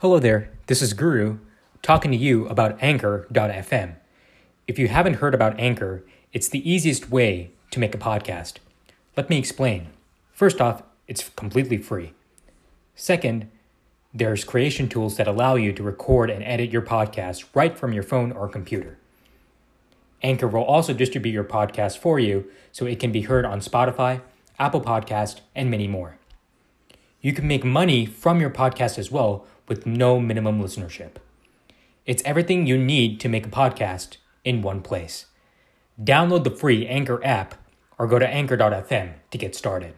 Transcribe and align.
Hello 0.00 0.18
there, 0.18 0.50
this 0.64 0.80
is 0.80 0.94
Guru 0.94 1.40
talking 1.82 2.10
to 2.10 2.16
you 2.16 2.48
about 2.48 2.82
Anchor.fm. 2.82 3.96
If 4.66 4.78
you 4.78 4.88
haven't 4.88 5.16
heard 5.16 5.34
about 5.34 5.60
Anchor, 5.60 6.02
it's 6.32 6.48
the 6.48 6.66
easiest 6.70 7.10
way 7.10 7.50
to 7.70 7.78
make 7.78 7.94
a 7.94 7.98
podcast. 7.98 8.54
Let 9.14 9.28
me 9.28 9.36
explain. 9.36 9.88
First 10.32 10.58
off, 10.58 10.82
it's 11.06 11.28
completely 11.28 11.76
free. 11.76 12.14
Second, 12.94 13.50
there's 14.14 14.42
creation 14.42 14.88
tools 14.88 15.18
that 15.18 15.28
allow 15.28 15.56
you 15.56 15.70
to 15.74 15.82
record 15.82 16.30
and 16.30 16.42
edit 16.44 16.70
your 16.70 16.80
podcast 16.80 17.44
right 17.52 17.76
from 17.76 17.92
your 17.92 18.02
phone 18.02 18.32
or 18.32 18.48
computer. 18.48 18.96
Anchor 20.22 20.48
will 20.48 20.64
also 20.64 20.94
distribute 20.94 21.32
your 21.32 21.44
podcast 21.44 21.98
for 21.98 22.18
you 22.18 22.50
so 22.72 22.86
it 22.86 22.98
can 22.98 23.12
be 23.12 23.20
heard 23.20 23.44
on 23.44 23.60
Spotify, 23.60 24.22
Apple 24.58 24.80
Podcast, 24.80 25.40
and 25.54 25.70
many 25.70 25.86
more. 25.86 26.16
You 27.20 27.34
can 27.34 27.46
make 27.46 27.64
money 27.64 28.06
from 28.06 28.40
your 28.40 28.48
podcast 28.48 28.98
as 28.98 29.10
well 29.10 29.44
with 29.70 29.86
no 29.86 30.18
minimum 30.18 30.60
listenership. 30.60 31.12
It's 32.04 32.24
everything 32.24 32.66
you 32.66 32.76
need 32.76 33.20
to 33.20 33.28
make 33.28 33.46
a 33.46 33.50
podcast 33.50 34.16
in 34.44 34.62
one 34.62 34.82
place. 34.82 35.26
Download 36.02 36.42
the 36.42 36.50
free 36.50 36.88
Anchor 36.88 37.24
app 37.24 37.54
or 37.96 38.08
go 38.08 38.18
to 38.18 38.26
anchor.fm 38.26 39.12
to 39.30 39.38
get 39.38 39.54
started. 39.54 39.94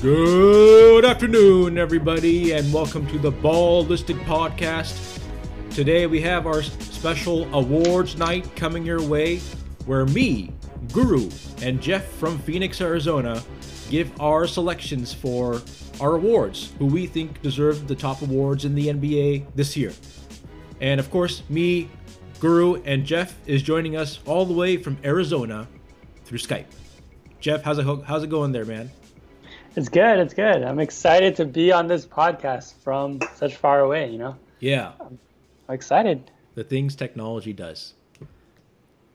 Good 0.00 1.04
afternoon, 1.04 1.76
everybody, 1.76 2.52
and 2.52 2.72
welcome 2.72 3.04
to 3.08 3.18
the 3.18 3.32
Ballistic 3.32 4.16
Podcast. 4.18 5.20
Today 5.70 6.06
we 6.06 6.20
have 6.20 6.46
our 6.46 6.62
special 7.04 7.44
awards 7.54 8.16
night 8.16 8.56
coming 8.56 8.82
your 8.82 9.02
way, 9.02 9.36
where 9.84 10.06
me, 10.06 10.50
Guru, 10.90 11.28
and 11.60 11.78
Jeff 11.78 12.02
from 12.12 12.38
Phoenix, 12.38 12.80
Arizona 12.80 13.42
give 13.90 14.10
our 14.22 14.46
selections 14.46 15.12
for 15.12 15.60
our 16.00 16.14
awards, 16.14 16.72
who 16.78 16.86
we 16.86 17.06
think 17.06 17.42
deserve 17.42 17.88
the 17.88 17.94
top 17.94 18.22
awards 18.22 18.64
in 18.64 18.74
the 18.74 18.86
NBA 18.86 19.44
this 19.54 19.76
year. 19.76 19.92
And 20.80 20.98
of 20.98 21.10
course, 21.10 21.42
me, 21.50 21.90
Guru, 22.40 22.82
and 22.84 23.04
Jeff 23.04 23.36
is 23.46 23.60
joining 23.60 23.98
us 23.98 24.20
all 24.24 24.46
the 24.46 24.54
way 24.54 24.78
from 24.78 24.96
Arizona 25.04 25.68
through 26.24 26.38
Skype. 26.38 26.72
Jeff, 27.38 27.62
how's 27.62 27.78
it, 27.78 27.84
how's 28.06 28.22
it 28.22 28.30
going 28.30 28.50
there, 28.50 28.64
man? 28.64 28.90
It's 29.76 29.90
good. 29.90 30.20
It's 30.20 30.32
good. 30.32 30.62
I'm 30.62 30.80
excited 30.80 31.36
to 31.36 31.44
be 31.44 31.70
on 31.70 31.86
this 31.86 32.06
podcast 32.06 32.76
from 32.82 33.20
such 33.34 33.56
far 33.56 33.80
away, 33.80 34.10
you 34.10 34.16
know? 34.16 34.36
Yeah. 34.58 34.92
I'm 34.98 35.18
excited. 35.68 36.30
The 36.54 36.64
things 36.64 36.94
technology 36.94 37.52
does. 37.52 37.94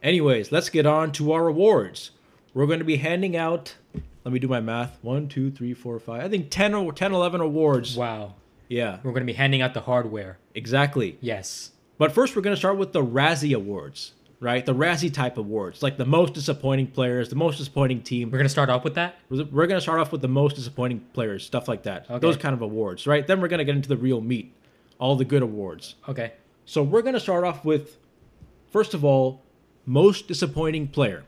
Anyways, 0.02 0.52
let's 0.52 0.70
get 0.70 0.86
on 0.86 1.12
to 1.14 1.32
our 1.34 1.48
awards. 1.48 2.12
We're 2.54 2.66
going 2.68 2.80
to 2.80 2.86
be 2.86 2.98
handing 2.98 3.36
out, 3.36 3.76
let 4.24 4.32
me 4.34 4.40
do 4.40 4.48
my 4.48 4.60
math, 4.62 4.98
one, 5.02 5.28
two, 5.28 5.52
three, 5.52 5.74
four, 5.74 6.00
five, 6.00 6.24
I 6.24 6.30
think 6.30 6.50
10 6.50 6.74
or 6.74 6.92
10, 6.94 7.14
11 7.14 7.42
awards. 7.42 7.96
Wow. 7.96 8.36
Yeah, 8.68 8.98
We're 9.04 9.12
going 9.12 9.26
to 9.26 9.32
be 9.32 9.34
handing 9.34 9.62
out 9.62 9.74
the 9.74 9.82
hardware. 9.82 10.38
exactly. 10.54 11.18
Yes. 11.22 11.72
But 11.98 12.12
first, 12.12 12.36
we're 12.36 12.44
going 12.44 12.54
to 12.56 12.60
start 12.60 12.78
with 12.78 12.94
the 12.94 13.04
Razzie 13.04 13.56
Awards, 13.56 14.14
right? 14.40 14.64
The 14.66 14.76
Razzie 14.76 15.12
type 15.14 15.38
awards, 15.38 15.82
like 15.84 15.98
the 15.98 16.06
most 16.06 16.34
disappointing 16.34 16.88
players, 16.88 17.30
the 17.30 17.36
most 17.36 17.58
disappointing 17.58 18.04
team. 18.04 18.30
We're 18.30 18.38
going 18.38 18.46
to 18.46 18.50
start 18.50 18.70
off 18.70 18.84
with 18.84 18.94
that? 18.96 19.16
We're 19.30 19.44
going 19.68 19.70
to 19.72 19.82
start 19.82 20.00
off 20.00 20.12
with 20.12 20.22
the 20.22 20.28
most 20.30 20.56
disappointing 20.56 21.04
players, 21.14 21.44
stuff 21.46 21.68
like 21.68 21.84
that. 21.84 22.06
Okay. 22.10 22.20
Those 22.20 22.38
kind 22.38 22.54
of 22.54 22.62
awards, 22.62 23.06
right? 23.08 23.26
Then 23.26 23.42
we're 23.42 23.48
going 23.50 23.58
to 23.58 23.66
get 23.66 23.76
into 23.76 23.90
the 23.90 23.98
real 23.98 24.22
meat, 24.22 24.54
all 25.00 25.16
the 25.16 25.26
good 25.26 25.42
awards. 25.42 25.96
Okay. 26.08 26.34
So 26.70 26.84
we're 26.84 27.02
going 27.02 27.16
to 27.16 27.20
start 27.20 27.46
off 27.46 27.66
with, 27.66 27.98
first 28.70 28.94
of 28.94 29.04
all, 29.04 29.42
most 29.88 30.28
disappointing 30.28 30.90
player. 30.90 31.26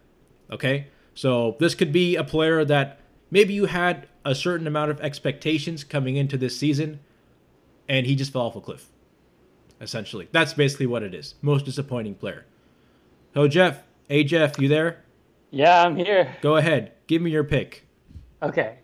Okay? 0.52 0.89
So 1.16 1.56
this 1.59 1.73
could 1.73 1.92
be 1.92 2.16
a 2.16 2.23
player 2.23 2.64
that 2.64 3.00
maybe 3.31 3.56
you 3.56 3.66
had 3.66 4.08
a 4.23 4.36
certain 4.36 4.67
amount 4.67 4.91
of 4.91 5.02
expectations 5.02 5.84
coming 5.84 6.16
into 6.16 6.38
this 6.38 6.56
season, 6.56 7.00
and 7.90 8.06
he 8.06 8.13
just 8.13 8.31
fell 8.31 8.44
off 8.44 8.56
a 8.56 8.62
cliff. 8.62 8.91
Essentially. 9.81 10.29
That's 10.31 10.53
basically 10.53 10.85
what 10.85 11.02
it 11.02 11.16
is. 11.16 11.34
Most 11.41 11.66
disappointing 11.66 12.13
player. 12.13 12.46
So, 13.34 13.47
Jeff, 13.47 13.81
hey, 14.09 14.23
Jeff, 14.23 14.59
you 14.59 14.68
there? 14.68 15.02
Yeah, 15.50 15.84
I'm 15.84 15.96
here. 15.96 16.35
Go 16.41 16.58
ahead. 16.58 16.91
Give 17.08 17.19
me 17.19 17.31
your 17.31 17.44
pick. 17.44 17.88
Okay. 18.44 18.78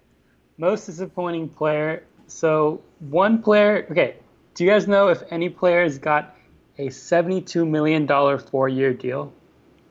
Most 0.57 0.87
disappointing 0.87 1.49
player. 1.49 2.03
So, 2.25 2.81
one 3.11 3.43
player. 3.43 3.85
Okay. 3.91 4.15
Do 4.55 4.63
you 4.63 4.71
guys 4.71 4.87
know 4.87 5.09
if 5.09 5.21
any 5.29 5.49
players 5.49 5.99
got 5.99 6.33
a 6.77 6.87
$72 6.87 7.67
million 7.67 8.07
four 8.39 8.69
year 8.69 8.93
deal? 8.93 9.33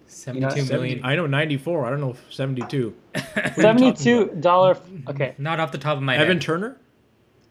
Seventy-two 0.09 0.65
million. 0.67 0.99
70 1.01 1.03
I 1.05 1.17
know 1.17 1.27
94. 1.27 1.85
I 1.87 1.91
don't 1.91 2.01
know 2.01 2.11
if 2.11 2.33
72. 2.33 2.95
$72. 3.15 4.41
Mm-hmm. 4.41 5.09
Okay. 5.11 5.35
Not 5.39 5.59
off 5.61 5.73
the 5.73 5.79
top 5.79 5.97
of 5.97 6.03
my 6.03 6.15
Evan 6.15 6.27
head. 6.27 6.31
Evan 6.31 6.41
Turner? 6.41 6.77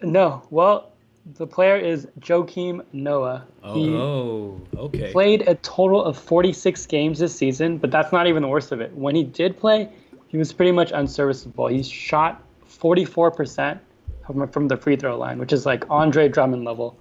No. 0.01 0.43
Well, 0.49 0.91
the 1.37 1.47
player 1.47 1.75
is 1.75 2.07
Joakim 2.19 2.83
Noah. 2.93 3.45
He 3.73 3.93
Oh. 3.93 4.61
Okay. 4.77 5.11
played 5.11 5.47
a 5.47 5.55
total 5.55 6.03
of 6.03 6.17
46 6.17 6.85
games 6.85 7.19
this 7.19 7.35
season, 7.35 7.77
but 7.77 7.91
that's 7.91 8.11
not 8.13 8.27
even 8.27 8.41
the 8.41 8.47
worst 8.47 8.71
of 8.71 8.79
it. 8.79 8.93
When 8.93 9.15
he 9.15 9.23
did 9.23 9.57
play, 9.57 9.89
he 10.27 10.37
was 10.37 10.53
pretty 10.53 10.71
much 10.71 10.91
unserviceable. 10.91 11.67
He 11.67 11.83
shot 11.83 12.41
44% 12.69 13.79
from, 14.25 14.47
from 14.49 14.67
the 14.67 14.77
free 14.77 14.95
throw 14.95 15.17
line, 15.17 15.39
which 15.39 15.51
is 15.51 15.65
like 15.65 15.83
Andre 15.89 16.29
Drummond 16.29 16.63
level. 16.63 16.97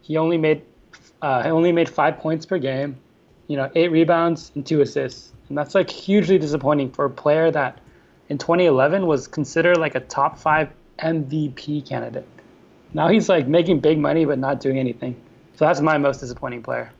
He 0.00 0.16
only 0.16 0.36
made 0.36 0.62
uh, 1.22 1.42
he 1.42 1.48
only 1.48 1.72
made 1.72 1.88
five 1.88 2.18
points 2.18 2.44
per 2.44 2.58
game, 2.58 2.96
you 3.46 3.56
know, 3.56 3.70
eight 3.74 3.90
rebounds 3.90 4.50
and 4.54 4.66
two 4.66 4.80
assists, 4.80 5.32
and 5.48 5.56
that's 5.56 5.74
like 5.74 5.88
hugely 5.88 6.38
disappointing 6.38 6.90
for 6.90 7.04
a 7.04 7.10
player 7.10 7.50
that 7.50 7.78
in 8.28 8.38
2011 8.38 9.06
was 9.06 9.28
considered 9.28 9.78
like 9.78 9.94
a 9.94 10.00
top 10.00 10.38
five 10.38 10.68
MVP 10.98 11.88
candidate. 11.88 12.26
Now 12.92 13.08
he's 13.08 13.28
like 13.28 13.46
making 13.46 13.80
big 13.80 13.98
money 13.98 14.24
but 14.24 14.38
not 14.38 14.60
doing 14.60 14.78
anything. 14.78 15.14
So 15.54 15.64
that's 15.64 15.80
my 15.80 15.96
most 15.96 16.18
disappointing 16.20 16.62
player. 16.62 16.92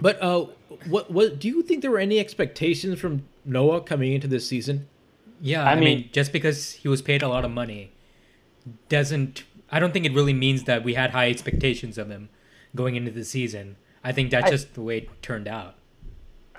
But 0.00 0.22
uh, 0.22 0.46
what 0.88 1.10
what 1.10 1.38
do 1.38 1.48
you 1.48 1.62
think 1.62 1.82
there 1.82 1.90
were 1.90 1.98
any 1.98 2.18
expectations 2.18 2.98
from 2.98 3.24
Noah 3.44 3.80
coming 3.80 4.12
into 4.12 4.28
this 4.28 4.46
season? 4.46 4.88
Yeah, 5.40 5.64
I 5.64 5.72
I, 5.72 5.74
mean, 5.76 5.84
mean- 5.84 6.08
just 6.12 6.32
because 6.32 6.72
he 6.72 6.88
was 6.88 7.02
paid 7.02 7.22
a 7.22 7.28
lot 7.28 7.44
of 7.44 7.50
money 7.50 7.92
doesn't. 8.88 9.44
I 9.70 9.78
don't 9.80 9.92
think 9.92 10.06
it 10.06 10.14
really 10.14 10.32
means 10.32 10.64
that 10.64 10.82
we 10.82 10.94
had 10.94 11.10
high 11.10 11.28
expectations 11.28 11.98
of 11.98 12.08
him 12.08 12.30
going 12.78 12.94
into 12.94 13.10
the 13.10 13.24
season. 13.24 13.74
I 14.04 14.12
think 14.12 14.30
that's 14.30 14.46
I- 14.46 14.50
just 14.50 14.74
the 14.74 14.82
way 14.82 14.98
it 14.98 15.08
turned 15.20 15.48
out. 15.48 15.74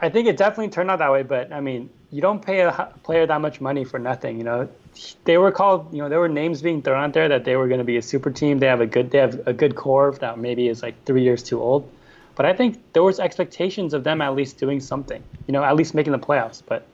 I 0.01 0.09
think 0.09 0.27
it 0.27 0.37
definitely 0.37 0.69
turned 0.69 0.89
out 0.91 0.99
that 0.99 1.11
way, 1.11 1.23
but 1.23 1.51
I 1.51 1.59
mean, 1.59 1.89
you 2.09 2.21
don't 2.21 2.41
pay 2.41 2.61
a 2.61 2.71
player 3.03 3.25
that 3.25 3.41
much 3.41 3.59
money 3.59 3.83
for 3.83 3.99
nothing. 3.99 4.37
You 4.37 4.45
know, 4.45 4.69
they 5.25 5.37
were 5.37 5.51
called. 5.51 5.93
You 5.93 5.99
know, 6.01 6.09
there 6.09 6.21
were 6.21 6.29
names 6.29 6.61
being 6.61 6.81
thrown 6.81 7.03
out 7.03 7.13
there 7.13 7.27
that 7.27 7.43
they 7.43 7.55
were 7.57 7.67
going 7.67 7.79
to 7.79 7.89
be 7.93 7.97
a 7.97 8.01
super 8.01 8.31
team. 8.31 8.59
They 8.59 8.67
have 8.67 8.81
a 8.81 8.85
good. 8.85 9.11
They 9.11 9.17
have 9.17 9.35
a 9.45 9.51
good 9.51 9.75
core 9.75 10.11
that 10.21 10.39
maybe 10.39 10.69
is 10.69 10.81
like 10.81 10.95
three 11.05 11.23
years 11.23 11.43
too 11.43 11.61
old. 11.61 11.89
But 12.35 12.45
I 12.45 12.53
think 12.53 12.81
there 12.93 13.03
was 13.03 13.19
expectations 13.19 13.93
of 13.93 14.05
them 14.05 14.21
at 14.21 14.33
least 14.35 14.57
doing 14.57 14.79
something. 14.79 15.21
You 15.47 15.51
know, 15.51 15.63
at 15.63 15.75
least 15.75 15.93
making 15.93 16.13
the 16.13 16.25
playoffs. 16.27 16.61
But 16.65 16.87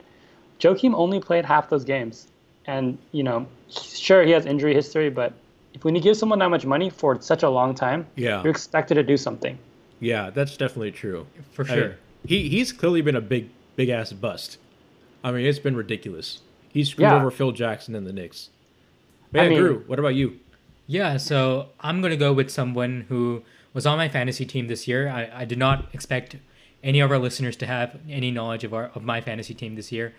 Joakim 0.58 0.92
only 0.94 1.20
played 1.20 1.44
half 1.44 1.70
those 1.70 1.84
games, 1.84 2.26
and 2.66 2.98
you 3.12 3.22
know, 3.22 3.46
sure 3.70 4.24
he 4.24 4.32
has 4.32 4.46
injury 4.46 4.74
history, 4.74 5.10
but 5.10 5.32
if 5.76 5.84
when 5.84 5.94
you 5.94 6.00
give 6.00 6.16
someone 6.16 6.40
that 6.40 6.48
much 6.50 6.66
money 6.66 6.90
for 6.90 7.20
such 7.20 7.42
a 7.44 7.48
long 7.50 7.74
time, 7.74 8.06
Yeah. 8.16 8.42
you're 8.42 8.50
expected 8.50 8.94
to 8.96 9.04
do 9.04 9.16
something. 9.16 9.56
Yeah, 10.00 10.30
that's 10.30 10.56
definitely 10.56 10.90
true. 10.90 11.26
For 11.52 11.64
I 11.64 11.68
mean, 11.68 11.78
sure. 11.78 11.96
he 12.26 12.48
he's 12.48 12.72
clearly 12.72 13.00
been 13.02 13.14
a 13.16 13.20
big 13.20 13.50
big 13.76 13.88
ass 13.90 14.12
bust. 14.12 14.58
I 15.22 15.30
mean, 15.32 15.46
it's 15.46 15.58
been 15.60 15.76
ridiculous. 15.76 16.40
He 16.70 16.82
screwed 16.84 17.04
Yeah. 17.04 17.16
over 17.16 17.30
Phil 17.30 17.52
Jackson 17.52 17.94
and 17.94 18.06
the 18.06 18.12
Knicks. 18.12 18.48
But 19.32 19.42
I 19.42 19.48
mean- 19.48 19.58
Drew, 19.58 19.84
what 19.86 19.98
about 19.98 20.14
you? 20.14 20.38
Yeah, 20.86 21.16
so 21.18 21.68
I'm 21.80 22.00
gonna 22.00 22.16
go 22.16 22.32
with 22.32 22.50
someone 22.50 23.06
who 23.08 23.42
was 23.74 23.86
on 23.86 23.98
my 23.98 24.08
fantasy 24.08 24.44
team 24.46 24.68
this 24.68 24.86
year. 24.88 25.08
I, 25.08 25.42
I 25.42 25.44
did 25.44 25.58
not 25.58 25.88
expect 25.92 26.36
any 26.84 27.00
of 27.00 27.10
our 27.10 27.18
listeners 27.18 27.56
to 27.56 27.66
have 27.66 27.98
any 28.08 28.30
knowledge 28.30 28.64
of 28.64 28.72
our 28.72 28.90
of 28.94 29.02
my 29.02 29.20
fantasy 29.20 29.52
team 29.54 29.74
this 29.76 29.90
year. 29.92 30.14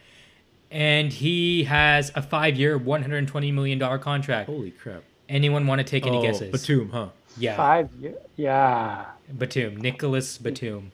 And 0.70 1.14
he 1.14 1.64
has 1.64 2.12
a 2.16 2.22
five 2.22 2.58
year, 2.58 2.78
one 2.78 3.02
hundred 3.02 3.18
and 3.20 3.28
twenty 3.28 3.52
million 3.52 3.80
dollar 3.80 3.98
contract. 3.98 4.50
Holy 4.50 4.72
crap! 4.72 5.04
Anyone 5.30 5.68
want 5.68 5.80
to 5.80 5.84
take 5.84 6.06
any 6.06 6.18
oh, 6.18 6.22
guesses? 6.22 6.52
Batum, 6.52 6.90
huh? 6.90 7.10
Yeah. 7.38 7.56
Five. 7.58 7.90
year- 8.00 8.16
Yeah. 8.36 9.06
Batum, 9.36 9.78
Nicolas 9.78 10.38
Batum. 10.38 10.92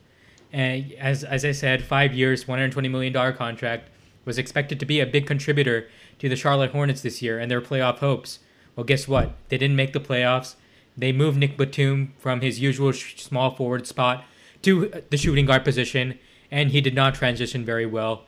And 0.51 0.91
as 0.93 1.23
as 1.23 1.45
I 1.45 1.51
said, 1.51 1.83
five 1.83 2.13
years, 2.13 2.47
one 2.47 2.59
hundred 2.59 2.71
twenty 2.73 2.89
million 2.89 3.13
dollar 3.13 3.31
contract 3.31 3.89
was 4.25 4.37
expected 4.37 4.79
to 4.79 4.85
be 4.85 4.99
a 4.99 5.05
big 5.05 5.27
contributor 5.27 5.87
to 6.19 6.29
the 6.29 6.35
Charlotte 6.35 6.71
Hornets 6.71 7.01
this 7.01 7.21
year 7.21 7.39
and 7.39 7.49
their 7.51 7.61
playoff 7.61 7.97
hopes. 7.99 8.39
Well, 8.75 8.83
guess 8.83 9.07
what? 9.07 9.33
They 9.49 9.57
didn't 9.57 9.75
make 9.75 9.93
the 9.93 9.99
playoffs. 9.99 10.55
They 10.97 11.11
moved 11.11 11.37
Nick 11.37 11.57
Batum 11.57 12.13
from 12.17 12.41
his 12.41 12.59
usual 12.59 12.91
sh- 12.91 13.21
small 13.21 13.55
forward 13.55 13.85
spot 13.87 14.25
to 14.61 15.03
the 15.09 15.17
shooting 15.17 15.45
guard 15.45 15.63
position, 15.63 16.17
and 16.51 16.71
he 16.71 16.81
did 16.81 16.93
not 16.95 17.15
transition 17.15 17.65
very 17.65 17.85
well. 17.85 18.25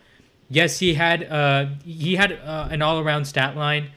Yes, 0.50 0.80
he 0.80 0.96
had 0.96 1.24
uh, 1.31 1.68
he 1.84 2.16
had 2.16 2.34
uh, 2.34 2.68
an 2.72 2.81
all 2.81 3.00
around 3.00 3.25
stat 3.25 3.56
line, 3.56 3.92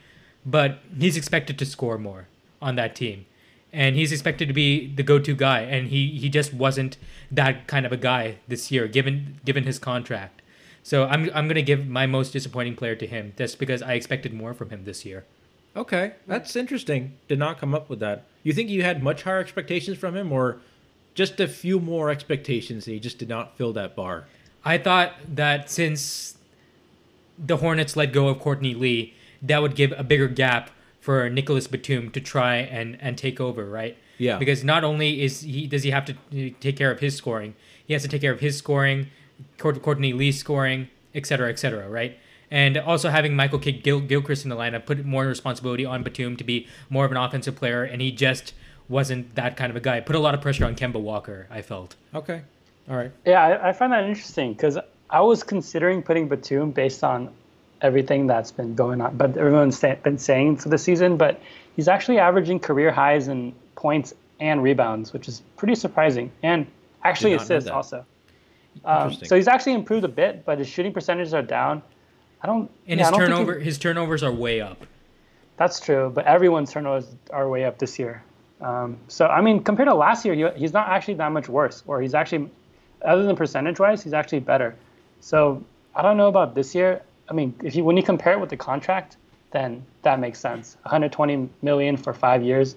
but 0.55 0.79
he's 0.99 1.17
expected 1.17 1.57
to 1.59 1.65
score 1.65 1.97
more 1.97 2.27
on 2.61 2.75
that 2.75 2.95
team. 2.95 3.25
and 3.71 3.95
he's 3.95 4.11
expected 4.11 4.47
to 4.47 4.53
be 4.53 4.87
the 4.99 5.03
go-to 5.03 5.35
guy, 5.35 5.59
and 5.61 5.89
he 5.93 6.01
he 6.21 6.27
just 6.29 6.51
wasn't 6.53 6.97
that 7.39 7.67
kind 7.67 7.85
of 7.85 7.91
a 7.91 7.97
guy 7.97 8.23
this 8.47 8.71
year, 8.73 8.87
given 8.87 9.39
given 9.45 9.63
his 9.63 9.77
contract. 9.79 10.41
So 10.81 11.05
I'm 11.05 11.29
I'm 11.35 11.47
gonna 11.47 11.61
give 11.61 11.87
my 11.87 12.07
most 12.07 12.33
disappointing 12.33 12.75
player 12.75 12.95
to 12.95 13.05
him, 13.15 13.33
just 13.37 13.59
because 13.59 13.81
I 13.83 13.93
expected 13.93 14.33
more 14.33 14.53
from 14.55 14.69
him 14.73 14.85
this 14.85 15.05
year. 15.05 15.21
Okay, 15.75 16.05
that's 16.25 16.55
interesting. 16.55 17.01
Did 17.27 17.37
not 17.39 17.59
come 17.61 17.75
up 17.75 17.89
with 17.91 17.99
that. 17.99 18.17
You 18.43 18.53
think 18.53 18.69
you 18.71 18.81
had 18.81 19.03
much 19.03 19.21
higher 19.23 19.39
expectations 19.39 19.97
from 19.99 20.15
him, 20.17 20.31
or 20.31 20.57
just 21.13 21.39
a 21.39 21.47
few 21.47 21.79
more 21.79 22.09
expectations 22.09 22.87
and 22.87 22.93
he 22.95 22.99
just 22.99 23.19
did 23.19 23.29
not 23.29 23.55
fill 23.57 23.73
that 23.73 23.95
bar? 23.95 24.25
I 24.65 24.77
thought 24.79 25.13
that 25.35 25.69
since 25.69 26.37
the 27.37 27.57
Hornets 27.57 27.95
let 27.95 28.11
go 28.13 28.27
of 28.29 28.39
Courtney 28.39 28.73
Lee, 28.73 29.13
that 29.41 29.61
would 29.61 29.75
give 29.75 29.93
a 29.97 30.03
bigger 30.03 30.27
gap 30.27 30.71
for 30.99 31.29
Nicolas 31.29 31.67
Batum 31.67 32.11
to 32.11 32.19
try 32.19 32.57
and, 32.57 32.97
and 33.01 33.17
take 33.17 33.39
over, 33.39 33.65
right? 33.65 33.97
Yeah. 34.17 34.37
Because 34.37 34.63
not 34.63 34.83
only 34.83 35.21
is 35.21 35.41
he 35.41 35.65
does 35.65 35.83
he 35.83 35.91
have 35.91 36.05
to 36.05 36.13
uh, 36.13 36.53
take 36.59 36.75
care 36.75 36.91
of 36.91 36.99
his 36.99 37.15
scoring, 37.15 37.55
he 37.85 37.93
has 37.93 38.01
to 38.01 38.09
take 38.09 38.21
care 38.21 38.33
of 38.33 38.41
his 38.41 38.57
scoring, 38.57 39.07
Courtney 39.57 40.13
Lee 40.13 40.31
scoring, 40.31 40.89
et 41.15 41.25
cetera, 41.25 41.49
et 41.49 41.57
cetera, 41.57 41.89
right? 41.89 42.17
And 42.51 42.77
also 42.77 43.09
having 43.09 43.35
Michael 43.35 43.59
Kidd 43.59 43.83
Gil- 43.83 44.01
Gilchrist 44.01 44.43
in 44.43 44.49
the 44.49 44.55
lineup 44.55 44.85
put 44.85 45.05
more 45.05 45.25
responsibility 45.25 45.85
on 45.85 46.03
Batum 46.03 46.35
to 46.35 46.43
be 46.43 46.67
more 46.89 47.05
of 47.05 47.11
an 47.11 47.17
offensive 47.17 47.55
player, 47.55 47.83
and 47.83 48.01
he 48.01 48.11
just 48.11 48.53
wasn't 48.89 49.35
that 49.35 49.55
kind 49.55 49.69
of 49.69 49.75
a 49.75 49.79
guy. 49.79 49.99
Put 50.01 50.15
a 50.15 50.19
lot 50.19 50.33
of 50.33 50.41
pressure 50.41 50.65
on 50.65 50.75
Kemba 50.75 50.99
Walker, 50.99 51.47
I 51.49 51.61
felt. 51.61 51.95
Okay, 52.13 52.41
all 52.89 52.97
right. 52.97 53.11
Yeah, 53.25 53.41
I, 53.41 53.69
I 53.69 53.71
find 53.71 53.93
that 53.93 54.03
interesting 54.03 54.53
because 54.53 54.77
I 55.09 55.21
was 55.21 55.43
considering 55.43 56.01
putting 56.01 56.27
Batum 56.27 56.71
based 56.71 57.03
on 57.03 57.33
everything 57.81 58.27
that's 58.27 58.51
been 58.51 58.75
going 58.75 59.01
on, 59.01 59.17
but 59.17 59.37
everyone's 59.37 59.79
been 59.79 60.17
saying 60.17 60.57
for 60.57 60.69
the 60.69 60.77
season. 60.77 61.17
But 61.17 61.39
he's 61.75 61.87
actually 61.87 62.19
averaging 62.19 62.59
career 62.59 62.91
highs 62.91 63.27
in 63.27 63.53
points 63.75 64.13
and 64.39 64.63
rebounds, 64.63 65.13
which 65.13 65.27
is 65.27 65.41
pretty 65.57 65.75
surprising, 65.75 66.31
and 66.43 66.67
actually 67.03 67.31
Did 67.31 67.37
not 67.37 67.49
know 67.49 67.55
assists 67.55 67.69
also. 67.69 68.05
Um, 68.85 69.13
so 69.13 69.35
he's 69.35 69.47
actually 69.47 69.73
improved 69.73 70.05
a 70.05 70.09
bit, 70.09 70.45
but 70.45 70.59
his 70.59 70.67
shooting 70.67 70.93
percentages 70.93 71.33
are 71.33 71.41
down. 71.41 71.81
I 72.41 72.47
don't. 72.47 72.69
And 72.87 72.99
yeah, 72.99 73.09
his 73.09 73.17
don't 73.17 73.57
he- 73.59 73.63
his 73.63 73.77
turnovers 73.77 74.23
are 74.23 74.31
way 74.31 74.61
up. 74.61 74.85
That's 75.57 75.79
true, 75.79 76.09
but 76.13 76.25
everyone's 76.25 76.71
turnovers 76.71 77.07
are 77.31 77.49
way 77.49 77.65
up 77.65 77.79
this 77.79 77.99
year. 77.99 78.23
Um, 78.61 78.97
so 79.07 79.27
I 79.27 79.41
mean, 79.41 79.61
compared 79.63 79.89
to 79.89 79.95
last 79.95 80.23
year, 80.25 80.33
he, 80.33 80.59
he's 80.59 80.73
not 80.73 80.87
actually 80.87 81.15
that 81.15 81.31
much 81.31 81.49
worse, 81.49 81.83
or 81.87 82.01
he's 82.01 82.13
actually, 82.13 82.49
other 83.03 83.23
than 83.23 83.35
percentage-wise, 83.35 84.03
he's 84.03 84.13
actually 84.13 84.39
better. 84.39 84.75
So 85.19 85.63
I 85.95 86.01
don't 86.01 86.15
know 86.15 86.27
about 86.29 86.55
this 86.55 86.73
year. 86.73 87.01
I 87.29 87.33
mean, 87.33 87.53
if 87.63 87.75
you 87.75 87.83
when 87.83 87.95
you 87.95 88.03
compare 88.03 88.33
it 88.33 88.39
with 88.39 88.49
the 88.49 88.57
contract, 88.57 89.17
then 89.51 89.85
that 90.01 90.19
makes 90.19 90.39
sense. 90.39 90.77
120 90.83 91.49
million 91.61 91.97
for 91.97 92.13
five 92.13 92.43
years, 92.43 92.75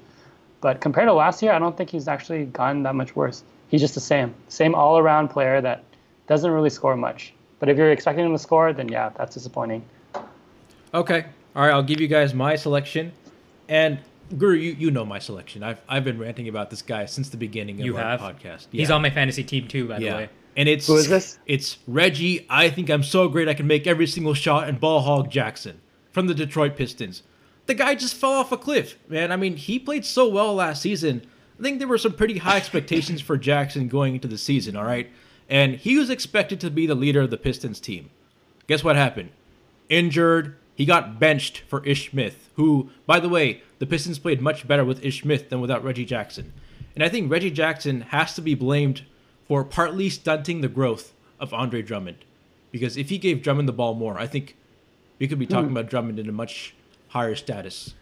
but 0.60 0.80
compared 0.80 1.08
to 1.08 1.12
last 1.12 1.42
year, 1.42 1.52
I 1.52 1.58
don't 1.58 1.76
think 1.76 1.90
he's 1.90 2.08
actually 2.08 2.46
gotten 2.46 2.82
that 2.84 2.94
much 2.94 3.16
worse. 3.16 3.44
He's 3.68 3.80
just 3.80 3.94
the 3.94 4.00
same, 4.00 4.34
same 4.48 4.74
all-around 4.74 5.28
player 5.28 5.60
that 5.60 5.82
doesn't 6.26 6.50
really 6.50 6.70
score 6.70 6.96
much. 6.96 7.32
But 7.58 7.68
if 7.68 7.78
you're 7.78 7.90
expecting 7.90 8.24
him 8.24 8.32
to 8.32 8.38
score, 8.38 8.72
then 8.72 8.88
yeah, 8.88 9.10
that's 9.16 9.34
disappointing. 9.34 9.84
Okay. 10.94 11.24
All 11.54 11.62
right, 11.62 11.72
I'll 11.72 11.82
give 11.82 12.00
you 12.00 12.08
guys 12.08 12.34
my 12.34 12.56
selection. 12.56 13.12
And 13.68 13.98
Guru, 14.36 14.56
you, 14.56 14.72
you 14.72 14.90
know 14.90 15.04
my 15.04 15.18
selection. 15.18 15.62
I've 15.62 15.80
I've 15.88 16.04
been 16.04 16.18
ranting 16.18 16.48
about 16.48 16.70
this 16.70 16.82
guy 16.82 17.06
since 17.06 17.28
the 17.28 17.36
beginning 17.36 17.80
of 17.80 17.86
You 17.86 17.96
our 17.96 18.02
have 18.02 18.20
podcast. 18.20 18.66
He's 18.72 18.90
on 18.90 19.02
my 19.02 19.10
fantasy 19.10 19.44
team 19.44 19.68
too, 19.68 19.88
by 19.88 19.98
the 19.98 20.06
way. 20.06 20.28
And 20.56 20.68
it's 20.68 20.86
Who 20.86 20.96
is 20.96 21.08
this? 21.08 21.38
It's 21.46 21.78
Reggie. 21.86 22.46
I 22.50 22.68
think 22.68 22.90
I'm 22.90 23.02
so 23.02 23.28
great 23.28 23.48
I 23.48 23.54
can 23.54 23.66
make 23.66 23.86
every 23.86 24.06
single 24.06 24.34
shot 24.34 24.68
and 24.68 24.78
ball 24.78 25.00
hog 25.00 25.30
Jackson 25.30 25.80
from 26.10 26.26
the 26.26 26.34
Detroit 26.34 26.76
Pistons. 26.76 27.22
The 27.66 27.74
guy 27.74 27.94
just 27.94 28.16
fell 28.16 28.32
off 28.32 28.52
a 28.52 28.56
cliff, 28.56 28.98
man. 29.08 29.32
I 29.32 29.36
mean, 29.36 29.56
he 29.56 29.78
played 29.78 30.04
so 30.04 30.28
well 30.28 30.54
last 30.54 30.82
season. 30.82 31.26
I 31.58 31.62
think 31.62 31.78
there 31.78 31.88
were 31.88 31.98
some 31.98 32.12
pretty 32.12 32.38
high 32.38 32.56
expectations 32.56 33.20
for 33.20 33.36
Jackson 33.36 33.88
going 33.88 34.14
into 34.14 34.28
the 34.28 34.36
season, 34.36 34.76
all 34.76 34.84
right? 34.84 35.10
And 35.48 35.76
he 35.76 35.96
was 35.96 36.10
expected 36.10 36.60
to 36.60 36.70
be 36.70 36.86
the 36.86 36.94
leader 36.94 37.20
of 37.20 37.30
the 37.30 37.36
Pistons 37.36 37.80
team. 37.80 38.10
Guess 38.66 38.84
what 38.84 38.96
happened? 38.96 39.30
Injured. 39.88 40.56
He 40.74 40.84
got 40.84 41.20
benched 41.20 41.60
for 41.68 41.84
Ish 41.86 42.10
Smith, 42.10 42.50
who, 42.56 42.90
by 43.06 43.20
the 43.20 43.28
way, 43.28 43.62
the 43.78 43.86
Pistons 43.86 44.18
played 44.18 44.40
much 44.40 44.66
better 44.66 44.84
with 44.84 45.04
Ish 45.04 45.22
Smith 45.22 45.50
than 45.50 45.60
without 45.60 45.84
Reggie 45.84 46.04
Jackson. 46.04 46.52
And 46.94 47.04
I 47.04 47.08
think 47.08 47.30
Reggie 47.30 47.50
Jackson 47.50 48.02
has 48.02 48.34
to 48.34 48.40
be 48.40 48.54
blamed 48.54 49.02
for 49.52 49.64
partly 49.64 50.08
stunting 50.08 50.62
the 50.62 50.68
growth 50.68 51.12
of 51.38 51.52
Andre 51.52 51.82
Drummond. 51.82 52.24
Because 52.70 52.96
if 52.96 53.10
he 53.10 53.18
gave 53.18 53.42
Drummond 53.42 53.68
the 53.68 53.74
ball 53.74 53.92
more, 53.92 54.18
I 54.18 54.26
think 54.26 54.56
we 55.18 55.28
could 55.28 55.38
be 55.38 55.46
talking 55.46 55.66
hmm. 55.66 55.76
about 55.76 55.90
Drummond 55.90 56.18
in 56.18 56.26
a 56.26 56.32
much 56.32 56.74
higher 57.08 57.34
status. 57.34 57.92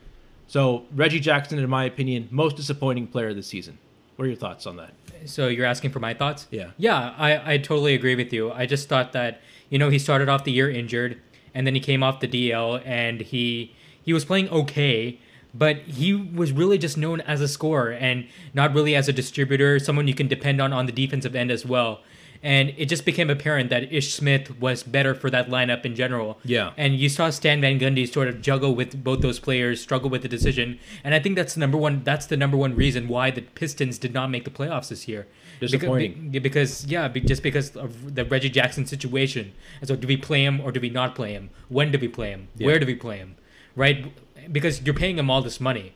So, 0.47 0.85
Reggie 0.94 1.19
Jackson, 1.19 1.58
in 1.58 1.69
my 1.69 1.87
opinion, 1.87 2.29
most 2.31 2.55
disappointing 2.55 3.08
player 3.08 3.35
this 3.35 3.49
season. 3.49 3.79
What 4.14 4.26
are 4.26 4.29
your 4.29 4.37
thoughts 4.37 4.64
on 4.64 4.76
that? 4.76 4.93
So 5.25 5.49
you're 5.49 5.67
asking 5.67 5.91
for 5.91 5.99
my 5.99 6.14
thoughts? 6.14 6.47
Yeah. 6.52 6.70
Yeah, 6.79 7.17
I, 7.19 7.55
I 7.55 7.58
totally 7.58 7.94
agree 7.94 8.14
with 8.14 8.32
you. 8.32 8.52
I 8.52 8.67
just 8.67 8.88
thought 8.88 9.12
that, 9.14 9.41
you 9.70 9.79
know, 9.81 9.88
he 9.88 9.99
started 9.99 10.29
off 10.29 10.44
the 10.44 10.52
year 10.52 10.70
injured 10.70 11.20
and 11.52 11.67
then 11.67 11.75
he 11.75 11.81
came 11.81 12.05
off 12.05 12.20
the 12.20 12.29
DL 12.29 12.81
and 12.87 13.23
he 13.23 13.75
he 14.00 14.12
was 14.12 14.25
playing 14.25 14.49
okay, 14.50 15.19
but 15.55 15.79
he 15.79 16.14
was 16.14 16.52
really 16.52 16.79
just 16.79 16.97
known 16.97 17.20
as 17.23 17.41
a 17.41 17.49
scorer 17.49 17.93
and 17.93 18.26
not 18.55 18.75
really 18.75 18.94
as 18.94 19.08
a 19.08 19.12
distributor, 19.12 19.79
someone 19.79 20.08
you 20.08 20.14
can 20.14 20.29
depend 20.29 20.61
on 20.61 20.73
on 20.73 20.87
the 20.87 20.93
defensive 20.93 21.35
end 21.35 21.50
as 21.50 21.64
well. 21.67 22.00
And 22.43 22.73
it 22.79 22.87
just 22.87 23.05
became 23.05 23.29
apparent 23.29 23.69
that 23.69 23.93
Ish 23.93 24.14
Smith 24.14 24.58
was 24.58 24.82
better 24.82 25.14
for 25.14 25.29
that 25.31 25.50
lineup 25.50 25.85
in 25.85 25.94
general. 25.94 26.38
Yeah. 26.43 26.73
And 26.76 26.94
you 26.97 27.11
saw 27.11 27.29
Stan 27.29 27.61
Van 27.61 27.79
Gundy 27.79 28.11
sort 28.11 28.29
of 28.29 28.41
juggle 28.41 28.75
with 28.75 29.05
both 29.05 29.20
those 29.20 29.38
players, 29.38 29.81
struggle 29.81 30.08
with 30.08 30.23
the 30.23 30.29
decision. 30.29 30.79
And 31.05 31.14
I 31.14 31.20
think 31.20 31.37
that's 31.37 31.55
the 31.55 31.61
number 31.61 31.76
one 31.76 32.02
that's 32.02 32.26
the 32.26 32.38
number 32.38 32.56
one 32.56 32.75
reason 32.75 33.08
why 33.08 33.31
the 33.31 33.43
Pistons 33.43 33.99
did 33.99 34.14
not 34.14 34.31
make 34.31 34.44
the 34.44 34.50
playoffs 34.50 34.88
this 34.88 35.06
year. 35.06 35.26
Disappointing. 35.61 36.31
be- 36.31 36.38
because 36.38 36.87
yeah, 36.87 37.08
be, 37.08 37.20
just 37.20 37.43
because 37.43 37.76
of 37.76 38.14
the 38.14 38.25
Reggie 38.25 38.49
Jackson 38.49 38.87
situation. 38.87 39.52
And 39.81 39.88
so, 39.88 39.97
do 39.97 40.08
we 40.08 40.17
play 40.17 40.43
him 40.43 40.61
or 40.61 40.73
do 40.73 40.81
we 40.81 40.88
not 40.88 41.14
play 41.14 41.32
him? 41.32 41.50
When 41.69 41.93
do 41.93 41.99
we 41.99 42.08
play 42.08 42.31
him? 42.31 42.49
Yeah. 42.56 42.67
Where 42.67 42.79
do 42.79 42.87
we 42.87 42.94
play 42.94 43.19
him? 43.19 43.37
Right? 43.76 44.12
Because 44.50 44.82
you're 44.82 44.94
paying 44.94 45.19
him 45.19 45.31
all 45.31 45.42
this 45.42 45.60
money 45.60 45.94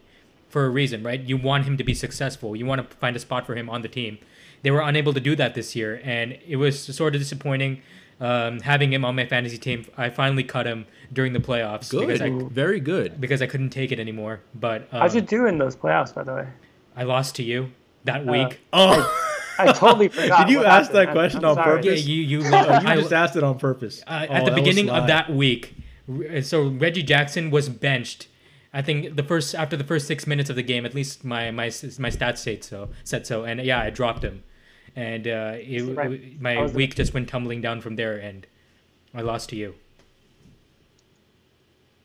for 0.49 0.65
a 0.67 0.69
reason, 0.71 1.03
right? 1.03 1.21
You 1.21 1.37
want 1.37 1.65
him 1.65 1.77
to 1.77 1.85
be 1.85 1.95
successful. 1.95 2.55
You 2.57 2.67
want 2.67 2.89
to 2.91 2.97
find 2.97 3.17
a 3.17 3.19
spot 3.19 3.47
for 3.47 3.55
him 3.55 3.69
on 3.71 3.83
the 3.83 3.89
team. 3.89 4.19
They 4.63 4.71
were 4.71 4.81
unable 4.81 5.13
to 5.13 5.21
do 5.21 5.37
that 5.37 5.55
this 5.55 5.77
year, 5.77 6.01
and 6.05 6.39
it 6.47 6.57
was 6.57 6.81
sort 6.83 7.15
of 7.15 7.21
disappointing 7.21 7.83
um, 8.21 8.61
having 8.61 8.93
him 8.93 9.05
on 9.05 9.15
my 9.17 9.27
fantasy 9.27 9.59
team. 9.59 9.85
I 9.97 10.09
finally 10.11 10.45
cut 10.45 10.67
him 10.67 10.87
during 11.13 11.33
the 11.33 11.41
playoffs 11.41 11.91
because 11.91 12.21
I 12.23 12.31
Good. 12.31 12.51
Very 12.51 12.81
good. 12.81 13.21
because 13.21 13.43
I 13.43 13.47
couldn't 13.47 13.71
take 13.71 13.93
it 13.93 13.99
anymore. 14.01 14.41
But 14.55 14.83
um, 14.93 15.01
How'd 15.01 15.15
you 15.15 15.21
do 15.21 15.47
in 15.47 15.59
those 15.59 15.77
playoffs, 15.77 16.15
by 16.15 16.23
the 16.23 16.33
way? 16.35 16.47
I 16.97 17.03
lost 17.03 17.35
to 17.37 17.43
you 17.43 17.73
that 18.05 18.27
Uh, 18.27 18.31
week. 18.33 18.61
Oh, 18.73 19.03
I 19.59 19.73
totally 19.73 20.09
forgot. 20.17 20.47
Did 20.47 20.53
you 20.53 20.65
ask 20.65 20.93
happened. 20.93 21.09
that 21.09 21.13
question 21.13 21.45
I'm 21.45 21.51
on 21.51 21.55
sorry. 21.57 21.83
purpose? 21.83 22.07
Yeah, 22.07 22.15
Yes. 22.15 22.31
you 22.31 22.41
you. 22.41 22.55
I- 22.55 22.95
you 22.95 23.01
just 23.03 23.13
asked 23.13 23.37
it 23.37 23.43
on 23.43 23.59
purpose. 23.59 24.03
uh, 24.07 24.27
Oh, 24.31 24.33
at 24.33 24.45
the 24.45 24.53
beginning 24.53 24.89
of 24.91 25.09
that 25.09 25.31
week. 25.33 25.75
So 26.43 26.69
Reggie 26.69 27.03
Jackson 27.03 27.51
was 27.51 27.69
benched. 27.69 28.29
I 28.75 28.83
think 28.83 29.15
the 29.15 29.23
first 29.23 29.55
after 29.55 29.77
the 29.77 29.85
first 29.85 30.09
six 30.09 30.27
minutes 30.27 30.51
of 30.51 30.57
the 30.57 30.63
game, 30.63 30.85
at 30.85 30.95
least 30.95 31.25
my 31.25 31.53
my 31.53 31.67
my 31.67 32.11
stats 32.11 32.39
said 32.39 32.65
so 32.65 32.91
said 33.05 33.25
so, 33.25 33.45
and 33.45 33.61
yeah, 33.61 33.81
I 33.81 33.91
dropped 33.91 34.25
him, 34.25 34.43
and 34.97 35.29
uh, 35.29 35.53
it, 35.55 35.83
Right. 35.97 36.41
my 36.41 36.67
week 36.67 36.97
just 36.97 37.15
went 37.15 37.29
tumbling 37.29 37.61
down 37.61 37.81
from 37.81 37.95
there, 37.95 38.19
and 38.19 38.47
I 39.15 39.23
lost 39.23 39.49
to 39.51 39.57
you. 39.57 39.77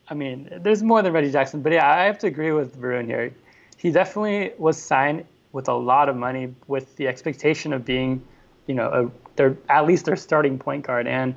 I 0.10 0.14
mean, 0.14 0.50
there's 0.62 0.84
more 0.84 1.02
than 1.02 1.12
Reggie 1.12 1.32
Jackson, 1.32 1.62
but 1.62 1.72
yeah, 1.72 1.90
I 1.90 2.04
have 2.04 2.20
to 2.20 2.28
agree 2.28 2.52
with 2.52 2.80
Varun 2.80 3.06
here. 3.06 3.34
He 3.78 3.92
definitely 3.92 4.54
was 4.58 4.78
signed 4.78 5.26
with 5.52 5.68
a 5.68 5.74
lot 5.74 6.08
of 6.08 6.16
money, 6.16 6.54
with 6.68 6.96
the 6.98 7.08
expectation 7.08 7.74
of 7.74 7.84
being, 7.86 8.22
you 8.68 8.76
know, 8.76 8.90
a, 8.90 9.12
their 9.36 9.58
at 9.70 9.86
least 9.88 10.06
their 10.06 10.16
starting 10.16 10.60
point 10.60 10.86
guard. 10.86 11.08
And 11.08 11.34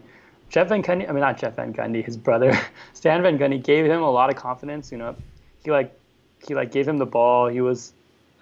Jeff 0.52 0.68
Van 0.68 0.82
Gundy, 0.82 1.08
I 1.08 1.12
mean 1.12 1.20
not 1.20 1.38
Jeff 1.38 1.56
Van 1.56 1.72
Gundy, 1.72 2.04
his 2.04 2.16
brother 2.16 2.52
Stan 2.92 3.22
Van 3.22 3.38
Gundy 3.38 3.62
gave 3.62 3.86
him 3.86 4.02
a 4.02 4.10
lot 4.10 4.30
of 4.30 4.36
confidence. 4.36 4.92
You 4.92 4.98
know, 4.98 5.16
he 5.64 5.70
like 5.70 5.98
he 6.46 6.54
like 6.54 6.70
gave 6.70 6.86
him 6.86 6.98
the 6.98 7.06
ball. 7.06 7.48
He 7.48 7.60
was, 7.60 7.92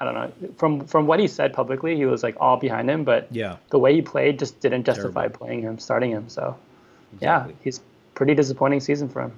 I 0.01 0.05
don't 0.05 0.15
know, 0.15 0.33
from 0.59 0.85
from 0.87 1.07
what 1.07 1.21
he 1.21 1.29
said 1.29 1.53
publicly, 1.53 1.97
he 1.97 2.05
was 2.07 2.23
like 2.23 2.37
all 2.41 2.57
behind 2.57 2.91
him. 2.91 3.05
But 3.05 3.29
Yeah. 3.31 3.57
the 3.71 3.79
way 3.79 3.95
he 3.95 4.03
played 4.03 4.39
just 4.39 4.61
didn't 4.61 4.85
justify 4.85 5.23
Terrible. 5.29 5.39
playing 5.39 5.63
him, 5.63 5.79
starting 5.79 6.11
him. 6.11 6.29
So, 6.29 6.57
Exactly. 7.15 7.53
yeah, 7.55 7.59
he's 7.63 7.81
pretty 8.15 8.35
disappointing 8.35 8.81
season 8.81 9.09
for 9.09 9.23
him. 9.23 9.33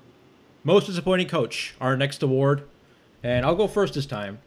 Most 0.65 0.87
disappointing 0.87 1.29
coach, 1.29 1.75
our 1.81 1.97
next 1.97 2.23
award, 2.23 2.63
and 3.23 3.45
I'll 3.45 3.55
go 3.57 3.67
first 3.67 3.95
this 3.95 4.07
time. 4.07 4.39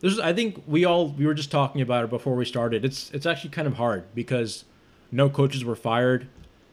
This 0.00 0.12
is, 0.12 0.20
I 0.20 0.32
think 0.34 0.62
we 0.66 0.84
all 0.84 1.08
we 1.08 1.26
were 1.26 1.34
just 1.34 1.50
talking 1.50 1.80
about 1.80 2.04
it 2.04 2.10
before 2.10 2.34
we 2.36 2.44
started. 2.44 2.84
It's 2.84 3.10
it's 3.12 3.26
actually 3.26 3.50
kind 3.50 3.66
of 3.66 3.74
hard 3.74 4.04
because 4.14 4.64
no 5.10 5.28
coaches 5.30 5.64
were 5.64 5.74
fired, 5.76 6.28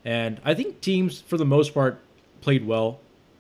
and 0.05 0.39
I 0.43 0.53
think 0.53 0.81
teams 0.81 1.21
for 1.21 1.37
the 1.37 1.45
most 1.45 1.73
part 1.73 1.99
played 2.41 2.65
well 2.65 2.99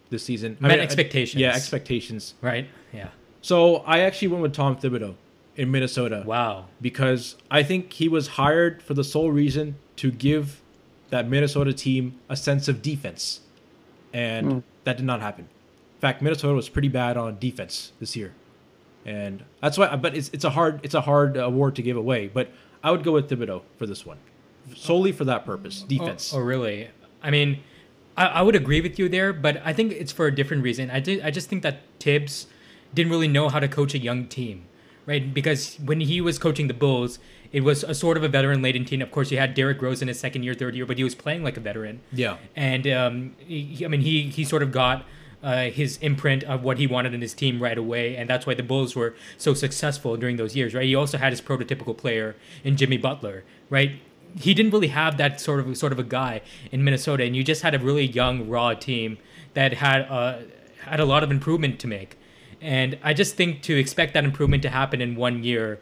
this 0.09 0.23
season. 0.23 0.57
I 0.61 0.67
Met 0.67 0.79
I- 0.79 0.83
expectations. 0.83 1.39
yeah, 1.39 1.53
expectations. 1.53 2.33
Right? 2.41 2.67
Yeah. 2.93 3.09
So 3.41 3.77
I 3.77 3.99
actually 3.99 4.27
went 4.29 4.43
with 4.43 4.53
Tom 4.53 4.75
Thibodeau 4.75 5.15
in 5.55 5.71
Minnesota 5.71 6.23
Wow. 6.25 6.65
because 6.79 7.35
I 7.49 7.63
think 7.63 7.93
he 7.93 8.07
was 8.07 8.27
hired 8.29 8.83
for 8.83 8.93
the 8.93 9.03
sole 9.03 9.31
reason 9.31 9.75
to 9.97 10.11
give 10.11 10.61
that 11.09 11.27
Minnesota 11.27 11.73
team 11.73 12.19
a 12.29 12.35
sense 12.35 12.67
of 12.67 12.81
defense. 12.81 13.41
And 14.13 14.51
hmm. 14.51 14.59
that 14.83 14.97
did 14.97 15.05
not 15.05 15.21
happen. 15.21 15.45
In 15.45 16.01
fact, 16.01 16.21
Minnesota 16.21 16.53
was 16.53 16.69
pretty 16.69 16.87
bad 16.87 17.17
on 17.17 17.37
defense 17.39 17.91
this 17.99 18.15
year. 18.15 18.33
and 19.05 19.43
that's 19.61 19.77
why. 19.77 19.95
But 19.95 20.15
it's 20.15 20.29
it's 20.33 20.43
a 20.43 20.51
hard 20.51 20.79
it's 20.83 20.93
a 20.93 21.01
hard 21.01 21.35
award 21.37 21.75
to 21.77 21.81
give 21.81 21.97
away. 21.97 22.27
But 22.27 22.49
I 22.83 22.91
would 22.91 23.03
go 23.03 23.11
with 23.13 23.29
Thibodeau 23.29 23.61
for 23.77 23.85
this 23.87 24.05
one, 24.05 24.17
solely 24.75 25.11
for 25.11 25.25
that 25.25 25.45
purpose, 25.45 25.81
defense. 25.81 26.33
Oh, 26.33 26.37
oh 26.37 26.41
really? 26.41 26.89
I 27.21 27.31
mean, 27.31 27.59
I, 28.17 28.25
I 28.27 28.41
would 28.41 28.55
agree 28.55 28.81
with 28.81 28.99
you 28.99 29.09
there, 29.09 29.33
but 29.33 29.61
I 29.63 29.73
think 29.73 29.91
it's 29.91 30.11
for 30.11 30.27
a 30.27 30.35
different 30.35 30.63
reason. 30.63 30.89
I 30.89 30.99
did, 30.99 31.21
I 31.23 31.31
just 31.31 31.49
think 31.49 31.63
that 31.63 31.81
Thibs 31.99 32.47
didn't 32.93 33.11
really 33.11 33.27
know 33.27 33.49
how 33.49 33.59
to 33.59 33.67
coach 33.67 33.93
a 33.93 33.99
young 33.99 34.27
team, 34.27 34.65
right? 35.05 35.33
Because 35.33 35.77
when 35.83 36.01
he 36.01 36.21
was 36.21 36.37
coaching 36.37 36.67
the 36.67 36.73
Bulls, 36.73 37.19
it 37.51 37.63
was 37.63 37.83
a 37.83 37.93
sort 37.93 38.17
of 38.17 38.23
a 38.23 38.29
veteran 38.29 38.61
laden 38.61 38.85
team. 38.85 39.01
Of 39.01 39.11
course, 39.11 39.31
you 39.31 39.37
had 39.37 39.53
Derrick 39.53 39.81
Rose 39.81 40.01
in 40.01 40.07
his 40.07 40.19
second 40.19 40.43
year, 40.43 40.53
third 40.53 40.75
year, 40.75 40.85
but 40.85 40.97
he 40.97 41.03
was 41.03 41.15
playing 41.15 41.43
like 41.43 41.57
a 41.57 41.59
veteran. 41.59 42.01
Yeah. 42.11 42.37
And 42.55 42.87
um, 42.87 43.35
he, 43.39 43.83
I 43.83 43.87
mean, 43.87 44.01
he 44.01 44.23
he 44.23 44.45
sort 44.45 44.63
of 44.63 44.71
got 44.71 45.05
uh, 45.43 45.65
his 45.65 45.97
imprint 45.97 46.43
of 46.43 46.63
what 46.63 46.77
he 46.77 46.87
wanted 46.87 47.13
in 47.13 47.21
his 47.21 47.33
team 47.33 47.61
right 47.61 47.77
away, 47.77 48.15
and 48.15 48.29
that's 48.29 48.45
why 48.45 48.53
the 48.53 48.63
Bulls 48.63 48.95
were 48.95 49.15
so 49.37 49.53
successful 49.53 50.15
during 50.15 50.37
those 50.37 50.55
years, 50.55 50.73
right? 50.73 50.85
He 50.85 50.95
also 50.95 51.17
had 51.17 51.31
his 51.31 51.41
prototypical 51.41 51.97
player 51.97 52.35
in 52.63 52.77
Jimmy 52.77 52.97
Butler, 52.97 53.43
right? 53.69 53.99
He 54.37 54.53
didn't 54.53 54.71
really 54.71 54.87
have 54.87 55.17
that 55.17 55.41
sort 55.41 55.59
of 55.59 55.77
sort 55.77 55.91
of 55.91 55.99
a 55.99 56.03
guy 56.03 56.41
in 56.71 56.83
Minnesota, 56.83 57.23
and 57.23 57.35
you 57.35 57.43
just 57.43 57.61
had 57.61 57.75
a 57.75 57.79
really 57.79 58.05
young, 58.05 58.49
raw 58.49 58.73
team 58.73 59.17
that 59.53 59.73
had 59.73 60.01
uh, 60.03 60.39
had 60.85 60.99
a 60.99 61.05
lot 61.05 61.23
of 61.23 61.31
improvement 61.31 61.79
to 61.79 61.87
make. 61.87 62.17
And 62.61 62.97
I 63.03 63.13
just 63.13 63.35
think 63.35 63.61
to 63.63 63.77
expect 63.77 64.13
that 64.13 64.23
improvement 64.23 64.63
to 64.63 64.69
happen 64.69 65.01
in 65.01 65.15
one 65.15 65.43
year 65.43 65.79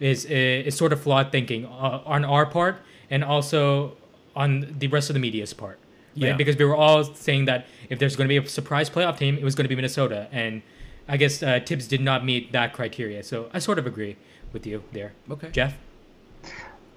is 0.00 0.24
is 0.26 0.76
sort 0.76 0.92
of 0.92 1.00
flawed 1.00 1.32
thinking 1.32 1.66
uh, 1.66 2.02
on 2.04 2.24
our 2.24 2.46
part 2.46 2.78
and 3.10 3.24
also 3.24 3.96
on 4.34 4.74
the 4.78 4.88
rest 4.88 5.08
of 5.08 5.14
the 5.14 5.20
media's 5.20 5.52
part. 5.52 5.78
Right? 6.16 6.28
Yeah. 6.28 6.36
Because 6.36 6.56
we 6.56 6.64
were 6.64 6.76
all 6.76 7.04
saying 7.04 7.44
that 7.46 7.66
if 7.90 7.98
there's 7.98 8.16
going 8.16 8.28
to 8.28 8.40
be 8.40 8.44
a 8.44 8.48
surprise 8.48 8.90
playoff 8.90 9.18
team, 9.18 9.36
it 9.36 9.44
was 9.44 9.54
going 9.54 9.64
to 9.64 9.68
be 9.68 9.76
Minnesota, 9.76 10.28
and 10.32 10.62
I 11.08 11.16
guess 11.16 11.42
uh, 11.42 11.60
Thibs 11.64 11.86
did 11.86 12.00
not 12.00 12.24
meet 12.24 12.52
that 12.52 12.72
criteria. 12.72 13.22
So 13.22 13.50
I 13.52 13.58
sort 13.58 13.78
of 13.78 13.86
agree 13.86 14.16
with 14.52 14.66
you 14.66 14.82
there. 14.92 15.12
Okay. 15.30 15.50
Jeff. 15.50 15.76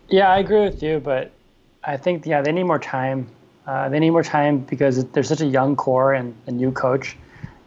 Yeah, 0.09 0.31
I 0.31 0.39
agree 0.39 0.61
with 0.61 0.81
you, 0.81 0.99
but 0.99 1.31
I 1.83 1.97
think 1.97 2.25
yeah 2.25 2.41
they 2.41 2.51
need 2.51 2.63
more 2.63 2.79
time. 2.79 3.27
Uh, 3.67 3.89
they 3.89 3.99
need 3.99 4.09
more 4.09 4.23
time 4.23 4.59
because 4.59 5.05
there's 5.05 5.27
such 5.27 5.41
a 5.41 5.45
young 5.45 5.75
core 5.75 6.13
and 6.13 6.35
a 6.47 6.51
new 6.51 6.71
coach. 6.71 7.15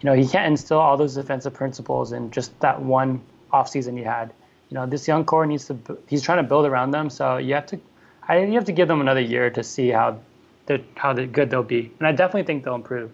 You 0.00 0.06
know, 0.06 0.14
he 0.14 0.26
can't 0.26 0.46
instill 0.46 0.78
all 0.78 0.96
those 0.96 1.14
defensive 1.14 1.54
principles 1.54 2.12
in 2.12 2.32
just 2.32 2.58
that 2.58 2.82
one 2.82 3.20
offseason 3.52 3.96
he 3.96 4.02
had. 4.02 4.32
You 4.68 4.74
know, 4.74 4.86
this 4.86 5.06
young 5.06 5.24
core 5.24 5.46
needs 5.46 5.66
to. 5.66 5.78
He's 6.08 6.22
trying 6.22 6.38
to 6.38 6.48
build 6.48 6.66
around 6.66 6.90
them, 6.90 7.08
so 7.10 7.36
you 7.36 7.54
have 7.54 7.66
to. 7.66 7.78
I 8.26 8.38
you 8.38 8.54
have 8.54 8.64
to 8.64 8.72
give 8.72 8.88
them 8.88 9.00
another 9.00 9.20
year 9.20 9.50
to 9.50 9.62
see 9.62 9.90
how, 9.90 10.18
how 10.96 11.12
good 11.12 11.50
they'll 11.50 11.62
be, 11.62 11.92
and 11.98 12.08
I 12.08 12.12
definitely 12.12 12.44
think 12.44 12.64
they'll 12.64 12.74
improve. 12.74 13.12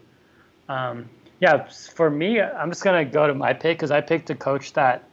Um, 0.69 1.11
yeah, 1.41 1.69
for 1.69 2.11
me, 2.11 2.41
I'm 2.41 2.71
just 2.71 2.83
gonna 2.83 3.05
go 3.05 3.27
to 3.27 3.35
my 3.35 3.53
pick 3.53 3.77
because 3.77 3.91
I 3.91 4.01
picked 4.01 4.31
a 4.31 4.35
coach 4.35 4.73
that 4.75 5.05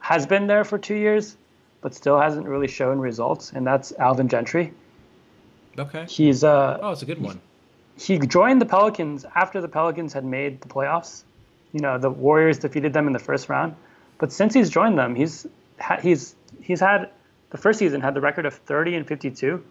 has 0.00 0.26
been 0.26 0.46
there 0.46 0.64
for 0.64 0.78
two 0.78 0.94
years, 0.94 1.36
but 1.86 1.94
still 1.94 2.18
hasn't 2.18 2.48
really 2.48 2.66
shown 2.66 2.98
results, 2.98 3.52
and 3.52 3.64
that's 3.64 3.92
Alvin 3.92 4.26
Gentry. 4.26 4.72
Okay. 5.78 6.04
He's 6.08 6.42
uh 6.42 6.80
Oh, 6.82 6.90
it's 6.90 7.02
a 7.02 7.06
good 7.06 7.22
one. 7.22 7.40
he 7.96 8.18
joined 8.18 8.60
the 8.60 8.66
Pelicans 8.66 9.24
after 9.36 9.60
the 9.60 9.68
Pelicans 9.68 10.12
had 10.12 10.24
made 10.24 10.60
the 10.60 10.66
playoffs. 10.66 11.22
You 11.72 11.78
know, 11.78 11.96
the 11.96 12.10
Warriors 12.10 12.58
defeated 12.58 12.92
them 12.92 13.06
in 13.06 13.12
the 13.12 13.20
first 13.20 13.48
round, 13.48 13.76
but 14.18 14.32
since 14.32 14.52
he's 14.52 14.68
joined 14.68 14.98
them, 14.98 15.14
he's 15.14 15.46
he's 16.02 16.34
he's 16.60 16.80
had 16.80 17.10
the 17.50 17.58
first 17.58 17.78
season 17.78 18.00
had 18.00 18.14
the 18.14 18.20
record 18.20 18.46
of 18.46 18.54
30 18.54 18.96
and 18.96 19.06
52. 19.06 19.62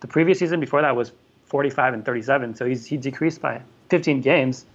The 0.00 0.08
previous 0.08 0.40
season 0.40 0.58
before 0.58 0.82
that 0.82 0.96
was 0.96 1.12
45 1.44 1.94
and 1.94 2.04
37, 2.04 2.56
so 2.56 2.66
he's 2.66 2.84
he 2.86 2.96
decreased 2.96 3.40
by 3.40 3.62
15 3.90 4.20
games 4.20 4.66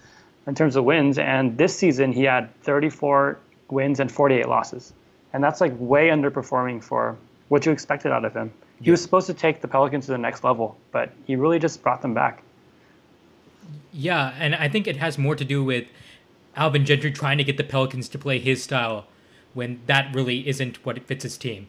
in 0.47 0.55
terms 0.55 0.77
of 0.77 0.85
wins, 0.85 1.17
and 1.17 1.57
this 1.57 1.75
season 1.75 2.13
he 2.13 2.23
had 2.23 2.43
34 2.61 3.39
wins 3.69 3.99
and 3.99 4.09
48 4.09 4.47
losses, 4.47 4.93
and 5.35 5.43
that's 5.43 5.59
like 5.59 5.73
way 5.77 6.07
underperforming 6.07 6.81
for 6.81 7.17
what 7.49 7.65
you 7.65 7.71
expected 7.73 8.09
out 8.09 8.23
of 8.23 8.33
him. 8.33 8.53
He 8.81 8.89
was 8.89 9.01
supposed 9.01 9.27
to 9.27 9.33
take 9.33 9.59
the 9.59 9.67
Pelicans 9.67 10.05
to 10.05 10.13
the 10.13 10.17
next 10.17 10.45
level, 10.45 10.77
but 10.93 11.11
he 11.27 11.35
really 11.35 11.59
just 11.59 11.83
brought 11.83 12.01
them 12.01 12.13
back. 12.13 12.41
Yeah, 13.91 14.33
and 14.39 14.55
I 14.55 14.69
think 14.69 14.87
it 14.87 14.95
has 14.95 15.17
more 15.17 15.35
to 15.35 15.43
do 15.43 15.61
with 15.61 15.87
Alvin 16.55 16.85
Gentry 16.85 17.11
trying 17.11 17.37
to 17.37 17.43
get 17.43 17.57
the 17.57 17.65
Pelicans 17.65 18.07
to 18.09 18.17
play 18.17 18.39
his 18.39 18.63
style 18.63 19.07
when 19.53 19.81
that 19.87 20.15
really 20.15 20.47
isn't 20.47 20.85
what 20.85 20.97
fits 21.03 21.23
his 21.23 21.37
team. 21.37 21.67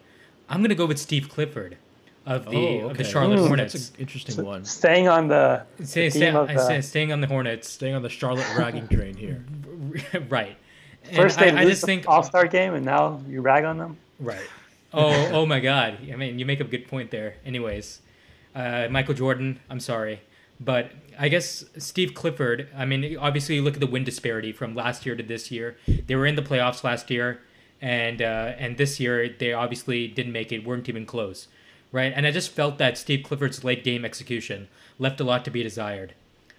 I'm 0.49 0.63
gonna 0.63 0.77
go 0.77 0.87
with 0.87 0.99
Steve 0.99 1.29
Clifford 1.29 1.77
of 2.25 2.45
the 2.45 2.83
oh, 2.83 2.91
of 2.91 2.99
the. 2.99 3.03
Charlotte 3.03 3.41
Ooh, 3.41 3.49
Hornets. 3.49 3.73
That's 3.73 3.89
an 3.91 3.97
interesting 3.99 4.45
one. 4.45 4.65
Staying 4.65 5.09
on 5.09 5.27
the, 5.27 5.65
Stay, 5.83 6.09
the 6.09 6.11
stay, 6.11 6.31
of 6.31 6.47
the- 6.47 6.65
say 6.65 6.81
staying 6.83 7.11
on 7.11 7.21
the 7.21 7.27
Hornets, 7.27 7.69
Staying 7.69 7.97
on 7.97 8.03
the 8.03 8.09
Charlotte 8.09 8.47
ragging 8.57 8.87
train 8.87 9.17
here. 9.17 9.45
right? 10.29 10.57
And 11.09 11.17
first 11.17 11.39
they 11.39 11.51
I, 11.51 11.63
I 11.63 11.65
just 11.65 11.83
the 11.83 11.87
think 11.87 12.09
All-Star 12.09 12.47
game, 12.47 12.75
and 12.75 12.85
now 12.85 13.21
you 13.29 13.41
rag 13.41 13.65
on 13.65 13.79
them. 13.79 13.97
Right. 14.19 14.47
Oh, 14.93 15.31
oh 15.33 15.47
my 15.47 15.61
God. 15.61 15.99
I 16.11 16.17
mean, 16.17 16.39
you 16.39 16.47
make 16.47 16.61
a 16.61 16.65
good 16.65 16.89
point 16.89 17.11
there. 17.11 17.35
Anyways, 17.45 18.01
uh, 18.55 18.89
Michael 18.91 19.15
Jordan. 19.15 19.61
I'm 19.69 19.81
sorry, 19.81 20.21
but 20.61 20.91
I 21.19 21.29
guess 21.29 21.65
Steve 21.79 22.15
Clifford. 22.15 22.69
I 22.77 22.85
mean, 22.85 23.17
obviously, 23.19 23.57
you 23.57 23.63
look 23.63 23.75
at 23.75 23.81
the 23.81 23.87
win 23.87 24.05
disparity 24.05 24.53
from 24.53 24.75
last 24.75 25.05
year 25.05 25.17
to 25.17 25.23
this 25.23 25.51
year. 25.51 25.77
They 25.87 26.15
were 26.15 26.27
in 26.27 26.37
the 26.37 26.43
playoffs 26.43 26.83
last 26.85 27.11
year, 27.11 27.41
and 27.81 28.23
uh, 28.23 28.53
and 28.59 28.77
this 28.77 28.99
year 29.01 29.29
they 29.29 29.53
obviously 29.53 30.09
didn't 30.09 30.33
make 30.33 30.53
it. 30.53 30.65
weren't 30.65 30.89
even 30.89 31.05
close, 31.07 31.49
right? 31.93 32.13
And 32.15 32.27
I 32.27 32.31
just 32.31 32.51
felt 32.51 32.79
that 32.79 32.97
Steve 32.97 33.25
Clifford's 33.25 33.65
late 33.65 33.85
game 33.85 34.05
execution 34.05 34.69
left 34.99 35.21
a 35.21 35.25
lot 35.25 35.45
to 35.45 35.51
be 35.51 35.63
desired. 35.63 36.15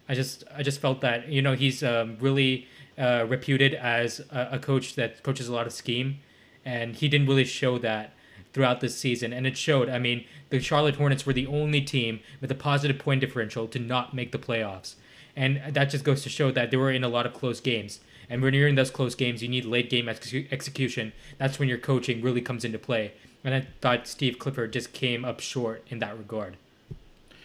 I 0.10 0.16
just 0.16 0.44
I 0.56 0.64
just 0.64 0.80
felt 0.80 1.02
that 1.02 1.30
you 1.30 1.42
know 1.42 1.54
he's 1.54 1.84
um, 1.84 2.18
really 2.20 2.68
uh, 2.98 3.26
reputed 3.28 3.74
as 3.74 4.20
a, 4.32 4.50
a 4.54 4.60
coach 4.60 4.96
that 4.96 5.24
coaches 5.24 5.48
a 5.48 5.54
lot 5.54 5.68
of 5.68 5.74
scheme, 5.74 6.20
and 6.66 6.96
he 6.96 7.08
didn't 7.08 7.28
really 7.28 7.46
show 7.46 7.78
that 7.78 8.14
throughout 8.54 8.82
this 8.82 8.98
season, 8.98 9.34
and 9.34 9.46
it 9.46 9.58
showed. 9.58 9.90
I 9.90 10.00
mean, 10.00 10.26
the 10.50 10.60
Charlotte 10.60 10.96
Hornets 10.96 11.26
were 11.26 11.34
the 11.34 11.48
only 11.48 11.82
team 11.82 12.20
with 12.42 12.52
a 12.52 12.56
positive 12.56 12.98
point 12.98 13.22
differential 13.22 13.68
to 13.68 13.80
not 13.80 14.14
make 14.14 14.32
the 14.32 14.40
playoffs, 14.40 14.96
and 15.36 15.62
that 15.70 15.86
just 15.86 16.04
goes 16.04 16.24
to 16.24 16.30
show 16.30 16.52
that 16.52 16.72
they 16.72 16.78
were 16.78 16.92
in 16.92 17.04
a 17.04 17.10
lot 17.10 17.26
of 17.26 17.34
close 17.34 17.60
games. 17.60 18.00
And 18.30 18.42
when 18.42 18.54
you're 18.54 18.68
in 18.68 18.76
those 18.76 18.92
close 18.92 19.16
games, 19.16 19.42
you 19.42 19.48
need 19.48 19.66
late 19.66 19.90
game 19.90 20.10
ex- 20.10 20.34
execution. 20.52 21.14
That's 21.38 21.60
when 21.60 21.70
your 21.70 21.78
coaching 21.78 22.22
really 22.22 22.42
comes 22.42 22.66
into 22.66 22.78
play. 22.78 23.14
And 23.44 23.56
I 23.56 23.68
thought 23.80 24.08
Steve 24.08 24.40
Clifford 24.40 24.74
just 24.74 24.92
came 24.92 25.24
up 25.24 25.40
short 25.40 25.86
in 25.88 26.00
that 26.00 26.18
regard. 26.18 26.58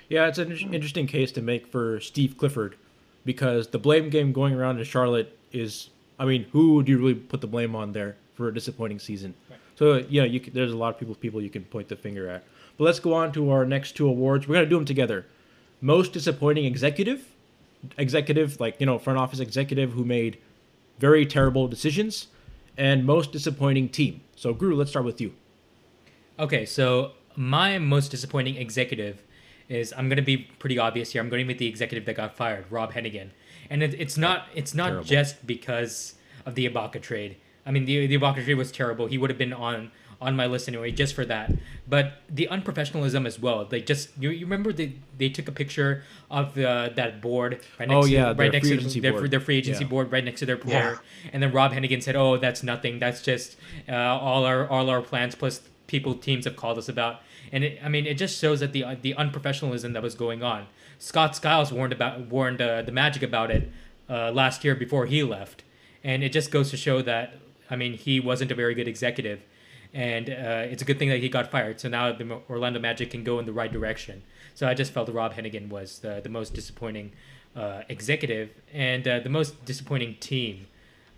Yeah, 0.09 0.27
it's 0.27 0.39
an 0.39 0.51
interesting 0.51 1.07
case 1.07 1.31
to 1.33 1.41
make 1.41 1.67
for 1.67 2.01
Steve 2.01 2.37
Clifford 2.37 2.77
because 3.25 3.69
the 3.69 3.79
blame 3.79 4.11
game 4.11 4.33
going 4.33 4.55
around 4.55 4.79
in 4.79 4.85
Charlotte 4.85 5.39
is, 5.53 5.91
I 6.19 6.25
mean, 6.25 6.47
who 6.53 6.83
do 6.83 6.93
you 6.93 6.99
really 6.99 7.15
put 7.15 7.41
the 7.41 7.47
blame 7.47 7.75
on 7.75 7.93
there 7.93 8.17
for 8.35 8.49
a 8.49 8.55
disappointing 8.55 8.99
season? 8.99 9.35
So 9.77 10.05
yeah, 10.09 10.25
you 10.25 10.41
can, 10.41 10.53
there's 10.53 10.73
a 10.73 10.77
lot 10.77 10.95
of 10.95 10.99
people 10.99 11.15
people 11.15 11.43
you 11.43 11.51
can 11.51 11.65
point 11.65 11.89
the 11.89 11.97
finger 11.97 12.29
at. 12.29 12.45
But 12.77 12.85
let's 12.85 13.01
go 13.01 13.15
on 13.15 13.33
to 13.33 13.51
our 13.51 13.65
next 13.65 13.93
two 13.93 14.09
awards. 14.09 14.47
We're 14.47 14.57
gonna 14.57 14.67
do 14.67 14.77
them 14.77 14.85
together. 14.85 15.27
Most 15.81 16.13
disappointing 16.13 16.65
executive, 16.65 17.27
executive 17.99 18.61
like 18.61 18.77
you 18.79 18.87
know 18.87 18.99
front 18.99 19.19
office 19.19 19.41
executive 19.41 19.93
who 19.93 20.05
made 20.05 20.39
very 20.99 21.27
terrible 21.27 21.69
decisions, 21.69 22.29
and 22.77 23.05
most 23.05 23.33
disappointing 23.33 23.89
team. 23.89 24.21
So 24.37 24.53
Guru, 24.55 24.77
let's 24.77 24.91
start 24.91 25.05
with 25.05 25.21
you. 25.21 25.35
Okay, 26.39 26.65
so 26.65 27.13
my 27.35 27.79
most 27.79 28.11
disappointing 28.11 28.57
executive 28.57 29.23
is 29.69 29.93
I'm 29.97 30.09
gonna 30.09 30.23
be 30.23 30.37
pretty 30.37 30.79
obvious 30.79 31.13
here. 31.13 31.23
I'm 31.23 31.29
going 31.29 31.47
with 31.47 31.59
the 31.59 31.67
executive 31.67 32.05
that 32.07 32.17
got 32.17 32.37
fired, 32.37 32.67
Rob 32.71 32.93
Hennigan, 32.93 33.31
and 33.73 33.83
it, 33.87 33.93
it's 34.05 34.17
not 34.27 34.39
it's 34.61 34.75
not 34.81 34.89
Terrible. 34.89 35.05
just 35.17 35.35
because 35.55 36.15
of 36.47 36.53
the 36.57 36.65
Ibaka 36.69 37.01
trade. 37.11 37.33
I 37.67 37.71
mean, 37.75 37.85
the 37.89 38.07
the 38.11 38.17
Ibaka 38.19 38.41
trade 38.45 38.59
was 38.65 38.71
terrible. 38.81 39.05
He 39.15 39.19
would 39.21 39.31
have 39.31 39.39
been 39.47 39.53
on 39.71 39.91
on 40.27 40.37
my 40.37 40.47
list 40.47 40.69
anyway, 40.69 40.91
just 41.03 41.13
for 41.19 41.25
that. 41.35 41.47
But 41.95 42.07
the 42.39 42.47
unprofessionalism 42.57 43.27
as 43.27 43.37
well. 43.45 43.59
They 43.73 43.81
just 43.93 44.05
you, 44.23 44.31
you 44.31 44.45
remember 44.47 44.71
they 44.81 44.89
they 45.21 45.29
took 45.37 45.49
a 45.49 45.53
picture 45.63 45.91
of 46.31 46.47
uh, 46.59 46.91
that 47.01 47.21
board 47.27 47.53
right 47.79 47.91
Oh, 47.91 48.01
next 48.01 48.09
yeah, 48.11 48.29
to, 48.29 48.35
their 48.35 48.45
right 48.47 48.53
next 48.53 48.69
free 48.69 48.77
to 48.77 48.81
agency 48.83 49.01
their, 49.01 49.13
board. 49.13 49.31
their 49.35 49.41
free 49.47 49.59
agency 49.63 49.85
Yeah. 49.85 49.91
board 49.95 50.13
right 50.15 50.25
next 50.29 50.41
to 50.43 50.47
their 50.47 50.61
player. 50.67 50.93
yeah. 51.25 51.31
And 51.33 51.43
then 51.43 51.51
Rob 51.59 51.73
Hennigan 51.73 52.01
said, 52.07 52.15
"Oh, 52.25 52.37
that's 52.45 52.63
nothing. 52.63 52.95
That's 53.05 53.21
just 53.31 53.57
uh, 53.89 53.95
all 53.97 54.45
our 54.51 54.61
all 54.69 54.87
our 54.95 55.03
plans 55.11 55.35
plus 55.35 55.55
people 55.93 56.15
teams 56.15 56.45
have 56.49 56.57
called 56.63 56.79
us 56.79 56.89
about." 56.89 57.15
And 57.55 57.65
it, 57.65 57.73
I 57.85 57.89
mean, 57.95 58.07
it 58.07 58.17
just 58.25 58.35
shows 58.41 58.61
that 58.61 58.73
the 58.73 58.85
the 59.07 59.15
unprofessionalism 59.15 59.93
that 59.95 60.03
was 60.09 60.15
going 60.15 60.43
on. 60.55 60.67
Scott 61.03 61.35
Skiles 61.35 61.73
warned 61.73 61.93
about 61.93 62.21
warned 62.29 62.61
uh, 62.63 62.83
the 62.83 62.93
Magic 62.93 63.23
about 63.25 63.51
it 63.51 63.69
uh, 64.09 64.31
last 64.31 64.63
year 64.65 64.77
before 64.77 65.07
he 65.07 65.23
left, 65.25 65.65
and 66.05 66.23
it 66.23 66.31
just 66.33 66.53
goes 66.53 66.71
to 66.71 66.77
show 66.77 67.03
that 67.03 67.35
I 67.69 67.75
mean 67.75 67.95
he 67.95 68.21
wasn't 68.21 68.53
a 68.53 68.55
very 68.55 68.75
good 68.75 68.87
executive, 68.87 69.41
and 69.93 70.31
uh, 70.31 70.71
it's 70.73 70.81
a 70.81 70.85
good 70.85 71.01
thing 71.01 71.09
that 71.09 71.19
he 71.19 71.29
got 71.29 71.51
fired. 71.51 71.81
So 71.81 71.89
now 71.89 72.13
the 72.13 72.39
Orlando 72.49 72.79
Magic 72.79 73.11
can 73.11 73.25
go 73.25 73.41
in 73.41 73.47
the 73.47 73.53
right 73.53 73.73
direction. 73.73 74.23
So 74.55 74.69
I 74.69 74.75
just 74.75 74.93
felt 74.93 75.09
Rob 75.09 75.35
Hennigan 75.35 75.69
was 75.71 75.99
the, 75.99 76.21
the 76.23 76.29
most 76.29 76.55
disappointing 76.55 77.11
uh, 77.57 77.83
executive 77.89 78.51
and 78.73 79.09
uh, 79.09 79.19
the 79.21 79.29
most 79.29 79.65
disappointing 79.65 80.17
team 80.21 80.67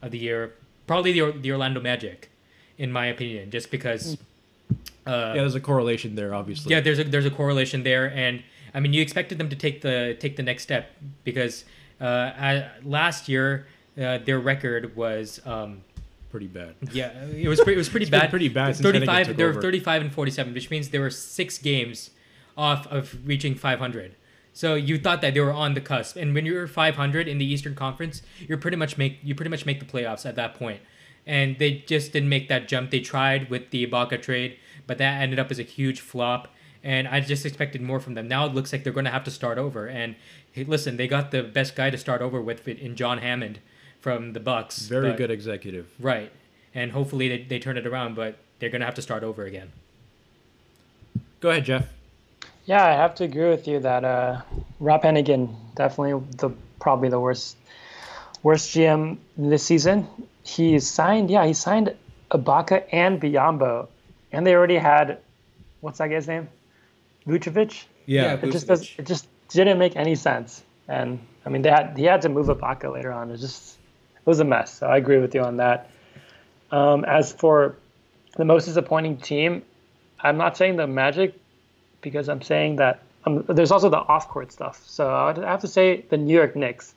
of 0.00 0.12
the 0.12 0.19
year. 0.19 0.55
Probably 0.87 1.12
the, 1.12 1.33
the 1.33 1.53
Orlando 1.53 1.81
Magic, 1.81 2.31
in 2.79 2.91
my 2.91 3.07
opinion, 3.07 3.50
just 3.50 3.71
because. 3.71 4.17
Uh, 5.07 5.33
Yeah, 5.35 5.43
there's 5.43 5.55
a 5.55 5.61
correlation 5.61 6.14
there, 6.14 6.33
obviously. 6.35 6.73
yeah, 6.73 6.81
there's 6.81 6.99
a 6.99 7.05
there's 7.05 7.26
a 7.26 7.31
correlation 7.31 7.83
there, 7.83 8.07
and 8.11 8.43
I 8.75 8.81
mean, 8.81 8.93
you 8.93 9.00
expected 9.00 9.38
them 9.38 9.49
to 9.50 9.57
take 9.57 9.81
the 9.81 10.16
take 10.19 10.37
the 10.37 10.43
next 10.43 10.64
step 10.64 10.90
because 11.23 11.64
uh, 12.00 12.62
last 12.83 13.28
year 13.28 13.66
uh, 14.00 14.19
their 14.19 14.40
record 14.40 14.97
was 14.97 15.40
um, 15.47 15.83
pretty 16.31 16.49
bad. 16.49 16.75
Yeah, 16.93 17.12
it 17.26 17.49
was 17.49 17.61
pretty, 17.61 17.75
it 17.75 17.78
was 17.78 17.88
pretty 17.88 18.11
bad. 18.11 18.31
pretty 18.31 18.49
bad 18.49 18.76
35. 18.76 19.37
They 19.37 19.45
were 19.45 19.61
35 19.61 20.02
and 20.02 20.12
47, 20.12 20.52
which 20.52 20.71
means 20.71 20.88
they 20.88 20.99
were 20.99 21.11
six 21.11 21.59
games 21.59 22.11
off 22.57 22.87
of 22.88 23.16
reaching 23.25 23.54
500. 23.54 24.16
So 24.52 24.75
you 24.75 24.99
thought 24.99 25.21
that 25.23 25.35
they 25.35 25.40
were 25.40 25.52
on 25.52 25.75
the 25.75 25.81
cusp, 25.81 26.16
and 26.16 26.35
when 26.35 26.47
you're 26.47 26.69
500 26.69 27.26
in 27.26 27.38
the 27.38 27.45
Eastern 27.45 27.75
Conference, 27.75 28.23
you're 28.40 28.59
pretty 28.59 28.76
much 28.76 28.97
make 28.99 29.19
you 29.23 29.35
pretty 29.35 29.50
much 29.50 29.66
make 29.66 29.81
the 29.81 29.87
playoffs 29.87 30.26
at 30.26 30.37
that 30.37 30.54
point. 30.54 30.81
And 31.26 31.59
they 31.59 31.85
just 31.87 32.12
didn't 32.12 32.28
make 32.28 32.49
that 32.49 32.69
jump. 32.69 32.90
They 32.90 33.00
tried 33.00 33.49
with 33.49 33.71
the 33.71 33.87
Ibaka 33.87 34.21
trade, 34.21 34.59
but 34.87 34.99
that 34.99 35.23
ended 35.23 35.38
up 35.38 35.50
as 35.50 35.59
a 35.59 35.62
huge 35.62 36.00
flop. 36.00 36.49
And 36.85 37.09
I 37.09 37.21
just 37.21 37.45
expected 37.45 37.81
more 37.81 37.99
from 37.99 38.14
them. 38.14 38.29
Now 38.29 38.47
it 38.47 38.55
looks 38.55 38.73
like 38.73 38.85
they're 38.85 38.93
going 38.93 39.07
to 39.07 39.11
have 39.11 39.25
to 39.25 39.31
start 39.31 39.59
over. 39.59 39.88
And 39.88 40.14
hey, 40.53 40.64
listen, 40.64 40.97
they 40.97 41.09
got 41.09 41.33
the 41.33 41.43
best 41.43 41.75
guy 41.75 41.91
to 41.91 41.99
start 41.99 42.21
over 42.21 42.41
with 42.41 42.69
in 42.69 42.95
John 42.95 43.19
Hammond 43.19 43.59
from 44.00 44.35
the 44.35 44.41
Bucks. 44.41 44.87
Very 44.87 45.09
but- 45.09 45.17
good 45.17 45.31
executive. 45.31 45.91
Right. 45.99 46.31
And 46.75 46.93
hopefully 46.93 47.29
they, 47.29 47.43
they 47.43 47.59
turn 47.59 47.76
it 47.76 47.87
around, 47.87 48.14
but 48.14 48.37
they're 48.59 48.69
going 48.69 48.81
to 48.81 48.87
have 48.87 48.95
to 48.97 49.03
start 49.03 49.25
over 49.25 49.45
again. 49.45 49.73
Go 51.41 51.50
ahead, 51.50 51.64
Jeff. 51.64 51.88
Yeah, 52.67 52.85
I 52.85 52.93
have 52.93 53.14
to 53.17 53.25
agree 53.25 53.49
with 53.50 53.69
you 53.69 53.81
that 53.81 54.05
uh, 54.05 54.41
Rob 54.81 55.03
Hennigan 55.03 55.55
definitely 55.75 56.26
the 56.37 56.50
probably 56.81 57.11
the 57.11 57.21
worst 57.21 57.57
worst 58.43 58.71
GM 58.75 59.19
this 59.37 59.62
season. 59.62 60.07
He 60.45 60.79
signed, 60.79 61.31
yeah, 61.31 61.47
he 61.47 61.53
signed 61.53 61.95
Ibaka 62.31 62.85
and 62.93 63.21
Biyombo, 63.21 63.88
and 64.33 64.47
they 64.47 64.55
already 64.55 64.76
had 64.76 65.19
what's 65.81 65.99
that 65.99 66.09
guy's 66.09 66.26
name, 66.26 66.49
Vucevic. 67.26 67.85
Yeah, 68.07 68.35
It 68.35 68.52
just 68.52 68.66
does. 68.66 68.90
It 68.99 69.07
just 69.07 69.26
didn't 69.49 69.78
make 69.78 69.97
any 69.97 70.14
sense. 70.14 70.62
And 70.88 71.19
I 71.47 71.49
mean, 71.49 71.62
they 71.62 71.71
had 71.71 71.97
he 71.97 72.04
had 72.04 72.23
to 72.23 72.28
move 72.28 72.47
Ibaka 72.47 72.93
later 72.93 73.12
on. 73.12 73.31
It 73.31 73.38
just 73.38 73.78
it 74.16 74.26
was 74.26 74.40
a 74.40 74.45
mess. 74.45 74.78
So 74.78 74.87
I 74.87 74.97
agree 74.97 75.19
with 75.19 75.35
you 75.35 75.43
on 75.43 75.57
that. 75.59 75.90
Um, 76.71 77.04
as 77.04 77.33
for 77.33 77.76
the 78.37 78.45
most 78.45 78.66
disappointing 78.66 79.19
team, 79.19 79.62
I'm 80.21 80.37
not 80.37 80.57
saying 80.57 80.76
the 80.76 80.87
Magic 80.87 81.35
because 82.00 82.28
I'm 82.28 82.43
saying 82.43 82.76
that 82.76 83.02
um, 83.25 83.45
there's 83.49 83.71
also 83.71 83.88
the 83.88 83.99
off-court 83.99 84.52
stuff. 84.52 84.83
So 84.87 85.09
I 85.09 85.33
would 85.33 85.43
have 85.43 85.61
to 85.61 85.69
say 85.69 86.04
the 86.11 86.16
New 86.16 86.35
York 86.35 86.57
Knicks, 86.57 86.95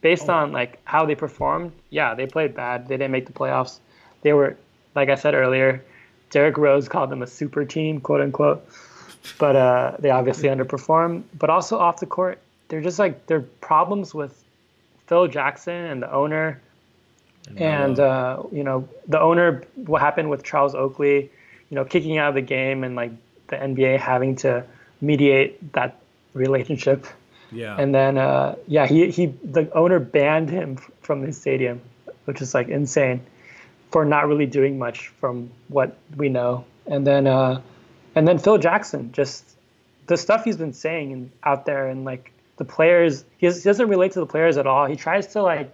based 0.00 0.28
on 0.28 0.52
like 0.52 0.78
how 0.84 1.04
they 1.06 1.14
performed. 1.14 1.72
Yeah, 1.90 2.14
they 2.14 2.26
played 2.26 2.54
bad. 2.54 2.88
They 2.88 2.96
didn't 2.96 3.12
make 3.12 3.26
the 3.26 3.32
playoffs. 3.32 3.78
They 4.22 4.32
were, 4.32 4.56
like 4.94 5.08
I 5.08 5.16
said 5.16 5.34
earlier, 5.34 5.84
Derrick 6.30 6.56
Rose 6.56 6.88
called 6.88 7.10
them 7.10 7.22
a 7.22 7.26
super 7.26 7.64
team, 7.64 8.00
quote 8.00 8.20
unquote. 8.20 8.66
But 9.38 9.56
uh, 9.56 9.96
they 9.98 10.10
obviously 10.10 10.48
underperform. 10.48 11.22
But 11.38 11.50
also 11.50 11.78
off 11.78 12.00
the 12.00 12.06
court, 12.06 12.40
they're 12.68 12.80
just 12.80 12.98
like 12.98 13.26
there 13.26 13.38
are 13.38 13.48
problems 13.60 14.14
with 14.14 14.42
Phil 15.06 15.26
Jackson 15.26 15.74
and 15.74 16.02
the 16.02 16.12
owner. 16.12 16.60
And 17.56 17.98
uh, 17.98 18.44
you 18.52 18.62
know 18.62 18.88
the 19.08 19.20
owner, 19.20 19.64
what 19.74 20.00
happened 20.00 20.30
with 20.30 20.44
Charles 20.44 20.74
Oakley, 20.74 21.30
you 21.68 21.74
know, 21.74 21.84
kicking 21.84 22.16
out 22.18 22.28
of 22.28 22.34
the 22.34 22.42
game 22.42 22.84
and 22.84 22.94
like 22.94 23.10
the 23.48 23.56
NBA 23.56 23.98
having 23.98 24.36
to 24.36 24.64
mediate 25.00 25.72
that 25.72 26.00
relationship. 26.34 27.06
yeah. 27.50 27.76
And 27.76 27.94
then 27.94 28.18
uh, 28.18 28.56
yeah, 28.66 28.86
he 28.86 29.10
he 29.10 29.26
the 29.42 29.70
owner 29.74 29.98
banned 29.98 30.50
him 30.50 30.76
from 31.00 31.24
the 31.24 31.32
stadium, 31.32 31.80
which 32.26 32.40
is 32.40 32.54
like 32.54 32.68
insane, 32.68 33.20
for 33.90 34.04
not 34.04 34.28
really 34.28 34.46
doing 34.46 34.78
much 34.78 35.08
from 35.08 35.50
what 35.68 35.96
we 36.16 36.28
know. 36.28 36.64
And 36.86 37.06
then 37.06 37.26
uh, 37.26 37.60
and 38.14 38.26
then 38.26 38.38
Phil 38.38 38.58
Jackson, 38.58 39.12
just 39.12 39.44
the 40.06 40.16
stuff 40.16 40.44
he's 40.44 40.56
been 40.56 40.72
saying 40.72 41.12
and 41.12 41.30
out 41.42 41.66
there, 41.66 41.88
and 41.88 42.04
like 42.04 42.32
the 42.56 42.64
players, 42.64 43.24
he, 43.38 43.46
has, 43.46 43.62
he 43.62 43.68
doesn't 43.68 43.88
relate 43.88 44.12
to 44.12 44.20
the 44.20 44.26
players 44.26 44.56
at 44.56 44.66
all. 44.66 44.86
He 44.86 44.96
tries 44.96 45.28
to 45.28 45.42
like 45.42 45.72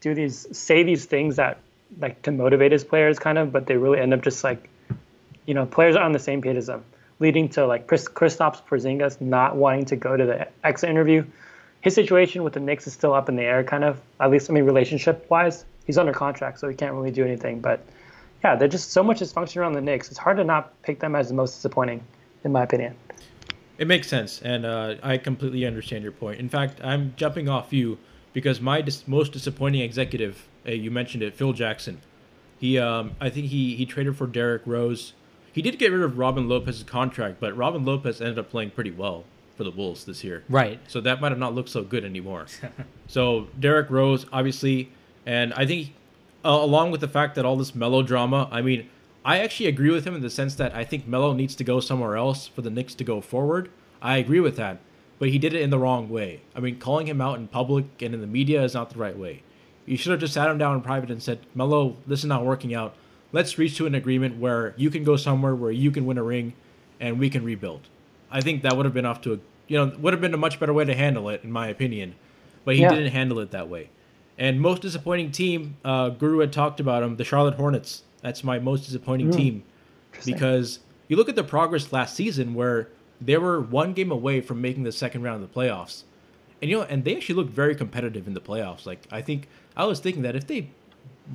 do 0.00 0.14
these 0.14 0.46
say 0.56 0.82
these 0.82 1.04
things 1.04 1.36
that 1.36 1.58
like 1.98 2.22
to 2.22 2.30
motivate 2.30 2.72
his 2.72 2.84
players, 2.84 3.18
kind 3.18 3.38
of, 3.38 3.52
but 3.52 3.66
they 3.66 3.76
really 3.76 3.98
end 3.98 4.14
up 4.14 4.22
just 4.22 4.44
like 4.44 4.68
you 5.50 5.54
know, 5.54 5.66
players 5.66 5.96
are 5.96 6.04
on 6.04 6.12
the 6.12 6.18
same 6.20 6.42
page 6.42 6.56
as 6.56 6.66
them, 6.66 6.84
leading 7.18 7.48
to 7.48 7.66
like 7.66 7.88
Kristaps 7.88 8.62
Porzingis 8.62 9.20
not 9.20 9.56
wanting 9.56 9.86
to 9.86 9.96
go 9.96 10.16
to 10.16 10.24
the 10.24 10.48
exit 10.64 10.90
interview. 10.90 11.24
His 11.80 11.94
situation 11.94 12.44
with 12.44 12.52
the 12.52 12.60
Knicks 12.60 12.86
is 12.86 12.92
still 12.92 13.14
up 13.14 13.28
in 13.28 13.34
the 13.36 13.42
air, 13.42 13.64
kind 13.64 13.82
of. 13.82 14.00
At 14.20 14.30
least, 14.30 14.48
I 14.48 14.52
mean, 14.52 14.64
relationship 14.64 15.28
wise, 15.28 15.64
he's 15.86 15.98
under 15.98 16.12
contract, 16.12 16.60
so 16.60 16.68
he 16.68 16.76
can't 16.76 16.94
really 16.94 17.10
do 17.10 17.24
anything. 17.24 17.60
But 17.60 17.84
yeah, 18.44 18.56
they're 18.56 18.68
just 18.68 18.92
so 18.92 19.02
much 19.02 19.20
dysfunction 19.20 19.58
around 19.58 19.72
the 19.72 19.80
Knicks. 19.80 20.08
It's 20.08 20.18
hard 20.18 20.36
to 20.38 20.44
not 20.44 20.80
pick 20.82 21.00
them 21.00 21.14
as 21.14 21.28
the 21.28 21.34
most 21.34 21.54
disappointing, 21.54 22.02
in 22.44 22.52
my 22.52 22.62
opinion. 22.62 22.96
It 23.78 23.86
makes 23.86 24.08
sense, 24.08 24.42
and 24.42 24.66
uh, 24.66 24.96
I 25.02 25.16
completely 25.18 25.64
understand 25.64 26.02
your 26.02 26.12
point. 26.12 26.38
In 26.38 26.48
fact, 26.48 26.80
I'm 26.82 27.14
jumping 27.16 27.48
off 27.48 27.72
you 27.72 27.98
because 28.32 28.60
my 28.60 28.82
dis- 28.82 29.08
most 29.08 29.32
disappointing 29.32 29.80
executive, 29.80 30.46
uh, 30.66 30.72
you 30.72 30.90
mentioned 30.90 31.22
it, 31.22 31.34
Phil 31.34 31.52
Jackson. 31.52 32.00
He, 32.58 32.78
um, 32.78 33.16
I 33.20 33.30
think 33.30 33.46
he 33.46 33.76
he 33.76 33.86
traded 33.86 34.16
for 34.16 34.26
Derrick 34.26 34.62
Rose. 34.66 35.14
He 35.52 35.62
did 35.62 35.78
get 35.78 35.90
rid 35.90 36.02
of 36.02 36.18
Robin 36.18 36.48
Lopez's 36.48 36.82
contract, 36.82 37.40
but 37.40 37.56
Robin 37.56 37.84
Lopez 37.84 38.20
ended 38.20 38.38
up 38.38 38.50
playing 38.50 38.70
pretty 38.70 38.90
well 38.90 39.24
for 39.56 39.64
the 39.64 39.70
Bulls 39.70 40.04
this 40.04 40.22
year. 40.22 40.44
Right. 40.48 40.78
So 40.86 41.00
that 41.00 41.20
might 41.20 41.32
have 41.32 41.38
not 41.38 41.54
looked 41.54 41.70
so 41.70 41.82
good 41.82 42.04
anymore. 42.04 42.46
so 43.08 43.48
Derrick 43.58 43.90
Rose, 43.90 44.26
obviously, 44.32 44.92
and 45.26 45.52
I 45.54 45.66
think 45.66 45.92
uh, 46.44 46.48
along 46.50 46.90
with 46.90 47.00
the 47.00 47.08
fact 47.08 47.34
that 47.34 47.44
all 47.44 47.56
this 47.56 47.74
melodrama, 47.74 48.48
I 48.50 48.62
mean, 48.62 48.88
I 49.24 49.38
actually 49.40 49.66
agree 49.66 49.90
with 49.90 50.06
him 50.06 50.14
in 50.14 50.22
the 50.22 50.30
sense 50.30 50.54
that 50.54 50.74
I 50.74 50.84
think 50.84 51.06
Melo 51.06 51.34
needs 51.34 51.54
to 51.56 51.64
go 51.64 51.80
somewhere 51.80 52.16
else 52.16 52.46
for 52.46 52.62
the 52.62 52.70
Knicks 52.70 52.94
to 52.94 53.04
go 53.04 53.20
forward. 53.20 53.70
I 54.00 54.16
agree 54.16 54.40
with 54.40 54.56
that, 54.56 54.78
but 55.18 55.28
he 55.28 55.38
did 55.38 55.52
it 55.52 55.60
in 55.60 55.68
the 55.68 55.78
wrong 55.78 56.08
way. 56.08 56.40
I 56.54 56.60
mean, 56.60 56.78
calling 56.78 57.06
him 57.06 57.20
out 57.20 57.38
in 57.38 57.48
public 57.48 57.84
and 58.00 58.14
in 58.14 58.22
the 58.22 58.26
media 58.26 58.62
is 58.64 58.72
not 58.72 58.88
the 58.90 58.98
right 58.98 59.16
way. 59.16 59.42
You 59.84 59.98
should 59.98 60.12
have 60.12 60.20
just 60.20 60.32
sat 60.34 60.48
him 60.48 60.56
down 60.56 60.76
in 60.76 60.80
private 60.80 61.10
and 61.10 61.22
said, 61.22 61.40
Melo, 61.54 61.96
this 62.06 62.20
is 62.20 62.24
not 62.26 62.44
working 62.46 62.74
out. 62.74 62.94
Let's 63.32 63.58
reach 63.58 63.76
to 63.76 63.86
an 63.86 63.94
agreement 63.94 64.38
where 64.38 64.74
you 64.78 64.88
can 64.88 65.04
go 65.04 65.16
somewhere 65.16 65.54
where 65.54 65.70
you 65.70 65.90
can 65.90 66.06
win 66.06 66.16
a 66.16 66.22
ring 66.22 66.54
and 66.98 67.18
we 67.18 67.28
can 67.28 67.44
rebuild. 67.44 67.82
I 68.30 68.40
think 68.40 68.62
that 68.62 68.76
would 68.76 68.86
have 68.86 68.94
been 68.94 69.06
off 69.06 69.20
to 69.22 69.34
a 69.34 69.38
you 69.68 69.76
know 69.76 69.92
would 69.98 70.12
have 70.12 70.20
been 70.20 70.34
a 70.34 70.38
much 70.38 70.58
better 70.58 70.72
way 70.72 70.84
to 70.84 70.94
handle 70.94 71.28
it 71.28 71.42
in 71.44 71.52
my 71.52 71.68
opinion, 71.68 72.14
but 72.64 72.74
he 72.76 72.82
Yeah. 72.82 72.90
didn't 72.90 73.12
handle 73.12 73.38
it 73.40 73.50
that 73.50 73.68
way. 73.68 73.90
And 74.40 74.58
most 74.58 74.80
disappointing 74.80 75.32
team, 75.32 75.76
uh, 75.84 76.08
Guru 76.08 76.38
had 76.38 76.50
talked 76.50 76.80
about 76.80 77.00
them, 77.00 77.16
the 77.16 77.24
Charlotte 77.24 77.54
Hornets. 77.54 78.02
That's 78.22 78.42
my 78.42 78.58
most 78.58 78.86
disappointing 78.86 79.30
team 79.30 79.62
because 80.24 80.80
you 81.08 81.16
look 81.16 81.28
at 81.28 81.36
the 81.36 81.44
progress 81.44 81.92
last 81.92 82.16
season 82.16 82.54
where 82.54 82.88
they 83.20 83.36
were 83.36 83.60
one 83.60 83.92
game 83.92 84.10
away 84.10 84.40
from 84.40 84.60
making 84.60 84.84
the 84.84 84.92
second 84.92 85.22
round 85.22 85.42
of 85.42 85.52
the 85.52 85.60
playoffs, 85.60 86.04
and 86.60 86.70
you 86.70 86.78
know, 86.78 86.84
and 86.84 87.04
they 87.04 87.16
actually 87.16 87.34
looked 87.34 87.50
very 87.50 87.74
competitive 87.74 88.26
in 88.26 88.34
the 88.34 88.40
playoffs. 88.40 88.86
Like 88.86 89.06
I 89.10 89.20
think 89.20 89.46
I 89.76 89.84
was 89.84 90.00
thinking 90.00 90.22
that 90.22 90.34
if 90.36 90.46
they 90.46 90.70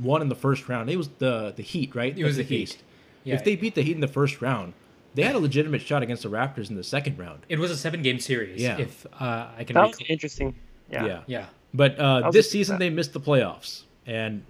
won 0.02 0.22
in 0.22 0.30
the 0.30 0.36
first 0.36 0.68
round, 0.68 0.90
it 0.90 0.98
was 0.98 1.10
the 1.20 1.54
the 1.56 1.64
Heat, 1.64 1.96
right? 1.96 2.18
It 2.18 2.24
was 2.24 2.38
That's 2.38 2.50
the 2.50 2.56
Heat. 2.56 2.70
case. 2.70 2.78
Yeah. 3.24 3.36
If 3.36 3.44
they 3.44 3.56
beat 3.56 3.76
the 3.76 3.82
Heat 3.82 3.96
in 3.96 4.02
the 4.02 4.08
first 4.08 4.42
round, 4.42 4.74
they 5.14 5.24
had 5.24 5.36
a 5.36 5.40
legitimate 5.40 5.82
shot 5.82 6.04
against 6.04 6.24
the 6.24 6.30
Raptors 6.30 6.70
in 6.70 6.76
the 6.76 6.84
second 6.84 7.18
round. 7.18 7.46
It 7.50 7.60
was 7.60 7.72
a 7.72 7.78
seven 7.78 8.02
game 8.02 8.20
series. 8.20 8.62
Yeah. 8.62 8.78
If 8.78 9.06
uh, 9.20 9.48
I 9.58 9.64
can 9.64 9.76
That 9.76 9.88
was 9.88 10.02
interesting. 10.08 10.56
Yeah. 10.90 11.06
Yeah. 11.06 11.22
Yeah. 11.28 11.46
But 11.76 12.00
uh, 12.00 12.32
this 12.32 12.50
season 12.50 12.80
they 12.80 12.90
missed 12.90 13.14
the 13.14 13.20
playoffs, 13.20 13.84
and 14.06 14.44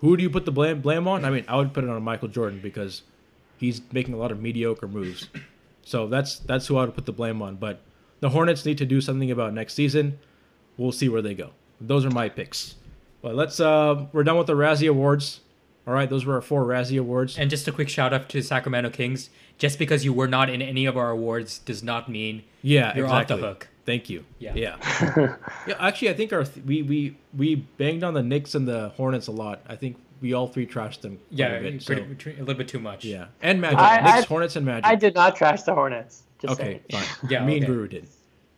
who 0.00 0.16
do 0.16 0.22
you 0.22 0.30
put 0.30 0.44
the 0.44 0.50
blame 0.52 0.80
blame 0.80 1.06
on? 1.06 1.24
I 1.24 1.30
mean, 1.30 1.44
I 1.48 1.56
would 1.56 1.72
put 1.72 1.84
it 1.84 1.90
on 1.90 2.02
Michael 2.02 2.28
Jordan 2.28 2.60
because 2.62 3.02
he's 3.58 3.80
making 3.92 4.14
a 4.14 4.16
lot 4.16 4.32
of 4.32 4.40
mediocre 4.40 4.88
moves. 4.88 5.28
So 5.82 6.06
that's 6.08 6.38
that's 6.40 6.66
who 6.66 6.76
I 6.76 6.84
would 6.84 6.94
put 6.94 7.06
the 7.06 7.12
blame 7.12 7.40
on. 7.42 7.56
But 7.56 7.80
the 8.20 8.30
Hornets 8.30 8.64
need 8.66 8.78
to 8.78 8.86
do 8.86 9.00
something 9.00 9.30
about 9.30 9.52
next 9.54 9.74
season. 9.74 10.18
We'll 10.76 10.92
see 10.92 11.08
where 11.08 11.22
they 11.22 11.34
go. 11.34 11.50
Those 11.80 12.04
are 12.04 12.10
my 12.10 12.28
picks. 12.28 12.74
But 13.22 13.34
let's 13.36 13.60
uh, 13.60 14.06
we're 14.12 14.24
done 14.24 14.36
with 14.36 14.46
the 14.48 14.54
Razzie 14.54 14.88
Awards. 14.88 15.40
All 15.86 15.92
right, 15.92 16.08
those 16.08 16.24
were 16.24 16.34
our 16.34 16.40
four 16.40 16.64
Razzie 16.64 16.98
Awards. 16.98 17.38
And 17.38 17.50
just 17.50 17.68
a 17.68 17.72
quick 17.72 17.90
shout 17.90 18.14
out 18.14 18.28
to 18.30 18.42
Sacramento 18.42 18.90
Kings. 18.90 19.28
Just 19.58 19.78
because 19.78 20.04
you 20.04 20.12
were 20.14 20.26
not 20.26 20.48
in 20.50 20.62
any 20.62 20.86
of 20.86 20.96
our 20.96 21.10
awards 21.10 21.58
does 21.58 21.82
not 21.82 22.08
mean 22.08 22.42
Yeah, 22.62 22.96
you're 22.96 23.04
exactly. 23.04 23.34
off 23.34 23.40
the 23.40 23.46
hook. 23.46 23.68
Thank 23.86 24.08
you. 24.08 24.24
Yeah. 24.38 24.52
Yeah. 24.54 24.76
yeah. 25.66 25.74
Actually, 25.78 26.10
I 26.10 26.14
think 26.14 26.32
our 26.32 26.44
th- 26.44 26.64
we 26.64 26.82
we 26.82 27.16
we 27.36 27.54
banged 27.56 28.02
on 28.04 28.14
the 28.14 28.22
Knicks 28.22 28.54
and 28.54 28.66
the 28.66 28.88
Hornets 28.96 29.26
a 29.26 29.32
lot. 29.32 29.60
I 29.68 29.76
think 29.76 29.96
we 30.20 30.32
all 30.32 30.48
three 30.48 30.66
trashed 30.66 31.02
them. 31.02 31.16
quite 31.28 31.38
Yeah, 31.38 31.46
a, 31.48 31.60
bit, 31.60 31.84
pretty, 31.84 32.02
so- 32.02 32.14
pretty- 32.18 32.38
a 32.38 32.40
little 32.44 32.54
bit 32.54 32.68
too 32.68 32.78
much. 32.78 33.04
yeah, 33.04 33.26
and 33.42 33.60
Magic. 33.60 33.78
I- 33.78 34.00
Knicks, 34.00 34.18
I- 34.24 34.26
Hornets, 34.26 34.56
and 34.56 34.64
Magic. 34.64 34.86
I 34.86 34.94
did 34.94 35.14
not 35.14 35.36
trash 35.36 35.62
the 35.62 35.74
Hornets. 35.74 36.22
Just 36.40 36.54
Okay, 36.60 36.80
saying. 36.90 37.04
fine. 37.04 37.30
Yeah, 37.30 37.44
me 37.44 37.56
and 37.56 37.64
okay. 37.64 37.72
Guru 37.72 37.88
did, 37.88 38.08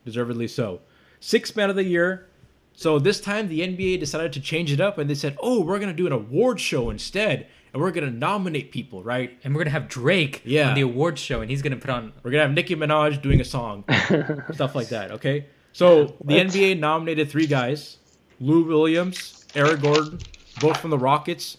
deservedly 0.05 0.47
so. 0.49 0.81
Sixth 1.21 1.57
man 1.57 1.71
of 1.71 1.77
the 1.77 1.85
year. 1.85 2.27
So 2.75 2.99
this 2.99 3.21
time 3.21 3.49
the 3.49 3.61
NBA 3.61 3.99
decided 4.01 4.33
to 4.35 4.41
change 4.41 4.71
it 4.71 4.81
up, 4.81 4.99
and 4.99 5.09
they 5.11 5.15
said, 5.15 5.37
"Oh, 5.41 5.63
we're 5.63 5.79
gonna 5.79 5.93
do 5.95 6.07
an 6.07 6.13
award 6.13 6.61
show 6.61 6.91
instead, 6.91 7.47
and 7.77 7.83
we're 7.83 7.91
gonna 7.91 8.11
nominate 8.11 8.73
people, 8.73 9.03
right? 9.03 9.37
And 9.45 9.55
we're 9.55 9.61
gonna 9.61 9.71
have 9.73 9.87
Drake 9.87 10.41
Yeah. 10.47 10.71
on 10.71 10.75
the 10.75 10.81
awards 10.81 11.21
show, 11.21 11.43
and 11.43 11.51
he's 11.51 11.61
gonna 11.61 11.77
put 11.77 11.91
on. 11.91 12.11
We're 12.23 12.31
gonna 12.31 12.45
have 12.45 12.53
Nicki 12.55 12.75
Minaj 12.75 13.21
doing 13.21 13.39
a 13.39 13.45
song, 13.45 13.85
stuff 14.55 14.75
like 14.75 14.89
that. 14.89 15.11
Okay. 15.11 15.45
So 15.75 16.15
the 16.25 16.37
NBA 16.41 16.79
nominated 16.79 17.29
three 17.29 17.47
guys: 17.47 17.99
Lou 18.41 18.65
Williams, 18.65 19.45
Eric 19.55 19.83
Gordon, 19.83 20.19
both 20.59 20.79
from 20.79 20.89
the 20.89 20.97
Rockets. 20.99 21.59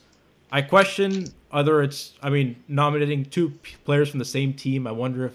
I 0.51 0.63
question 0.63 1.27
whether 1.51 1.84
it's, 1.84 2.13
I 2.23 2.32
mean, 2.32 2.56
nominating 2.67 3.25
two 3.25 3.51
p- 3.62 3.75
players 3.86 4.10
from 4.10 4.17
the 4.17 4.25
same 4.25 4.53
team. 4.53 4.88
I 4.88 4.91
wonder 4.91 5.27
if, 5.27 5.34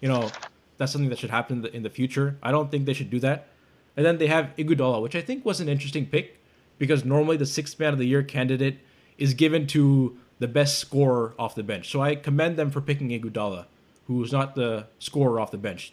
you 0.00 0.08
know, 0.08 0.30
that's 0.78 0.90
something 0.90 1.10
that 1.10 1.18
should 1.18 1.30
happen 1.30 1.56
in 1.56 1.62
the, 1.62 1.76
in 1.76 1.82
the 1.82 1.90
future. 1.90 2.38
I 2.42 2.50
don't 2.50 2.70
think 2.70 2.86
they 2.86 2.94
should 2.94 3.10
do 3.10 3.20
that. 3.20 3.48
And 3.96 4.06
then 4.06 4.16
they 4.18 4.26
have 4.28 4.52
Iguodala, 4.56 5.02
which 5.02 5.14
I 5.14 5.20
think 5.20 5.44
was 5.44 5.60
an 5.60 5.68
interesting 5.68 6.06
pick 6.06 6.38
because 6.78 7.04
normally 7.04 7.36
the 7.36 7.46
sixth 7.46 7.78
man 7.78 7.92
of 7.92 7.98
the 7.98 8.06
year 8.06 8.22
candidate 8.22 8.78
is 9.18 9.34
given 9.34 9.66
to 9.68 10.16
the 10.38 10.48
best 10.48 10.78
scorer 10.78 11.34
off 11.38 11.54
the 11.54 11.62
bench. 11.62 11.90
So 11.90 12.00
I 12.00 12.14
commend 12.16 12.56
them 12.56 12.70
for 12.70 12.80
picking 12.80 13.08
Iguodala, 13.10 13.66
who's 14.06 14.32
not 14.32 14.54
the 14.54 14.86
scorer 14.98 15.38
off 15.40 15.50
the 15.50 15.58
bench. 15.58 15.92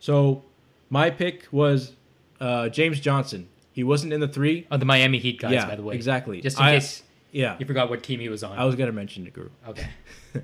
So 0.00 0.42
my 0.90 1.10
pick 1.10 1.46
was 1.52 1.92
uh, 2.40 2.68
James 2.70 2.98
Johnson. 3.00 3.48
He 3.72 3.84
wasn't 3.84 4.12
in 4.12 4.20
the 4.20 4.28
three. 4.28 4.66
Oh, 4.70 4.76
the 4.76 4.84
Miami 4.84 5.18
Heat 5.18 5.40
guys, 5.40 5.52
yeah, 5.52 5.66
by 5.66 5.76
the 5.76 5.82
way. 5.82 5.94
exactly. 5.94 6.40
Just 6.40 6.58
in 6.58 6.64
I- 6.64 6.74
case 6.74 7.02
Yeah, 7.30 7.56
you 7.58 7.66
forgot 7.66 7.88
what 7.88 8.02
team 8.02 8.20
he 8.20 8.28
was 8.28 8.42
on. 8.42 8.58
I 8.58 8.64
was 8.64 8.74
gonna 8.74 8.92
mention 8.92 9.26
it, 9.26 9.32
Guru. 9.32 9.50
okay. 9.68 9.88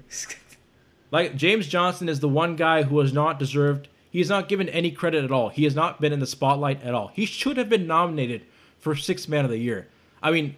Like 1.11 1.37
James 1.37 1.67
Johnson 1.67 2.09
is 2.09 2.21
the 2.21 2.29
one 2.29 2.57
guy 2.57 2.83
who 2.83 2.99
has 2.99 3.13
not 3.13 3.39
deserved. 3.39 3.89
He 4.11 4.19
has 4.19 4.29
not 4.29 4.49
given 4.49 4.69
any 4.69 4.91
credit 4.91 5.25
at 5.25 5.33
all. 5.33 5.49
He 5.49 5.65
has 5.65 5.75
not 5.75 6.01
been 6.01 6.13
in 6.13 6.21
the 6.21 6.27
spotlight 6.27 6.83
at 6.83 6.95
all. 6.95 7.09
He 7.15 7.25
should 7.25 7.57
have 7.57 7.69
been 7.69 7.87
nominated 7.87 8.43
for 8.79 8.95
Sixth 8.95 9.29
Man 9.29 9.45
of 9.45 9.51
the 9.51 9.59
Year. 9.59 9.89
I 10.23 10.31
mean, 10.31 10.57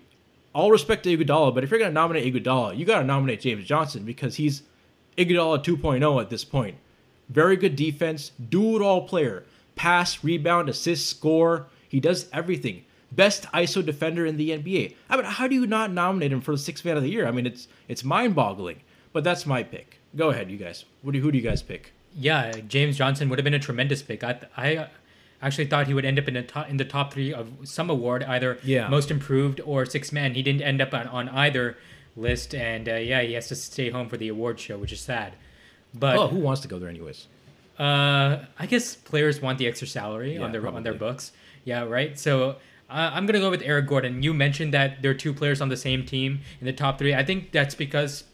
all 0.53 0.71
respect 0.71 1.05
to 1.05 1.17
Iguodala, 1.17 1.55
but 1.55 1.65
if 1.65 1.71
you're 1.71 1.79
gonna 1.79 1.93
nominate 1.93 2.33
Iguodala, 2.33 2.77
you 2.77 2.85
gotta 2.85 3.05
nominate 3.05 3.41
James 3.41 3.65
Johnson 3.65 4.05
because 4.05 4.37
he's 4.37 4.63
Iguodala 5.17 5.65
2.0 5.65 6.21
at 6.21 6.31
this 6.31 6.45
point. 6.45 6.77
Very 7.29 7.57
good 7.57 7.77
defense, 7.77 8.33
do-it-all 8.49 9.07
player. 9.07 9.45
Pass, 9.77 10.25
rebound, 10.25 10.69
assist, 10.69 11.09
score. 11.09 11.67
He 11.89 12.01
does 12.01 12.29
everything. 12.33 12.85
Best 13.13 13.45
ISO 13.53 13.85
defender 13.85 14.27
in 14.27 14.37
the 14.37 14.51
NBA. 14.51 14.95
I 15.09 15.17
mean, 15.17 15.25
how 15.25 15.47
do 15.47 15.55
you 15.55 15.67
not 15.67 15.93
nominate 15.93 16.33
him 16.33 16.41
for 16.41 16.53
the 16.53 16.59
Sixth 16.59 16.85
Man 16.85 16.97
of 16.97 17.03
the 17.03 17.11
Year? 17.11 17.27
I 17.27 17.31
mean, 17.31 17.47
it's 17.47 17.69
it's 17.89 18.05
mind-boggling. 18.05 18.81
But 19.13 19.25
that's 19.25 19.47
my 19.47 19.63
pick. 19.63 19.99
Go 20.17 20.31
ahead, 20.31 20.51
you 20.51 20.57
guys. 20.57 20.85
What 21.03 21.13
do 21.13 21.21
who 21.21 21.33
do 21.33 21.39
you 21.39 21.45
guys 21.45 21.63
pick? 21.63 21.93
Yeah, 22.17 22.53
James 22.69 22.97
Johnson 22.97 23.29
would 23.29 23.39
have 23.39 23.45
been 23.45 23.55
a 23.55 23.59
tremendous 23.61 24.03
pick. 24.03 24.25
I, 24.25 24.41
I 24.57 24.89
actually 25.43 25.67
thought 25.67 25.87
he 25.87 25.95
would 25.95 26.05
end 26.05 26.19
up 26.19 26.29
in 26.29 26.35
the 26.35 26.43
top 26.43 26.69
in 26.69 26.77
the 26.77 26.85
top 26.85 27.13
three 27.13 27.33
of 27.33 27.49
some 27.65 27.89
award, 27.91 28.23
either 28.25 28.59
Yeah. 28.63 28.89
most 28.89 29.11
improved 29.11 29.61
or 29.65 29.87
six 29.87 30.13
man. 30.13 30.35
He 30.35 30.43
didn't 30.43 30.63
end 30.63 30.81
up 30.81 30.93
on, 30.95 31.07
on 31.09 31.29
either 31.31 31.77
list, 32.17 32.55
and 32.55 32.89
uh, 32.89 32.95
yeah, 32.97 33.23
he 33.23 33.33
has 33.35 33.49
to 33.49 33.55
stay 33.55 33.91
home 33.91 34.09
for 34.09 34.17
the 34.17 34.29
award 34.29 34.59
show, 34.61 34.77
which 34.79 34.93
is 34.93 35.01
sad. 35.01 35.35
But 35.95 36.17
Oh, 36.17 36.27
who 36.29 36.39
wants 36.39 36.61
to 36.63 36.69
go 36.69 36.79
there 36.79 36.89
anyways? 36.89 37.27
Uh, 37.79 38.45
I 38.59 38.67
guess 38.67 38.95
players 38.95 39.41
want 39.41 39.59
the 39.59 39.67
extra 39.67 39.87
salary 39.89 40.35
Yeah, 40.35 40.43
on 40.43 40.53
their 40.53 40.67
on 40.69 40.83
their 40.83 40.95
books. 40.95 41.33
Yeah, 41.65 41.85
right. 41.85 42.19
So 42.19 42.51
uh, 42.91 43.11
I'm 43.15 43.25
gonna 43.27 43.39
go 43.41 43.51
with 43.51 43.63
Eric 43.63 43.87
Gordon. 43.87 44.23
You 44.23 44.35
mentioned 44.35 44.75
that 44.75 45.01
there 45.03 45.11
are 45.13 45.15
two 45.15 45.33
players 45.33 45.61
on 45.61 45.69
the 45.71 45.77
same 45.77 46.05
team 46.05 46.41
in 46.61 46.67
the 46.67 46.73
top 46.73 46.99
three. 46.99 47.15
I 47.15 47.25
think 47.25 47.53
that's 47.53 47.75
because 47.75 48.25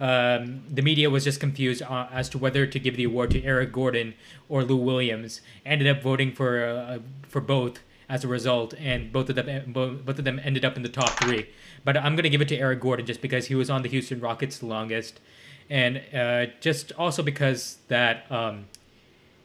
um, 0.00 0.62
the 0.70 0.82
media 0.82 1.10
was 1.10 1.24
just 1.24 1.40
confused 1.40 1.82
uh, 1.82 2.06
as 2.12 2.28
to 2.30 2.38
whether 2.38 2.66
to 2.66 2.78
give 2.78 2.96
the 2.96 3.04
award 3.04 3.30
to 3.32 3.42
Eric 3.42 3.72
Gordon 3.72 4.14
or 4.48 4.62
Lou 4.62 4.76
Williams. 4.76 5.40
Ended 5.66 5.88
up 5.88 6.02
voting 6.02 6.32
for 6.32 6.64
uh, 6.64 6.98
for 7.28 7.40
both 7.40 7.80
as 8.08 8.24
a 8.24 8.28
result, 8.28 8.74
and 8.78 9.12
both 9.12 9.28
of 9.28 9.36
them 9.36 9.72
both 9.72 10.04
both 10.04 10.18
of 10.18 10.24
them 10.24 10.40
ended 10.42 10.64
up 10.64 10.76
in 10.76 10.82
the 10.82 10.88
top 10.88 11.10
three. 11.20 11.48
But 11.84 11.96
I'm 11.96 12.14
gonna 12.14 12.28
give 12.28 12.40
it 12.40 12.48
to 12.48 12.56
Eric 12.56 12.80
Gordon 12.80 13.06
just 13.06 13.20
because 13.20 13.46
he 13.46 13.54
was 13.54 13.68
on 13.70 13.82
the 13.82 13.88
Houston 13.88 14.20
Rockets 14.20 14.58
the 14.58 14.66
longest, 14.66 15.20
and 15.68 16.02
uh, 16.14 16.46
just 16.60 16.92
also 16.92 17.22
because 17.22 17.78
that. 17.88 18.30
Um, 18.30 18.66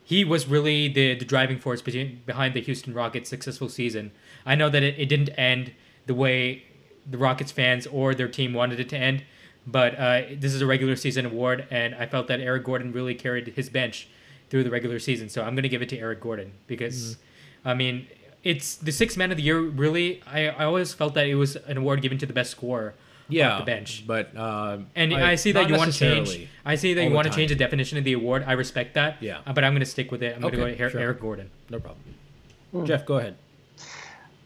he 0.05 0.25
was 0.25 0.47
really 0.47 0.89
the, 0.89 1.15
the 1.15 1.23
driving 1.23 1.57
force 1.57 1.81
behind 1.81 2.53
the 2.53 2.61
Houston 2.61 2.93
Rockets' 2.93 3.29
successful 3.29 3.69
season. 3.69 4.11
I 4.45 4.53
know 4.53 4.69
that 4.69 4.83
it, 4.83 4.99
it 4.99 5.05
didn't 5.07 5.29
end 5.29 5.71
the 6.05 6.13
way 6.13 6.63
the 7.09 7.17
Rockets 7.17 7.53
fans 7.53 7.87
or 7.87 8.13
their 8.13 8.27
team 8.27 8.53
wanted 8.53 8.81
it 8.81 8.89
to 8.89 8.97
end, 8.97 9.23
but 9.65 9.97
uh, 9.97 10.21
this 10.35 10.53
is 10.53 10.61
a 10.61 10.65
regular 10.65 10.95
season 10.95 11.25
award, 11.25 11.67
and 11.71 11.95
I 11.95 12.05
felt 12.05 12.27
that 12.27 12.39
Eric 12.39 12.63
Gordon 12.63 12.91
really 12.91 13.15
carried 13.15 13.47
his 13.47 13.69
bench 13.69 14.07
through 14.49 14.63
the 14.63 14.69
regular 14.69 14.99
season. 14.99 15.29
So 15.29 15.41
I'm 15.41 15.55
going 15.55 15.63
to 15.63 15.69
give 15.69 15.81
it 15.81 15.89
to 15.89 15.97
Eric 15.97 16.21
Gordon 16.21 16.51
because, 16.67 17.17
I 17.65 17.73
mean, 17.73 18.07
it's 18.43 18.75
the 18.75 18.91
sixth 18.91 19.17
man 19.17 19.31
of 19.31 19.37
the 19.37 19.43
year. 19.43 19.59
Really, 19.59 20.21
I, 20.27 20.49
I 20.49 20.65
always 20.65 20.93
felt 20.93 21.13
that 21.15 21.27
it 21.27 21.35
was 21.35 21.55
an 21.55 21.77
award 21.77 22.01
given 22.01 22.17
to 22.19 22.25
the 22.25 22.33
best 22.33 22.51
scorer 22.51 22.93
Yeah, 23.29 23.53
off 23.53 23.59
the 23.61 23.65
bench. 23.65 24.03
But 24.05 24.35
uh, 24.35 24.79
And 24.95 25.13
I, 25.13 25.35
see 25.35 25.53
that 25.53 25.69
you 25.69 25.75
want 25.75 25.91
to 25.93 25.97
change. 25.97 26.47
I 26.65 26.75
see 26.75 26.93
that 26.93 27.03
you 27.05 27.11
want 27.11 27.27
to 27.27 27.33
change 27.33 27.49
the 27.49 27.55
definition 27.55 27.97
of 27.97 28.03
the 28.03 28.13
award. 28.13 28.43
I 28.45 28.51
respect 28.51 28.95
that. 28.95 29.23
Yeah. 29.23 29.39
Uh, 29.47 29.53
but 29.53 29.63
I'm 29.63 29.71
going 29.73 29.79
to 29.79 29.85
stick 29.85 30.11
with 30.11 30.21
it. 30.21 30.35
I'm 30.35 30.41
going 30.41 30.53
to 30.53 30.59
go 30.59 30.67
to 30.67 30.75
Her- 30.75 30.89
sure. 30.89 30.99
Eric 30.99 31.21
Gordon. 31.21 31.49
No 31.69 31.79
problem. 31.79 32.85
Jeff, 32.85 33.05
go 33.05 33.17
ahead. 33.19 33.35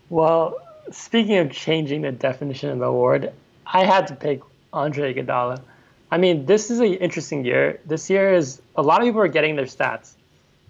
Well, 0.10 0.58
speaking 0.92 1.38
of 1.38 1.52
changing 1.52 2.02
the 2.04 2.12
definition 2.12 2.70
of 2.70 2.80
the 2.80 2.86
award, 2.86 3.34
I 3.66 3.84
had 3.84 4.08
to 4.08 4.16
pick 4.16 4.42
Andre 4.74 5.14
Iguodala. 5.14 5.62
I 6.12 6.18
mean, 6.18 6.46
this 6.46 6.72
is 6.72 6.80
an 6.80 6.94
interesting 6.94 7.44
year. 7.44 7.80
This 7.86 8.10
year 8.10 8.34
is 8.34 8.62
a 8.76 8.82
lot 8.82 9.02
of 9.02 9.08
people 9.08 9.22
are 9.22 9.28
getting 9.28 9.56
their 9.56 9.66
stats. 9.66 10.14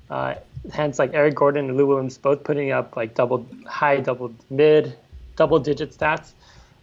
Uh, 0.10 0.36
hence, 0.72 0.98
like 1.00 1.14
Eric 1.14 1.36
Gordon 1.36 1.70
and 1.70 1.78
Lou 1.78 1.86
Williams 1.86 2.18
both 2.18 2.44
putting 2.44 2.72
up 2.72 2.96
like 2.96 3.14
double, 3.14 3.46
high, 3.66 4.00
double, 4.00 4.34
mid, 4.50 4.96
double 5.36 5.60
digit 5.60 5.92
stats. 5.92 6.32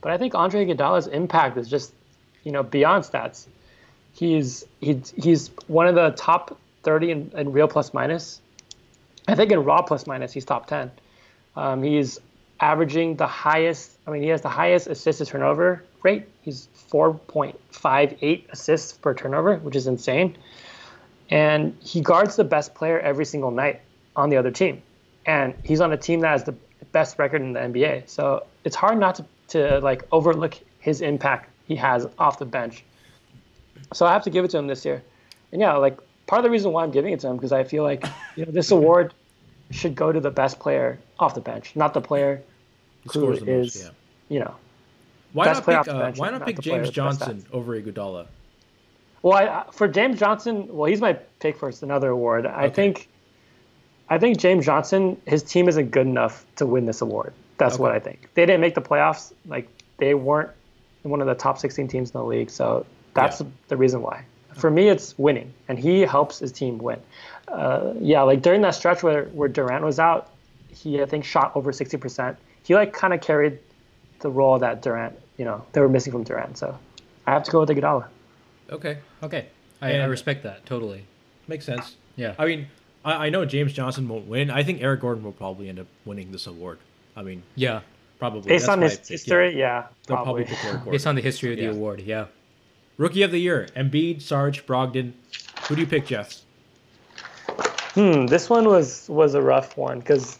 But 0.00 0.12
I 0.12 0.18
think 0.18 0.35
Andre 0.35 0.66
Iguodala's 0.66 1.07
impact 1.07 1.57
is 1.57 1.68
just, 1.68 1.92
you 2.44 2.53
know, 2.53 2.62
beyond 2.62 3.05
stats. 3.05 3.46
He's 4.12 4.64
he's 4.81 5.12
he's 5.16 5.50
one 5.66 5.88
of 5.88 5.96
the 5.96 6.11
top 6.11 6.57
30 6.85 7.11
in, 7.11 7.33
in 7.35 7.53
real 7.53 7.66
plus 7.66 7.92
minus. 7.92 8.40
I 9.27 9.35
think 9.35 9.50
in 9.50 9.64
raw 9.64 9.83
plus 9.83 10.07
minus, 10.07 10.33
he's 10.33 10.44
top 10.44 10.66
10. 10.66 10.90
Um, 11.57 11.83
he's 11.83 12.20
averaging 12.61 13.16
the 13.16 13.27
highest. 13.27 13.90
I 14.07 14.11
mean, 14.11 14.22
he 14.22 14.29
has 14.29 14.42
the 14.42 14.50
highest 14.50 14.87
assist 14.87 15.18
to 15.18 15.27
turnover 15.27 15.83
rate. 16.04 16.26
He's 16.42 16.68
4.58 16.90 18.50
assists 18.50 18.92
per 18.92 19.14
turnover, 19.14 19.56
which 19.56 19.76
is 19.76 19.86
insane. 19.86 20.36
And 21.30 21.76
he 21.80 22.00
guards 22.00 22.36
the 22.36 22.44
best 22.44 22.74
player 22.74 23.00
every 23.00 23.24
single 23.24 23.50
night 23.50 23.80
on 24.14 24.30
the 24.30 24.36
other 24.36 24.50
team. 24.50 24.82
And 25.26 25.54
he's 25.64 25.80
on 25.80 25.92
a 25.92 25.96
team 25.96 26.20
that 26.20 26.28
has 26.28 26.44
the 26.44 26.54
best 26.92 27.18
record 27.18 27.40
in 27.40 27.54
the 27.54 27.60
NBA. 27.60 28.08
So 28.08 28.46
it's 28.64 28.76
hard 28.76 28.98
not 28.98 29.16
to, 29.16 29.24
to 29.48 29.80
like 29.80 30.06
overlook 30.12 30.54
his 30.80 31.00
impact 31.00 31.50
he 31.66 31.76
has 31.76 32.06
off 32.18 32.38
the 32.38 32.44
bench. 32.44 32.84
So 33.92 34.06
I 34.06 34.12
have 34.12 34.22
to 34.24 34.30
give 34.30 34.44
it 34.44 34.50
to 34.52 34.58
him 34.58 34.66
this 34.66 34.84
year. 34.84 35.02
And 35.52 35.60
yeah, 35.60 35.74
like 35.76 35.98
part 36.26 36.40
of 36.40 36.44
the 36.44 36.50
reason 36.50 36.72
why 36.72 36.84
I'm 36.84 36.90
giving 36.90 37.12
it 37.12 37.20
to 37.20 37.28
him 37.28 37.36
because 37.36 37.52
I 37.52 37.64
feel 37.64 37.82
like 37.82 38.04
you 38.36 38.44
know 38.44 38.52
this 38.52 38.70
award 38.70 39.14
should 39.70 39.94
go 39.94 40.12
to 40.12 40.20
the 40.20 40.30
best 40.30 40.58
player 40.58 40.98
off 41.18 41.34
the 41.34 41.40
bench, 41.40 41.74
not 41.74 41.94
the 41.94 42.00
player 42.00 42.42
who 43.12 43.34
the 43.34 43.44
most, 43.44 43.76
yeah. 43.76 43.90
you 44.28 44.40
know. 44.40 44.54
Why 45.35 45.47
not 45.47 45.66
pick? 45.66 45.88
Uh, 45.88 46.12
why 46.12 46.31
not 46.31 46.38
not 46.38 46.47
pick 46.47 46.61
James 46.61 46.87
with 46.87 46.94
the 46.94 47.03
best 47.03 47.18
Johnson 47.20 47.44
over 47.53 47.79
Iguodala? 47.81 48.27
Well, 49.23 49.35
I, 49.37 49.64
for 49.73 49.88
James 49.88 50.18
Johnson, 50.18 50.68
well, 50.68 50.88
he's 50.88 51.01
my 51.01 51.14
pick 51.40 51.57
for 51.57 51.70
another 51.83 52.09
award. 52.11 52.47
I 52.47 52.66
Okay. 52.66 52.75
think, 52.75 53.09
I 54.09 54.18
think 54.18 54.38
James 54.38 54.64
Johnson, 54.64 55.20
his 55.27 55.42
team 55.42 55.68
isn't 55.68 55.90
good 55.90 56.07
enough 56.07 56.47
to 56.57 56.66
win 56.66 56.87
this 56.87 57.01
award. 57.03 57.33
That's 57.59 57.79
what 57.79 57.92
I 57.92 57.99
think. 58.01 58.29
They 58.35 58.47
didn't 58.47 58.61
make 58.61 58.75
the 58.75 58.81
playoffs. 58.83 59.33
Like 59.47 59.68
they 59.99 60.14
weren't 60.14 60.51
one 61.03 61.20
of 61.20 61.27
the 61.27 61.35
top 61.35 61.59
16 61.59 61.88
teams 61.88 62.11
in 62.11 62.18
the 62.18 62.25
league. 62.25 62.51
So 62.51 62.85
that's 63.14 63.40
Yeah. 63.40 63.47
the 63.68 63.77
reason 63.77 64.03
why. 64.03 64.25
For 64.55 64.70
me, 64.70 64.88
it's 64.88 65.18
winning, 65.18 65.53
and 65.68 65.79
he 65.79 66.01
helps 66.03 66.38
his 66.38 66.53
team 66.53 66.79
win. 66.79 67.01
Uh, 67.49 67.92
yeah, 67.99 68.23
like 68.23 68.40
during 68.42 68.61
that 68.61 68.75
stretch 68.77 69.03
where 69.03 69.25
where 69.27 69.49
Durant 69.49 69.85
was 69.85 69.99
out, 69.99 70.31
he 70.68 71.03
I 71.03 71.07
think 71.07 71.25
shot 71.25 71.53
over 71.57 71.73
60%. 71.73 72.37
He 72.62 72.75
like 72.77 72.92
kind 72.92 73.12
of 73.12 73.20
carried 73.20 73.59
the 74.20 74.31
role 74.31 74.59
that 74.61 74.81
Durant, 74.83 75.18
you 75.37 75.44
know, 75.44 75.64
they 75.73 75.81
were 75.81 75.88
missing 75.88 76.12
from 76.12 76.23
Durant. 76.25 76.57
So 76.59 76.79
I 77.27 77.33
have 77.33 77.42
to 77.44 77.51
go 77.51 77.61
with 77.61 77.68
Iguodala. 77.70 78.07
Okay, 78.70 78.99
Okay. 79.23 79.47
I, 79.83 79.99
I 79.99 80.05
respect 80.07 80.42
that 80.44 80.64
totally. 80.64 81.05
makes 81.49 81.66
sense. 81.66 81.97
Yeah. 82.16 82.35
I 82.38 82.47
mean, 82.47 82.68
I, 83.05 83.27
I 83.27 83.29
know 83.31 83.44
James 83.44 83.73
Johnson 83.75 84.09
won't 84.09 84.27
win. 84.27 84.51
I 84.51 84.62
think 84.62 84.81
Eric 84.81 85.01
Gordon 85.03 85.23
will 85.23 85.33
probably 85.33 85.68
end 85.68 85.79
up 85.79 85.87
winning 86.07 86.33
this 86.33 86.47
award. 86.47 86.79
I 87.16 87.23
mean, 87.23 87.42
yeah. 87.55 87.81
probably 88.18 88.49
Based 88.49 88.66
That's 88.66 88.77
on 88.77 88.81
his 88.83 89.07
history, 89.07 89.59
yeah, 89.59 89.87
They'll 90.07 90.16
probably. 90.16 90.44
probably 90.44 90.57
pick 90.57 90.64
Eric 90.64 90.77
Gordon. 90.79 90.92
Based 90.92 91.07
on 91.07 91.14
the 91.16 91.20
history 91.20 91.51
of 91.53 91.59
the 91.59 91.64
Yeah. 91.64 91.70
award. 91.70 92.01
Yeah. 92.01 92.27
Rookie 92.97 93.23
of 93.23 93.33
the 93.33 93.38
year: 93.38 93.66
Embiid, 93.77 94.23
Sarge, 94.23 94.64
Brogdon. 94.66 95.12
Who 95.68 95.75
do 95.75 95.81
you 95.83 95.87
pick, 95.87 96.07
Jeff? 96.07 96.40
Hmm, 97.94 98.27
this 98.27 98.49
one 98.51 98.66
was 98.66 99.07
was 99.09 99.35
a 99.35 99.42
rough 99.42 99.77
one 99.77 99.99
because 99.99 100.38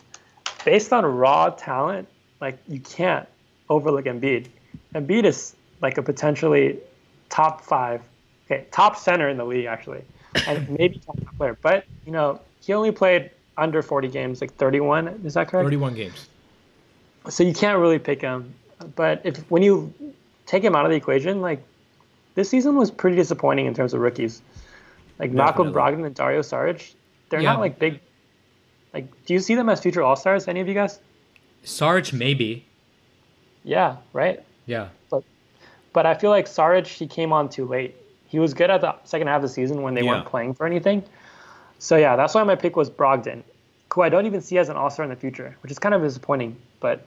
based 0.65 0.93
on 0.93 1.05
raw 1.05 1.51
talent, 1.51 2.09
like 2.41 2.59
you 2.69 2.81
can't 2.81 3.29
overlook 3.69 4.07
Embiid. 4.07 4.47
Embiid 4.95 5.25
is 5.25 5.55
like 5.81 5.99
a 5.99 6.03
potentially 6.03 6.79
top 7.29 7.63
five, 7.63 8.01
okay, 8.47 8.67
top 8.71 8.97
center 8.97 9.29
in 9.29 9.37
the 9.37 9.45
league 9.45 9.67
actually, 9.67 10.03
and 10.47 10.69
maybe 10.79 10.99
top 11.05 11.19
player. 11.37 11.57
But 11.61 11.85
you 12.07 12.13
know, 12.13 12.41
he 12.61 12.73
only 12.73 12.93
played 12.93 13.31
under 13.57 13.83
40 13.83 14.09
games, 14.09 14.41
like 14.41 14.55
31. 14.57 15.09
Is 15.25 15.35
that 15.35 15.49
correct? 15.49 15.65
Thirty-one 15.65 15.95
games. 15.95 16.29
so 17.29 17.43
you 17.45 17.53
can't 17.55 17.79
really 17.79 17.99
pick 17.99 18.21
him. 18.21 18.53
But 18.97 19.21
if 19.25 19.39
when 19.51 19.63
you 19.63 19.93
take 20.47 20.63
him 20.63 20.75
out 20.75 20.85
of 20.85 20.91
the 20.91 20.97
equation, 20.97 21.41
like 21.41 21.63
this 22.35 22.49
season 22.51 22.77
was 22.77 22.91
pretty 22.91 23.17
disappointing 23.17 23.67
in 23.67 23.75
terms 23.75 23.95
of 23.95 24.01
rookies. 24.01 24.43
Like 25.19 25.31
Malcolm 25.31 25.73
Definitely. 25.73 26.03
Brogdon 26.03 26.07
and 26.07 26.15
Dario 26.15 26.41
Saric, 26.41 26.93
they're 27.31 27.41
Yeah. 27.41 27.53
not 27.53 27.61
like 27.61 27.79
big. 27.79 28.01
Like, 28.93 29.07
do 29.27 29.35
you 29.35 29.41
see 29.41 29.55
them 29.55 29.69
as 29.69 29.81
future 29.81 30.03
All 30.03 30.17
Stars? 30.17 30.47
Any 30.49 30.61
of 30.61 30.69
you 30.69 30.75
guys? 30.75 30.99
Sarge, 31.63 32.13
maybe. 32.13 32.65
Yeah, 33.65 33.97
right. 34.13 34.43
Yeah. 34.67 34.89
But 35.11 35.23
but 35.93 36.07
I 36.07 36.15
feel 36.15 36.31
like 36.31 36.47
Saric, 36.47 36.87
he 36.87 37.07
came 37.07 37.33
on 37.33 37.49
too 37.49 37.65
late. 37.67 37.95
He 38.29 38.39
was 38.39 38.53
good 38.55 38.71
at 38.71 38.81
the 38.81 38.95
second 39.05 39.29
half 39.29 39.37
of 39.37 39.43
the 39.43 39.49
season 39.49 39.83
when 39.83 39.95
they 39.95 40.03
Yeah. 40.03 40.11
weren't 40.11 40.27
playing 40.27 40.55
for 40.55 40.67
anything. 40.67 41.03
So 41.79 41.97
yeah, 41.97 42.17
that's 42.17 42.35
why 42.35 42.43
my 42.45 42.57
pick 42.57 42.77
was 42.77 42.91
Brogdon, 42.91 43.43
who 43.93 44.03
I 44.03 44.09
don't 44.09 44.27
even 44.27 44.41
see 44.41 44.59
as 44.59 44.69
an 44.69 44.77
All 44.77 44.91
Star 44.91 45.05
in 45.05 45.11
the 45.11 45.17
future, 45.17 45.57
which 45.63 45.71
is 45.71 45.79
kind 45.79 45.95
of 45.95 46.03
disappointing. 46.03 46.57
But 46.81 47.05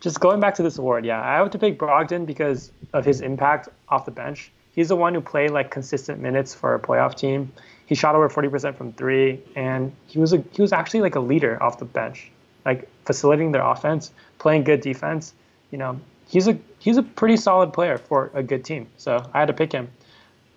just 0.00 0.20
going 0.20 0.38
back 0.38 0.54
to 0.56 0.62
this 0.62 0.78
award, 0.78 1.04
yeah, 1.04 1.20
I 1.20 1.36
have 1.36 1.50
to 1.50 1.58
pick 1.58 1.78
Brogdon 1.78 2.26
because 2.26 2.70
of 2.92 3.04
his 3.04 3.20
impact 3.20 3.68
off 3.88 4.04
the 4.04 4.12
bench. 4.12 4.52
He's 4.74 4.88
the 4.88 4.96
one 4.96 5.14
who 5.14 5.20
played 5.20 5.50
like 5.50 5.70
consistent 5.72 6.20
minutes 6.20 6.54
for 6.54 6.74
a 6.74 6.78
playoff 6.78 7.16
team. 7.16 7.50
He 7.86 7.94
shot 7.96 8.14
over 8.14 8.28
40% 8.28 8.76
from 8.76 8.92
three, 8.92 9.40
and 9.56 9.90
he 10.06 10.20
was 10.20 10.32
a 10.32 10.44
he 10.52 10.62
was 10.62 10.72
actually 10.72 11.00
like 11.00 11.16
a 11.16 11.20
leader 11.20 11.60
off 11.60 11.78
the 11.78 11.86
bench, 11.86 12.30
like 12.64 12.88
facilitating 13.06 13.50
their 13.50 13.62
offense, 13.62 14.12
playing 14.38 14.62
good 14.62 14.80
defense. 14.82 15.32
You 15.72 15.78
know, 15.78 15.98
he's 16.28 16.46
a 16.46 16.56
he's 16.78 16.96
a 16.96 17.02
pretty 17.02 17.36
solid 17.36 17.72
player 17.72 17.98
for 17.98 18.30
a 18.34 18.42
good 18.42 18.64
team. 18.64 18.86
So 18.96 19.24
I 19.34 19.40
had 19.40 19.46
to 19.46 19.52
pick 19.52 19.72
him 19.72 19.90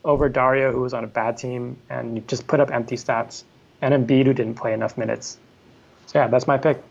over 0.04 0.30
Dario, 0.30 0.72
who 0.72 0.82
was 0.82 0.94
on 0.94 1.04
a 1.04 1.08
bad 1.08 1.38
team 1.38 1.78
and 1.90 2.28
just 2.28 2.48
put 2.48 2.60
up 2.60 2.72
empty 2.72 2.96
stats, 2.96 3.44
and 3.82 3.94
Embiid, 3.94 4.26
who 4.26 4.34
didn't 4.34 4.56
play 4.56 4.74
enough 4.74 4.98
minutes. 4.98 5.38
So 6.08 6.20
yeah, 6.20 6.28
that's 6.28 6.48
my 6.48 6.58
pick. 6.58 6.82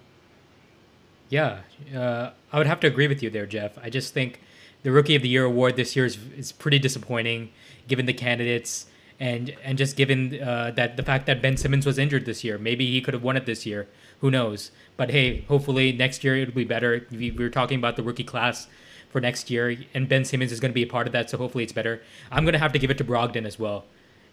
Yeah, 1.28 1.60
uh, 1.94 2.30
I 2.52 2.58
would 2.58 2.66
have 2.66 2.80
to 2.80 2.86
agree 2.86 3.06
with 3.06 3.22
you 3.22 3.30
there, 3.30 3.46
Jeff. 3.46 3.78
I 3.78 3.90
just 3.90 4.12
think 4.12 4.40
the 4.82 4.90
Rookie 4.90 5.14
of 5.14 5.22
the 5.22 5.28
Year 5.28 5.44
award 5.44 5.76
this 5.76 5.94
year 5.94 6.04
is, 6.04 6.18
is 6.36 6.52
pretty 6.52 6.78
disappointing, 6.78 7.50
given 7.86 8.06
the 8.06 8.12
candidates 8.12 8.86
and 9.20 9.54
and 9.62 9.76
just 9.76 9.96
given 9.96 10.40
uh, 10.42 10.72
that 10.72 10.96
the 10.96 11.02
fact 11.02 11.26
that 11.26 11.42
Ben 11.42 11.56
Simmons 11.56 11.86
was 11.86 11.98
injured 11.98 12.24
this 12.24 12.42
year. 12.42 12.58
Maybe 12.58 12.90
he 12.90 13.00
could 13.00 13.14
have 13.14 13.22
won 13.22 13.36
it 13.36 13.46
this 13.46 13.66
year. 13.66 13.86
Who 14.20 14.30
knows? 14.30 14.70
But 14.96 15.10
hey, 15.10 15.42
hopefully 15.42 15.92
next 15.92 16.24
year 16.24 16.36
it'll 16.36 16.54
be 16.54 16.64
better. 16.64 17.06
We, 17.10 17.30
we 17.30 17.44
were 17.44 17.50
talking 17.50 17.78
about 17.78 17.96
the 17.96 18.02
rookie 18.02 18.24
class 18.24 18.66
for 19.10 19.20
next 19.20 19.50
year, 19.50 19.76
and 19.92 20.08
Ben 20.08 20.24
Simmons 20.24 20.52
is 20.52 20.60
going 20.60 20.70
to 20.70 20.74
be 20.74 20.82
a 20.82 20.86
part 20.86 21.06
of 21.06 21.12
that, 21.12 21.28
so 21.28 21.36
hopefully 21.36 21.64
it's 21.64 21.72
better. 21.72 22.00
I'm 22.30 22.44
going 22.44 22.52
to 22.52 22.58
have 22.58 22.72
to 22.72 22.78
give 22.78 22.90
it 22.90 22.98
to 22.98 23.04
Brogdon 23.04 23.44
as 23.44 23.58
well, 23.58 23.84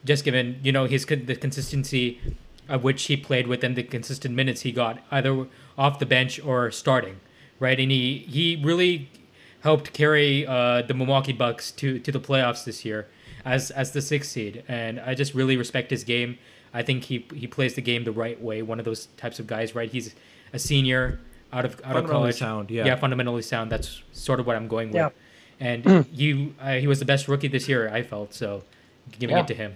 just 0.05 0.23
given 0.23 0.59
you 0.63 0.71
know 0.71 0.85
his 0.85 1.05
the 1.05 1.35
consistency 1.35 2.19
of 2.69 2.83
which 2.83 3.03
he 3.03 3.17
played 3.17 3.47
with 3.47 3.63
and 3.63 3.75
the 3.75 3.83
consistent 3.83 4.35
minutes 4.35 4.61
he 4.61 4.71
got 4.71 4.99
either 5.09 5.47
off 5.77 5.99
the 5.99 6.05
bench 6.05 6.39
or 6.39 6.69
starting, 6.71 7.19
right? 7.59 7.79
And 7.79 7.91
he 7.91 8.19
he 8.29 8.61
really 8.63 9.09
helped 9.61 9.93
carry 9.93 10.45
uh, 10.45 10.83
the 10.83 10.93
Milwaukee 10.93 11.33
Bucks 11.33 11.71
to 11.71 11.99
to 11.99 12.11
the 12.11 12.19
playoffs 12.19 12.63
this 12.63 12.85
year 12.85 13.07
as 13.45 13.71
as 13.71 13.91
the 13.91 14.01
sixth 14.01 14.31
seed, 14.31 14.63
and 14.67 14.99
I 14.99 15.15
just 15.15 15.33
really 15.33 15.57
respect 15.57 15.89
his 15.89 16.03
game. 16.03 16.37
I 16.73 16.83
think 16.83 17.05
he 17.05 17.25
he 17.33 17.47
plays 17.47 17.73
the 17.73 17.81
game 17.81 18.03
the 18.03 18.11
right 18.11 18.39
way. 18.41 18.61
One 18.61 18.79
of 18.79 18.85
those 18.85 19.07
types 19.17 19.39
of 19.39 19.47
guys, 19.47 19.73
right? 19.73 19.89
He's 19.89 20.13
a 20.53 20.59
senior 20.59 21.19
out 21.53 21.65
of 21.65 21.81
out 21.83 21.95
of 21.95 22.10
college. 22.10 22.36
sound, 22.36 22.69
yeah. 22.71 22.86
yeah, 22.86 22.95
fundamentally 22.95 23.41
sound. 23.41 23.71
That's 23.71 24.01
sort 24.12 24.39
of 24.39 24.47
what 24.47 24.55
I'm 24.55 24.67
going 24.67 24.89
with. 24.89 24.95
Yeah. 24.95 25.10
And 25.60 26.05
you, 26.13 26.53
uh, 26.62 26.73
he 26.75 26.86
was 26.88 26.99
the 26.99 27.05
best 27.05 27.27
rookie 27.27 27.47
this 27.47 27.67
year. 27.67 27.89
I 27.89 28.03
felt 28.03 28.33
so, 28.33 28.63
giving 29.19 29.36
Yeah. 29.36 29.41
it 29.43 29.47
to 29.47 29.53
him. 29.55 29.75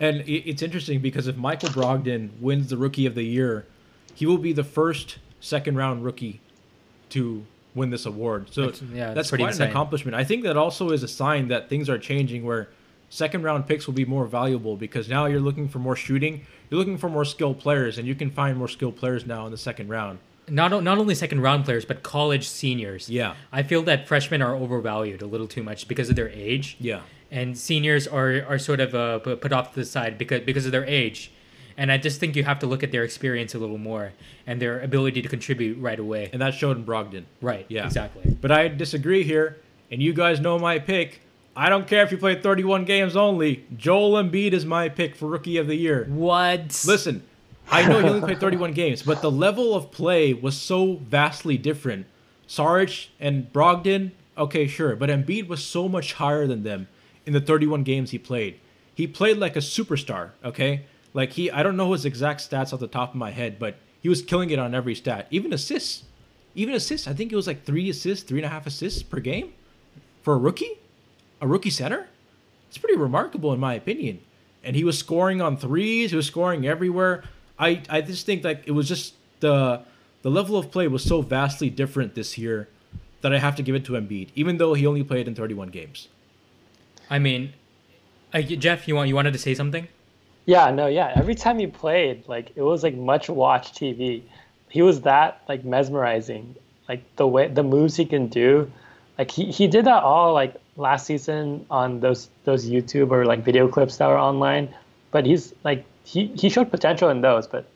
And 0.00 0.22
it's 0.26 0.62
interesting 0.62 1.00
because 1.00 1.26
if 1.26 1.36
Michael 1.36 1.68
Brogdon 1.70 2.30
wins 2.40 2.70
the 2.70 2.76
Rookie 2.76 3.04
of 3.04 3.14
the 3.16 3.24
Year, 3.24 3.66
he 4.14 4.24
will 4.26 4.38
be 4.38 4.52
the 4.52 4.62
first 4.64 5.18
second 5.40 5.76
round 5.76 6.04
rookie 6.04 6.40
to 7.10 7.44
win 7.74 7.90
this 7.90 8.06
award. 8.06 8.46
So 8.52 8.62
That's- 8.66 8.82
yeah, 8.82 9.06
that's 9.06 9.14
that's 9.14 9.28
pretty 9.30 9.42
quite 9.44 9.50
insane. 9.54 9.64
an 9.66 9.70
accomplishment. 9.70 10.14
I 10.14 10.24
think 10.24 10.44
that 10.44 10.56
also 10.56 10.90
is 10.90 11.02
a 11.02 11.08
sign 11.08 11.48
that 11.48 11.68
things 11.68 11.88
are 11.90 11.98
changing 11.98 12.44
where 12.44 12.68
second 13.10 13.42
round 13.42 13.66
picks 13.66 13.86
will 13.86 13.94
be 13.94 14.04
more 14.04 14.26
valuable 14.26 14.76
because 14.76 15.08
now 15.08 15.26
you're 15.26 15.40
looking 15.40 15.68
for 15.68 15.78
more 15.80 15.96
shooting, 15.96 16.46
you're 16.70 16.78
looking 16.78 16.96
for 16.98 17.08
more 17.08 17.24
skilled 17.24 17.58
players, 17.58 17.98
and 17.98 18.06
you 18.06 18.14
can 18.14 18.30
find 18.30 18.56
more 18.56 18.68
skilled 18.68 18.96
players 18.96 19.26
now 19.26 19.44
in 19.46 19.50
the 19.50 19.58
second 19.58 19.88
round. 19.88 20.18
Not 20.50 20.82
not 20.82 20.98
only 20.98 21.14
second 21.14 21.40
round 21.40 21.64
players, 21.64 21.84
but 21.84 22.02
college 22.02 22.48
seniors. 22.48 23.08
Yeah. 23.08 23.34
I 23.52 23.62
feel 23.62 23.82
that 23.82 24.06
freshmen 24.08 24.42
are 24.42 24.54
overvalued 24.54 25.22
a 25.22 25.26
little 25.26 25.46
too 25.48 25.62
much 25.62 25.88
because 25.88 26.08
of 26.10 26.16
their 26.16 26.28
age. 26.30 26.76
Yeah. 26.80 27.00
and 27.30 27.56
seniors 27.58 28.06
are 28.08 28.42
are 28.48 28.58
sort 28.58 28.80
of 28.80 28.94
uh, 28.94 29.18
put 29.18 29.52
off 29.52 29.74
to 29.74 29.80
the 29.80 29.84
side 29.86 30.16
because 30.18 30.40
because 30.42 30.66
of 30.66 30.72
their 30.72 30.84
age. 30.86 31.30
And 31.76 31.92
I 31.92 31.96
just 31.98 32.18
think 32.18 32.34
you 32.34 32.42
have 32.42 32.58
to 32.60 32.66
look 32.66 32.82
at 32.82 32.90
their 32.90 33.04
experience 33.04 33.54
a 33.54 33.58
little 33.58 33.78
more 33.78 34.12
and 34.48 34.60
their 34.60 34.80
ability 34.80 35.22
to 35.22 35.28
contribute 35.28 35.78
right 35.78 35.98
away. 36.00 36.28
And 36.32 36.42
that 36.42 36.54
showed 36.54 36.76
in 36.76 36.84
Brogdon. 36.84 37.24
Right. 37.40 37.66
Yeah. 37.68 37.86
Exactly. 37.86 38.36
But 38.40 38.50
I 38.50 38.66
disagree 38.66 39.22
here, 39.22 39.58
and 39.90 40.02
you 40.02 40.12
guys 40.12 40.40
know 40.40 40.58
my 40.58 40.80
pick. 40.80 41.20
I 41.54 41.68
don't 41.68 41.86
care 41.86 42.02
if 42.02 42.10
you 42.10 42.18
played 42.18 42.42
31 42.42 42.84
games 42.84 43.14
only. 43.14 43.64
Joel 43.76 44.20
Embiid 44.22 44.52
is 44.54 44.64
my 44.64 44.88
pick 44.88 45.14
for 45.14 45.26
Rookie 45.26 45.56
of 45.56 45.66
the 45.68 45.76
Year. 45.76 46.06
What? 46.08 46.82
Listen, 46.86 47.22
I 47.70 47.86
know 47.86 48.00
he 48.00 48.08
only 48.08 48.20
played 48.26 48.40
31 48.40 48.72
games, 48.72 49.02
but 49.02 49.22
the 49.22 49.30
level 49.30 49.74
of 49.74 49.90
play 49.90 50.32
was 50.34 50.56
so 50.56 50.96
vastly 50.96 51.58
different. 51.58 52.06
Saric 52.48 53.08
and 53.20 53.52
Brogdon, 53.52 54.12
okay, 54.36 54.66
sure, 54.66 54.96
but 54.96 55.10
Embiid 55.10 55.48
was 55.48 55.64
so 55.64 55.88
much 55.88 56.14
higher 56.14 56.46
than 56.46 56.62
them 56.62 56.88
in 57.26 57.32
the 57.32 57.40
31 57.40 57.82
games 57.82 58.10
he 58.10 58.18
played. 58.18 58.58
He 58.94 59.06
played 59.06 59.36
like 59.36 59.54
a 59.54 59.60
superstar, 59.60 60.30
okay? 60.44 60.86
Like 61.12 61.32
he, 61.32 61.50
I 61.50 61.62
don't 61.62 61.76
know 61.76 61.92
his 61.92 62.04
exact 62.04 62.48
stats 62.48 62.72
off 62.72 62.80
the 62.80 62.86
top 62.86 63.10
of 63.10 63.16
my 63.16 63.30
head, 63.30 63.58
but 63.58 63.76
he 64.00 64.08
was 64.08 64.22
killing 64.22 64.50
it 64.50 64.58
on 64.58 64.74
every 64.74 64.94
stat, 64.94 65.26
even 65.30 65.52
assists. 65.52 66.04
Even 66.54 66.74
assists, 66.74 67.06
I 67.06 67.12
think 67.12 67.30
it 67.30 67.36
was 67.36 67.46
like 67.46 67.64
three 67.64 67.88
assists, 67.90 68.24
three 68.24 68.38
and 68.38 68.46
a 68.46 68.48
half 68.48 68.66
assists 68.66 69.02
per 69.02 69.20
game 69.20 69.52
for 70.22 70.34
a 70.34 70.38
rookie, 70.38 70.78
a 71.40 71.46
rookie 71.46 71.70
center. 71.70 72.08
It's 72.68 72.78
pretty 72.78 72.96
remarkable 72.96 73.52
in 73.52 73.60
my 73.60 73.74
opinion. 73.74 74.20
And 74.64 74.74
he 74.74 74.84
was 74.84 74.98
scoring 74.98 75.40
on 75.40 75.56
threes. 75.56 76.10
He 76.10 76.16
was 76.16 76.26
scoring 76.26 76.66
everywhere. 76.66 77.24
I, 77.58 77.82
I 77.88 78.00
just 78.00 78.26
think 78.26 78.44
like 78.44 78.62
it 78.66 78.72
was 78.72 78.88
just 78.88 79.14
the 79.40 79.80
the 80.22 80.30
level 80.30 80.56
of 80.56 80.70
play 80.70 80.88
was 80.88 81.04
so 81.04 81.22
vastly 81.22 81.70
different 81.70 82.14
this 82.14 82.36
year 82.36 82.68
that 83.20 83.32
I 83.32 83.38
have 83.38 83.56
to 83.56 83.62
give 83.62 83.74
it 83.74 83.84
to 83.86 83.92
Embiid, 83.92 84.28
even 84.34 84.58
though 84.58 84.74
he 84.74 84.86
only 84.86 85.02
played 85.02 85.26
in 85.28 85.34
31 85.34 85.68
games. 85.68 86.08
I 87.10 87.18
mean, 87.18 87.52
uh, 88.32 88.42
Jeff, 88.42 88.86
you 88.86 88.94
want 88.94 89.08
you 89.08 89.14
wanted 89.14 89.32
to 89.32 89.38
say 89.38 89.54
something? 89.54 89.88
Yeah, 90.46 90.70
no, 90.70 90.86
yeah. 90.86 91.12
Every 91.14 91.34
time 91.34 91.58
he 91.58 91.66
played, 91.66 92.26
like 92.28 92.52
it 92.56 92.62
was 92.62 92.82
like 92.82 92.94
much 92.94 93.28
watch 93.28 93.72
TV. 93.72 94.22
He 94.68 94.82
was 94.82 95.02
that 95.02 95.42
like 95.48 95.64
mesmerizing. 95.64 96.54
Like 96.88 97.02
the 97.16 97.26
way 97.26 97.48
the 97.48 97.62
moves 97.62 97.96
he 97.96 98.04
can 98.04 98.28
do. 98.28 98.70
Like 99.18 99.30
he, 99.30 99.50
he 99.50 99.66
did 99.66 99.84
that 99.86 100.02
all 100.02 100.32
like 100.32 100.54
last 100.76 101.06
season 101.06 101.66
on 101.70 102.00
those 102.00 102.28
those 102.44 102.68
YouTube 102.68 103.10
or 103.10 103.24
like 103.24 103.44
video 103.44 103.68
clips 103.68 103.96
that 103.98 104.06
were 104.08 104.18
online. 104.18 104.74
But 105.10 105.26
he's 105.26 105.54
like 105.64 105.84
he, 106.08 106.26
he 106.28 106.48
showed 106.48 106.70
potential 106.70 107.10
in 107.10 107.20
those, 107.20 107.46
but 107.46 107.66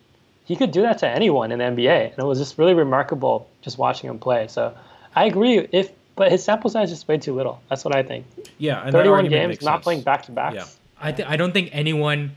he 0.47 0.57
could 0.57 0.73
do 0.73 0.81
that 0.83 0.99
to 0.99 1.09
anyone 1.09 1.53
in 1.53 1.59
the 1.59 1.65
NBA. 1.65 2.11
And 2.11 2.19
it 2.19 2.25
was 2.25 2.39
just 2.39 2.57
really 2.57 2.73
remarkable 2.73 3.47
just 3.61 3.77
watching 3.77 4.09
him 4.09 4.19
play. 4.19 4.49
So 4.49 4.75
I 5.15 5.27
agree 5.27 5.69
if 5.71 5.93
but 6.17 6.31
his 6.31 6.43
sample 6.45 6.69
size 6.71 6.93
is 6.93 7.07
way 7.07 7.19
too 7.19 7.35
little. 7.35 7.61
That's 7.69 7.85
what 7.85 7.95
I 7.95 8.03
think. 8.03 8.27
Yeah, 8.59 8.83
and 8.83 8.93
31 8.93 9.29
games, 9.29 9.63
not 9.63 9.77
sense. 9.77 9.85
playing 9.85 10.03
back 10.03 10.25
to 10.25 10.33
backs. 10.33 10.55
Yeah. 10.55 10.67
I 11.01 11.13
th- 11.13 11.29
I 11.29 11.37
don't 11.37 11.53
think 11.53 11.71
anyone 11.73 12.37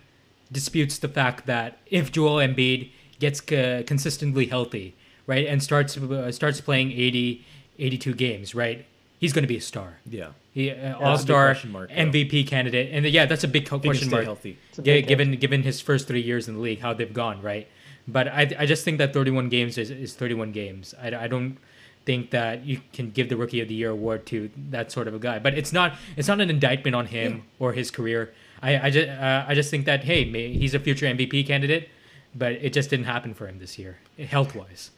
disputes 0.51 0.97
the 0.99 1.08
fact 1.08 1.45
that 1.45 1.77
if 1.88 2.12
Joel 2.12 2.38
Embiid 2.38 2.91
gets 3.19 3.41
consistently 3.41 4.47
healthy, 4.47 4.95
right, 5.27 5.45
and 5.47 5.62
starts 5.62 5.97
uh, 5.97 6.31
starts 6.31 6.62
playing 6.62 6.91
80, 6.91 7.45
82 7.79 8.13
games, 8.13 8.55
right, 8.55 8.86
he's 9.26 9.34
going 9.34 9.44
to 9.44 9.48
be 9.48 9.58
a 9.58 9.62
star. 9.62 9.98
Yeah. 10.08 10.30
He, 10.52 10.70
uh, 10.70 11.00
a 11.00 11.04
All 11.04 11.18
Star, 11.18 11.58
mark, 11.68 11.90
yeah. 11.90 12.06
MVP 12.06 12.48
candidate, 12.48 12.90
and 12.94 13.06
yeah, 13.08 13.26
that's 13.26 13.44
a 13.44 13.48
big 13.48 13.66
co- 13.66 13.80
He 13.80 13.90
question 13.90 14.08
stay 14.08 14.18
mark. 14.18 14.26
healthy. 14.26 14.58
It's 14.70 14.80
a 14.80 14.84
Yeah, 14.84 15.00
given 15.02 15.32
given 15.38 15.64
his 15.64 15.82
first 15.82 16.08
three 16.08 16.22
years 16.22 16.48
in 16.48 16.54
the 16.54 16.60
league, 16.62 16.80
how 16.80 16.94
they've 16.94 17.12
gone, 17.12 17.42
right? 17.42 17.68
But 18.08 18.28
I, 18.28 18.56
I 18.60 18.66
just 18.68 18.86
think 18.86 19.00
that 19.00 19.14
31 19.14 19.50
games 19.50 19.78
is, 19.80 19.90
is 19.90 20.14
31 20.14 20.52
games. 20.52 20.94
I, 21.02 21.08
I 21.26 21.28
don't 21.28 21.58
think 22.06 22.30
that 22.30 22.64
you 22.64 22.82
can 22.94 23.10
give 23.10 23.30
the 23.30 23.36
Rookie 23.36 23.62
of 23.62 23.68
the 23.68 23.74
Year 23.74 23.90
award 23.90 24.28
to 24.28 24.52
that 24.70 24.92
sort 24.92 25.08
of 25.08 25.16
a 25.16 25.20
guy. 25.20 25.40
But 25.40 25.56
it's 25.56 25.74
not 25.74 25.96
it's 26.16 26.28
not 26.28 26.40
an 26.40 26.50
indictment 26.50 26.96
on 26.96 27.08
him 27.08 27.44
or 27.60 27.74
his 27.74 27.90
career. 27.92 28.32
I 28.62 28.88
I 28.88 28.90
just 28.92 29.10
uh, 29.10 29.46
I 29.48 29.56
just 29.56 29.72
think 29.72 29.86
that 29.86 30.04
hey, 30.04 30.24
may, 30.24 30.54
he's 30.54 30.74
a 30.76 30.80
future 30.80 31.08
MVP 31.08 31.48
candidate, 31.48 31.90
but 32.36 32.54
it 32.54 32.72
just 32.74 32.90
didn't 32.92 33.08
happen 33.08 33.34
for 33.34 33.48
him 33.48 33.60
this 33.60 33.78
year, 33.80 33.98
health 34.20 34.56
wise. 34.56 34.92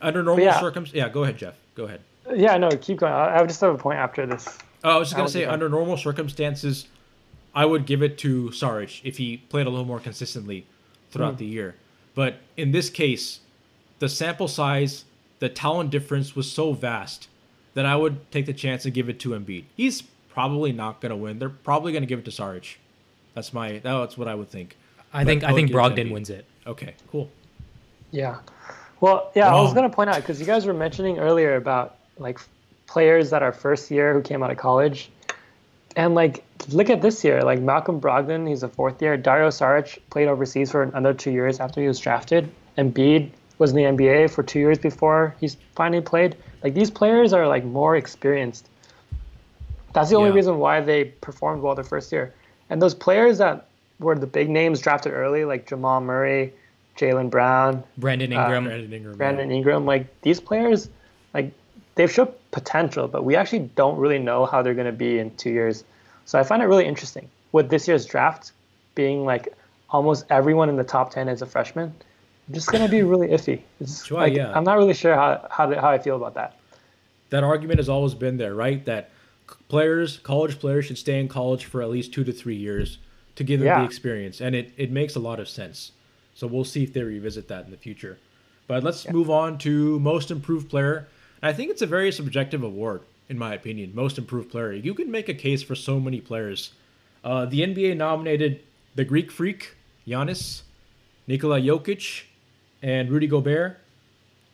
Under 0.00 0.22
normal 0.22 0.44
yeah. 0.44 0.58
circumstances, 0.58 0.94
yeah. 0.94 1.08
Go 1.08 1.24
ahead, 1.24 1.36
Jeff. 1.36 1.56
Go 1.74 1.84
ahead. 1.84 2.00
Yeah, 2.34 2.56
no, 2.56 2.68
keep 2.70 2.98
going. 2.98 3.12
I, 3.12 3.38
I 3.40 3.46
just 3.46 3.60
have 3.60 3.74
a 3.74 3.78
point 3.78 3.98
after 3.98 4.26
this. 4.26 4.58
Oh, 4.84 4.90
I 4.90 4.98
was 4.98 5.08
just 5.08 5.16
gonna 5.16 5.28
say, 5.28 5.44
under 5.44 5.68
normal 5.68 5.96
circumstances, 5.96 6.86
I 7.54 7.64
would 7.64 7.86
give 7.86 8.02
it 8.02 8.18
to 8.18 8.50
Saric 8.50 9.00
if 9.04 9.18
he 9.18 9.36
played 9.38 9.66
a 9.66 9.70
little 9.70 9.84
more 9.84 10.00
consistently 10.00 10.66
throughout 11.10 11.34
Mm. 11.34 11.38
the 11.38 11.44
year. 11.46 11.74
But 12.14 12.36
in 12.56 12.72
this 12.72 12.90
case, 12.90 13.40
the 13.98 14.08
sample 14.08 14.48
size, 14.48 15.04
the 15.38 15.48
talent 15.48 15.90
difference 15.90 16.34
was 16.36 16.50
so 16.50 16.72
vast 16.72 17.28
that 17.74 17.86
I 17.86 17.96
would 17.96 18.30
take 18.30 18.46
the 18.46 18.52
chance 18.52 18.84
and 18.84 18.92
give 18.94 19.08
it 19.08 19.18
to 19.20 19.30
Embiid. 19.30 19.64
He's 19.76 20.02
probably 20.30 20.72
not 20.72 21.00
gonna 21.00 21.16
win. 21.16 21.38
They're 21.38 21.48
probably 21.48 21.92
gonna 21.92 22.06
give 22.06 22.18
it 22.20 22.24
to 22.26 22.30
Saric. 22.30 22.76
That's 23.34 23.52
my. 23.52 23.78
That's 23.78 24.16
what 24.18 24.28
I 24.28 24.34
would 24.34 24.50
think. 24.50 24.76
I 25.12 25.24
But 25.24 25.26
think 25.30 25.44
I 25.44 25.52
think 25.52 25.68
give 25.68 25.76
Brogdon 25.76 26.12
wins 26.12 26.30
it. 26.30 26.44
Okay, 26.66 26.94
cool. 27.10 27.30
Yeah. 28.10 28.38
Well, 29.00 29.30
yeah, 29.34 29.48
I 29.54 29.60
was 29.60 29.74
going 29.74 29.88
to 29.88 29.94
point 29.94 30.10
out 30.10 30.16
because 30.16 30.38
you 30.38 30.46
guys 30.46 30.64
were 30.64 30.74
mentioning 30.74 31.18
earlier 31.18 31.56
about 31.56 31.96
like 32.22 32.38
players 32.86 33.30
that 33.30 33.42
are 33.42 33.52
first 33.52 33.90
year 33.90 34.12
who 34.14 34.20
came 34.22 34.42
out 34.42 34.50
of 34.50 34.56
college. 34.58 35.10
And 35.96 36.14
like, 36.14 36.42
look 36.70 36.88
at 36.90 37.02
this 37.02 37.22
year. 37.24 37.42
Like 37.42 37.60
Malcolm 37.60 38.00
Brogdon, 38.00 38.48
he's 38.48 38.62
a 38.62 38.68
fourth 38.68 39.00
year. 39.02 39.16
Dario 39.16 39.48
Saric 39.48 39.98
played 40.10 40.28
overseas 40.28 40.70
for 40.70 40.82
another 40.84 41.12
two 41.14 41.30
years 41.30 41.60
after 41.60 41.80
he 41.80 41.86
was 41.88 41.98
drafted. 41.98 42.50
Embiid 42.78 43.30
was 43.58 43.72
in 43.72 43.76
the 43.76 43.82
NBA 43.84 44.30
for 44.30 44.42
two 44.42 44.58
years 44.58 44.78
before 44.78 45.34
he's 45.40 45.56
finally 45.74 46.00
played. 46.02 46.36
Like 46.62 46.74
these 46.74 46.90
players 46.90 47.32
are 47.32 47.46
like 47.46 47.64
more 47.64 47.96
experienced. 47.96 48.68
That's 49.92 50.08
the 50.10 50.16
only 50.16 50.30
Yeah. 50.30 50.36
reason 50.36 50.58
why 50.58 50.80
they 50.80 51.04
performed 51.04 51.62
well 51.62 51.74
their 51.74 51.84
first 51.84 52.10
year. 52.12 52.32
And 52.70 52.80
those 52.80 52.94
players 52.94 53.38
that 53.38 53.66
were 54.00 54.14
the 54.14 54.26
big 54.26 54.48
names 54.48 54.80
drafted 54.80 55.12
early, 55.12 55.44
like 55.44 55.66
Jamal 55.66 56.00
Murray, 56.00 56.52
Jaylen 56.96 57.28
Brown, 57.30 57.82
Brandon 57.98 58.32
Uh, 58.32 58.48
Brandon 58.48 58.92
Ingram. 58.92 59.16
Brandon 59.16 59.50
Ingram, 59.50 59.84
like 59.86 60.06
these 60.22 60.40
players, 60.40 60.88
like 61.34 61.52
they've 61.94 62.10
showed 62.10 62.32
potential, 62.50 63.08
but 63.08 63.24
we 63.24 63.36
actually 63.36 63.70
don't 63.76 63.98
really 63.98 64.18
know 64.18 64.46
how 64.46 64.62
they're 64.62 64.74
going 64.74 64.86
to 64.86 64.92
be 64.92 65.18
in 65.18 65.34
two 65.36 65.50
years. 65.50 65.84
So 66.24 66.38
I 66.38 66.42
find 66.42 66.62
it 66.62 66.66
really 66.66 66.86
interesting 66.86 67.28
with 67.52 67.68
this 67.70 67.86
year's 67.88 68.06
draft 68.06 68.52
being 68.94 69.24
like 69.24 69.48
almost 69.90 70.24
everyone 70.30 70.68
in 70.68 70.76
the 70.76 70.84
top 70.84 71.10
ten 71.10 71.28
is 71.28 71.42
a 71.42 71.46
freshman. 71.46 71.94
Just 72.50 72.70
going 72.70 72.84
to 72.84 72.90
be 72.90 73.02
really 73.02 73.28
iffy. 73.36 73.60
It's 73.80 74.04
Sure, 74.04 74.18
like, 74.18 74.34
yeah. 74.34 74.52
I'm 74.54 74.64
not 74.64 74.76
really 74.76 74.94
sure 74.94 75.14
how 75.14 75.46
how, 75.50 75.72
how 75.80 75.88
I 75.90 75.98
feel 75.98 76.16
about 76.16 76.34
that. 76.34 76.56
that 77.30 77.44
argument 77.44 77.78
has 77.78 77.88
always 77.88 78.14
been 78.14 78.36
there, 78.36 78.54
right? 78.54 78.84
That 78.84 79.10
players, 79.68 80.18
college 80.18 80.58
players, 80.58 80.86
should 80.86 80.98
stay 80.98 81.20
in 81.20 81.28
college 81.28 81.64
for 81.66 81.82
at 81.82 81.90
least 81.90 82.12
two 82.12 82.24
to 82.24 82.32
three 82.32 82.56
years 82.56 82.98
to 83.36 83.44
give 83.44 83.60
them 83.60 83.66
Yeah. 83.66 83.80
the 83.80 83.84
experience, 83.86 84.40
and 84.40 84.54
it, 84.54 84.72
it 84.76 84.90
makes 84.90 85.14
a 85.16 85.18
lot 85.20 85.40
of 85.40 85.48
sense. 85.48 85.92
So 86.34 86.46
we'll 86.46 86.64
see 86.64 86.82
if 86.82 86.92
they 86.92 87.02
revisit 87.02 87.48
that 87.48 87.64
in 87.64 87.70
the 87.70 87.76
future. 87.76 88.18
But 88.66 88.82
let's 88.82 89.08
move 89.08 89.28
on 89.30 89.58
to 89.58 89.98
most 90.00 90.30
improved 90.30 90.70
player. 90.70 91.08
I 91.42 91.52
think 91.52 91.70
it's 91.70 91.82
a 91.82 91.86
very 91.86 92.12
subjective 92.12 92.62
award, 92.62 93.02
in 93.28 93.38
my 93.38 93.54
opinion. 93.54 93.92
Most 93.94 94.18
improved 94.18 94.50
player. 94.50 94.72
You 94.72 94.94
can 94.94 95.10
make 95.10 95.28
a 95.28 95.34
case 95.34 95.62
for 95.62 95.74
so 95.74 95.98
many 96.00 96.20
players. 96.20 96.72
Uh, 97.24 97.46
the 97.46 97.60
NBA 97.60 97.96
nominated 97.96 98.60
the 98.94 99.04
Greek 99.04 99.30
Freak, 99.30 99.74
Giannis, 100.06 100.62
Nikola 101.26 101.60
Jokic, 101.60 102.24
and 102.82 103.10
Rudy 103.10 103.26
Gobert. 103.26 103.78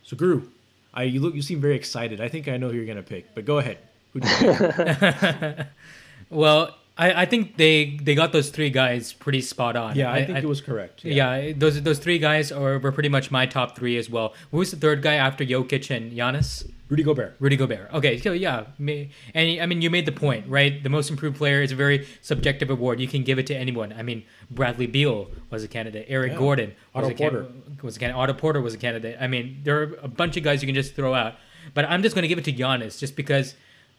So, 0.02 0.16
Guru, 0.16 0.48
I 0.94 1.04
you 1.04 1.20
look 1.20 1.34
you 1.34 1.42
seem 1.42 1.60
very 1.60 1.76
excited. 1.76 2.20
I 2.20 2.28
think 2.28 2.48
I 2.48 2.56
know 2.56 2.70
who 2.70 2.76
you're 2.76 2.86
gonna 2.86 3.02
pick, 3.02 3.34
but 3.34 3.44
go 3.44 3.58
ahead. 3.58 3.78
Who 4.12 4.20
do 4.20 4.28
you 4.28 4.54
pick? 4.54 5.66
Well, 6.30 6.76
I, 6.98 7.22
I 7.22 7.26
think 7.26 7.56
they 7.56 7.96
they 8.02 8.14
got 8.16 8.32
those 8.32 8.50
three 8.50 8.70
guys 8.70 9.12
pretty 9.12 9.40
spot 9.40 9.76
on. 9.76 9.94
yeah, 9.96 10.12
I 10.12 10.24
think 10.24 10.38
it 10.38 10.46
was 10.46 10.60
correct. 10.60 11.04
Yeah. 11.04 11.52
those 11.56 11.80
those 11.82 11.98
three 12.00 12.18
guys 12.18 12.50
are 12.50 12.78
were 12.78 12.92
pretty 12.92 13.08
much 13.08 13.30
my 13.30 13.46
top 13.46 13.76
three 13.76 13.96
as 13.96 14.10
well. 14.10 14.34
Who 14.50 14.58
was 14.58 14.70
the 14.72 14.76
third 14.76 15.00
guy 15.02 15.14
after 15.14 15.44
Jokic 15.44 15.94
and 15.94 16.12
Giannis? 16.12 16.68
Rudy 16.88 17.02
Gobert. 17.02 17.36
Rudy 17.38 17.54
Gobert. 17.56 17.92
Okay, 17.92 18.18
so 18.18 18.32
yeah, 18.32 18.64
me- 18.78 19.10
and 19.34 19.60
I 19.60 19.66
mean 19.66 19.82
you 19.82 19.90
made 19.90 20.06
the 20.06 20.12
point, 20.26 20.48
right? 20.48 20.82
The 20.82 20.88
most 20.88 21.10
improved 21.10 21.36
player 21.36 21.60
is 21.62 21.70
a 21.70 21.76
very 21.76 22.06
subjective 22.22 22.70
award. 22.70 22.98
You 22.98 23.06
can 23.06 23.22
give 23.24 23.38
it 23.38 23.46
to 23.48 23.54
anyone. 23.54 23.92
I 23.92 24.02
mean, 24.02 24.24
Bradley 24.50 24.86
Beal 24.86 25.30
was 25.50 25.62
a 25.62 25.68
candidate. 25.68 26.06
Eric 26.08 26.32
Yeah. 26.32 26.38
Gordon 26.38 26.70
was 26.94 27.04
Otto 27.04 27.10
a 27.10 27.14
can- 27.14 27.30
Porter. 27.30 27.46
was 27.82 27.96
a 27.96 28.00
candidate. 28.00 28.18
Otto 28.20 28.32
Porter 28.32 28.60
was 28.62 28.72
a 28.74 28.78
candidate. 28.78 29.18
I 29.20 29.26
mean, 29.28 29.60
there 29.64 29.78
are 29.82 29.98
a 30.02 30.08
bunch 30.08 30.36
of 30.38 30.42
guys 30.42 30.62
you 30.62 30.66
can 30.66 30.74
just 30.74 30.94
throw 30.96 31.12
out. 31.14 31.34
But 31.74 31.84
I'm 31.84 32.02
just 32.02 32.14
going 32.14 32.22
to 32.22 32.28
give 32.28 32.38
it 32.38 32.44
to 32.46 32.52
Giannis 32.52 32.98
just 32.98 33.14
because. 33.14 33.54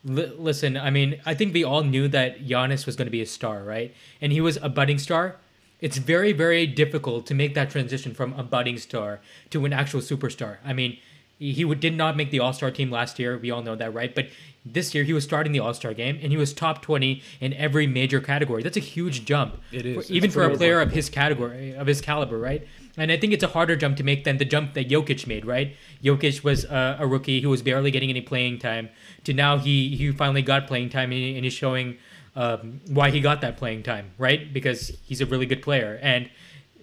Li- 0.05 0.31
listen, 0.37 0.77
I 0.77 0.89
mean, 0.89 1.19
I 1.25 1.33
think 1.33 1.53
we 1.53 1.63
all 1.63 1.83
knew 1.83 2.07
that 2.07 2.45
Giannis 2.47 2.85
was 2.85 2.95
going 2.95 3.07
to 3.07 3.11
be 3.11 3.21
a 3.21 3.25
star, 3.25 3.63
right? 3.63 3.93
And 4.21 4.31
he 4.31 4.39
was 4.41 4.57
a 4.61 4.69
budding 4.69 4.97
star. 4.97 5.35
It's 5.81 5.97
very, 5.97 6.31
very 6.33 6.65
difficult 6.67 7.25
to 7.27 7.33
make 7.33 7.53
that 7.55 7.69
transition 7.69 8.13
from 8.13 8.33
a 8.37 8.43
budding 8.43 8.77
star 8.77 9.19
to 9.49 9.65
an 9.65 9.73
actual 9.73 10.01
superstar. 10.01 10.57
I 10.65 10.73
mean, 10.73 10.97
he 11.37 11.53
he 11.53 11.63
would- 11.65 11.79
did 11.79 11.95
not 11.95 12.17
make 12.17 12.31
the 12.31 12.39
All 12.39 12.51
Star 12.53 12.69
team 12.71 12.91
last 12.91 13.17
year. 13.19 13.37
We 13.37 13.49
all 13.51 13.61
know 13.61 13.75
that, 13.75 13.93
right? 13.93 14.13
But 14.13 14.27
this 14.65 14.93
year 14.93 15.05
he 15.05 15.13
was 15.13 15.23
starting 15.23 15.53
the 15.53 15.59
All 15.59 15.73
Star 15.73 15.93
game 15.93 16.19
and 16.21 16.31
he 16.33 16.37
was 16.37 16.53
top 16.53 16.81
twenty 16.81 17.21
in 17.39 17.53
every 17.53 17.87
major 17.87 18.19
category. 18.19 18.61
That's 18.61 18.75
a 18.75 18.81
huge 18.81 19.23
jump. 19.25 19.55
It 19.71 19.85
is. 19.85 19.95
For- 19.95 20.01
It's 20.01 20.11
even 20.11 20.31
for 20.31 20.43
a 20.43 20.55
player 20.57 20.81
of 20.81 20.91
his 20.91 21.09
category, 21.09 21.73
of 21.73 21.87
his 21.87 22.01
caliber, 22.01 22.37
right? 22.37 22.67
And 22.99 23.11
I 23.11 23.17
think 23.17 23.33
it's 23.33 23.43
a 23.43 23.47
harder 23.47 23.75
jump 23.75 23.97
to 23.97 24.03
make 24.03 24.23
than 24.23 24.37
the 24.37 24.45
jump 24.45 24.73
that 24.73 24.89
Jokic 24.89 25.25
made, 25.27 25.45
right? 25.45 25.75
Jokic 26.03 26.43
was 26.43 26.65
uh, 26.65 26.97
a 26.99 27.07
rookie 27.07 27.41
who 27.41 27.49
was 27.49 27.61
barely 27.61 27.91
getting 27.91 28.09
any 28.09 28.21
playing 28.21 28.59
time. 28.59 28.89
To 29.23 29.33
now 29.33 29.57
he 29.57 29.95
he 29.95 30.11
finally 30.11 30.41
got 30.41 30.67
playing 30.67 30.89
time 30.89 31.11
and, 31.11 31.35
and 31.35 31.43
he's 31.45 31.53
showing 31.53 31.97
um, 32.35 32.81
why 32.87 33.09
he 33.11 33.19
got 33.19 33.41
that 33.41 33.57
playing 33.57 33.83
time, 33.83 34.11
right? 34.17 34.53
Because 34.53 34.97
he's 35.03 35.21
a 35.21 35.25
really 35.25 35.45
good 35.45 35.61
player 35.61 35.99
and 36.01 36.29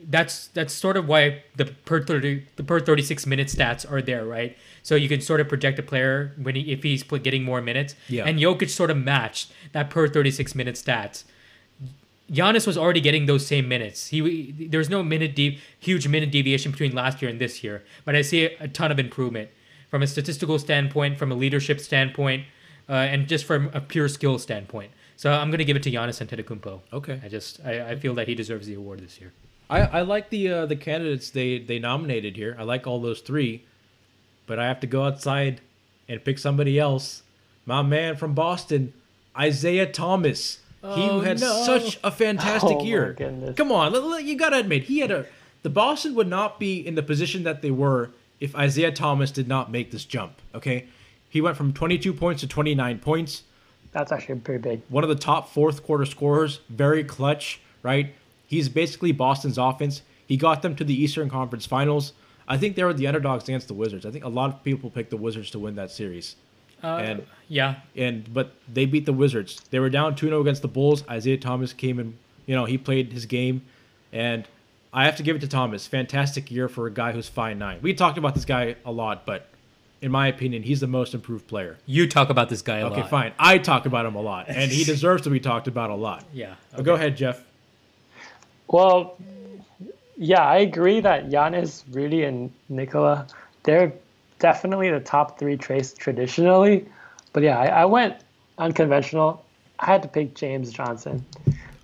that's 0.09 0.49
that's 0.49 0.73
sort 0.73 0.97
of 0.97 1.09
why 1.09 1.43
the 1.57 1.65
per 1.65 2.01
30 2.03 2.45
the 2.57 2.63
per 2.63 2.79
36 2.79 3.27
minute 3.27 3.49
stats 3.49 3.91
are 3.91 4.01
there 4.01 4.25
right 4.25 4.57
so 4.83 4.95
you 4.95 5.09
can 5.09 5.21
sort 5.21 5.41
of 5.41 5.49
project 5.49 5.79
a 5.81 5.83
player 5.83 6.33
when 6.41 6.55
he, 6.55 6.71
if 6.71 6.85
he's 6.85 7.03
getting 7.03 7.43
more 7.43 7.61
minutes 7.61 7.97
Yeah. 8.09 8.25
and 8.25 8.39
Jokic 8.39 8.71
sort 8.71 8.91
of 8.91 8.99
matched 8.99 9.51
that 9.73 9.91
per 9.91 10.07
36 10.07 10.55
minute 10.55 10.77
stats 10.77 11.25
Giannis 12.31 12.67
was 12.67 12.77
already 12.77 13.01
getting 13.01 13.27
those 13.27 13.47
same 13.47 13.69
minutes. 13.69 14.09
He 14.09 14.69
there's 14.69 14.91
no 14.91 15.03
minute 15.03 15.35
de- 15.35 15.59
huge 15.79 16.09
minute 16.09 16.31
deviation 16.31 16.73
between 16.73 16.95
last 16.95 17.23
year 17.23 17.31
and 17.31 17.41
this 17.41 17.63
year, 17.63 17.85
but 18.05 18.17
I 18.17 18.23
see 18.23 18.47
a, 18.47 18.57
a 18.61 18.69
ton 18.69 18.91
of 18.91 18.99
improvement 18.99 19.51
from 19.91 20.03
a 20.03 20.07
statistical 20.07 20.59
standpoint, 20.59 21.19
from 21.19 21.31
a 21.31 21.35
leadership 21.35 21.81
standpoint, 21.81 22.45
uh, 22.89 22.93
and 22.93 23.29
just 23.29 23.45
from 23.45 23.71
a 23.73 23.81
pure 23.81 24.09
skill 24.09 24.39
standpoint. 24.39 24.91
So 25.17 25.33
I'm 25.33 25.51
gonna 25.51 25.65
give 25.65 25.77
it 25.77 25.83
to 25.85 25.91
Giannis 25.91 26.25
Antetokounmpo. 26.25 26.81
Okay. 26.93 27.21
I 27.25 27.29
just 27.29 27.61
I, 27.65 27.91
I 27.91 27.97
feel 27.97 28.15
that 28.15 28.29
he 28.29 28.35
deserves 28.35 28.67
the 28.67 28.75
award 28.75 29.01
this 29.01 29.21
year. 29.21 29.33
I, 29.71 29.81
I 29.81 30.01
like 30.03 30.31
the 30.31 30.49
uh, 30.49 30.67
the 30.67 30.77
candidates 30.77 31.31
they 31.31 31.59
they 31.59 31.79
nominated 31.79 32.37
here. 32.37 32.57
I 32.59 32.65
like 32.65 32.87
all 32.87 33.01
those 33.01 33.21
three, 33.21 33.65
but 34.47 34.59
I 34.59 34.67
have 34.67 34.81
to 34.81 34.87
go 34.87 35.05
outside 35.05 35.61
and 36.09 36.25
pick 36.25 36.39
somebody 36.39 36.79
else. 36.79 37.23
My 37.65 37.83
man 37.83 38.17
from 38.17 38.35
Boston, 38.35 38.93
Isaiah 39.37 39.91
Thomas. 39.91 40.59
He 40.95 41.03
Oh, 41.03 41.21
had 41.21 41.41
no. 41.41 41.63
such 41.65 41.99
a 42.05 42.11
fantastic 42.11 42.79
Oh, 42.81 42.85
year. 42.85 43.15
Come 43.57 43.73
on, 43.73 44.27
you 44.27 44.37
gotta 44.37 44.59
admit 44.59 44.85
he 44.85 45.01
had 45.01 45.11
a. 45.11 45.27
The 45.63 45.71
Boston 45.71 46.15
would 46.15 46.29
not 46.29 46.61
be 46.61 46.87
in 46.87 46.95
the 46.95 47.03
position 47.03 47.43
that 47.43 47.61
they 47.63 47.71
were 47.71 48.11
if 48.39 48.55
Isaiah 48.55 48.93
Thomas 48.93 49.31
did 49.31 49.49
not 49.49 49.71
make 49.71 49.91
this 49.91 50.05
jump. 50.05 50.35
Okay, 50.55 50.87
he 51.29 51.41
went 51.41 51.57
from 51.57 51.73
22 51.73 52.13
points 52.13 52.41
to 52.43 52.47
29 52.47 52.99
points 53.01 53.43
That's 53.93 54.13
actually 54.13 54.37
pretty 54.41 54.63
big. 54.63 54.83
one 54.89 55.03
of 55.03 55.09
the 55.09 55.17
top 55.17 55.49
fourth 55.53 55.83
quarter 55.83 56.05
scorers, 56.05 56.61
very 56.69 57.03
clutch, 57.03 57.61
right? 57.83 58.15
He's 58.47 58.69
basically 58.69 59.11
Boston's 59.13 59.59
offense. 59.59 60.03
He 60.27 60.37
got 60.37 60.63
them 60.63 60.77
to 60.77 60.85
the 60.85 60.95
Eastern 60.95 61.29
Conference 61.29 61.67
Finals. 61.67 62.13
I 62.49 62.57
think 62.59 62.77
they 62.77 62.85
were 62.85 62.93
the 62.95 63.09
underdogs 63.09 63.45
against 63.45 63.67
the 63.67 63.75
Wizards. 63.75 64.07
I 64.07 64.11
think 64.13 64.25
a 64.25 64.29
lot 64.29 64.51
of 64.55 64.63
people 64.63 64.89
picked 64.91 65.11
the 65.11 65.17
Wizards 65.17 65.51
to 65.51 65.59
win 65.59 65.75
that 65.77 65.91
series. 65.91 66.37
Uh, 66.83 66.97
And- 66.97 67.27
yeah, 67.49 67.77
And 67.97 68.33
but 68.35 68.53
they 68.73 68.87
beat 68.87 69.07
the 69.07 69.13
Wizards. 69.13 69.61
They 69.71 69.79
were 69.79 69.89
down 69.91 70.15
2-0 70.17 70.41
against 70.41 70.63
the 70.63 70.69
Bulls. 70.69 71.05
Isaiah 71.09 71.37
Thomas 71.39 71.73
came 71.73 71.99
in, 72.01 72.15
you 72.47 72.55
know, 72.57 72.65
he 72.65 72.77
played 72.77 73.13
his 73.13 73.25
game 73.27 73.63
and 74.13 74.47
I 74.93 75.05
have 75.05 75.17
to 75.17 75.23
give 75.23 75.37
it 75.37 75.41
to 75.41 75.49
Thomas. 75.49 75.87
Fantastic 75.87 76.51
year 76.51 76.69
for 76.69 76.87
a 76.87 76.91
guy 76.91 77.13
who's 77.13 77.29
5'9". 77.29 77.83
We 77.83 77.95
talked 77.95 78.19
about 78.19 78.35
this 78.35 78.45
guy 78.45 78.77
a 78.85 78.91
lot, 78.93 79.27
but 79.27 79.47
in 80.03 80.11
my 80.11 80.27
opinion, 80.29 80.63
he's 80.63 80.81
the 80.81 80.87
most 80.87 81.15
improved 81.15 81.47
player. 81.47 81.77
you 81.87 82.07
talk 82.09 82.31
about 82.31 82.49
this 82.49 82.63
guy 82.63 82.79
a 82.79 82.87
Okay, 82.87 82.91
lot. 82.97 82.99
Okay, 83.01 83.09
fine. 83.09 83.33
I 83.39 83.59
talk 83.59 83.87
about 83.87 84.07
him 84.07 84.15
a 84.15 84.21
lot, 84.21 84.47
and 84.49 84.71
he 84.71 84.85
deserves 84.93 85.23
to 85.23 85.31
be 85.31 85.41
talked 85.41 85.69
about 85.69 85.91
a 85.91 85.95
lot. 85.95 86.25
Yeah. 86.33 86.55
But 86.75 86.85
Go 86.85 86.95
ahead, 86.95 87.17
Jeff. 87.17 87.45
Well, 88.69 89.17
yeah, 90.17 90.43
I 90.43 90.59
agree 90.59 91.01
that 91.01 91.29
Giannis, 91.31 91.85
Rudy, 91.91 92.25
and 92.25 92.51
Nikola, 92.69 93.27
they're 93.63 93.93
definitely 94.39 94.91
the 94.91 95.01
top 95.01 95.39
three 95.39 95.57
trace 95.57 95.93
traditionally. 95.93 96.87
But 97.33 97.43
yeah, 97.43 97.59
I, 97.59 97.67
I 97.67 97.85
went 97.85 98.17
unconventional. 98.59 99.45
I 99.79 99.87
had 99.87 100.03
to 100.03 100.09
pick 100.09 100.35
James 100.35 100.73
Johnson. 100.73 101.25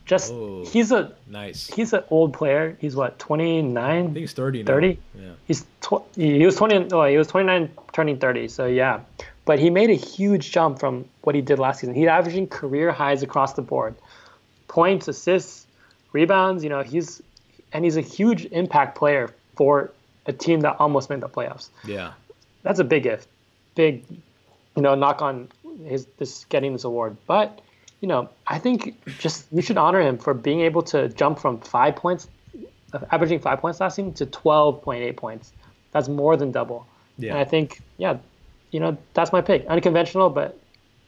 Just 0.04 0.32
Oh. 0.32 0.64
he's 0.66 0.90
a 0.92 1.12
Nice. 1.28 1.68
he's 1.68 1.92
an 1.92 2.02
old 2.10 2.32
player. 2.32 2.76
He's 2.80 2.96
what 2.96 3.18
29. 3.18 3.76
I 3.76 4.02
think 4.02 4.16
he's 4.16 4.32
30 4.32 4.62
now. 4.64 4.66
30? 4.66 4.98
Yeah. 5.14 5.30
He's 5.46 5.64
tw- 5.80 6.02
he 6.16 6.44
was 6.44 6.56
twenty. 6.56 6.88
Oh, 6.92 7.04
he 7.04 7.16
was 7.16 7.28
twenty 7.28 7.46
nine, 7.46 7.70
turning 7.92 8.18
thirty. 8.18 8.48
So 8.48 8.66
yeah, 8.66 9.00
but 9.44 9.58
he 9.58 9.70
made 9.70 9.90
a 9.90 9.94
huge 9.94 10.50
jump 10.50 10.80
from 10.80 11.04
what 11.22 11.34
he 11.34 11.40
did 11.40 11.58
last 11.58 11.80
season. 11.80 11.94
He's 11.94 12.08
averaging 12.08 12.48
career 12.48 12.90
highs 12.90 13.22
across 13.22 13.52
the 13.54 13.62
board, 13.62 13.94
points, 14.68 15.06
assists, 15.08 15.66
rebounds. 16.12 16.64
You 16.64 16.70
know, 16.70 16.82
he's 16.82 17.22
and 17.72 17.84
he's 17.84 17.96
a 17.96 18.00
huge 18.02 18.44
impact 18.46 18.96
player 18.98 19.32
for 19.56 19.92
a 20.26 20.32
team 20.32 20.60
that 20.60 20.76
almost 20.80 21.10
made 21.10 21.20
the 21.20 21.28
playoffs. 21.28 21.68
Yeah. 21.84 22.12
That's 22.62 22.79
a 22.79 22.85
big 22.85 23.07
if, 23.07 23.27
big, 23.75 24.05
you 24.77 24.83
know, 24.83 24.94
knock 24.94 25.22
on 25.22 25.48
his 25.85 26.07
this 26.18 26.44
getting 26.46 26.72
this 26.72 26.85
award. 26.85 27.16
But 27.27 27.61
you 28.01 28.09
know, 28.09 28.29
I 28.46 28.59
think 28.59 29.01
just 29.18 29.46
you 29.53 29.62
should 29.62 29.79
honor 29.79 30.01
him 30.01 30.18
for 30.18 30.35
being 30.35 30.61
able 30.61 30.83
to 30.83 31.09
jump 31.11 31.38
from 31.38 31.59
five 31.61 31.96
points, 31.96 32.29
averaging 33.11 33.40
five 33.40 33.61
points 33.61 33.81
last 33.81 33.96
season 33.96 34.12
to 34.14 34.27
twelve 34.27 34.83
point 34.83 35.03
eight 35.03 35.16
points. 35.16 35.53
That's 35.92 36.09
more 36.09 36.37
than 36.37 36.51
double. 36.51 36.87
Yeah. 37.18 37.31
And 37.31 37.38
I 37.38 37.44
think, 37.44 37.81
yeah, 37.98 38.18
you 38.70 38.81
know, 38.81 38.96
that's 39.14 39.33
my 39.33 39.40
pick. 39.40 39.66
Unconventional, 39.66 40.31
but 40.31 40.59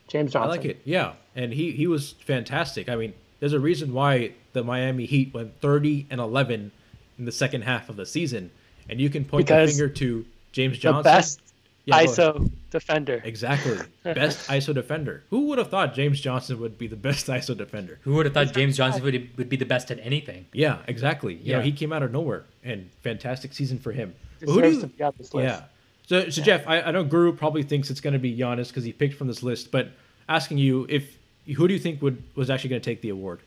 James 0.09 0.33
Johnson. 0.33 0.51
I 0.51 0.53
like 0.53 0.64
it. 0.64 0.81
Yeah. 0.85 1.14
And 1.35 1.53
he, 1.53 1.73
he 1.73 1.87
was 1.87 2.13
fantastic. 2.13 2.88
I 2.88 2.96
mean, 2.96 3.15
there's 3.40 3.55
a 3.55 3.61
reason 3.61 3.92
why 3.92 4.33
the 4.52 4.63
Miami 4.63 5.07
Heat 5.07 5.35
went 5.35 5.61
30 5.61 6.07
and 6.11 6.21
11 6.21 6.71
in 7.19 7.25
the 7.25 7.33
second 7.33 7.63
half 7.63 7.88
of 7.88 7.96
the 7.96 8.07
season. 8.07 8.50
And 8.88 9.00
you 9.00 9.11
can 9.11 9.25
point 9.25 9.46
Because 9.46 9.77
the 9.77 9.79
finger 9.79 9.94
to 9.94 10.27
James 10.55 10.77
The 10.77 10.83
Johnson. 10.83 11.02
best 11.02 11.40
Yeah, 11.85 12.02
ISO 12.02 12.50
defender. 12.71 13.21
Exactly. 13.25 13.79
Best 14.05 14.48
ISO 14.48 14.73
defender. 14.73 15.23
Who 15.29 15.48
would 15.48 15.59
have 15.59 15.69
thought 15.69 15.94
James 15.94 16.19
Johnson 16.19 16.59
would 16.61 16.79
be 16.79 16.87
the 16.87 16.96
best 16.96 17.27
ISO 17.27 17.55
defender? 17.57 17.98
Who 18.02 18.15
would 18.15 18.25
have 18.25 18.33
thought 18.33 18.55
James 18.55 18.77
Johnson 18.79 19.02
would, 19.02 19.37
would 19.37 19.48
be 19.50 19.57
the 19.57 19.67
best 19.67 19.90
at 19.90 19.98
anything? 20.00 20.46
Yeah, 20.52 20.79
exactly. 20.88 21.35
You 21.35 21.52
know, 21.55 21.61
he 21.61 21.73
came 21.73 21.92
out 21.92 22.02
of 22.02 22.11
nowhere 22.11 22.44
and 22.63 22.88
fantastic 23.02 23.52
season 23.52 23.79
for 23.79 23.92
him. 23.92 24.15
Who 24.40 24.63
do 24.63 24.71
you, 24.71 24.81
to 24.81 24.87
be 24.87 25.05
this 25.19 25.35
list. 25.35 25.35
Yeah. 25.35 25.63
So, 26.07 26.31
so 26.31 26.42
Jeff, 26.42 26.67
I, 26.67 26.83
I 26.83 26.90
know 26.90 27.05
Guru 27.05 27.33
probably 27.33 27.63
thinks 27.63 27.90
it's 27.90 28.00
going 28.00 28.13
to 28.15 28.19
be 28.19 28.37
Giannis 28.37 28.69
because 28.69 28.85
he 28.85 28.92
picked 28.92 29.15
from 29.15 29.27
this 29.27 29.42
list, 29.42 29.71
but 29.71 29.90
asking 30.29 30.59
you 30.59 30.87
if 30.88 31.19
who 31.57 31.69
do 31.69 31.75
you 31.75 31.81
think 31.81 32.00
would 32.02 32.23
was 32.35 32.50
actually 32.50 32.71
going 32.71 32.83
to 32.83 32.90
take 32.90 33.02
the 33.02 33.11
award? 33.11 33.40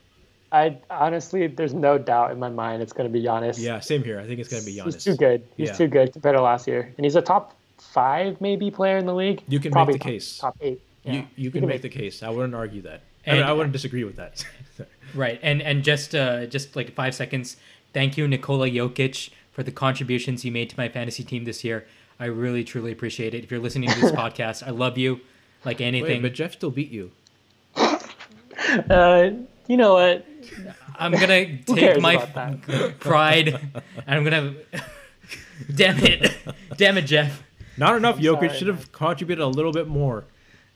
I 0.51 0.77
honestly, 0.89 1.47
there's 1.47 1.73
no 1.73 1.97
doubt 1.97 2.31
in 2.31 2.39
my 2.39 2.49
mind 2.49 2.81
it's 2.81 2.93
going 2.93 3.09
to 3.09 3.11
be 3.13 3.23
Giannis. 3.25 3.59
Yeah, 3.59 3.79
same 3.79 4.03
here. 4.03 4.19
I 4.19 4.25
think 4.25 4.39
it's 4.39 4.49
going 4.49 4.61
to 4.61 4.65
be 4.65 4.77
Giannis. 4.77 4.93
He's 4.93 5.03
too 5.03 5.15
good. 5.15 5.43
He's 5.57 5.69
Yeah. 5.69 5.73
too 5.75 5.87
good 5.87 6.13
compared 6.13 6.35
to 6.37 6.41
last 6.41 6.67
year, 6.67 6.93
and 6.97 7.05
he's 7.05 7.15
a 7.15 7.21
top 7.21 7.53
five 7.77 8.39
maybe 8.39 8.71
player 8.71 8.97
in 8.97 9.05
the 9.05 9.13
league. 9.13 9.43
You 9.47 9.59
can 9.59 9.73
make 9.73 9.87
the 9.87 9.93
top- 9.93 10.01
case. 10.01 10.37
Top 10.37 10.57
eight. 10.61 10.81
You 11.03 11.13
Yeah. 11.13 11.25
you 11.35 11.51
can 11.51 11.65
make 11.65 11.81
the 11.81 11.89
case. 11.89 12.23
I 12.23 12.29
wouldn't 12.29 12.55
argue 12.55 12.81
that. 12.83 13.01
I, 13.25 13.33
mean, 13.33 13.43
I 13.43 13.51
wouldn't 13.53 13.73
disagree 13.73 14.03
with 14.03 14.15
that. 14.17 14.45
Right, 15.15 15.39
and 15.41 15.61
and 15.61 15.83
just 15.85 16.13
uh, 16.13 16.45
just 16.47 16.75
like 16.75 16.93
five 16.93 17.15
seconds. 17.15 17.55
Thank 17.93 18.17
you, 18.17 18.27
Nikola 18.27 18.69
Jokic, 18.69 19.29
for 19.53 19.63
the 19.63 19.71
contributions 19.71 20.43
you 20.43 20.51
made 20.51 20.69
to 20.71 20.77
my 20.77 20.89
fantasy 20.89 21.23
team 21.23 21.45
this 21.45 21.63
year. 21.63 21.87
I 22.19 22.25
really 22.25 22.65
truly 22.65 22.91
appreciate 22.91 23.33
it. 23.33 23.43
If 23.45 23.49
you're 23.49 23.61
listening 23.61 23.89
to 23.89 23.99
this 24.01 24.11
podcast, 24.23 24.67
I 24.67 24.71
love 24.71 24.97
you 24.97 25.21
like 25.63 25.79
anything. 25.79 26.21
Wait, 26.21 26.21
but 26.23 26.33
Jeff 26.33 26.53
still 26.53 26.71
beat 26.71 26.91
you. 26.91 27.11
Uh, 28.89 29.29
you 29.67 29.77
know 29.77 29.93
what? 29.93 30.25
I'm 30.97 31.11
gonna 31.11 31.57
take 31.63 32.01
my 32.01 32.17
pride 32.99 33.47
and 33.49 33.73
I'm 34.07 34.23
gonna. 34.23 34.55
Damn 35.75 35.97
it! 35.99 36.33
Damn 36.77 36.97
it, 36.97 37.03
Jeff. 37.03 37.43
Not 37.77 37.95
enough. 37.97 38.17
Jokic 38.17 38.47
sorry, 38.47 38.57
should 38.57 38.67
have 38.67 38.91
contributed 38.91 39.43
a 39.43 39.47
little 39.47 39.71
bit 39.71 39.87
more. 39.87 40.25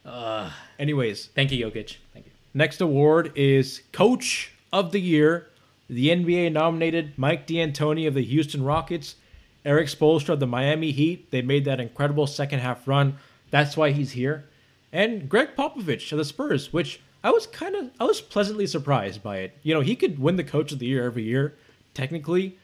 Uh, 0.05 0.51
Anyways, 0.79 1.27
thank 1.27 1.51
you, 1.51 1.65
Jokic. 1.65 1.97
Thank 2.13 2.25
you. 2.25 2.31
next 2.55 2.81
award 2.81 3.31
is 3.35 3.81
Coach 3.91 4.51
of 4.73 4.91
the 4.91 4.99
Year. 4.99 5.47
The 5.89 6.09
NBA 6.09 6.51
nominated 6.51 7.13
Mike 7.17 7.45
D'Antoni 7.45 8.07
of 8.07 8.13
the 8.15 8.23
Houston 8.23 8.63
Rockets, 8.63 9.15
Erik 9.65 9.87
Spoelstra 9.87 10.29
of 10.29 10.39
the 10.39 10.47
Miami 10.47 10.91
Heat. 10.91 11.29
They 11.29 11.41
made 11.41 11.65
that 11.65 11.79
incredible 11.79 12.25
second 12.25 12.59
half 12.59 12.87
run. 12.87 13.17
That's 13.51 13.77
why 13.77 13.91
he's 13.91 14.11
here. 14.11 14.45
And 14.91 15.29
Gregg 15.29 15.49
Popovich 15.55 16.11
of 16.11 16.17
the 16.17 16.25
Spurs, 16.25 16.73
which 16.73 16.99
I 17.23 17.29
was 17.31 17.45
kind 17.47 17.75
of 17.75 17.91
I 17.99 18.03
was 18.05 18.21
pleasantly 18.21 18.65
surprised 18.67 19.21
by 19.21 19.37
it. 19.37 19.57
You 19.63 19.73
know, 19.73 19.81
he 19.81 19.95
could 19.95 20.19
win 20.19 20.35
the 20.37 20.43
Coach 20.43 20.71
of 20.71 20.79
the 20.79 20.85
Year 20.87 21.05
every 21.05 21.23
year, 21.23 21.55
technically, 21.93 22.57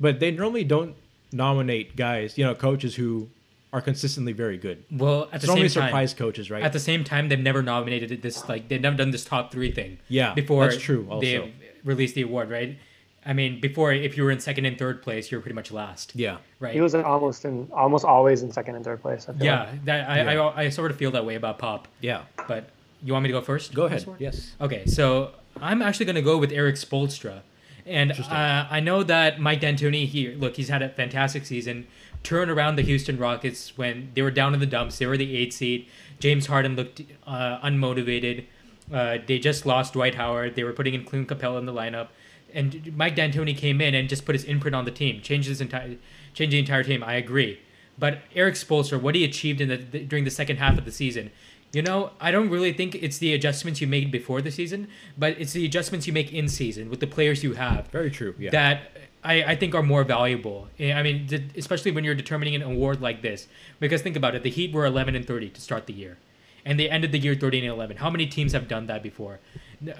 but 0.00 0.20
they 0.20 0.30
normally 0.30 0.64
don't 0.64 0.94
nominate 1.32 1.94
guys, 1.96 2.38
you 2.38 2.44
know, 2.44 2.54
coaches 2.54 2.94
who 2.96 3.28
are 3.72 3.82
consistently 3.82 4.32
very 4.32 4.56
good. 4.56 4.82
Well, 4.90 5.24
at 5.24 5.34
It's 5.36 5.42
the 5.42 5.48
normally 5.48 5.68
same 5.68 5.82
time, 5.82 5.88
surprise 5.90 6.14
coaches, 6.14 6.50
right? 6.50 6.62
at 6.62 6.72
the 6.72 6.80
same 6.80 7.04
time, 7.04 7.28
they've 7.28 7.38
never 7.38 7.62
nominated 7.62 8.22
this 8.22 8.48
like 8.48 8.68
they've 8.68 8.80
never 8.80 8.96
done 8.96 9.10
this 9.10 9.24
top 9.24 9.52
three 9.52 9.70
thing. 9.72 9.98
Yeah, 10.08 10.32
before 10.34 10.68
that's 10.68 10.80
true 10.82 11.06
also. 11.10 11.20
they 11.20 11.52
released 11.84 12.14
the 12.14 12.22
award, 12.22 12.50
right? 12.50 12.78
I 13.26 13.34
mean, 13.34 13.60
before 13.60 13.92
if 13.92 14.16
you 14.16 14.24
were 14.24 14.30
in 14.30 14.40
second 14.40 14.64
and 14.64 14.78
third 14.78 15.02
place, 15.02 15.30
you 15.30 15.36
were 15.36 15.42
pretty 15.42 15.54
much 15.54 15.70
last. 15.70 16.12
yeah. 16.14 16.38
Right. 16.60 16.72
He 16.72 16.80
was 16.80 16.94
almost 16.94 17.44
in, 17.44 17.68
almost 17.72 18.06
always 18.06 18.42
in 18.42 18.50
second 18.50 18.76
and 18.76 18.84
third 18.84 19.02
place. 19.02 19.28
I 19.28 19.32
feel 19.34 19.44
yeah, 19.44 19.64
like. 19.64 19.84
that, 19.84 20.08
I, 20.08 20.32
Yeah. 20.32 20.40
I 20.40 20.62
I 20.64 20.68
sort 20.70 20.90
of 20.90 20.96
feel 20.96 21.10
that 21.10 21.26
way 21.26 21.34
about 21.34 21.58
Pop. 21.58 21.88
Yeah. 22.00 22.22
But 22.46 22.70
you 23.02 23.12
want 23.12 23.22
me 23.22 23.28
to 23.28 23.32
go 23.32 23.40
first? 23.40 23.74
Go 23.74 23.84
ahead. 23.86 24.06
Yes. 24.18 24.52
Okay, 24.60 24.86
so 24.86 25.32
I'm 25.60 25.82
actually 25.82 26.06
going 26.06 26.16
to 26.16 26.22
go 26.22 26.38
with 26.38 26.52
Erik 26.52 26.76
Spoelstra. 26.76 27.42
And 27.86 28.12
uh, 28.12 28.66
I 28.70 28.80
know 28.80 29.02
that 29.02 29.40
Mike 29.40 29.60
D'Antoni, 29.60 30.06
he, 30.06 30.34
look, 30.34 30.56
he's 30.56 30.68
had 30.68 30.82
a 30.82 30.90
fantastic 30.90 31.46
season. 31.46 31.86
Turn 32.22 32.50
around 32.50 32.76
the 32.76 32.82
Houston 32.82 33.18
Rockets 33.18 33.78
when 33.78 34.10
they 34.14 34.20
were 34.20 34.30
down 34.30 34.52
in 34.52 34.60
the 34.60 34.66
dumps. 34.66 34.98
They 34.98 35.06
were 35.06 35.16
the 35.16 35.36
eighth 35.36 35.54
seed. 35.54 35.86
James 36.18 36.46
Harden 36.46 36.76
looked 36.76 37.00
uh, 37.26 37.58
unmotivated. 37.60 38.44
Uh, 38.92 39.18
they 39.26 39.38
just 39.38 39.64
lost 39.64 39.94
Dwight 39.94 40.16
Howard. 40.16 40.54
They 40.54 40.64
were 40.64 40.72
putting 40.72 40.94
in 40.94 41.04
Clint 41.04 41.28
Capela 41.28 41.58
in 41.58 41.66
the 41.66 41.72
lineup. 41.72 42.08
And 42.52 42.94
Mike 42.96 43.16
D'Antoni 43.16 43.56
came 43.56 43.80
in 43.80 43.94
and 43.94 44.08
just 44.08 44.26
put 44.26 44.34
his 44.34 44.44
imprint 44.44 44.74
on 44.74 44.84
the 44.84 44.90
team, 44.90 45.22
changed 45.22 45.48
his 45.48 45.60
entire, 45.60 45.96
changed 46.34 46.52
the 46.52 46.58
entire 46.58 46.82
team. 46.82 47.02
I 47.02 47.14
agree. 47.14 47.60
But 47.98 48.20
Erik 48.34 48.54
Spoelstra, 48.54 49.00
what 49.00 49.14
he 49.14 49.24
achieved 49.24 49.60
in 49.60 49.68
the, 49.68 49.76
the 49.76 50.00
during 50.00 50.24
the 50.24 50.30
second 50.30 50.56
half 50.56 50.78
of 50.78 50.84
the 50.84 50.92
season, 50.92 51.30
you 51.72 51.82
know, 51.82 52.10
I 52.20 52.30
don't 52.30 52.48
really 52.48 52.72
think 52.72 52.94
it's 52.94 53.18
the 53.18 53.34
adjustments 53.34 53.80
you 53.80 53.86
made 53.86 54.10
before 54.10 54.40
the 54.40 54.50
season, 54.50 54.88
but 55.16 55.38
it's 55.38 55.52
the 55.52 55.64
adjustments 55.64 56.06
you 56.06 56.12
make 56.12 56.32
in 56.32 56.48
season 56.48 56.88
with 56.90 57.00
the 57.00 57.06
players 57.06 57.42
you 57.44 57.54
have 57.54 57.88
Very 57.88 58.10
true. 58.10 58.34
Yeah. 58.38 58.50
that 58.50 58.92
I, 59.22 59.42
I 59.42 59.56
think 59.56 59.74
are 59.74 59.82
more 59.82 60.04
valuable. 60.04 60.68
I 60.80 61.02
mean, 61.02 61.50
especially 61.56 61.90
when 61.90 62.04
you're 62.04 62.14
determining 62.14 62.54
an 62.54 62.62
award 62.62 63.00
like 63.00 63.20
this, 63.20 63.48
because 63.80 64.00
think 64.00 64.16
about 64.16 64.34
it: 64.34 64.42
the 64.42 64.50
Heat 64.50 64.72
were 64.72 64.86
11 64.86 65.14
and 65.16 65.26
30 65.26 65.50
to 65.50 65.60
start 65.60 65.86
the 65.86 65.92
year, 65.92 66.16
and 66.64 66.78
they 66.78 66.88
ended 66.88 67.12
the 67.12 67.18
year 67.18 67.34
13 67.34 67.64
and 67.64 67.72
11. 67.72 67.96
How 67.98 68.10
many 68.10 68.26
teams 68.26 68.52
have 68.52 68.68
done 68.68 68.86
that 68.86 69.02
before? 69.02 69.40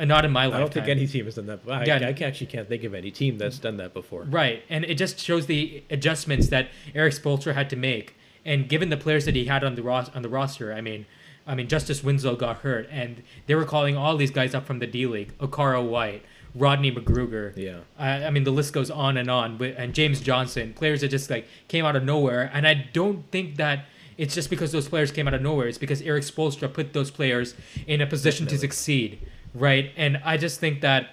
Not 0.00 0.24
in 0.24 0.32
my 0.32 0.46
life. 0.46 0.54
I 0.54 0.58
don't 0.60 0.72
think 0.72 0.88
any 0.88 1.06
team 1.06 1.24
has 1.26 1.34
done 1.34 1.46
that. 1.46 1.60
I, 1.68 1.84
Yeah. 1.84 1.98
I 2.08 2.24
actually 2.24 2.46
can't 2.46 2.68
think 2.68 2.82
of 2.84 2.94
any 2.94 3.10
team 3.10 3.38
that's 3.38 3.58
done 3.58 3.76
that 3.76 3.92
before. 3.92 4.22
Right, 4.22 4.62
and 4.70 4.84
it 4.84 4.94
just 4.94 5.18
shows 5.18 5.46
the 5.46 5.82
adjustments 5.90 6.48
that 6.48 6.68
Erik 6.94 7.12
Spoelstra 7.14 7.54
had 7.54 7.68
to 7.70 7.76
make, 7.76 8.14
and 8.44 8.68
given 8.68 8.88
the 8.88 8.96
players 8.96 9.24
that 9.26 9.34
he 9.34 9.44
had 9.46 9.62
on 9.64 9.74
the 9.74 9.82
ros- 9.82 10.10
on 10.14 10.22
the 10.22 10.28
roster, 10.28 10.72
I 10.72 10.80
mean, 10.80 11.06
I 11.48 11.54
mean, 11.54 11.66
Justice 11.66 12.04
Winslow 12.04 12.36
got 12.36 12.58
hurt, 12.58 12.88
and 12.90 13.22
they 13.46 13.54
were 13.54 13.64
calling 13.64 13.96
all 13.96 14.16
these 14.16 14.30
guys 14.30 14.54
up 14.54 14.66
from 14.66 14.78
the 14.78 14.86
D 14.86 15.06
League: 15.06 15.36
Okaro 15.38 15.84
White, 15.88 16.22
Rodney 16.54 16.92
McGruder. 16.92 17.56
Yeah. 17.56 17.78
I, 17.98 18.26
I 18.26 18.30
mean, 18.30 18.44
the 18.44 18.52
list 18.52 18.72
goes 18.72 18.90
on 18.90 19.16
and 19.16 19.30
on. 19.30 19.56
But 19.56 19.74
and 19.76 19.94
James 19.94 20.20
Johnson, 20.20 20.74
players 20.74 21.00
that 21.00 21.08
just 21.08 21.30
like 21.30 21.46
came 21.66 21.84
out 21.84 21.96
of 21.96 22.04
nowhere, 22.04 22.50
and 22.52 22.66
I 22.66 22.88
don't 22.92 23.28
think 23.30 23.56
that. 23.56 23.86
It's 24.16 24.34
just 24.34 24.50
because 24.50 24.72
those 24.72 24.88
players 24.88 25.12
came 25.12 25.28
out 25.28 25.34
of 25.34 25.42
nowhere. 25.42 25.68
It's 25.68 25.78
because 25.78 26.02
Erik 26.02 26.24
Spoelstra 26.24 26.72
put 26.72 26.92
those 26.92 27.08
players 27.08 27.54
in 27.86 28.00
a 28.00 28.06
position 28.06 28.48
to 28.48 28.58
succeed, 28.58 29.20
right? 29.54 29.92
And 29.96 30.20
I 30.24 30.36
just 30.36 30.58
think 30.58 30.80
that 30.80 31.10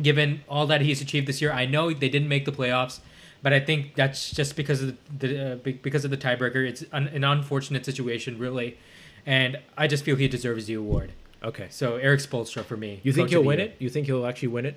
given 0.00 0.42
all 0.48 0.66
that 0.66 0.80
he's 0.80 1.00
achieved 1.00 1.26
this 1.26 1.40
year. 1.40 1.52
I 1.52 1.66
know 1.66 1.92
they 1.92 2.08
didn't 2.08 2.28
make 2.28 2.44
the 2.44 2.52
playoffs, 2.52 3.00
but 3.42 3.52
I 3.52 3.60
think 3.60 3.94
that's 3.94 4.30
just 4.30 4.56
because 4.56 4.82
of 4.82 4.96
the, 5.18 5.26
the 5.26 5.52
uh, 5.52 5.56
because 5.56 6.04
of 6.04 6.10
the 6.10 6.16
tiebreaker. 6.16 6.68
It's 6.68 6.84
an, 6.92 7.08
an 7.08 7.24
unfortunate 7.24 7.84
situation, 7.84 8.38
really, 8.38 8.78
and 9.26 9.58
I 9.76 9.86
just 9.88 10.04
feel 10.04 10.16
he 10.16 10.28
deserves 10.28 10.66
the 10.66 10.74
award. 10.74 11.12
Okay. 11.42 11.66
So 11.70 11.96
Erik 11.96 12.20
Spoelstra 12.20 12.64
for 12.64 12.76
me. 12.76 13.00
You 13.02 13.12
think 13.12 13.30
he'll 13.30 13.42
win 13.44 13.58
Year. 13.58 13.68
it? 13.68 13.76
You 13.78 13.90
think 13.90 14.06
he'll 14.06 14.24
actually 14.26 14.48
win 14.48 14.64
it? 14.66 14.76